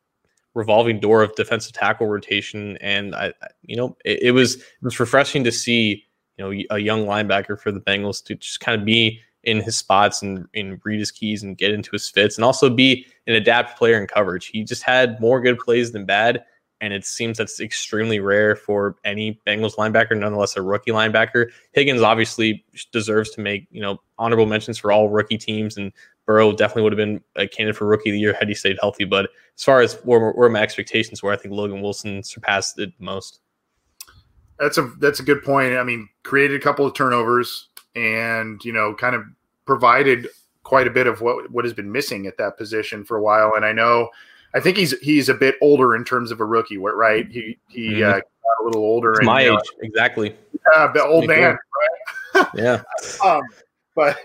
revolving 0.53 0.99
door 0.99 1.21
of 1.21 1.35
defensive 1.35 1.73
tackle 1.73 2.07
rotation, 2.07 2.77
and 2.77 3.15
I 3.15 3.33
you 3.63 3.75
know 3.75 3.95
it, 4.05 4.23
it 4.23 4.31
was 4.31 4.55
it 4.55 4.83
was 4.83 4.99
refreshing 4.99 5.43
to 5.43 5.51
see 5.51 6.03
you 6.37 6.45
know 6.45 6.63
a 6.71 6.79
young 6.79 7.05
linebacker 7.05 7.59
for 7.59 7.71
the 7.71 7.81
Bengals 7.81 8.23
to 8.25 8.35
just 8.35 8.59
kind 8.59 8.79
of 8.79 8.85
be 8.85 9.19
in 9.43 9.61
his 9.61 9.77
spots 9.77 10.21
and, 10.21 10.45
and 10.55 10.81
read 10.83 10.99
his 10.99 11.11
keys 11.11 11.41
and 11.41 11.57
get 11.57 11.71
into 11.71 11.89
his 11.91 12.09
fits 12.09 12.37
and 12.37 12.43
also 12.43 12.69
be 12.69 13.05
an 13.27 13.35
adapt 13.35 13.77
player 13.77 13.99
in 13.99 14.07
coverage. 14.07 14.47
He 14.47 14.63
just 14.63 14.83
had 14.83 15.19
more 15.19 15.41
good 15.41 15.59
plays 15.59 15.91
than 15.91 16.05
bad 16.05 16.43
and 16.81 16.93
it 16.93 17.05
seems 17.05 17.37
that's 17.37 17.59
extremely 17.59 18.19
rare 18.19 18.55
for 18.55 18.95
any 19.03 19.39
Bengals 19.47 19.75
linebacker, 19.75 20.17
nonetheless 20.17 20.55
a 20.55 20.61
rookie 20.61 20.91
linebacker. 20.91 21.49
Higgins 21.71 22.01
obviously 22.01 22.63
deserves 22.91 23.31
to 23.31 23.41
make 23.41 23.67
you 23.71 23.81
know 23.81 23.99
honorable 24.17 24.45
mentions 24.45 24.77
for 24.77 24.91
all 24.91 25.09
rookie 25.09 25.37
teams, 25.37 25.77
and 25.77 25.91
Burrow 26.25 26.51
definitely 26.51 26.83
would 26.83 26.93
have 26.93 26.97
been 26.97 27.21
a 27.35 27.47
candidate 27.47 27.77
for 27.77 27.87
rookie 27.87 28.09
of 28.09 28.13
the 28.13 28.19
year 28.19 28.33
had 28.33 28.47
he 28.47 28.53
stayed 28.53 28.77
healthy. 28.79 29.05
But 29.05 29.29
as 29.57 29.63
far 29.63 29.81
as 29.81 29.95
where, 30.03 30.31
where 30.31 30.49
my 30.49 30.61
expectations 30.61 31.23
were, 31.23 31.31
I 31.31 31.37
think 31.37 31.53
Logan 31.53 31.81
Wilson 31.81 32.23
surpassed 32.23 32.79
it 32.79 32.93
most. 32.99 33.39
That's 34.59 34.77
a 34.77 34.91
that's 34.99 35.19
a 35.19 35.23
good 35.23 35.43
point. 35.43 35.73
I 35.73 35.83
mean, 35.83 36.09
created 36.23 36.59
a 36.59 36.63
couple 36.63 36.85
of 36.85 36.93
turnovers, 36.93 37.69
and 37.95 38.63
you 38.63 38.73
know, 38.73 38.93
kind 38.93 39.15
of 39.15 39.23
provided 39.65 40.27
quite 40.67 40.85
a 40.85 40.91
bit 40.91 41.07
of 41.07 41.21
what 41.21 41.49
what 41.49 41.63
has 41.63 41.73
been 41.73 41.89
missing 41.89 42.27
at 42.27 42.37
that 42.37 42.57
position 42.57 43.05
for 43.05 43.15
a 43.15 43.21
while. 43.21 43.53
And 43.55 43.63
I 43.63 43.71
know 43.71 44.09
I 44.53 44.59
think 44.59 44.75
he's 44.75 44.91
he's 44.99 45.29
a 45.29 45.33
bit 45.33 45.55
older 45.61 45.95
in 45.95 46.03
terms 46.03 46.29
of 46.29 46.41
a 46.41 46.45
rookie, 46.45 46.77
right? 46.77 47.25
He 47.31 47.57
he 47.69 47.91
mm-hmm. 47.91 48.03
uh, 48.03 48.19
got 48.19 48.61
a 48.61 48.65
little 48.65 48.83
older. 48.83 49.11
It's 49.11 49.19
and, 49.19 49.27
my 49.27 49.43
age, 49.43 49.49
know, 49.51 49.59
exactly. 49.81 50.35
Yeah, 50.75 50.91
the 50.93 51.05
old 51.05 51.25
man, 51.25 51.57
right? 52.35 52.47
yeah. 52.53 52.81
um, 53.25 53.43
but 53.95 54.17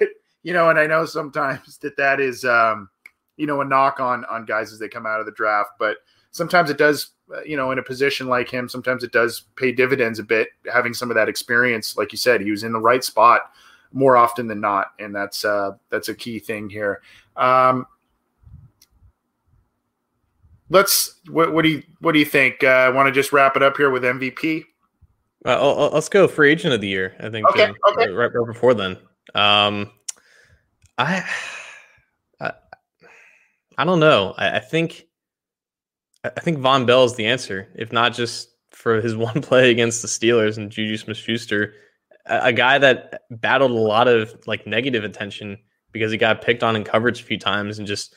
you 0.42 0.52
know, 0.52 0.68
and 0.68 0.80
I 0.80 0.88
know 0.88 1.06
sometimes 1.06 1.78
that 1.78 1.96
that 1.96 2.18
is 2.18 2.44
um, 2.44 2.88
you 3.36 3.46
know 3.46 3.60
a 3.60 3.64
knock 3.64 4.00
on 4.00 4.24
on 4.24 4.44
guys 4.44 4.72
as 4.72 4.80
they 4.80 4.88
come 4.88 5.06
out 5.06 5.20
of 5.20 5.26
the 5.26 5.32
draft, 5.32 5.70
but 5.78 5.98
sometimes 6.32 6.70
it 6.70 6.78
does 6.78 7.10
uh, 7.32 7.42
you 7.42 7.56
know 7.56 7.70
in 7.70 7.78
a 7.78 7.82
position 7.84 8.26
like 8.26 8.50
him 8.50 8.68
sometimes 8.68 9.04
it 9.04 9.12
does 9.12 9.44
pay 9.54 9.70
dividends 9.70 10.18
a 10.18 10.24
bit 10.24 10.48
having 10.72 10.92
some 10.92 11.10
of 11.10 11.14
that 11.14 11.28
experience 11.28 11.94
like 11.96 12.10
you 12.10 12.16
said 12.16 12.40
he 12.40 12.50
was 12.50 12.64
in 12.64 12.72
the 12.72 12.80
right 12.80 13.04
spot 13.04 13.52
more 13.92 14.16
often 14.16 14.46
than 14.46 14.60
not 14.60 14.92
and 14.98 15.14
that's 15.14 15.44
uh 15.44 15.72
that's 15.90 16.08
a 16.08 16.14
key 16.14 16.38
thing 16.38 16.68
here 16.68 17.00
um 17.36 17.86
let's 20.72 21.20
what, 21.30 21.52
what 21.52 21.62
do 21.62 21.68
you 21.68 21.82
what 22.00 22.12
do 22.12 22.18
you 22.18 22.24
think? 22.24 22.64
I 22.64 22.86
uh, 22.86 22.92
want 22.92 23.06
to 23.06 23.12
just 23.12 23.32
wrap 23.32 23.56
it 23.56 23.62
up 23.62 23.76
here 23.76 23.90
with 23.90 24.02
MVP. 24.02 24.64
Uh, 25.44 25.88
let's 25.90 26.08
go 26.08 26.26
free 26.26 26.50
agent 26.50 26.72
of 26.72 26.80
the 26.80 26.88
year. 26.88 27.14
I 27.20 27.28
think 27.28 27.46
okay, 27.48 27.64
uh, 27.66 27.90
okay. 27.92 28.10
Right, 28.10 28.30
right, 28.32 28.46
before 28.46 28.74
then. 28.74 28.96
Um, 29.34 29.90
I, 30.98 31.24
I, 32.40 32.52
I 33.76 33.84
don't 33.84 33.98
know. 34.00 34.34
I, 34.36 34.56
I, 34.56 34.60
think, 34.60 35.06
I 36.22 36.28
think 36.28 36.58
Vonn 36.58 36.86
Bell 36.86 37.04
is 37.04 37.16
the 37.16 37.26
answer. 37.26 37.68
If 37.74 37.92
not 37.92 38.14
just 38.14 38.50
for 38.70 39.00
his 39.00 39.16
one 39.16 39.42
play 39.42 39.70
against 39.72 40.00
the 40.00 40.08
Steelers 40.08 40.58
and 40.58 40.70
Juju 40.70 40.96
Smith-Schuster, 40.96 41.64
a, 41.64 41.72
a 42.26 42.52
guy 42.52 42.78
that 42.78 43.22
battled 43.30 43.70
a 43.70 43.74
lot 43.74 44.08
of 44.08 44.34
like 44.46 44.66
negative 44.66 45.04
attention 45.04 45.58
because 45.92 46.12
he 46.12 46.18
got 46.18 46.42
picked 46.42 46.62
on 46.62 46.76
in 46.76 46.84
coverage 46.84 47.20
a 47.20 47.24
few 47.24 47.38
times 47.38 47.78
and 47.78 47.86
just 47.86 48.14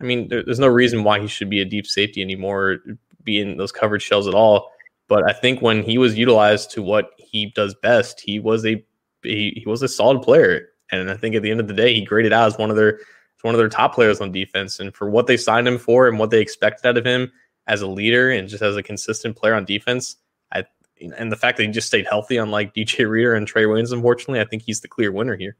I 0.00 0.04
mean, 0.04 0.28
there, 0.28 0.42
there's 0.44 0.60
no 0.60 0.68
reason 0.68 1.04
why 1.04 1.20
he 1.20 1.26
should 1.26 1.50
be 1.50 1.60
a 1.60 1.64
deep 1.64 1.86
safety 1.86 2.22
anymore, 2.22 2.78
be 3.24 3.40
in 3.40 3.56
those 3.56 3.72
coverage 3.72 4.02
shells 4.02 4.28
at 4.28 4.34
all. 4.34 4.70
But 5.08 5.28
I 5.28 5.32
think 5.32 5.60
when 5.60 5.82
he 5.82 5.98
was 5.98 6.16
utilized 6.16 6.70
to 6.72 6.82
what 6.82 7.10
he 7.18 7.46
does 7.46 7.74
best, 7.82 8.20
he 8.20 8.38
was 8.38 8.64
a 8.64 8.84
he, 9.22 9.60
he 9.62 9.64
was 9.66 9.82
a 9.82 9.88
solid 9.88 10.22
player. 10.22 10.68
And 10.92 11.10
I 11.10 11.16
think 11.16 11.34
at 11.34 11.42
the 11.42 11.50
end 11.50 11.60
of 11.60 11.68
the 11.68 11.74
day, 11.74 11.94
he 11.94 12.04
graded 12.04 12.32
out 12.32 12.46
as 12.46 12.58
one 12.58 12.70
of 12.70 12.76
their 12.76 13.00
one 13.42 13.54
of 13.54 13.58
their 13.58 13.68
top 13.68 13.94
players 13.94 14.20
on 14.20 14.32
defense. 14.32 14.80
And 14.80 14.94
for 14.94 15.08
what 15.08 15.26
they 15.26 15.36
signed 15.36 15.66
him 15.66 15.78
for 15.78 16.08
and 16.08 16.18
what 16.18 16.30
they 16.30 16.40
expected 16.40 16.86
out 16.86 16.98
of 16.98 17.04
him 17.04 17.32
as 17.66 17.82
a 17.82 17.86
leader 17.86 18.30
and 18.30 18.48
just 18.48 18.62
as 18.62 18.76
a 18.76 18.82
consistent 18.82 19.36
player 19.36 19.54
on 19.54 19.64
defense, 19.64 20.16
I 20.52 20.64
and 21.00 21.32
the 21.32 21.36
fact 21.36 21.56
that 21.56 21.64
he 21.64 21.70
just 21.70 21.86
stayed 21.86 22.06
healthy, 22.06 22.36
unlike 22.36 22.74
DJ 22.74 23.08
Reader 23.08 23.34
and 23.34 23.50
Trae 23.50 23.66
Waynes, 23.66 23.92
unfortunately, 23.92 24.40
I 24.40 24.44
think 24.44 24.62
he's 24.62 24.80
the 24.80 24.88
clear 24.88 25.12
winner 25.12 25.36
here. 25.36 25.56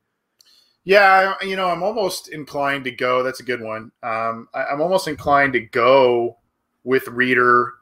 Yeah, 0.84 1.34
you 1.42 1.56
know, 1.56 1.68
I'm 1.68 1.82
almost 1.82 2.28
inclined 2.28 2.84
to 2.84 2.90
go. 2.90 3.22
That's 3.22 3.40
a 3.40 3.44
good 3.44 3.60
one. 3.60 3.92
Um, 4.02 4.48
I, 4.54 4.64
I'm 4.64 4.80
almost 4.80 5.06
inclined 5.06 5.52
to 5.54 5.60
go 5.60 6.38
with 6.84 7.06
Reader 7.08 7.74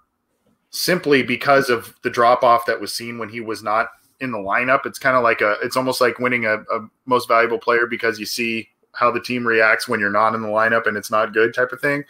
simply 0.71 1.23
because 1.23 1.71
of 1.71 1.95
the 2.03 2.11
drop 2.11 2.43
off 2.43 2.67
that 2.67 2.81
was 2.81 2.93
seen 2.93 3.19
when 3.19 3.29
he 3.29 3.41
was 3.41 3.63
not 3.63 3.89
in 4.21 4.33
the 4.33 4.39
lineup. 4.39 4.87
It's 4.87 4.99
kind 4.99 5.17
of 5.17 5.23
like 5.23 5.41
a, 5.41 5.57
it's 5.63 5.77
almost 5.77 6.01
like 6.01 6.19
winning 6.19 6.47
a, 6.47 6.55
a, 6.55 6.89
most 7.05 7.29
valuable 7.29 7.59
player 7.59 7.87
because 7.87 8.19
you 8.19 8.27
see 8.27 8.69
how 8.93 9.11
the 9.11 9.21
team 9.21 9.47
reacts 9.47 9.87
when 9.87 10.01
you're 10.01 10.11
not 10.11 10.35
in 10.35 10.43
the 10.43 10.49
lineup 10.49 10.87
and 10.87 10.97
it's 10.97 11.11
not 11.11 11.33
good 11.33 11.55
type 11.55 11.73
of 11.73 11.81
thing. 11.81 12.05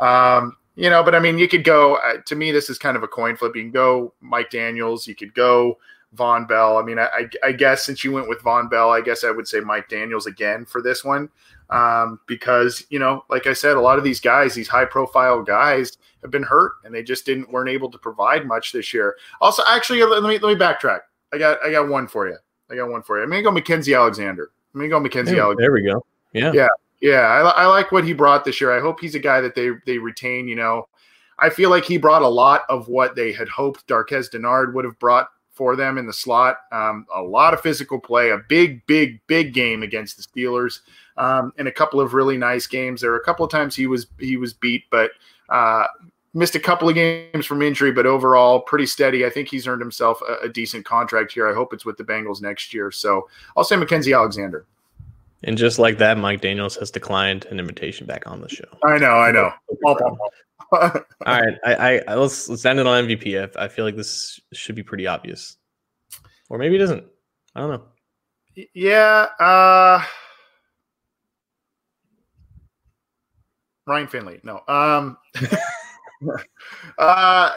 Um, 0.00 0.56
you 0.74 0.90
know, 0.90 1.02
but 1.02 1.14
I 1.14 1.20
mean, 1.20 1.38
you 1.38 1.48
could 1.48 1.64
go, 1.64 1.96
uh, 1.96 2.18
to 2.26 2.34
me, 2.34 2.52
this 2.52 2.70
is 2.70 2.78
kind 2.78 2.96
of 2.96 3.02
a 3.02 3.08
coin 3.08 3.36
flip. 3.36 3.56
You 3.56 3.62
can 3.62 3.70
go 3.70 4.14
Mike 4.20 4.50
Daniels, 4.50 5.06
you 5.06 5.14
could 5.14 5.34
go 5.34 5.78
Vonn 6.16 6.46
Bell. 6.46 6.78
I 6.78 6.82
mean, 6.82 6.98
I, 6.98 7.28
I, 7.42 7.52
guess 7.52 7.84
since 7.84 8.04
you 8.04 8.12
went 8.12 8.28
with 8.28 8.40
Vonn 8.40 8.70
Bell, 8.70 8.90
I 8.90 9.00
guess 9.00 9.24
I 9.24 9.30
would 9.30 9.48
say 9.48 9.60
Mike 9.60 9.88
Daniels 9.88 10.26
again 10.26 10.64
for 10.64 10.82
this 10.82 11.04
one. 11.04 11.30
Um, 11.70 12.20
because, 12.26 12.84
you 12.90 12.98
know, 12.98 13.24
like 13.30 13.46
I 13.46 13.54
said, 13.54 13.76
a 13.76 13.80
lot 13.80 13.96
of 13.96 14.04
these 14.04 14.20
guys, 14.20 14.54
these 14.54 14.68
high 14.68 14.84
profile 14.84 15.42
guys, 15.42 15.96
have 16.22 16.30
been 16.30 16.42
hurt 16.42 16.72
and 16.84 16.94
they 16.94 17.02
just 17.02 17.26
didn't 17.26 17.50
weren't 17.50 17.68
able 17.68 17.90
to 17.90 17.98
provide 17.98 18.46
much 18.46 18.72
this 18.72 18.94
year. 18.94 19.16
Also, 19.40 19.62
actually, 19.68 20.02
let 20.04 20.22
me 20.22 20.38
let 20.38 20.42
me 20.42 20.54
backtrack. 20.54 21.00
I 21.32 21.38
got 21.38 21.58
I 21.64 21.70
got 21.70 21.88
one 21.88 22.06
for 22.08 22.28
you. 22.28 22.36
I 22.70 22.76
got 22.76 22.88
one 22.88 23.02
for 23.02 23.18
you. 23.18 23.24
I'm 23.24 23.30
gonna 23.30 23.42
go 23.42 23.50
Mackensie 23.50 23.96
Alexander. 23.96 24.50
I'm 24.74 24.80
gonna 24.80 24.88
go 24.88 25.00
Mackensie 25.00 25.40
Alexander. 25.40 25.56
There 25.56 25.72
we 25.72 25.82
go. 25.82 26.04
Yeah. 26.32 26.52
Yeah. 26.52 26.68
Yeah. 27.02 27.20
I, 27.20 27.64
I 27.64 27.66
like 27.66 27.92
what 27.92 28.04
he 28.04 28.14
brought 28.14 28.46
this 28.46 28.60
year. 28.60 28.72
I 28.72 28.80
hope 28.80 29.00
he's 29.00 29.14
a 29.14 29.20
guy 29.20 29.42
that 29.42 29.54
they 29.54 29.72
they 29.84 29.98
retain, 29.98 30.48
you 30.48 30.56
know. 30.56 30.88
I 31.38 31.50
feel 31.50 31.68
like 31.68 31.84
he 31.84 31.98
brought 31.98 32.22
a 32.22 32.28
lot 32.28 32.62
of 32.68 32.88
what 32.88 33.16
they 33.16 33.32
had 33.32 33.48
hoped 33.48 33.86
Darqueze 33.86 34.30
Dennard 34.30 34.72
would 34.74 34.84
have 34.84 34.98
brought 34.98 35.28
for 35.50 35.76
them 35.76 35.98
in 35.98 36.06
the 36.06 36.12
slot. 36.12 36.58
Um, 36.72 37.06
a 37.14 37.22
lot 37.22 37.52
of 37.52 37.60
physical 37.60 38.00
play, 38.00 38.30
a 38.30 38.38
big, 38.48 38.84
big, 38.86 39.20
big 39.26 39.52
game 39.52 39.82
against 39.82 40.16
the 40.16 40.22
Steelers, 40.22 40.80
um, 41.16 41.52
and 41.58 41.68
a 41.68 41.72
couple 41.72 42.00
of 42.00 42.14
really 42.14 42.38
nice 42.38 42.66
games. 42.66 43.00
There 43.00 43.10
were 43.10 43.18
a 43.18 43.24
couple 43.24 43.44
of 43.44 43.50
times 43.50 43.76
he 43.76 43.86
was 43.86 44.06
he 44.18 44.36
was 44.36 44.52
beat, 44.52 44.84
but 44.90 45.10
uh, 45.48 45.86
missed 46.32 46.54
a 46.54 46.60
couple 46.60 46.88
of 46.88 46.94
games 46.94 47.44
from 47.44 47.60
injury. 47.60 47.92
But 47.92 48.06
overall, 48.06 48.60
pretty 48.60 48.86
steady. 48.86 49.26
I 49.26 49.30
think 49.30 49.48
he's 49.48 49.66
earned 49.66 49.82
himself 49.82 50.20
a, 50.28 50.46
a 50.46 50.48
decent 50.48 50.84
contract 50.84 51.32
here. 51.32 51.48
I 51.48 51.54
hope 51.54 51.74
it's 51.74 51.84
with 51.84 51.96
the 51.96 52.04
Bengals 52.04 52.40
next 52.40 52.72
year. 52.72 52.90
So 52.90 53.28
I'll 53.56 53.64
say 53.64 53.76
Mackensie 53.76 54.16
Alexander. 54.16 54.64
And 55.44 55.58
just 55.58 55.78
like 55.78 55.98
that, 55.98 56.18
Mike 56.18 56.40
Daniels 56.40 56.76
has 56.76 56.90
declined 56.90 57.46
an 57.46 57.58
invitation 57.58 58.06
back 58.06 58.26
on 58.26 58.40
the 58.40 58.48
show. 58.48 58.64
I 58.84 58.98
know, 58.98 59.12
I 59.12 59.32
know. 59.32 59.52
All 60.72 61.02
right, 61.26 61.58
I, 61.64 62.00
I, 62.08 62.14
let's 62.14 62.48
let's 62.48 62.64
end 62.64 62.78
it 62.78 62.86
on 62.86 63.04
MVP. 63.06 63.56
I, 63.56 63.64
I 63.64 63.68
feel 63.68 63.84
like 63.84 63.96
this 63.96 64.40
should 64.52 64.74
be 64.74 64.82
pretty 64.82 65.06
obvious, 65.06 65.56
or 66.48 66.58
maybe 66.58 66.76
it 66.76 66.80
isn't. 66.80 67.04
I 67.54 67.60
don't 67.60 67.70
know. 67.70 67.82
Yeah. 68.74 69.26
Uh, 69.38 70.02
Ryan 73.86 74.06
Finley. 74.06 74.40
No. 74.42 74.62
Um, 74.68 75.18
uh, 76.98 77.52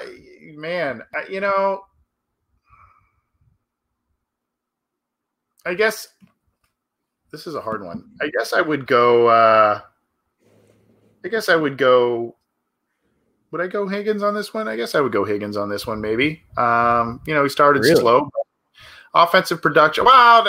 man, 0.55 1.01
you 1.29 1.39
know, 1.39 1.83
I 5.65 5.73
guess 5.73 6.07
this 7.35 7.47
is 7.47 7.55
a 7.55 7.61
hard 7.61 7.83
one. 7.83 8.05
I 8.21 8.29
guess 8.29 8.53
I 8.53 8.61
would 8.61 8.87
go. 8.87 9.27
Uh, 9.27 9.81
I 11.25 11.27
guess 11.27 11.49
I 11.49 11.57
would 11.57 11.77
go. 11.77 12.37
Would 13.51 13.59
I 13.59 13.67
go 13.67 13.87
Higgins 13.89 14.23
on 14.23 14.33
this 14.33 14.53
one? 14.53 14.69
I 14.69 14.77
guess 14.77 14.95
I 14.95 15.01
would 15.01 15.11
go 15.11 15.25
Higgins 15.25 15.57
on 15.57 15.69
this 15.69 15.85
one. 15.85 15.99
Maybe. 15.99 16.43
Um, 16.55 17.21
you 17.27 17.33
know, 17.33 17.43
he 17.43 17.49
started 17.49 17.83
really? 17.83 17.99
slow. 17.99 18.29
Offensive 19.13 19.61
production. 19.61 20.05
Wow. 20.05 20.45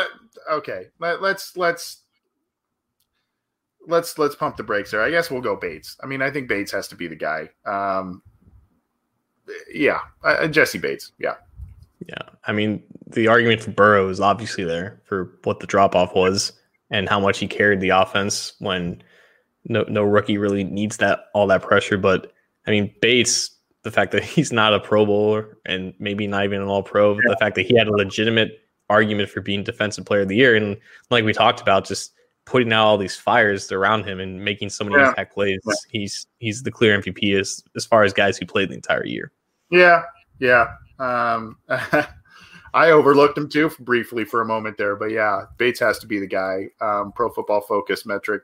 Okay. 0.50 0.86
Let, 1.00 1.20
let's 1.20 1.56
let's 1.56 2.02
let's 3.88 4.16
let's 4.16 4.36
pump 4.36 4.56
the 4.56 4.62
brakes 4.62 4.92
there. 4.92 5.02
I 5.02 5.10
guess 5.10 5.28
we'll 5.28 5.40
go 5.40 5.56
Bates. 5.56 5.96
I 6.04 6.06
mean, 6.06 6.22
I 6.22 6.30
think 6.30 6.48
Bates 6.48 6.70
has 6.70 6.86
to 6.88 6.94
be 6.94 7.08
the 7.08 7.16
guy. 7.16 7.50
Um, 7.64 8.22
yeah, 9.72 10.00
uh, 10.22 10.46
Jessie 10.46 10.78
Bates. 10.78 11.10
Yeah. 11.18 11.34
Yeah, 12.06 12.22
I 12.46 12.52
mean, 12.52 12.82
the 13.08 13.26
argument 13.26 13.62
for 13.62 13.72
Burrow 13.72 14.08
is 14.08 14.20
obviously 14.20 14.62
there 14.62 15.00
for 15.04 15.32
what 15.42 15.58
the 15.58 15.66
drop 15.66 15.96
off 15.96 16.14
was 16.14 16.52
and 16.90 17.08
how 17.08 17.20
much 17.20 17.38
he 17.38 17.46
carried 17.46 17.80
the 17.80 17.90
offense 17.90 18.54
when 18.58 19.02
no 19.64 19.84
no 19.88 20.02
rookie 20.02 20.38
really 20.38 20.64
needs 20.64 20.96
that 20.98 21.26
all 21.34 21.46
that 21.48 21.62
pressure. 21.62 21.98
But 21.98 22.32
I 22.66 22.70
mean, 22.70 22.92
Bates, 23.00 23.50
the 23.82 23.90
fact 23.90 24.12
that 24.12 24.24
he's 24.24 24.52
not 24.52 24.74
a 24.74 24.80
Pro 24.80 25.06
Bowler 25.06 25.58
and 25.66 25.94
maybe 25.98 26.26
not 26.26 26.44
even 26.44 26.62
an 26.62 26.68
All 26.68 26.82
Pro, 26.82 27.14
yeah. 27.14 27.20
the 27.28 27.36
fact 27.38 27.54
that 27.56 27.66
he 27.66 27.76
had 27.76 27.88
a 27.88 27.92
legitimate 27.92 28.60
argument 28.88 29.28
for 29.28 29.40
being 29.40 29.64
Defensive 29.64 30.04
Player 30.04 30.22
of 30.22 30.28
the 30.28 30.36
Year, 30.36 30.54
and 30.54 30.76
like 31.10 31.24
we 31.24 31.32
talked 31.32 31.60
about, 31.60 31.86
just 31.86 32.12
putting 32.44 32.72
out 32.72 32.86
all 32.86 32.96
these 32.96 33.16
fires 33.16 33.72
around 33.72 34.04
him 34.04 34.20
and 34.20 34.42
making 34.44 34.70
so 34.70 34.84
many 34.84 34.96
yeah. 34.96 35.08
impact 35.08 35.34
plays. 35.34 35.60
Yeah. 35.66 35.74
He's 35.90 36.26
he's 36.38 36.62
the 36.62 36.70
clear 36.70 36.98
MVP 37.00 37.38
as 37.38 37.62
as 37.74 37.84
far 37.84 38.04
as 38.04 38.12
guys 38.12 38.38
who 38.38 38.46
played 38.46 38.70
the 38.70 38.74
entire 38.74 39.04
year. 39.04 39.32
Yeah, 39.70 40.02
yeah. 40.38 40.68
Um, 40.98 41.58
I 42.76 42.90
overlooked 42.90 43.38
him 43.38 43.48
too 43.48 43.70
briefly 43.80 44.26
for 44.26 44.42
a 44.42 44.44
moment 44.44 44.76
there, 44.76 44.96
but 44.96 45.10
yeah, 45.10 45.44
Bates 45.56 45.80
has 45.80 45.98
to 46.00 46.06
be 46.06 46.20
the 46.20 46.26
guy. 46.26 46.66
Um, 46.82 47.10
Pro 47.10 47.30
Football 47.30 47.62
Focus 47.62 48.04
metric 48.04 48.42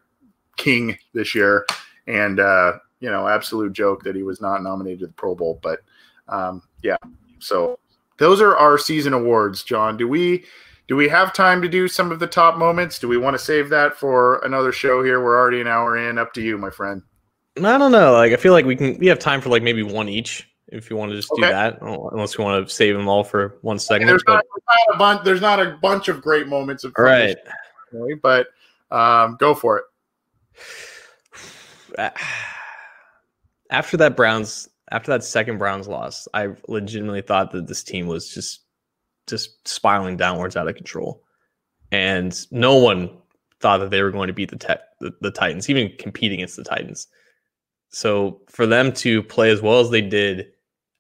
king 0.57 0.97
this 1.13 1.35
year, 1.35 1.67
and 2.07 2.41
uh, 2.41 2.79
you 3.01 3.11
know, 3.11 3.29
absolute 3.29 3.75
joke 3.75 4.03
that 4.05 4.17
he 4.17 4.23
was 4.23 4.41
not 4.41 4.63
nominated 4.63 5.01
to 5.01 5.07
the 5.09 5.13
Pro 5.13 5.35
Bowl. 5.35 5.61
But 5.63 5.81
um, 6.29 6.63
yeah, 6.83 6.97
so 7.41 7.79
those 8.17 8.41
are 8.41 8.57
our 8.57 8.79
season 8.79 9.13
awards. 9.13 9.63
John, 9.65 9.99
do 9.99 10.09
we? 10.09 10.47
Do 10.89 10.97
we 10.97 11.11
have 11.11 11.35
time 11.35 11.61
to 11.61 11.69
do 11.69 11.87
some 11.87 12.11
of 12.11 12.19
the 12.19 12.27
top 12.27 12.57
moments? 12.57 12.99
Do 12.99 13.09
we 13.09 13.19
want 13.19 13.35
to 13.35 13.39
save 13.39 13.69
that 13.69 13.97
for 13.99 14.39
another 14.47 14.73
show 14.73 15.05
here? 15.05 15.23
We're 15.23 15.39
already 15.39 15.61
an 15.61 15.69
hour 15.69 15.99
in. 15.99 16.17
Up 16.17 16.33
to 16.35 16.41
you, 16.41 16.57
my 16.57 16.71
friend. 16.71 17.03
I 17.59 17.77
don't 17.77 17.93
know. 17.93 18.13
Like 18.13 18.33
I 18.33 18.37
feel 18.37 18.55
like 18.55 18.65
we 18.65 18.77
can 18.77 18.97
we 18.99 19.09
have 19.09 19.19
time 19.19 19.43
for 19.43 19.51
like 19.51 19.63
maybe 19.63 19.83
one 19.83 20.09
each 20.09 20.49
if 20.69 20.91
you 20.91 20.97
want 20.97 21.11
to 21.11 21.17
just 21.17 21.31
okay. 21.33 21.43
do 21.43 21.49
that, 21.49 21.79
unless 21.83 22.37
you 22.37 22.45
want 22.45 22.67
to 22.67 22.73
save 22.73 22.97
them 22.97 23.09
all 23.09 23.25
for 23.25 23.59
one 23.63 23.79
second. 23.79 24.07
There's, 24.07 24.23
not, 24.27 24.43
there's, 24.43 24.65
not, 24.67 24.95
a 24.95 24.99
bunch. 24.99 25.25
There's 25.25 25.41
not 25.41 25.61
a 25.61 25.79
bunch 25.83 26.09
of 26.09 26.23
great 26.23 26.49
moments 26.49 26.85
of 26.85 26.93
right, 26.97 27.37
but 28.23 28.49
um, 28.91 29.37
go 29.39 29.55
for 29.55 29.85
it. 31.99 32.13
After 33.71 33.97
that 33.97 34.17
Browns, 34.17 34.69
after 34.91 35.11
that 35.13 35.25
second 35.25 35.57
Browns 35.57 35.89
loss, 35.89 36.29
I 36.35 36.49
legitimately 36.69 37.23
thought 37.23 37.53
that 37.53 37.67
this 37.67 37.83
team 37.83 38.07
was 38.07 38.29
just 38.29 38.61
just 39.27 39.67
spiraling 39.67 40.19
downwards 40.19 40.57
out 40.57 40.69
of 40.69 40.75
control, 40.75 41.23
and 41.91 42.39
no 42.51 42.77
one 42.77 43.11
thought 43.61 43.79
that 43.79 43.91
they 43.91 44.03
were 44.03 44.11
going 44.11 44.27
to 44.27 44.35
beat 44.35 44.51
the, 44.51 44.59
te- 44.59 44.75
the, 45.01 45.15
the 45.23 45.31
Titans, 45.31 45.71
even 45.71 45.91
compete 45.97 46.33
against 46.33 46.57
the 46.57 46.65
Titans. 46.65 47.07
So 47.93 48.41
for 48.49 48.67
them 48.67 48.93
to 48.95 49.23
play 49.23 49.51
as 49.51 49.61
well 49.61 49.81
as 49.81 49.91
they 49.91 50.01
did 50.01 50.49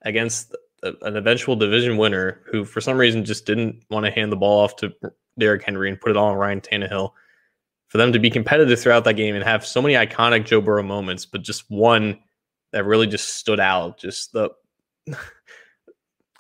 against 0.03 0.55
an 0.82 1.16
eventual 1.16 1.57
division 1.57 1.97
winner 1.97 2.43
who, 2.51 2.64
for 2.64 2.80
some 2.80 2.99
reason, 2.99 3.24
just 3.24 3.47
didn't 3.47 3.82
want 3.90 4.05
to 4.05 4.12
hand 4.12 4.30
the 4.30 4.36
ball 4.36 4.61
off 4.61 4.76
to 4.76 4.93
Derrick 5.38 5.62
Henry 5.64 5.88
and 5.88 6.01
put 6.01 6.11
it 6.11 6.16
all 6.16 6.28
on 6.28 6.36
Ryan 6.36 6.61
Tannehill. 6.61 7.12
For 7.88 7.99
them 7.99 8.12
to 8.12 8.18
be 8.18 8.30
competitive 8.30 8.80
throughout 8.80 9.05
that 9.05 9.14
game 9.14 9.34
and 9.34 9.45
have 9.45 9.66
so 9.66 9.82
many 9.82 9.95
iconic 9.95 10.47
Joe 10.47 10.62
Burrow 10.62 10.82
moments, 10.82 11.26
but 11.26 11.43
just 11.43 11.70
one 11.70 12.18
that 12.72 12.86
really 12.86 13.07
just 13.07 13.36
stood 13.36 13.61
out. 13.61 13.99
Just 13.99 14.32
the 14.32 14.51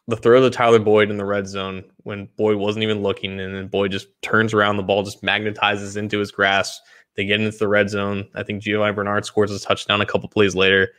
the 0.08 0.16
throw 0.16 0.40
to 0.40 0.50
Tyler 0.50 0.78
Boyd 0.78 1.10
in 1.10 1.18
the 1.18 1.24
red 1.24 1.46
zone 1.46 1.84
when 1.98 2.28
Boyd 2.36 2.56
wasn't 2.56 2.82
even 2.82 3.02
looking, 3.02 3.38
and 3.38 3.54
then 3.54 3.68
Boyd 3.68 3.92
just 3.92 4.08
turns 4.22 4.54
around, 4.54 4.76
the 4.76 4.82
ball 4.82 5.02
just 5.02 5.22
magnetizes 5.22 5.96
into 5.96 6.18
his 6.18 6.32
grasp. 6.32 6.82
They 7.16 7.24
get 7.24 7.40
into 7.40 7.56
the 7.56 7.68
red 7.68 7.90
zone. 7.90 8.28
I 8.34 8.42
think 8.42 8.62
Giovani 8.62 8.94
Bernard 8.94 9.24
scores 9.24 9.50
a 9.50 9.60
touchdown 9.60 10.00
a 10.00 10.06
couple 10.06 10.28
plays 10.28 10.54
later. 10.54 10.90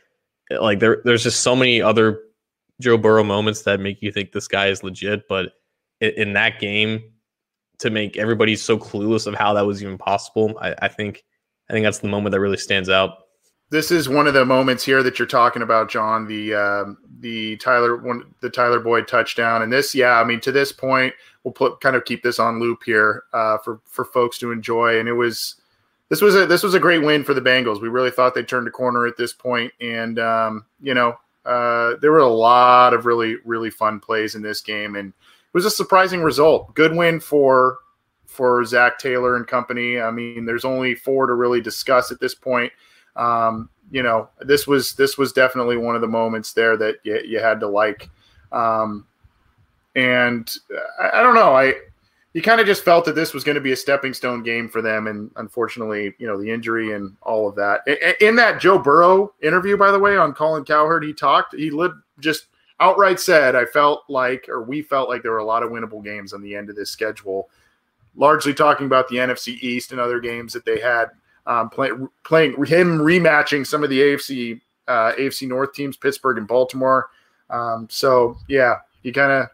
Like 0.50 0.78
there, 0.78 1.00
there's 1.04 1.22
just 1.22 1.40
so 1.40 1.56
many 1.56 1.82
other 1.82 2.20
Joe 2.80 2.96
Burrow 2.96 3.24
moments 3.24 3.62
that 3.62 3.80
make 3.80 4.02
you 4.02 4.12
think 4.12 4.32
this 4.32 4.48
guy 4.48 4.68
is 4.68 4.82
legit. 4.82 5.26
But 5.28 5.52
in, 6.00 6.32
that 6.34 6.60
game, 6.60 7.02
to 7.78 7.90
make 7.90 8.16
everybody 8.16 8.56
so 8.56 8.78
clueless 8.78 9.26
of 9.26 9.34
how 9.34 9.54
that 9.54 9.66
was 9.66 9.82
even 9.82 9.98
possible, 9.98 10.56
I, 10.60 10.74
I 10.82 10.88
think 10.88 11.24
I 11.68 11.72
think 11.72 11.84
that's 11.84 11.98
the 11.98 12.08
moment 12.08 12.32
that 12.32 12.40
really 12.40 12.56
stands 12.56 12.88
out. 12.88 13.18
This 13.70 13.90
is 13.90 14.08
one 14.08 14.26
of 14.26 14.34
the 14.34 14.44
moments 14.44 14.84
here 14.84 15.02
that 15.02 15.18
you're 15.18 15.26
talking 15.26 15.62
about, 15.62 15.90
John. 15.90 16.28
The 16.28 16.54
um, 16.54 16.98
the 17.20 17.56
Tyler 17.56 17.96
one, 17.96 18.34
the 18.40 18.50
Tyler 18.50 18.78
Boyd 18.78 19.08
touchdown, 19.08 19.62
and 19.62 19.72
this, 19.72 19.94
yeah, 19.94 20.20
I 20.20 20.24
mean, 20.24 20.40
to 20.40 20.52
this 20.52 20.70
point, 20.70 21.14
we'll 21.42 21.52
put 21.54 21.80
kind 21.80 21.96
of 21.96 22.04
keep 22.04 22.22
this 22.22 22.38
on 22.38 22.60
loop 22.60 22.82
here 22.84 23.24
uh, 23.32 23.58
for 23.58 23.80
for 23.86 24.04
folks 24.04 24.38
to 24.38 24.52
enjoy. 24.52 25.00
And 25.00 25.08
it 25.08 25.14
was 25.14 25.56
this 26.14 26.22
was 26.22 26.36
a 26.36 26.46
this 26.46 26.62
was 26.62 26.74
a 26.74 26.80
great 26.80 27.02
win 27.02 27.24
for 27.24 27.34
the 27.34 27.40
Bengals. 27.40 27.82
We 27.82 27.88
really 27.88 28.12
thought 28.12 28.36
they 28.36 28.44
turned 28.44 28.68
a 28.68 28.70
corner 28.70 29.04
at 29.04 29.16
this 29.16 29.32
point, 29.32 29.72
and 29.80 30.20
um, 30.20 30.64
you 30.80 30.94
know 30.94 31.18
uh, 31.44 31.94
there 32.00 32.12
were 32.12 32.18
a 32.18 32.28
lot 32.28 32.94
of 32.94 33.04
really 33.04 33.38
really 33.44 33.68
fun 33.68 33.98
plays 33.98 34.36
in 34.36 34.42
this 34.42 34.60
game, 34.60 34.94
and 34.94 35.08
it 35.08 35.54
was 35.54 35.64
a 35.64 35.70
surprising 35.70 36.22
result. 36.22 36.72
Good 36.76 36.94
win 36.94 37.18
for 37.18 37.78
for 38.26 38.64
Zac 38.64 39.00
Taylor 39.00 39.34
and 39.34 39.44
company. 39.44 39.98
I 39.98 40.12
mean, 40.12 40.44
there's 40.44 40.64
only 40.64 40.94
four 40.94 41.26
to 41.26 41.34
really 41.34 41.60
discuss 41.60 42.12
at 42.12 42.20
this 42.20 42.34
point. 42.34 42.72
Um, 43.16 43.68
you 43.90 44.04
know, 44.04 44.28
this 44.40 44.68
was 44.68 44.92
this 44.92 45.18
was 45.18 45.32
definitely 45.32 45.78
one 45.78 45.96
of 45.96 46.00
the 46.00 46.06
moments 46.06 46.52
there 46.52 46.76
that 46.76 46.98
you, 47.02 47.20
you 47.26 47.40
had 47.40 47.58
to 47.58 47.66
like. 47.66 48.08
Um, 48.52 49.04
and 49.96 50.48
I, 51.00 51.18
I 51.18 51.22
don't 51.24 51.34
know, 51.34 51.56
I 51.56 51.74
you 52.34 52.42
kind 52.42 52.60
of 52.60 52.66
just 52.66 52.84
felt 52.84 53.04
that 53.04 53.14
this 53.14 53.32
was 53.32 53.44
going 53.44 53.54
to 53.54 53.60
be 53.60 53.72
a 53.72 53.76
stepping 53.76 54.12
stone 54.12 54.42
game 54.42 54.68
for 54.68 54.82
them, 54.82 55.06
and 55.06 55.30
unfortunately, 55.36 56.14
you 56.18 56.26
know, 56.26 56.40
the 56.40 56.50
injury 56.50 56.92
and 56.92 57.16
all 57.22 57.48
of 57.48 57.54
that. 57.54 57.86
In 58.20 58.34
that 58.36 58.60
Joe 58.60 58.76
Burrow 58.76 59.32
interview, 59.40 59.76
by 59.76 59.92
the 59.92 59.98
way, 60.00 60.16
on 60.16 60.34
Colin 60.34 60.64
Cowherd, 60.64 61.04
he 61.04 61.12
talked. 61.12 61.54
He 61.54 61.70
just 62.18 62.46
outright 62.80 63.20
said, 63.20 63.54
"I 63.54 63.64
felt 63.64 64.02
like, 64.08 64.48
or 64.48 64.64
we 64.64 64.82
felt 64.82 65.08
like, 65.08 65.22
there 65.22 65.30
were 65.30 65.38
a 65.38 65.44
lot 65.44 65.62
of 65.62 65.70
winnable 65.70 66.02
games 66.02 66.32
on 66.32 66.42
the 66.42 66.56
end 66.56 66.68
of 66.68 66.76
this 66.76 66.90
schedule." 66.90 67.48
Largely 68.16 68.52
talking 68.52 68.86
about 68.86 69.08
the 69.08 69.16
NFC 69.16 69.56
East 69.60 69.92
and 69.92 70.00
other 70.00 70.18
games 70.20 70.52
that 70.52 70.64
they 70.64 70.80
had 70.80 71.10
um, 71.46 71.70
play, 71.70 71.90
playing 72.24 72.52
him 72.64 72.98
rematching 72.98 73.64
some 73.64 73.84
of 73.84 73.90
the 73.90 74.00
AFC 74.00 74.60
uh, 74.88 75.12
AFC 75.12 75.46
North 75.46 75.72
teams, 75.72 75.96
Pittsburgh 75.96 76.38
and 76.38 76.48
Baltimore. 76.48 77.10
Um, 77.48 77.86
so 77.88 78.36
yeah, 78.48 78.78
he 79.02 79.12
kind 79.12 79.30
of 79.30 79.48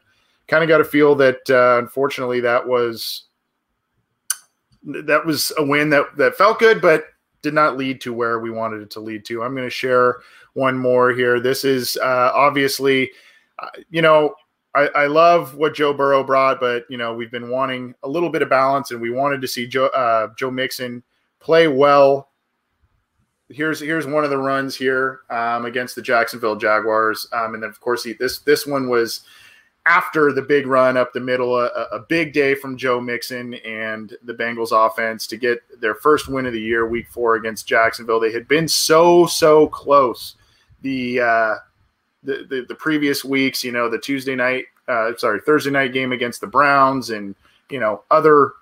kind 0.50 0.64
of 0.64 0.68
got 0.68 0.80
a 0.80 0.84
feel 0.84 1.14
that 1.14 1.38
uh, 1.48 1.78
unfortunately 1.78 2.40
that 2.40 2.66
was 2.66 3.28
that 4.84 5.24
was 5.24 5.52
a 5.56 5.64
win 5.64 5.88
that 5.90 6.04
that 6.16 6.34
felt 6.34 6.58
good, 6.58 6.82
but 6.82 7.04
did 7.40 7.54
not 7.54 7.76
lead 7.76 8.00
to 8.02 8.12
where 8.12 8.40
we 8.40 8.50
wanted 8.50 8.82
it 8.82 8.90
to 8.90 9.00
lead 9.00 9.24
to. 9.26 9.42
I'm 9.42 9.54
going 9.54 9.66
to 9.66 9.70
share 9.70 10.20
one 10.54 10.76
more 10.76 11.12
here. 11.12 11.40
This 11.40 11.64
is 11.64 11.96
uh, 11.98 12.32
obviously, 12.34 13.10
uh, 13.60 13.68
you 13.90 14.02
know, 14.02 14.34
I, 14.74 14.88
I, 14.88 15.06
love 15.06 15.54
what 15.56 15.74
Joe 15.74 15.92
Burrow 15.92 16.22
brought, 16.22 16.60
but 16.60 16.84
you 16.90 16.98
know 16.98 17.14
we've 17.14 17.30
been 17.30 17.50
wanting 17.50 17.94
a 18.02 18.08
little 18.08 18.30
bit 18.30 18.42
of 18.42 18.48
balance, 18.48 18.90
and 18.90 19.00
we 19.00 19.10
wanted 19.10 19.40
to 19.42 19.48
see 19.48 19.66
Joe 19.66 19.86
uh, 19.86 20.28
Joe 20.36 20.50
Mixon 20.50 21.02
play 21.38 21.68
well. 21.68 22.28
Here's 23.48 23.80
here's 23.80 24.06
one 24.06 24.24
of 24.24 24.30
the 24.30 24.38
runs 24.38 24.74
here 24.74 25.20
um, 25.30 25.64
against 25.64 25.94
the 25.94 26.02
Jacksonville 26.02 26.56
Jaguars, 26.56 27.28
um, 27.32 27.54
and 27.54 27.62
then 27.62 27.70
of 27.70 27.80
course 27.80 28.02
he, 28.02 28.14
this 28.14 28.40
this 28.40 28.66
one 28.66 28.88
was 28.88 29.22
after 29.86 30.32
the 30.32 30.42
big 30.42 30.66
run 30.66 30.96
up 30.96 31.12
the 31.12 31.20
middle, 31.20 31.58
a, 31.58 31.66
a, 31.92 32.00
big 32.08 32.32
day 32.32 32.54
from 32.54 32.76
Joe 32.76 33.00
Mixon 33.00 33.54
and 33.54 34.14
the 34.24 34.34
Bengals 34.34 34.72
offense 34.72 35.26
to 35.28 35.36
get 35.36 35.60
their 35.80 35.94
first 35.94 36.28
win 36.28 36.46
of 36.46 36.52
the 36.52 36.60
year, 36.60 36.86
week 36.86 37.08
four 37.08 37.36
against 37.36 37.66
Jacksonville. 37.66 38.20
They 38.20 38.32
had 38.32 38.46
been 38.46 38.68
so, 38.68 39.26
so 39.26 39.68
close 39.68 40.36
the, 40.82 41.20
uh, 41.20 41.54
the, 42.22 42.46
the, 42.48 42.66
the 42.68 42.74
previous 42.74 43.24
weeks, 43.24 43.64
you 43.64 43.72
know, 43.72 43.88
the 43.88 43.98
Tuesday 43.98 44.34
night, 44.34 44.66
uh, 44.86 45.12
sorry, 45.16 45.40
Thursday 45.40 45.70
night 45.70 45.92
game 45.94 46.12
against 46.12 46.42
the 46.42 46.46
Browns 46.46 47.10
and, 47.10 47.34
you 47.70 47.80
know, 47.80 48.02
other 48.10 48.52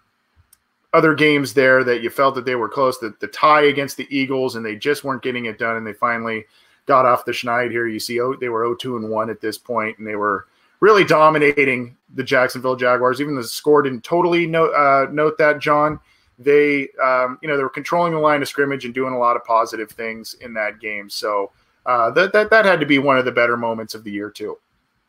other 0.95 1.15
games 1.15 1.53
there 1.53 1.85
that 1.85 2.03
you 2.03 2.11
felt 2.11 2.35
that 2.35 2.45
they 2.45 2.55
were 2.55 2.69
close. 2.69 2.99
The, 2.99 3.15
the 3.21 3.27
tie 3.29 3.65
against 3.65 3.97
the 3.97 4.07
Eagles, 4.11 4.57
and 4.57 4.65
they 4.65 4.77
just 4.77 5.05
weren't 5.05 5.23
getting 5.23 5.47
it 5.47 5.59
done. 5.59 5.77
And 5.77 5.87
they 5.87 5.93
finally 5.93 6.47
got 6.87 7.05
off 7.05 7.25
the 7.25 7.33
schneid 7.33 7.71
here. 7.71 7.87
You 7.87 8.01
see, 8.01 8.21
oh, 8.21 8.35
they 8.35 8.49
were 8.49 8.65
0 8.65 8.75
2 8.75 8.97
and 8.97 9.11
1 9.11 9.31
at 9.31 9.41
this 9.41 9.59
point, 9.59 9.99
and 9.99 10.07
they 10.07 10.17
were 10.17 10.47
really 10.81 11.05
dominating 11.05 11.97
the 12.15 12.23
Jacksonville 12.23 12.77
Jaguars. 12.77 13.21
Even 13.21 13.35
the 13.35 13.45
score 13.45 13.83
didn't 13.83 14.05
totally 14.05 14.47
note 14.47 14.73
uh, 14.73 15.11
note 15.11 15.39
that, 15.39 15.61
John. 15.61 16.01
They, 16.41 16.89
um, 17.03 17.37
you 17.43 17.49
know, 17.49 17.57
they 17.57 17.65
were 17.65 17.69
controlling 17.69 18.13
the 18.13 18.21
line 18.21 18.43
of 18.43 18.49
scrimmage 18.49 18.85
and 18.85 18.95
doing 18.95 19.13
a 19.13 19.19
lot 19.19 19.35
of 19.35 19.45
positive 19.45 19.91
things 19.91 20.35
in 20.35 20.55
that 20.55 20.79
game. 20.79 21.11
So 21.11 21.51
uh, 21.85 22.11
that 22.13 22.33
that 22.33 22.51
that 22.51 22.65
had 22.65 22.81
to 22.81 22.87
be 22.87 22.99
one 22.99 23.19
of 23.19 23.25
the 23.25 23.33
better 23.33 23.57
moments 23.57 23.95
of 23.95 24.05
the 24.05 24.13
year 24.13 24.31
too. 24.31 24.57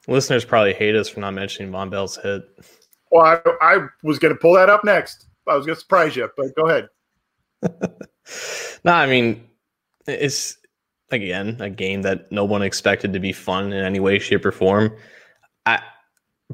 Listeners 0.08 0.44
probably 0.44 0.74
hate 0.74 0.96
us 0.96 1.08
for 1.08 1.20
not 1.20 1.36
mentioning 1.36 1.72
Vonn 1.72 1.92
Bell's 1.92 2.18
hit. 2.18 2.44
Well, 3.12 3.26
I, 3.26 3.40
I 3.62 3.88
was 4.02 4.18
going 4.18 4.34
to 4.34 4.40
pull 4.40 4.54
that 4.54 4.70
up 4.70 4.84
next. 4.84 5.28
I 5.48 5.56
was 5.56 5.66
going 5.66 5.76
to 5.76 5.80
surprise 5.80 6.16
you, 6.16 6.30
but 6.36 6.56
go 6.56 6.68
ahead. 6.68 6.90
no, 8.84 8.94
I 8.94 9.08
mean, 9.08 9.48
it's 10.08 10.58
again 11.12 11.58
a 11.60 11.70
game 11.70 12.02
that 12.04 12.32
no 12.32 12.46
one 12.46 12.62
expected 12.62 13.14
to 13.14 13.20
be 13.20 13.34
fun 13.34 13.74
in 13.74 13.84
any 13.84 14.00
way, 14.00 14.20
shape, 14.20 14.46
or 14.46 14.52
form. 14.52 14.96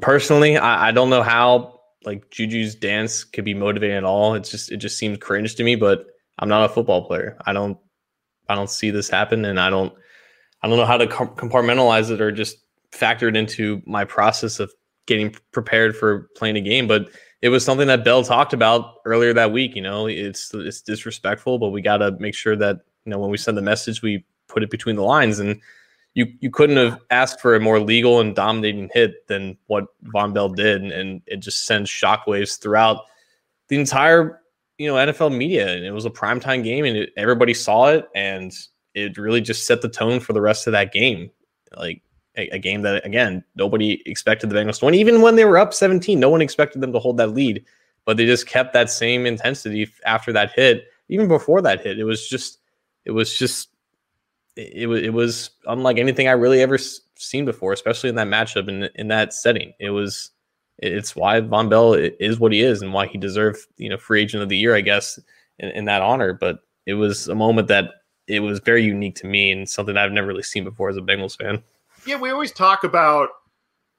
Personally, 0.00 0.56
I, 0.56 0.88
I 0.88 0.92
don't 0.92 1.10
know 1.10 1.22
how 1.22 1.80
like 2.04 2.30
Juju's 2.30 2.74
dance 2.74 3.24
could 3.24 3.44
be 3.44 3.54
motivating 3.54 3.96
at 3.96 4.04
all. 4.04 4.34
It's 4.34 4.50
just 4.50 4.70
it 4.70 4.76
just 4.78 4.98
seems 4.98 5.18
cringe 5.18 5.54
to 5.56 5.64
me. 5.64 5.76
But 5.76 6.06
I'm 6.38 6.48
not 6.48 6.68
a 6.68 6.72
football 6.72 7.06
player. 7.06 7.36
I 7.46 7.52
don't 7.52 7.78
I 8.48 8.54
don't 8.54 8.70
see 8.70 8.90
this 8.90 9.08
happen, 9.08 9.44
and 9.44 9.58
I 9.58 9.70
don't 9.70 9.92
I 10.62 10.68
don't 10.68 10.76
know 10.76 10.86
how 10.86 10.96
to 10.96 11.06
compartmentalize 11.06 12.10
it 12.10 12.20
or 12.20 12.32
just 12.32 12.58
factor 12.92 13.28
it 13.28 13.36
into 13.36 13.82
my 13.86 14.04
process 14.04 14.60
of 14.60 14.72
getting 15.06 15.34
prepared 15.52 15.96
for 15.96 16.30
playing 16.36 16.56
a 16.56 16.60
game. 16.60 16.86
But 16.86 17.10
it 17.42 17.48
was 17.48 17.64
something 17.64 17.86
that 17.88 18.04
Bell 18.04 18.24
talked 18.24 18.52
about 18.52 18.96
earlier 19.04 19.32
that 19.34 19.52
week. 19.52 19.76
You 19.76 19.82
know, 19.82 20.06
it's 20.06 20.52
it's 20.54 20.82
disrespectful, 20.82 21.58
but 21.58 21.70
we 21.70 21.82
got 21.82 21.98
to 21.98 22.12
make 22.18 22.34
sure 22.34 22.56
that 22.56 22.80
you 23.04 23.10
know 23.10 23.18
when 23.18 23.30
we 23.30 23.36
send 23.36 23.56
the 23.56 23.62
message, 23.62 24.02
we 24.02 24.24
put 24.48 24.62
it 24.62 24.70
between 24.70 24.96
the 24.96 25.02
lines. 25.02 25.38
And 25.38 25.60
you 26.16 26.32
you 26.40 26.50
couldn't 26.50 26.78
have 26.78 26.98
asked 27.10 27.40
for 27.40 27.54
a 27.54 27.60
more 27.60 27.78
legal 27.78 28.20
and 28.20 28.34
dominating 28.34 28.88
hit 28.92 29.26
than 29.28 29.56
what 29.66 29.84
Vonn 30.14 30.32
Bell 30.32 30.48
did, 30.48 30.82
and 30.82 31.20
it 31.26 31.40
just 31.40 31.64
sends 31.66 31.90
shockwaves 31.90 32.58
throughout 32.58 33.04
the 33.68 33.78
entire 33.78 34.40
you 34.78 34.88
know 34.88 34.94
NFL 34.94 35.36
media. 35.36 35.76
And 35.76 35.84
it 35.84 35.90
was 35.92 36.06
a 36.06 36.10
primetime 36.10 36.64
game, 36.64 36.86
and 36.86 36.96
it, 36.96 37.10
everybody 37.18 37.52
saw 37.52 37.88
it, 37.88 38.08
and 38.14 38.50
it 38.94 39.18
really 39.18 39.42
just 39.42 39.66
set 39.66 39.82
the 39.82 39.90
tone 39.90 40.18
for 40.18 40.32
the 40.32 40.40
rest 40.40 40.66
of 40.66 40.72
that 40.72 40.90
game. 40.90 41.30
Like 41.76 42.00
a, 42.38 42.48
a, 42.48 42.58
game 42.58 42.80
that 42.80 43.04
again 43.04 43.44
nobody 43.54 44.02
expected 44.06 44.48
the 44.48 44.56
Bengals 44.56 44.78
to 44.78 44.86
win. 44.86 44.94
Even 44.94 45.20
when 45.20 45.36
they 45.36 45.44
were 45.44 45.58
up 45.58 45.74
17, 45.74 46.18
no 46.18 46.30
one 46.30 46.40
expected 46.40 46.80
them 46.80 46.94
to 46.94 46.98
hold 46.98 47.18
that 47.18 47.34
lead, 47.34 47.62
but 48.06 48.16
they 48.16 48.24
just 48.24 48.46
kept 48.46 48.72
that 48.72 48.88
same 48.88 49.26
intensity 49.26 49.86
after 50.06 50.32
that 50.32 50.52
hit. 50.52 50.86
Even 51.10 51.28
before 51.28 51.60
that 51.60 51.82
hit, 51.82 51.98
it 51.98 52.04
was 52.04 52.26
just 52.26 52.60
it 53.04 53.10
was 53.10 53.36
just 53.38 53.68
it, 54.56 54.88
it 54.88 55.12
was 55.12 55.50
unlike 55.66 55.98
anything 55.98 56.28
I 56.28 56.32
really 56.32 56.62
ever 56.62 56.78
seen 56.78 57.44
before, 57.44 57.72
especially 57.72 58.08
in 58.08 58.16
that 58.16 58.26
matchup 58.26 58.68
in 58.68 58.88
in 58.94 59.08
that 59.08 59.34
setting. 59.34 59.72
It 59.78 59.90
was 59.90 60.30
it's 60.78 61.16
why 61.16 61.40
Vonn 61.40 61.70
Bell 61.70 61.94
is 61.94 62.38
what 62.38 62.52
he 62.52 62.60
is 62.60 62.82
and 62.82 62.92
why 62.92 63.06
he 63.06 63.18
deserved 63.18 63.60
you 63.76 63.88
know 63.88 63.98
free 63.98 64.22
agent 64.22 64.42
of 64.42 64.48
the 64.48 64.56
year, 64.56 64.74
I 64.74 64.80
guess, 64.80 65.18
in, 65.58 65.70
in 65.70 65.84
that 65.86 66.02
honor. 66.02 66.32
But 66.32 66.60
it 66.86 66.94
was 66.94 67.28
a 67.28 67.34
moment 67.34 67.68
that 67.68 67.90
it 68.26 68.40
was 68.40 68.58
very 68.60 68.82
unique 68.82 69.14
to 69.16 69.26
me 69.26 69.52
and 69.52 69.68
something 69.68 69.96
I've 69.96 70.12
never 70.12 70.26
really 70.26 70.42
seen 70.42 70.64
before 70.64 70.88
as 70.88 70.96
a 70.96 71.00
Bengals 71.00 71.36
fan. 71.36 71.62
Yeah, 72.06 72.16
we 72.16 72.30
always 72.30 72.52
talk 72.52 72.84
about 72.84 73.28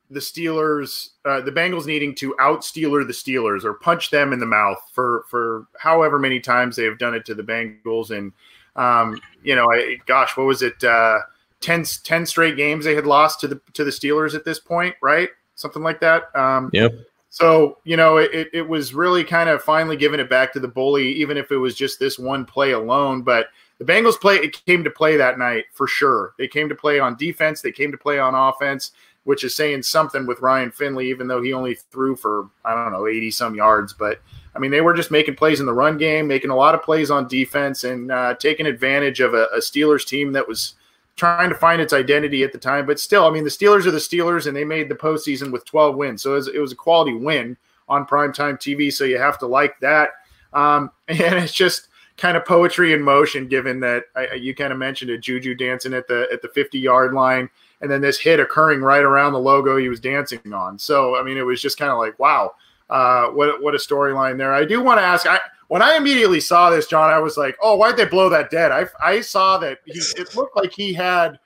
the 0.10 0.20
Steelers, 0.20 1.10
uh, 1.26 1.42
the 1.42 1.52
Bengals 1.52 1.86
needing 1.86 2.16
to 2.16 2.36
out 2.40 2.62
Steeler 2.62 3.06
the 3.06 3.14
Steelers 3.14 3.64
or 3.64 3.74
punch 3.74 4.10
them 4.10 4.34
in 4.34 4.40
the 4.40 4.46
mouth 4.46 4.80
for 4.94 5.26
for 5.30 5.68
however 5.78 6.18
many 6.18 6.40
times 6.40 6.76
they 6.76 6.86
have 6.86 6.98
done 6.98 7.14
it 7.14 7.26
to 7.26 7.36
the 7.36 7.44
Bengals. 7.44 8.12
And 8.12 8.32
um, 8.78 9.20
you 9.44 9.56
know, 9.56 9.72
I, 9.72 9.98
gosh, 10.06 10.38
what 10.38 10.46
was 10.46 10.62
it? 10.62 10.82
Uh, 10.84 11.20
10, 11.62 11.86
10 12.04 12.26
straight 12.26 12.56
games 12.56 12.86
they 12.86 12.96
had 12.96 13.08
lost 13.08 13.40
to 13.42 13.48
the 13.48 13.60
to 13.74 13.84
the 13.84 13.92
Steelers 13.92 14.36
at 14.36 14.46
this 14.46 14.60
point, 14.60 14.96
right? 15.02 15.30
Something 15.56 15.82
like 15.82 16.00
that. 16.02 16.36
Um, 16.36 16.70
yep. 16.72 16.94
So 17.30 17.80
you 17.84 17.98
know, 17.98 18.18
it, 18.18 18.50
it 18.54 18.68
was 18.68 18.94
really 18.94 19.24
kind 19.24 19.50
of 19.50 19.62
finally 19.62 19.98
giving 19.98 20.20
it 20.20 20.30
back 20.30 20.54
to 20.54 20.60
the 20.60 20.68
bully, 20.68 21.12
even 21.14 21.38
if 21.38 21.52
it 21.52 21.58
was 21.58 21.76
just 21.76 22.00
this 22.00 22.18
one 22.18 22.46
play 22.46 22.72
alone. 22.72 23.22
But 23.22 23.48
the 23.80 23.86
Bengals 23.86 24.20
play 24.20 24.36
it 24.36 24.66
came 24.66 24.84
to 24.84 24.90
play 24.90 25.18
that 25.18 25.38
night 25.38 25.66
for 25.74 25.88
sure. 25.88 26.34
They 26.38 26.48
came 26.48 26.70
to 26.70 26.76
play 26.76 27.00
on 27.00 27.18
defense, 27.18 27.62
they 27.62 27.72
came 27.72 27.92
to 27.92 27.98
play 27.98 28.20
on 28.20 28.34
offense, 28.34 28.92
which 29.24 29.44
is 29.44 29.56
saying 29.56 29.84
something 29.84 30.26
with 30.26 30.40
Ryan 30.40 30.72
Finley, 30.72 31.10
even 31.10 31.28
though 31.28 31.42
he 31.42 31.54
only 31.54 31.76
threw 31.76 32.16
for 32.16 32.50
I 32.64 32.74
don't 32.74 32.92
know 32.92 33.08
80 33.08 33.32
some 33.32 33.56
yards. 33.56 33.94
But 33.94 34.22
I 34.58 34.60
mean, 34.60 34.72
they 34.72 34.82
were 34.82 34.96
just 34.96 35.12
making 35.12 35.36
plays 35.36 35.60
in 35.60 35.68
the 35.68 35.74
run 35.74 36.00
game, 36.00 36.28
making 36.28 36.50
a 36.50 36.56
lot 36.56 36.74
of 36.74 36.82
plays 36.82 37.12
on 37.12 37.28
defense, 37.28 37.84
and 37.84 38.12
uh, 38.12 38.34
taking 38.34 38.66
advantage 38.66 39.20
of 39.20 39.36
a, 39.36 39.46
a 39.56 39.60
Steelers 39.60 40.04
team 40.04 40.32
that 40.32 40.48
was 40.48 40.74
trying 41.16 41.50
to 41.50 41.56
find 41.56 41.80
its 41.80 41.94
identity 41.94 42.44
at 42.44 42.52
the 42.52 42.58
time. 42.58 42.88
But 42.88 43.00
still, 43.00 43.26
I 43.26 43.30
mean, 43.30 43.44
the 43.44 43.52
Steelers 43.52 43.86
are 43.86 43.92
the 43.92 44.00
Steelers, 44.00 44.48
and 44.48 44.58
they 44.58 44.66
made 44.66 44.90
the 44.90 44.96
postseason 44.96 45.52
with 45.52 45.64
12 45.66 45.96
wins, 45.96 46.24
so 46.24 46.32
it 46.32 46.36
was, 46.36 46.48
it 46.48 46.60
was 46.60 46.72
a 46.72 46.76
quality 46.76 47.14
win 47.14 47.56
on 47.88 48.08
primetime 48.08 48.56
TV. 48.56 48.92
So 48.92 49.04
you 49.04 49.20
have 49.20 49.38
to 49.40 49.48
like 49.48 49.80
that. 49.80 50.10
Um, 50.54 50.92
and 51.08 51.20
it's 51.20 51.54
just 51.54 51.90
kind 52.18 52.36
of 52.36 52.44
poetry 52.46 52.94
in 52.94 53.02
motion, 53.02 53.48
given 53.48 53.80
that 53.82 54.06
I, 54.16 54.34
you 54.34 54.56
kind 54.56 54.74
of 54.74 54.80
mentioned 54.80 55.12
it, 55.12 55.22
Juju 55.22 55.54
dancing 55.54 55.94
at 55.94 56.08
the 56.08 56.28
at 56.34 56.42
the 56.42 56.50
50 56.50 56.80
yard 56.80 57.14
line, 57.14 57.50
and 57.82 57.92
then 57.92 58.02
this 58.02 58.18
hit 58.20 58.40
occurring 58.40 58.82
right 58.82 59.04
around 59.04 59.34
the 59.34 59.40
logo 59.40 59.78
he 59.78 59.88
was 59.88 60.00
dancing 60.00 60.52
on. 60.52 60.80
So 60.80 61.16
I 61.16 61.24
mean, 61.24 61.38
it 61.38 61.46
was 61.46 61.62
just 61.62 61.78
kind 61.78 61.92
of 61.92 62.00
like, 62.00 62.18
wow, 62.18 62.54
uh, 62.90 63.28
what 63.28 63.62
what 63.62 63.76
a 63.76 63.78
storyline 63.78 64.38
there. 64.38 64.54
I 64.54 64.66
do 64.66 64.82
want 64.82 65.00
to 65.00 65.04
ask, 65.04 65.26
I 65.26 65.40
when 65.68 65.82
I 65.82 65.96
immediately 65.96 66.40
saw 66.40 66.70
this, 66.70 66.88
John, 66.88 67.10
I 67.10 67.20
was 67.20 67.38
like, 67.38 67.58
oh, 67.62 67.76
why'd 67.76 67.98
they 67.98 68.06
blow 68.06 68.30
that 68.30 68.50
dead? 68.50 68.72
I 68.72 68.86
I 69.02 69.22
saw 69.22 69.58
that 69.60 69.80
he, 69.86 70.00
it 70.00 70.36
looked 70.36 70.56
like 70.56 70.72
he 70.72 70.94
had. 70.94 71.40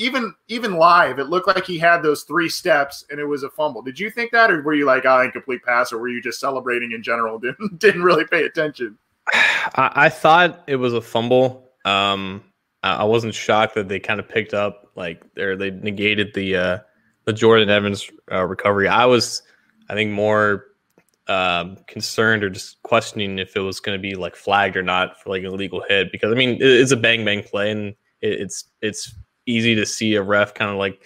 Even 0.00 0.32
even 0.46 0.76
live, 0.76 1.18
it 1.18 1.24
looked 1.24 1.48
like 1.48 1.66
he 1.66 1.76
had 1.76 2.04
those 2.04 2.22
three 2.22 2.48
steps, 2.48 3.04
and 3.10 3.18
it 3.18 3.24
was 3.24 3.42
a 3.42 3.50
fumble. 3.50 3.82
Did 3.82 3.98
you 3.98 4.10
think 4.10 4.30
that, 4.30 4.48
or 4.48 4.62
were 4.62 4.74
you 4.74 4.84
like, 4.84 5.02
"Ah, 5.04 5.18
oh, 5.18 5.24
incomplete 5.24 5.60
pass," 5.64 5.92
or 5.92 5.98
were 5.98 6.08
you 6.08 6.22
just 6.22 6.38
celebrating 6.38 6.92
in 6.92 7.02
general? 7.02 7.36
Didn't 7.40 7.80
didn't 7.80 8.04
really 8.04 8.24
pay 8.24 8.44
attention. 8.44 8.96
I, 9.34 9.90
I 9.96 10.08
thought 10.08 10.62
it 10.68 10.76
was 10.76 10.94
a 10.94 11.00
fumble. 11.00 11.68
Um, 11.84 12.44
I 12.82 13.04
wasn't 13.04 13.34
shocked 13.34 13.74
that 13.74 13.88
they 13.88 13.98
kind 13.98 14.20
of 14.20 14.28
picked 14.28 14.54
up 14.54 14.92
like 14.94 15.20
or 15.36 15.56
they 15.56 15.70
negated 15.70 16.32
the 16.34 16.56
uh, 16.56 16.78
the 17.24 17.32
Jordan 17.32 17.68
Evans 17.68 18.10
uh, 18.30 18.44
recovery. 18.44 18.88
I 18.88 19.04
was, 19.04 19.42
I 19.88 19.94
think, 19.94 20.12
more 20.12 20.67
um, 21.28 21.76
concerned 21.86 22.42
or 22.42 22.50
just 22.50 22.82
questioning 22.82 23.38
if 23.38 23.56
it 23.56 23.60
was 23.60 23.80
going 23.80 23.98
to 23.98 24.02
be 24.02 24.14
like 24.14 24.34
flagged 24.34 24.76
or 24.76 24.82
not 24.82 25.20
for 25.20 25.30
like 25.30 25.42
an 25.42 25.48
illegal 25.48 25.82
hit 25.86 26.10
because 26.10 26.32
I 26.32 26.34
mean 26.34 26.56
it's 26.60 26.90
a 26.90 26.96
bang 26.96 27.24
bang 27.24 27.42
play 27.42 27.70
and 27.70 27.88
it, 28.22 28.40
it's 28.40 28.64
it's 28.80 29.14
easy 29.46 29.74
to 29.74 29.84
see 29.84 30.14
a 30.14 30.22
ref 30.22 30.54
kind 30.54 30.70
of 30.70 30.78
like 30.78 31.02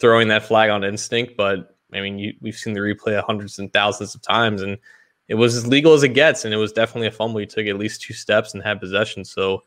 throwing 0.00 0.28
that 0.28 0.42
flag 0.42 0.70
on 0.70 0.84
instinct, 0.84 1.36
but 1.36 1.76
I 1.92 2.00
mean 2.00 2.18
you, 2.18 2.34
we've 2.40 2.56
seen 2.56 2.74
the 2.74 2.80
replay 2.80 3.22
hundreds 3.24 3.58
and 3.58 3.72
thousands 3.72 4.14
of 4.14 4.22
times 4.22 4.62
and 4.62 4.78
it 5.28 5.36
was 5.36 5.56
as 5.56 5.66
legal 5.66 5.94
as 5.94 6.02
it 6.02 6.10
gets, 6.10 6.44
and 6.44 6.52
it 6.52 6.58
was 6.58 6.72
definitely 6.72 7.08
a 7.08 7.12
fumble. 7.12 7.40
He 7.40 7.46
took 7.46 7.66
at 7.66 7.78
least 7.78 8.02
two 8.02 8.12
steps 8.12 8.52
and 8.52 8.62
had 8.62 8.80
possession. 8.80 9.24
So 9.24 9.62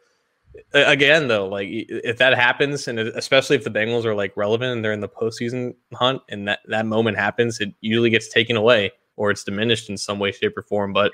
again, 0.74 1.28
though, 1.28 1.48
like 1.48 1.68
if 1.72 2.18
that 2.18 2.36
happens, 2.36 2.88
and 2.88 3.00
especially 3.00 3.56
if 3.56 3.64
the 3.64 3.72
Bengals 3.72 4.06
are 4.06 4.14
like 4.14 4.36
relevant 4.38 4.74
and 4.74 4.86
they're 4.86 4.94
in 4.94 5.00
the 5.00 5.10
postseason 5.10 5.74
hunt, 5.94 6.22
and 6.30 6.48
that 6.48 6.60
that 6.68 6.86
moment 6.86 7.18
happens, 7.18 7.60
it 7.60 7.74
usually 7.82 8.12
gets 8.12 8.28
taken 8.28 8.56
away 8.56 8.92
or 9.18 9.32
it's 9.32 9.44
diminished 9.44 9.90
in 9.90 9.98
some 9.98 10.20
way, 10.20 10.32
shape, 10.32 10.58
or 10.58 10.64
form. 10.64 10.94
But 10.94 11.14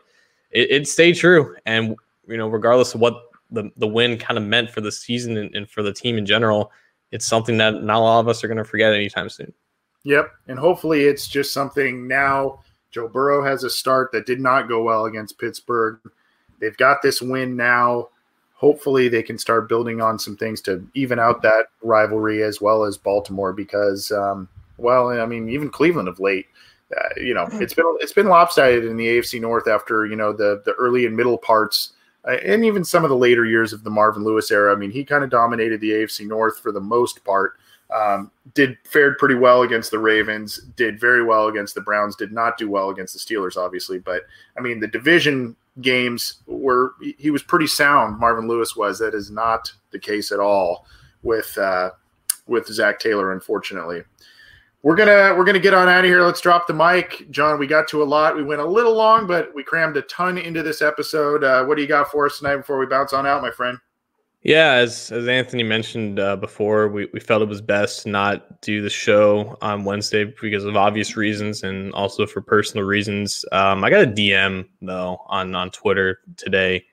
it, 0.51 0.71
it 0.71 0.87
stayed 0.87 1.13
true, 1.13 1.55
and 1.65 1.95
you 2.27 2.37
know, 2.37 2.47
regardless 2.47 2.93
of 2.93 3.01
what 3.01 3.15
the 3.49 3.69
the 3.77 3.87
win 3.87 4.17
kind 4.17 4.37
of 4.37 4.43
meant 4.43 4.69
for 4.69 4.82
the 4.82 4.91
season 4.91 5.37
and, 5.37 5.55
and 5.55 5.69
for 5.69 5.83
the 5.83 5.93
team 5.93 6.17
in 6.17 6.25
general, 6.25 6.71
it's 7.11 7.25
something 7.25 7.57
that 7.57 7.83
not 7.83 7.97
a 7.97 7.99
lot 7.99 8.19
of 8.19 8.28
us 8.28 8.43
are 8.43 8.47
going 8.47 8.57
to 8.57 8.63
forget 8.63 8.93
anytime 8.93 9.29
soon. 9.29 9.53
Yep, 10.03 10.32
and 10.47 10.57
hopefully 10.57 11.03
it's 11.03 11.28
just 11.28 11.53
something 11.53 12.07
now 12.07 12.59
Joe 12.91 13.07
Burrow 13.07 13.43
has 13.43 13.63
a 13.63 13.69
start 13.69 14.11
that 14.11 14.25
did 14.25 14.39
not 14.39 14.67
go 14.67 14.83
well 14.83 15.05
against 15.05 15.39
Pittsburgh. 15.39 15.99
They've 16.59 16.78
got 16.78 17.01
this 17.01 17.21
win 17.21 17.55
now. 17.55 18.09
Hopefully, 18.53 19.07
they 19.07 19.23
can 19.23 19.39
start 19.39 19.69
building 19.69 20.01
on 20.01 20.19
some 20.19 20.37
things 20.37 20.61
to 20.61 20.86
even 20.93 21.17
out 21.17 21.41
that 21.41 21.67
rivalry 21.82 22.43
as 22.43 22.61
well 22.61 22.83
as 22.83 22.97
Baltimore 22.97 23.53
because, 23.53 24.11
um, 24.11 24.47
well, 24.78 25.09
I 25.09 25.25
mean, 25.25 25.49
even 25.49 25.69
Cleveland 25.69 26.07
of 26.07 26.19
late, 26.19 26.45
uh, 26.97 27.09
you 27.18 27.34
know, 27.34 27.47
it's 27.54 27.74
been 27.74 27.97
it's 28.00 28.13
been 28.13 28.28
lopsided 28.28 28.86
in 28.86 28.97
the 28.97 29.08
AFC 29.08 29.39
North 29.39 29.68
after 29.68 30.05
you 30.05 30.16
know 30.16 30.34
the 30.34 30.62
the 30.66 30.74
early 30.74 31.05
and 31.05 31.16
middle 31.16 31.38
parts. 31.38 31.93
Uh, 32.28 32.38
and 32.46 32.63
even 32.63 32.84
some 32.84 33.04
of 33.04 33.09
the 33.09 33.16
later 33.16 33.46
years 33.46 33.74
of 33.74 33.84
the 33.84 33.89
Marvin 33.89 34.24
Lewis 34.24 34.51
era. 34.51 34.72
I 34.72 34.76
mean, 34.76 34.92
he 34.92 35.04
kind 35.04 35.24
of 35.24 35.32
dominated 35.32 35.82
the 35.82 35.89
AFC 35.89 36.28
North 36.28 36.59
for 36.59 36.72
the 36.72 36.80
most 36.80 37.24
part. 37.24 37.55
Um, 37.92 38.32
did 38.54 38.78
fared 38.86 39.18
pretty 39.18 39.36
well 39.36 39.63
against 39.63 39.92
the 39.92 40.00
Ravens, 40.00 40.59
did 40.78 41.00
very 41.00 41.26
well 41.26 41.47
against 41.47 41.76
the 41.76 41.82
Browns, 41.82 42.16
did 42.16 42.32
not 42.32 42.58
do 42.58 42.70
well 42.70 42.89
against 42.89 43.13
the 43.13 43.20
Steelers, 43.20 43.58
obviously. 43.58 44.00
But 44.00 44.24
I 44.58 44.62
mean, 44.62 44.80
the 44.80 44.88
division 44.88 45.55
games 45.82 46.36
were 46.46 46.93
he 47.18 47.32
was 47.32 47.43
pretty 47.43 47.68
sound. 47.68 48.20
Marvin 48.20 48.47
Lewis 48.47 48.76
was. 48.76 49.00
That 49.00 49.13
is 49.13 49.32
not 49.32 49.72
the 49.92 50.00
case 50.00 50.32
at 50.32 50.39
all 50.39 50.86
with 51.24 51.58
uh, 51.58 51.92
with 52.47 52.68
Zac 52.68 53.00
Taylor, 53.00 53.34
unfortunately. 53.34 54.04
We're 54.83 54.95
gonna 54.95 55.36
we're 55.37 55.43
gonna 55.43 55.59
get 55.59 55.75
on 55.75 55.87
out 55.87 55.99
of 55.99 56.05
here. 56.05 56.24
Let's 56.24 56.41
drop 56.41 56.66
the 56.66 56.74
mic, 56.74 57.29
John. 57.29 57.59
We 57.59 57.67
got 57.67 57.87
to 57.89 58.01
a 58.01 58.05
lot. 58.05 58.36
We 58.36 58.43
went 58.43 58.62
a 58.62 58.66
little 58.66 58.95
long, 58.95 59.28
but 59.28 59.53
we 59.53 59.63
crammed 59.63 59.95
a 59.97 60.01
ton 60.03 60.39
into 60.39 60.63
this 60.63 60.82
episode. 60.82 61.43
Uh, 61.43 61.63
what 61.66 61.75
do 61.75 61.83
you 61.83 61.87
got 61.87 62.09
for 62.09 62.25
us 62.25 62.39
tonight 62.39 62.58
before 62.58 62.79
we 62.79 62.87
bounce 62.87 63.13
on 63.13 63.28
out, 63.28 63.43
my 63.43 63.51
friend? 63.51 63.78
Yeah, 64.41 64.74
as 64.74 65.12
as 65.12 65.28
Anthony 65.28 65.62
mentioned 65.62 66.20
uh, 66.20 66.36
before, 66.36 66.87
we, 66.87 67.08
we 67.13 67.20
felt 67.20 67.43
it 67.43 67.47
was 67.47 67.62
best 67.62 68.03
to 68.03 68.09
not 68.09 68.59
do 68.62 68.82
the 68.82 68.89
show 68.89 69.55
on 69.62 69.83
Wednesday 69.83 70.33
because 70.41 70.66
of 70.66 70.75
obvious 70.75 71.16
reasons 71.16 71.62
and 71.62 71.93
also 71.93 72.25
for 72.25 72.41
personal 72.41 72.83
reasons. 72.83 73.45
Um, 73.51 73.83
I 73.83 73.91
got 73.91 74.03
a 74.03 74.08
DM 74.08 74.67
though 74.82 75.20
on 75.28 75.53
on 75.53 75.70
Twitter 75.70 76.21
today, 76.37 76.83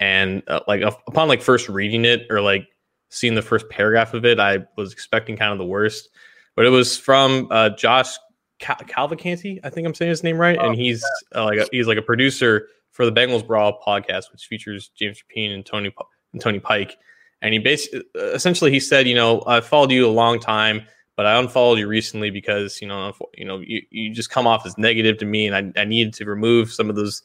and 0.00 0.42
uh, 0.48 0.60
like 0.68 0.82
upon 0.82 1.28
like 1.28 1.40
first 1.40 1.70
reading 1.70 2.04
it 2.04 2.26
or 2.28 2.42
like 2.42 2.68
seeing 3.08 3.34
the 3.34 3.40
first 3.40 3.70
paragraph 3.70 4.12
of 4.12 4.26
it, 4.26 4.38
I 4.38 4.58
was 4.76 4.92
expecting 4.92 5.34
kind 5.34 5.52
of 5.52 5.58
the 5.58 5.64
worst, 5.64 6.10
but 6.58 6.66
it 6.66 6.70
was 6.70 6.98
from 6.98 7.46
uh, 7.52 7.70
Josh 7.70 8.16
Cal- 8.58 8.74
Calvacanti. 8.78 9.60
I 9.62 9.70
think 9.70 9.86
I'm 9.86 9.94
saying 9.94 10.08
his 10.08 10.24
name 10.24 10.38
right, 10.38 10.58
oh, 10.60 10.66
and 10.66 10.74
he's 10.74 11.04
yeah. 11.32 11.40
uh, 11.40 11.44
like 11.44 11.58
a, 11.60 11.66
he's 11.70 11.86
like 11.86 11.98
a 11.98 12.02
producer 12.02 12.66
for 12.90 13.06
the 13.06 13.12
Bengals 13.12 13.46
Brawl 13.46 13.78
podcast, 13.86 14.32
which 14.32 14.46
features 14.46 14.90
James 14.96 15.22
Rapien 15.22 15.54
and 15.54 15.64
Tony 15.64 15.94
and 16.32 16.42
Tony 16.42 16.58
Pike. 16.58 16.96
And 17.42 17.52
he 17.52 17.60
basically, 17.60 18.02
essentially, 18.16 18.72
he 18.72 18.80
said, 18.80 19.06
you 19.06 19.14
know, 19.14 19.40
I 19.46 19.60
followed 19.60 19.92
you 19.92 20.04
a 20.04 20.10
long 20.10 20.40
time, 20.40 20.82
but 21.14 21.26
I 21.26 21.38
unfollowed 21.38 21.78
you 21.78 21.86
recently 21.86 22.30
because, 22.30 22.82
you 22.82 22.88
know, 22.88 23.12
you 23.34 23.44
know, 23.44 23.60
you, 23.60 23.80
you 23.90 24.12
just 24.12 24.30
come 24.30 24.48
off 24.48 24.66
as 24.66 24.76
negative 24.76 25.16
to 25.18 25.26
me, 25.26 25.46
and 25.46 25.54
I, 25.54 25.80
I 25.80 25.84
needed 25.84 26.12
to 26.14 26.24
remove 26.24 26.72
some 26.72 26.90
of 26.90 26.96
those, 26.96 27.22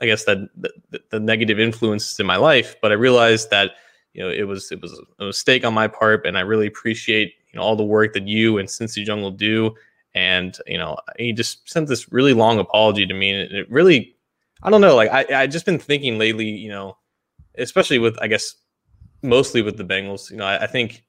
I 0.00 0.06
guess 0.06 0.26
that 0.26 0.38
the, 0.54 0.70
the 1.10 1.18
negative 1.18 1.58
influences 1.58 2.20
in 2.20 2.26
my 2.26 2.36
life. 2.36 2.76
But 2.80 2.92
I 2.92 2.94
realized 2.94 3.50
that, 3.50 3.72
you 4.14 4.22
know, 4.22 4.30
it 4.30 4.44
was 4.44 4.70
it 4.70 4.80
was 4.80 4.96
a 5.18 5.24
mistake 5.24 5.64
on 5.64 5.74
my 5.74 5.88
part, 5.88 6.24
and 6.24 6.38
I 6.38 6.42
really 6.42 6.68
appreciate 6.68 7.32
know 7.56 7.62
all 7.62 7.76
the 7.76 7.84
work 7.84 8.12
that 8.14 8.28
you 8.28 8.58
and 8.58 8.68
Cincy 8.68 9.04
Jungle 9.04 9.30
do. 9.30 9.74
And 10.14 10.56
you 10.66 10.78
know, 10.78 10.96
he 11.18 11.32
just 11.32 11.68
sent 11.68 11.88
this 11.88 12.10
really 12.12 12.32
long 12.32 12.58
apology 12.58 13.06
to 13.06 13.14
me, 13.14 13.32
and 13.32 13.52
it 13.52 13.70
really, 13.70 14.16
I 14.62 14.70
don't 14.70 14.80
know, 14.80 14.96
like 14.96 15.10
I 15.10 15.42
I 15.42 15.46
just 15.46 15.66
been 15.66 15.78
thinking 15.78 16.18
lately, 16.18 16.48
you 16.48 16.70
know, 16.70 16.96
especially 17.58 17.98
with 17.98 18.16
I 18.20 18.26
guess 18.26 18.54
mostly 19.22 19.62
with 19.62 19.76
the 19.76 19.84
Bengals. 19.84 20.30
You 20.30 20.38
know, 20.38 20.46
I, 20.46 20.62
I 20.62 20.66
think 20.66 21.04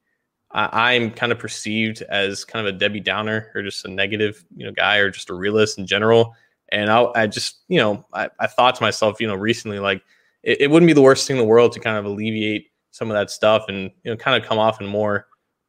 I, 0.50 0.94
am 0.94 1.10
kind 1.10 1.32
of 1.32 1.38
perceived 1.38 2.02
as 2.02 2.44
kind 2.44 2.66
of 2.66 2.74
a 2.74 2.78
Debbie 2.78 3.00
Downer 3.00 3.50
or 3.54 3.62
just 3.62 3.84
a 3.84 3.90
negative, 3.90 4.44
you 4.56 4.64
know, 4.64 4.72
guy 4.72 4.96
or 4.96 5.10
just 5.10 5.30
a 5.30 5.34
realist 5.34 5.78
in 5.78 5.86
general. 5.86 6.34
And 6.70 6.90
I, 6.90 7.06
I 7.14 7.26
just, 7.26 7.62
you 7.68 7.78
know, 7.78 8.06
I, 8.12 8.28
I 8.40 8.46
thought 8.46 8.74
to 8.76 8.82
myself, 8.82 9.20
you 9.20 9.26
know, 9.26 9.34
recently, 9.34 9.78
like 9.78 10.02
it, 10.42 10.62
it, 10.62 10.70
wouldn't 10.70 10.88
be 10.88 10.94
the 10.94 11.02
worst 11.02 11.26
thing 11.26 11.36
in 11.36 11.42
the 11.42 11.48
world 11.48 11.72
to 11.72 11.80
kind 11.80 11.96
of 11.96 12.04
alleviate 12.04 12.70
some 12.90 13.10
of 13.10 13.14
that 13.14 13.30
stuff 13.30 13.64
and 13.68 13.90
you 14.04 14.10
know, 14.10 14.16
kind 14.16 14.40
of 14.40 14.48
come 14.48 14.58
off 14.58 14.80
in 14.80 14.86
more 14.86 15.26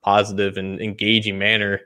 positive 0.09 0.57
and 0.57 0.81
engaging 0.81 1.37
manner. 1.37 1.81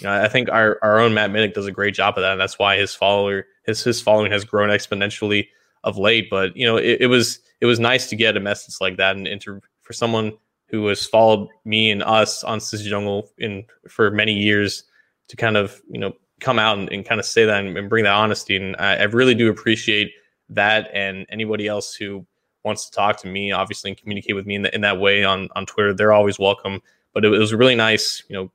You 0.00 0.06
know, 0.06 0.22
I 0.22 0.28
think 0.28 0.50
our, 0.50 0.78
our 0.82 0.98
own 0.98 1.14
Matt 1.14 1.30
Minich 1.30 1.54
does 1.54 1.66
a 1.66 1.72
great 1.72 1.94
job 1.94 2.18
of 2.18 2.22
that, 2.22 2.32
and 2.32 2.40
that's 2.40 2.58
why 2.58 2.76
his 2.76 2.94
follower 2.94 3.46
his 3.64 3.82
his 3.84 4.00
following 4.00 4.32
has 4.32 4.44
grown 4.44 4.70
exponentially 4.70 5.46
of 5.84 5.96
late. 5.96 6.28
But 6.28 6.56
you 6.56 6.66
know, 6.66 6.76
it, 6.76 7.02
it 7.02 7.06
was 7.06 7.38
it 7.60 7.66
was 7.66 7.78
nice 7.78 8.08
to 8.08 8.16
get 8.16 8.36
a 8.36 8.40
message 8.40 8.74
like 8.80 8.96
that 8.96 9.16
and, 9.16 9.28
and 9.28 9.40
to 9.42 9.60
for 9.82 9.92
someone 9.92 10.32
who 10.66 10.86
has 10.88 11.06
followed 11.06 11.48
me 11.64 11.90
and 11.90 12.02
us 12.02 12.44
on 12.44 12.58
Cincy 12.58 12.88
Jungle 12.88 13.30
in 13.38 13.64
for 13.88 14.10
many 14.10 14.32
years 14.32 14.84
to 15.28 15.36
kind 15.36 15.56
of 15.56 15.80
you 15.88 16.00
know 16.00 16.12
come 16.40 16.58
out 16.58 16.78
and, 16.78 16.90
and 16.92 17.04
kind 17.04 17.20
of 17.20 17.26
say 17.26 17.44
that 17.44 17.64
and, 17.64 17.76
and 17.78 17.88
bring 17.88 18.04
that 18.04 18.14
honesty. 18.14 18.56
And 18.56 18.76
I, 18.78 18.96
I, 18.96 19.02
really 19.04 19.34
do 19.34 19.50
appreciate 19.50 20.12
that. 20.50 20.88
And 20.92 21.26
anybody 21.30 21.66
else 21.66 21.94
who 21.94 22.24
wants 22.64 22.88
to 22.88 22.92
talk 22.94 23.16
to 23.22 23.26
me, 23.26 23.50
obviously, 23.50 23.90
and 23.90 23.98
communicate 23.98 24.36
with 24.36 24.46
me 24.46 24.54
in, 24.54 24.62
the, 24.62 24.74
in 24.74 24.80
that 24.82 25.00
way 25.00 25.24
on 25.24 25.48
on 25.56 25.66
Twitter, 25.66 25.94
they're 25.94 26.12
always 26.12 26.38
welcome. 26.38 26.80
But 27.18 27.24
it, 27.24 27.34
it 27.34 27.38
was 27.38 27.50
a 27.50 27.56
really 27.56 27.74
nice, 27.74 28.22
you 28.28 28.36
know, 28.36 28.50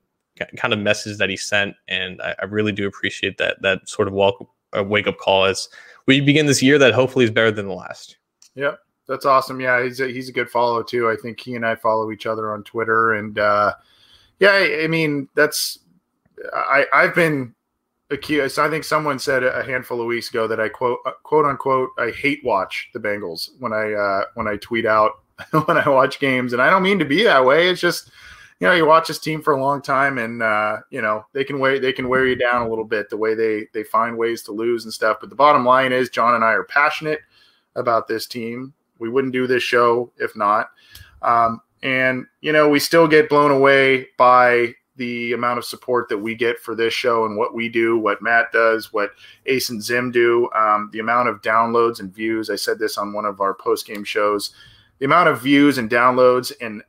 kind 0.56 0.73
of 0.73 0.80
message 0.80 1.18
that 1.18 1.30
he 1.30 1.35
sent, 1.35 1.76
and 1.90 2.22
I, 2.22 2.34
I 2.41 2.45
really 2.45 2.72
do 2.72 2.88
appreciate 2.88 3.38
that 3.40 3.61
that 3.61 3.90
sort 3.90 4.07
of 4.07 4.18
uh, 4.18 4.84
wake 4.85 5.06
up 5.06 5.18
call 5.18 5.44
as 5.44 5.68
we 6.06 6.22
begin 6.22 6.45
this 6.45 6.64
year 6.64 6.77
that 6.77 6.94
hopefully 6.94 7.26
is 7.26 7.31
better 7.31 7.52
than 7.52 7.68
the 7.68 7.73
last. 7.73 8.15
Yep. 8.56 8.80
That's 9.07 9.26
awesome. 9.26 9.60
Yeah, 9.60 9.84
he's 9.84 9.99
a, 9.99 10.07
he's 10.07 10.30
a 10.30 10.31
good 10.31 10.49
follow 10.49 10.81
too. 10.81 11.10
I 11.10 11.18
think 11.22 11.41
he 11.41 11.56
and 11.56 11.65
I 11.65 11.76
follow 11.76 12.10
each 12.11 12.26
other 12.26 12.53
on 12.53 12.64
Twitter, 12.64 13.14
and 13.15 13.38
uh, 13.38 13.73
yeah, 14.40 14.52
I, 14.52 14.84
I 14.84 14.88
mean 14.88 15.27
that's 15.35 15.80
I 16.53 16.85
I've 16.94 17.14
been 17.14 17.53
accused. 18.11 18.60
I 18.60 18.69
think 18.69 18.85
someone 18.85 19.19
said 19.19 19.44
a 19.44 19.64
handful 19.65 19.99
of 19.99 20.07
weeks 20.07 20.30
ago 20.30 20.48
that 20.48 20.61
I 20.61 20.69
quote 20.69 20.99
uh, 21.06 21.11
quote 21.23 21.45
unquote 21.45 21.90
I 21.98 22.11
hate 22.11 22.45
watch 22.45 22.91
the 22.94 22.99
Bengals 22.99 23.49
when 23.60 23.73
I 23.73 23.91
uh, 23.91 24.26
when 24.35 24.48
I 24.48 24.56
tweet 24.56 24.85
out 24.85 25.11
when 25.65 25.77
I 25.77 25.90
watch 25.90 26.19
games, 26.22 26.53
and 26.53 26.61
I 26.61 26.69
don't 26.69 26.84
mean 26.84 26.99
to 26.99 27.06
be 27.06 27.23
that 27.23 27.44
way. 27.44 27.68
It's 27.68 27.81
just 27.81 28.10
you 28.59 28.67
know 28.67 28.73
you 28.73 28.85
watch 28.85 29.07
this 29.07 29.19
team 29.19 29.41
for 29.41 29.53
a 29.53 29.61
long 29.61 29.81
time, 29.81 30.17
and 30.17 30.41
uh, 30.41 30.77
you 30.89 31.01
know 31.01 31.25
they 31.34 31.43
can 31.43 31.59
weigh 31.59 31.80
they 31.80 31.93
can 31.93 32.07
wear 32.07 32.25
you 32.25 32.35
down 32.35 32.65
a 32.65 32.69
little 32.69 32.85
bit 32.85 33.09
the 33.09 33.17
way 33.17 33.35
they 33.35 33.67
they 33.73 33.84
find 33.84 34.17
ways 34.17 34.43
to 34.43 34.51
lose 34.51 34.84
and 34.85 34.93
stuff. 34.93 35.17
But 35.19 35.30
the 35.30 35.35
bottom 35.35 35.65
line 35.65 35.91
is 35.91 36.09
John 36.09 36.35
and 36.35 36.43
I 36.43 36.51
are 36.53 36.63
passionate 36.63 37.19
about 37.75 38.07
this 38.07 38.27
team 38.27 38.73
we 39.03 39.09
wouldn't 39.09 39.34
do 39.34 39.47
this 39.47 39.61
show 39.61 40.11
if 40.17 40.35
not. 40.35 40.69
Um, 41.21 41.61
and, 41.84 42.25
you 42.39 42.53
know, 42.53 42.69
we 42.69 42.80
still 42.80 43.07
get 43.07 43.27
blown 43.27 43.51
away 43.51 44.07
by 44.17 44.73
the 44.95 45.34
amount 45.34 45.57
of 45.57 45.65
support 45.65 46.07
that 46.07 46.17
we 46.17 46.35
get 46.35 46.57
for 46.57 46.73
this 46.73 46.93
show 46.93 47.25
and 47.25 47.35
what 47.35 47.53
we 47.53 47.67
do, 47.67 47.97
what 47.97 48.21
Matt 48.21 48.53
does, 48.53 48.93
what 48.93 49.11
Ace 49.47 49.69
and 49.69 49.84
Zim 49.84 50.11
do, 50.11 50.49
um, 50.55 50.89
the 50.93 50.99
amount 50.99 51.27
of 51.27 51.41
downloads 51.41 51.99
and 51.99 52.13
views. 52.13 52.49
I 52.49 52.55
said 52.55 52.80
this 52.80 52.97
on 52.97 53.11
one 53.11 53.25
of 53.25 53.41
our 53.41 53.53
post 53.53 53.85
game 53.85 54.05
shows. 54.05 54.51
The 54.99 55.05
amount 55.05 55.27
of 55.27 55.41
views 55.41 55.77
and 55.77 55.89
downloads 55.89 56.53
and 56.61 56.81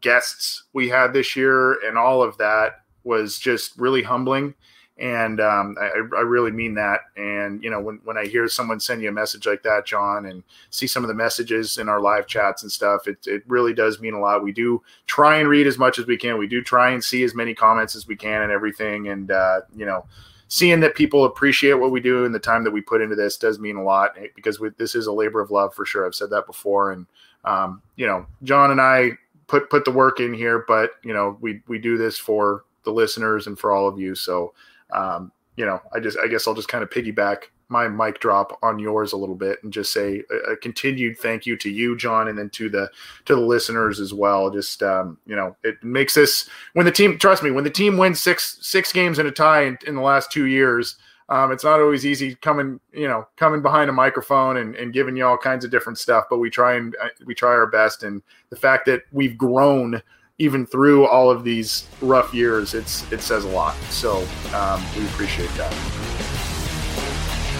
guests 0.00 0.64
we 0.72 0.88
had 0.88 1.12
this 1.12 1.36
year 1.36 1.74
and 1.86 1.98
all 1.98 2.22
of 2.22 2.36
that 2.38 2.82
was 3.04 3.38
just 3.38 3.76
really 3.78 4.02
humbling 4.02 4.54
and 4.96 5.40
um, 5.40 5.76
I, 5.80 5.88
I, 6.16 6.20
really 6.20 6.52
mean 6.52 6.74
that. 6.74 7.00
And 7.16 7.62
you 7.62 7.68
know, 7.68 7.80
when 7.80 8.00
when 8.04 8.16
I 8.16 8.26
hear 8.26 8.46
someone 8.48 8.78
send 8.78 9.02
you 9.02 9.08
a 9.08 9.12
message 9.12 9.44
like 9.44 9.62
that, 9.64 9.86
John, 9.86 10.26
and 10.26 10.44
see 10.70 10.86
some 10.86 11.02
of 11.02 11.08
the 11.08 11.14
messages 11.14 11.78
in 11.78 11.88
our 11.88 12.00
live 12.00 12.28
chats 12.28 12.62
and 12.62 12.70
stuff, 12.70 13.08
it 13.08 13.18
it 13.26 13.42
really 13.48 13.74
does 13.74 14.00
mean 14.00 14.14
a 14.14 14.20
lot. 14.20 14.44
We 14.44 14.52
do 14.52 14.82
try 15.06 15.38
and 15.38 15.48
read 15.48 15.66
as 15.66 15.78
much 15.78 15.98
as 15.98 16.06
we 16.06 16.16
can. 16.16 16.38
We 16.38 16.46
do 16.46 16.62
try 16.62 16.90
and 16.90 17.02
see 17.02 17.24
as 17.24 17.34
many 17.34 17.54
comments 17.54 17.96
as 17.96 18.06
we 18.06 18.14
can 18.14 18.42
and 18.42 18.52
everything. 18.52 19.08
And 19.08 19.32
uh, 19.32 19.62
you 19.74 19.84
know, 19.84 20.06
seeing 20.46 20.78
that 20.80 20.94
people 20.94 21.24
appreciate 21.24 21.74
what 21.74 21.90
we 21.90 22.00
do 22.00 22.24
and 22.24 22.32
the 22.32 22.38
time 22.38 22.62
that 22.62 22.70
we 22.70 22.80
put 22.80 23.00
into 23.00 23.16
this 23.16 23.36
does 23.36 23.58
mean 23.58 23.76
a 23.76 23.82
lot 23.82 24.12
eh, 24.16 24.28
because 24.36 24.60
we, 24.60 24.68
this 24.78 24.94
is 24.94 25.08
a 25.08 25.12
labor 25.12 25.40
of 25.40 25.50
love 25.50 25.74
for 25.74 25.84
sure. 25.84 26.06
I've 26.06 26.14
said 26.14 26.30
that 26.30 26.46
before, 26.46 26.92
and 26.92 27.06
um, 27.44 27.82
you 27.96 28.06
know, 28.06 28.26
John 28.44 28.70
and 28.70 28.80
I 28.80 29.18
put 29.46 29.70
put 29.70 29.84
the 29.84 29.90
work 29.90 30.20
in 30.20 30.34
here, 30.34 30.64
but 30.66 30.92
you 31.02 31.12
know, 31.12 31.38
we 31.40 31.62
we 31.66 31.78
do 31.78 31.96
this 31.96 32.18
for 32.18 32.64
the 32.84 32.92
listeners 32.92 33.46
and 33.46 33.58
for 33.58 33.72
all 33.72 33.88
of 33.88 33.98
you. 33.98 34.14
So 34.14 34.54
um, 34.92 35.32
you 35.56 35.66
know, 35.66 35.80
I 35.92 36.00
just 36.00 36.18
I 36.18 36.26
guess 36.26 36.46
I'll 36.46 36.54
just 36.54 36.68
kind 36.68 36.82
of 36.82 36.90
piggyback 36.90 37.44
my 37.68 37.88
mic 37.88 38.20
drop 38.20 38.58
on 38.62 38.78
yours 38.78 39.12
a 39.12 39.16
little 39.16 39.34
bit 39.34 39.58
and 39.62 39.72
just 39.72 39.92
say 39.92 40.22
a, 40.30 40.52
a, 40.52 40.56
continued 40.56 41.18
thank 41.18 41.46
you 41.46 41.56
to 41.56 41.70
you, 41.70 41.96
John, 41.96 42.28
and 42.28 42.38
then 42.38 42.50
to 42.50 42.68
the 42.68 42.90
to 43.24 43.34
the 43.34 43.40
listeners 43.40 44.00
as 44.00 44.12
well. 44.12 44.50
Just 44.50 44.82
um, 44.82 45.18
you 45.26 45.34
know, 45.34 45.56
it 45.64 45.82
makes 45.82 46.14
this 46.14 46.48
when 46.74 46.86
the 46.86 46.92
team 46.92 47.18
trust 47.18 47.42
me 47.42 47.50
when 47.50 47.64
the 47.64 47.70
team 47.70 47.96
wins 47.96 48.22
six 48.22 48.58
six 48.60 48.92
games 48.92 49.18
in 49.18 49.26
a 49.26 49.30
tie 49.30 49.64
in, 49.64 49.78
in 49.86 49.94
the 49.94 50.02
last 50.02 50.30
two 50.30 50.46
years. 50.46 50.96
Um, 51.28 51.52
it's 51.52 51.64
not 51.64 51.80
always 51.80 52.04
easy 52.04 52.34
coming, 52.34 52.80
you 52.92 53.08
know, 53.08 53.26
coming 53.36 53.62
behind 53.62 53.88
a 53.88 53.92
microphone 53.92 54.58
and, 54.58 54.74
and 54.76 54.92
giving 54.92 55.16
you 55.16 55.26
all 55.26 55.38
kinds 55.38 55.64
of 55.64 55.70
different 55.70 55.98
stuff, 55.98 56.26
but 56.28 56.38
we 56.38 56.50
try 56.50 56.74
and 56.74 56.94
uh, 57.02 57.08
we 57.24 57.34
try 57.34 57.50
our 57.50 57.66
best. 57.66 58.02
And 58.02 58.22
the 58.50 58.56
fact 58.56 58.84
that 58.86 59.02
we've 59.12 59.38
grown 59.38 60.02
even 60.38 60.66
through 60.66 61.06
all 61.06 61.30
of 61.30 61.44
these 61.44 61.86
rough 62.02 62.34
years, 62.34 62.74
it's 62.74 63.10
it 63.10 63.22
says 63.22 63.44
a 63.44 63.48
lot. 63.48 63.74
So 63.90 64.26
um, 64.54 64.84
we 64.96 65.04
appreciate 65.06 65.50
that. 65.56 65.72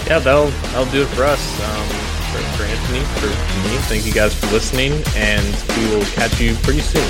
Yeah, 0.06 0.18
that'll 0.18 0.48
that'll 0.48 0.92
do 0.92 1.02
it 1.02 1.08
for 1.08 1.24
us. 1.24 1.60
Um, 1.62 1.86
for, 2.32 2.40
for 2.58 2.64
Anthony, 2.64 3.00
for 3.20 3.28
me, 3.28 3.76
thank 3.88 4.04
you 4.04 4.12
guys 4.12 4.34
for 4.34 4.46
listening, 4.48 4.92
and 5.14 5.44
we 5.78 5.94
will 5.94 6.04
catch 6.06 6.40
you 6.40 6.54
pretty 6.56 6.80
soon. 6.80 7.08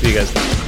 See 0.00 0.08
you 0.08 0.14
guys. 0.14 0.67